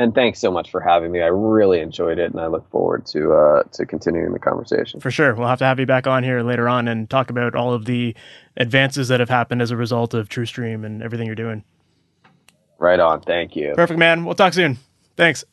And 0.00 0.14
thanks 0.14 0.38
so 0.38 0.50
much 0.50 0.70
for 0.70 0.80
having 0.80 1.12
me. 1.12 1.20
I 1.20 1.26
really 1.26 1.78
enjoyed 1.78 2.18
it, 2.18 2.30
and 2.30 2.40
I 2.40 2.46
look 2.46 2.66
forward 2.70 3.04
to 3.08 3.34
uh, 3.34 3.62
to 3.72 3.84
continuing 3.84 4.32
the 4.32 4.38
conversation. 4.38 4.98
For 4.98 5.10
sure, 5.10 5.34
we'll 5.34 5.46
have 5.46 5.58
to 5.58 5.66
have 5.66 5.78
you 5.78 5.84
back 5.84 6.06
on 6.06 6.24
here 6.24 6.40
later 6.40 6.70
on 6.70 6.88
and 6.88 7.10
talk 7.10 7.28
about 7.28 7.54
all 7.54 7.74
of 7.74 7.84
the 7.84 8.16
advances 8.56 9.08
that 9.08 9.20
have 9.20 9.28
happened 9.28 9.60
as 9.60 9.70
a 9.70 9.76
result 9.76 10.14
of 10.14 10.30
TrueStream 10.30 10.86
and 10.86 11.02
everything 11.02 11.26
you're 11.26 11.34
doing. 11.34 11.64
Right 12.78 12.98
on. 12.98 13.20
Thank 13.20 13.54
you. 13.54 13.74
Perfect, 13.74 13.98
man. 13.98 14.24
We'll 14.24 14.34
talk 14.34 14.54
soon. 14.54 14.78
Thanks. 15.18 15.44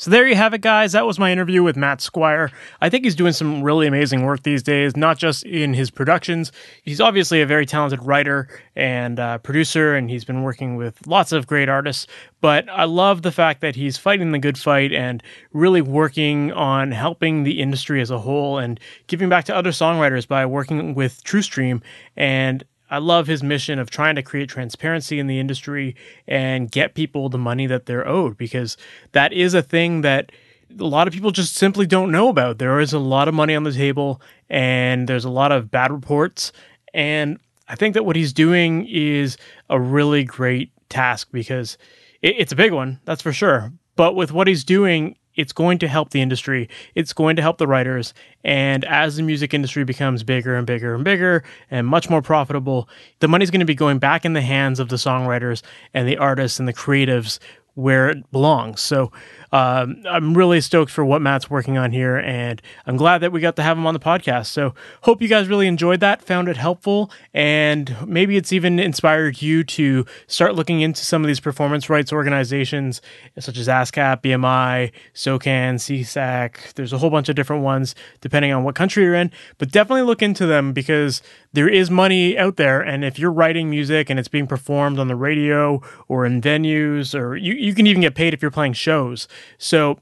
So 0.00 0.12
there 0.12 0.28
you 0.28 0.36
have 0.36 0.54
it, 0.54 0.60
guys. 0.60 0.92
That 0.92 1.06
was 1.06 1.18
my 1.18 1.32
interview 1.32 1.64
with 1.64 1.76
Matt 1.76 2.00
Squire. 2.00 2.52
I 2.80 2.88
think 2.88 3.02
he's 3.02 3.16
doing 3.16 3.32
some 3.32 3.64
really 3.64 3.88
amazing 3.88 4.22
work 4.22 4.44
these 4.44 4.62
days, 4.62 4.96
not 4.96 5.18
just 5.18 5.42
in 5.42 5.74
his 5.74 5.90
productions. 5.90 6.52
He's 6.84 7.00
obviously 7.00 7.42
a 7.42 7.46
very 7.46 7.66
talented 7.66 8.04
writer 8.04 8.48
and 8.76 9.18
uh, 9.18 9.38
producer, 9.38 9.96
and 9.96 10.08
he's 10.08 10.24
been 10.24 10.44
working 10.44 10.76
with 10.76 11.04
lots 11.08 11.32
of 11.32 11.48
great 11.48 11.68
artists. 11.68 12.06
But 12.40 12.68
I 12.68 12.84
love 12.84 13.22
the 13.22 13.32
fact 13.32 13.60
that 13.62 13.74
he's 13.74 13.98
fighting 13.98 14.30
the 14.30 14.38
good 14.38 14.56
fight 14.56 14.92
and 14.92 15.20
really 15.52 15.82
working 15.82 16.52
on 16.52 16.92
helping 16.92 17.42
the 17.42 17.60
industry 17.60 18.00
as 18.00 18.12
a 18.12 18.20
whole 18.20 18.56
and 18.56 18.78
giving 19.08 19.28
back 19.28 19.46
to 19.46 19.56
other 19.56 19.70
songwriters 19.72 20.28
by 20.28 20.46
working 20.46 20.94
with 20.94 21.24
TrueStream 21.24 21.82
and 22.16 22.62
I 22.90 22.98
love 22.98 23.26
his 23.26 23.42
mission 23.42 23.78
of 23.78 23.90
trying 23.90 24.14
to 24.16 24.22
create 24.22 24.48
transparency 24.48 25.18
in 25.18 25.26
the 25.26 25.38
industry 25.38 25.94
and 26.26 26.70
get 26.70 26.94
people 26.94 27.28
the 27.28 27.38
money 27.38 27.66
that 27.66 27.86
they're 27.86 28.06
owed 28.06 28.36
because 28.36 28.76
that 29.12 29.32
is 29.32 29.54
a 29.54 29.62
thing 29.62 30.00
that 30.02 30.32
a 30.78 30.84
lot 30.84 31.06
of 31.06 31.14
people 31.14 31.30
just 31.30 31.54
simply 31.54 31.86
don't 31.86 32.10
know 32.10 32.28
about. 32.28 32.58
There 32.58 32.80
is 32.80 32.92
a 32.92 32.98
lot 32.98 33.28
of 33.28 33.34
money 33.34 33.54
on 33.54 33.64
the 33.64 33.72
table 33.72 34.20
and 34.48 35.08
there's 35.08 35.24
a 35.24 35.30
lot 35.30 35.52
of 35.52 35.70
bad 35.70 35.92
reports. 35.92 36.52
And 36.94 37.38
I 37.68 37.74
think 37.74 37.94
that 37.94 38.04
what 38.04 38.16
he's 38.16 38.32
doing 38.32 38.86
is 38.88 39.36
a 39.68 39.80
really 39.80 40.24
great 40.24 40.70
task 40.88 41.28
because 41.30 41.76
it's 42.22 42.52
a 42.52 42.56
big 42.56 42.72
one, 42.72 43.00
that's 43.04 43.22
for 43.22 43.32
sure. 43.32 43.72
But 43.96 44.14
with 44.14 44.32
what 44.32 44.46
he's 44.46 44.64
doing, 44.64 45.16
it's 45.38 45.52
going 45.52 45.78
to 45.78 45.88
help 45.88 46.10
the 46.10 46.20
industry. 46.20 46.68
It's 46.96 47.12
going 47.12 47.36
to 47.36 47.42
help 47.42 47.58
the 47.58 47.66
writers. 47.68 48.12
And 48.44 48.84
as 48.84 49.16
the 49.16 49.22
music 49.22 49.54
industry 49.54 49.84
becomes 49.84 50.24
bigger 50.24 50.56
and 50.56 50.66
bigger 50.66 50.96
and 50.96 51.04
bigger 51.04 51.44
and 51.70 51.86
much 51.86 52.10
more 52.10 52.20
profitable, 52.20 52.88
the 53.20 53.28
money's 53.28 53.50
going 53.50 53.60
to 53.60 53.64
be 53.64 53.74
going 53.74 54.00
back 54.00 54.24
in 54.24 54.32
the 54.32 54.42
hands 54.42 54.80
of 54.80 54.88
the 54.88 54.96
songwriters 54.96 55.62
and 55.94 56.08
the 56.08 56.18
artists 56.18 56.58
and 56.58 56.66
the 56.66 56.74
creatives 56.74 57.38
where 57.74 58.10
it 58.10 58.28
belongs. 58.32 58.80
So 58.80 59.12
um, 59.52 60.02
I'm 60.08 60.34
really 60.34 60.60
stoked 60.60 60.90
for 60.90 61.04
what 61.04 61.22
Matt's 61.22 61.48
working 61.48 61.78
on 61.78 61.92
here, 61.92 62.16
and 62.16 62.60
I'm 62.86 62.96
glad 62.96 63.18
that 63.18 63.32
we 63.32 63.40
got 63.40 63.56
to 63.56 63.62
have 63.62 63.78
him 63.78 63.86
on 63.86 63.94
the 63.94 64.00
podcast. 64.00 64.46
So 64.46 64.74
hope 65.02 65.22
you 65.22 65.28
guys 65.28 65.48
really 65.48 65.66
enjoyed 65.66 66.00
that, 66.00 66.22
found 66.22 66.48
it 66.48 66.56
helpful, 66.56 67.10
and 67.32 67.96
maybe 68.06 68.36
it's 68.36 68.52
even 68.52 68.78
inspired 68.78 69.40
you 69.40 69.64
to 69.64 70.04
start 70.26 70.54
looking 70.54 70.80
into 70.80 71.04
some 71.04 71.22
of 71.22 71.28
these 71.28 71.40
performance 71.40 71.88
rights 71.88 72.12
organizations 72.12 73.00
such 73.38 73.58
as 73.58 73.68
ASCAP, 73.68 74.22
BMI, 74.22 74.92
SOCAN, 75.14 75.76
SESAC. 75.76 76.74
There's 76.74 76.92
a 76.92 76.98
whole 76.98 77.10
bunch 77.10 77.28
of 77.28 77.36
different 77.36 77.62
ones 77.62 77.94
depending 78.20 78.52
on 78.52 78.64
what 78.64 78.74
country 78.74 79.04
you're 79.04 79.14
in, 79.14 79.30
but 79.58 79.70
definitely 79.70 80.02
look 80.02 80.22
into 80.22 80.46
them 80.46 80.72
because 80.72 81.22
there 81.52 81.68
is 81.68 81.90
money 81.90 82.36
out 82.36 82.56
there, 82.56 82.80
and 82.80 83.04
if 83.04 83.18
you're 83.18 83.32
writing 83.32 83.70
music 83.70 84.10
and 84.10 84.18
it's 84.18 84.28
being 84.28 84.46
performed 84.46 84.98
on 84.98 85.08
the 85.08 85.16
radio 85.16 85.80
or 86.06 86.26
in 86.26 86.40
venues, 86.42 87.18
or 87.18 87.36
you, 87.36 87.54
you 87.54 87.74
can 87.74 87.86
even 87.86 88.02
get 88.02 88.14
paid 88.14 88.34
if 88.34 88.42
you're 88.42 88.50
playing 88.50 88.74
shows. 88.74 89.26
So 89.58 89.98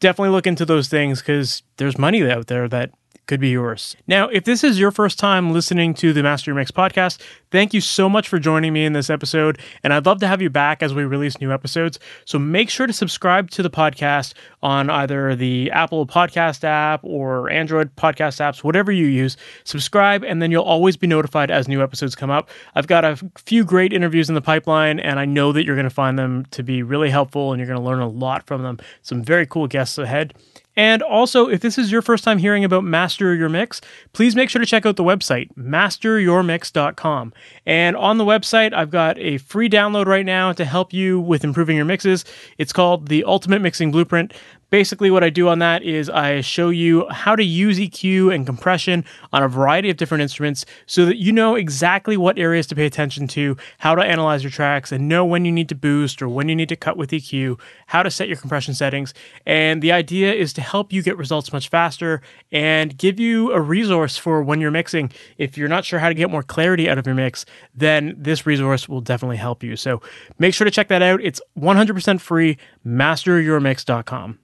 definitely 0.00 0.30
look 0.30 0.46
into 0.46 0.64
those 0.64 0.88
things 0.88 1.20
because 1.20 1.62
there's 1.76 1.98
money 1.98 2.28
out 2.30 2.46
there 2.46 2.68
that 2.68 2.90
could 3.30 3.38
be 3.38 3.50
yours. 3.50 3.96
Now, 4.08 4.26
if 4.26 4.42
this 4.42 4.64
is 4.64 4.80
your 4.80 4.90
first 4.90 5.16
time 5.16 5.52
listening 5.52 5.94
to 5.94 6.12
the 6.12 6.20
Master 6.20 6.52
Mix 6.52 6.72
podcast, 6.72 7.22
thank 7.52 7.72
you 7.72 7.80
so 7.80 8.08
much 8.08 8.26
for 8.26 8.40
joining 8.40 8.72
me 8.72 8.84
in 8.84 8.92
this 8.92 9.08
episode. 9.08 9.60
And 9.84 9.94
I'd 9.94 10.04
love 10.04 10.18
to 10.18 10.26
have 10.26 10.42
you 10.42 10.50
back 10.50 10.82
as 10.82 10.94
we 10.94 11.04
release 11.04 11.40
new 11.40 11.52
episodes. 11.52 12.00
So 12.24 12.40
make 12.40 12.68
sure 12.68 12.88
to 12.88 12.92
subscribe 12.92 13.48
to 13.52 13.62
the 13.62 13.70
podcast 13.70 14.34
on 14.64 14.90
either 14.90 15.36
the 15.36 15.70
Apple 15.70 16.08
Podcast 16.08 16.64
app 16.64 17.04
or 17.04 17.48
Android 17.50 17.94
podcast 17.94 18.40
apps, 18.40 18.64
whatever 18.64 18.90
you 18.90 19.06
use. 19.06 19.36
Subscribe, 19.62 20.24
and 20.24 20.42
then 20.42 20.50
you'll 20.50 20.64
always 20.64 20.96
be 20.96 21.06
notified 21.06 21.52
as 21.52 21.68
new 21.68 21.84
episodes 21.84 22.16
come 22.16 22.30
up. 22.30 22.50
I've 22.74 22.88
got 22.88 23.04
a 23.04 23.16
few 23.36 23.64
great 23.64 23.92
interviews 23.92 24.28
in 24.28 24.34
the 24.34 24.42
pipeline, 24.42 24.98
and 24.98 25.20
I 25.20 25.24
know 25.24 25.52
that 25.52 25.64
you're 25.64 25.76
going 25.76 25.84
to 25.84 25.90
find 25.90 26.18
them 26.18 26.46
to 26.50 26.64
be 26.64 26.82
really 26.82 27.10
helpful 27.10 27.52
and 27.52 27.60
you're 27.60 27.68
going 27.68 27.80
to 27.80 27.86
learn 27.86 28.00
a 28.00 28.08
lot 28.08 28.44
from 28.48 28.64
them. 28.64 28.80
Some 29.02 29.22
very 29.22 29.46
cool 29.46 29.68
guests 29.68 29.98
ahead. 29.98 30.34
And 30.80 31.02
also, 31.02 31.46
if 31.46 31.60
this 31.60 31.76
is 31.76 31.92
your 31.92 32.00
first 32.00 32.24
time 32.24 32.38
hearing 32.38 32.64
about 32.64 32.84
Master 32.84 33.34
Your 33.34 33.50
Mix, 33.50 33.82
please 34.14 34.34
make 34.34 34.48
sure 34.48 34.60
to 34.60 34.64
check 34.64 34.86
out 34.86 34.96
the 34.96 35.04
website, 35.04 35.52
masteryourmix.com. 35.54 37.34
And 37.66 37.96
on 37.98 38.16
the 38.16 38.24
website, 38.24 38.72
I've 38.72 38.88
got 38.88 39.18
a 39.18 39.36
free 39.36 39.68
download 39.68 40.06
right 40.06 40.24
now 40.24 40.54
to 40.54 40.64
help 40.64 40.94
you 40.94 41.20
with 41.20 41.44
improving 41.44 41.76
your 41.76 41.84
mixes. 41.84 42.24
It's 42.56 42.72
called 42.72 43.08
the 43.08 43.24
Ultimate 43.24 43.60
Mixing 43.60 43.90
Blueprint. 43.90 44.32
Basically, 44.70 45.10
what 45.10 45.24
I 45.24 45.30
do 45.30 45.48
on 45.48 45.58
that 45.58 45.82
is 45.82 46.08
I 46.08 46.40
show 46.42 46.70
you 46.70 47.08
how 47.10 47.34
to 47.34 47.42
use 47.42 47.78
EQ 47.78 48.32
and 48.32 48.46
compression 48.46 49.04
on 49.32 49.42
a 49.42 49.48
variety 49.48 49.90
of 49.90 49.96
different 49.96 50.22
instruments 50.22 50.64
so 50.86 51.04
that 51.06 51.16
you 51.16 51.32
know 51.32 51.56
exactly 51.56 52.16
what 52.16 52.38
areas 52.38 52.68
to 52.68 52.76
pay 52.76 52.86
attention 52.86 53.26
to, 53.28 53.56
how 53.78 53.96
to 53.96 54.02
analyze 54.02 54.44
your 54.44 54.50
tracks, 54.52 54.92
and 54.92 55.08
know 55.08 55.24
when 55.24 55.44
you 55.44 55.50
need 55.50 55.68
to 55.70 55.74
boost 55.74 56.22
or 56.22 56.28
when 56.28 56.48
you 56.48 56.54
need 56.54 56.68
to 56.68 56.76
cut 56.76 56.96
with 56.96 57.10
EQ, 57.10 57.58
how 57.88 58.04
to 58.04 58.10
set 58.12 58.28
your 58.28 58.36
compression 58.36 58.72
settings. 58.72 59.12
And 59.44 59.82
the 59.82 59.90
idea 59.90 60.32
is 60.32 60.52
to 60.52 60.60
help 60.60 60.92
you 60.92 61.02
get 61.02 61.16
results 61.16 61.52
much 61.52 61.68
faster 61.68 62.22
and 62.52 62.96
give 62.96 63.18
you 63.18 63.52
a 63.52 63.60
resource 63.60 64.16
for 64.16 64.40
when 64.40 64.60
you're 64.60 64.70
mixing. 64.70 65.10
If 65.36 65.58
you're 65.58 65.68
not 65.68 65.84
sure 65.84 65.98
how 65.98 66.08
to 66.08 66.14
get 66.14 66.30
more 66.30 66.44
clarity 66.44 66.88
out 66.88 66.96
of 66.96 67.06
your 67.06 67.16
mix, 67.16 67.44
then 67.74 68.14
this 68.16 68.46
resource 68.46 68.88
will 68.88 69.00
definitely 69.00 69.38
help 69.38 69.64
you. 69.64 69.74
So 69.74 70.00
make 70.38 70.54
sure 70.54 70.64
to 70.64 70.70
check 70.70 70.86
that 70.88 71.02
out. 71.02 71.20
It's 71.22 71.40
100% 71.58 72.20
free, 72.20 72.56
masteryourmix.com. 72.86 74.38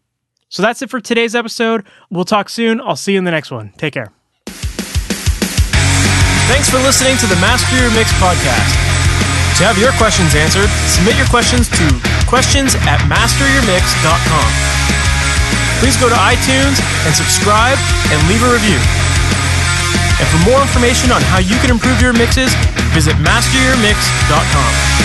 So 0.48 0.62
that's 0.62 0.80
it 0.82 0.90
for 0.90 1.00
today's 1.00 1.34
episode. 1.34 1.84
We'll 2.10 2.24
talk 2.24 2.48
soon. 2.48 2.80
I'll 2.80 2.96
see 2.96 3.12
you 3.12 3.18
in 3.18 3.24
the 3.24 3.30
next 3.30 3.50
one. 3.50 3.72
Take 3.76 3.94
care. 3.94 4.12
Thanks 6.46 6.70
for 6.70 6.78
listening 6.78 7.18
to 7.18 7.26
the 7.26 7.34
Master 7.42 7.74
Your 7.74 7.90
Mix 7.90 8.12
podcast. 8.22 8.70
To 9.58 9.64
have 9.66 9.74
your 9.80 9.90
questions 9.98 10.34
answered, 10.36 10.70
submit 10.86 11.16
your 11.16 11.26
questions 11.26 11.66
to 11.74 11.84
questions 12.30 12.76
at 12.86 13.02
masteryourmix.com. 13.10 14.48
Please 15.82 15.96
go 15.98 16.08
to 16.08 16.14
iTunes 16.14 16.78
and 17.04 17.12
subscribe 17.12 17.76
and 18.12 18.18
leave 18.28 18.44
a 18.46 18.50
review. 18.52 18.78
And 20.22 20.26
for 20.30 20.40
more 20.48 20.62
information 20.62 21.10
on 21.10 21.20
how 21.28 21.38
you 21.42 21.56
can 21.58 21.70
improve 21.70 22.00
your 22.00 22.12
mixes, 22.12 22.54
visit 22.94 23.16
masteryourmix.com. 23.20 24.95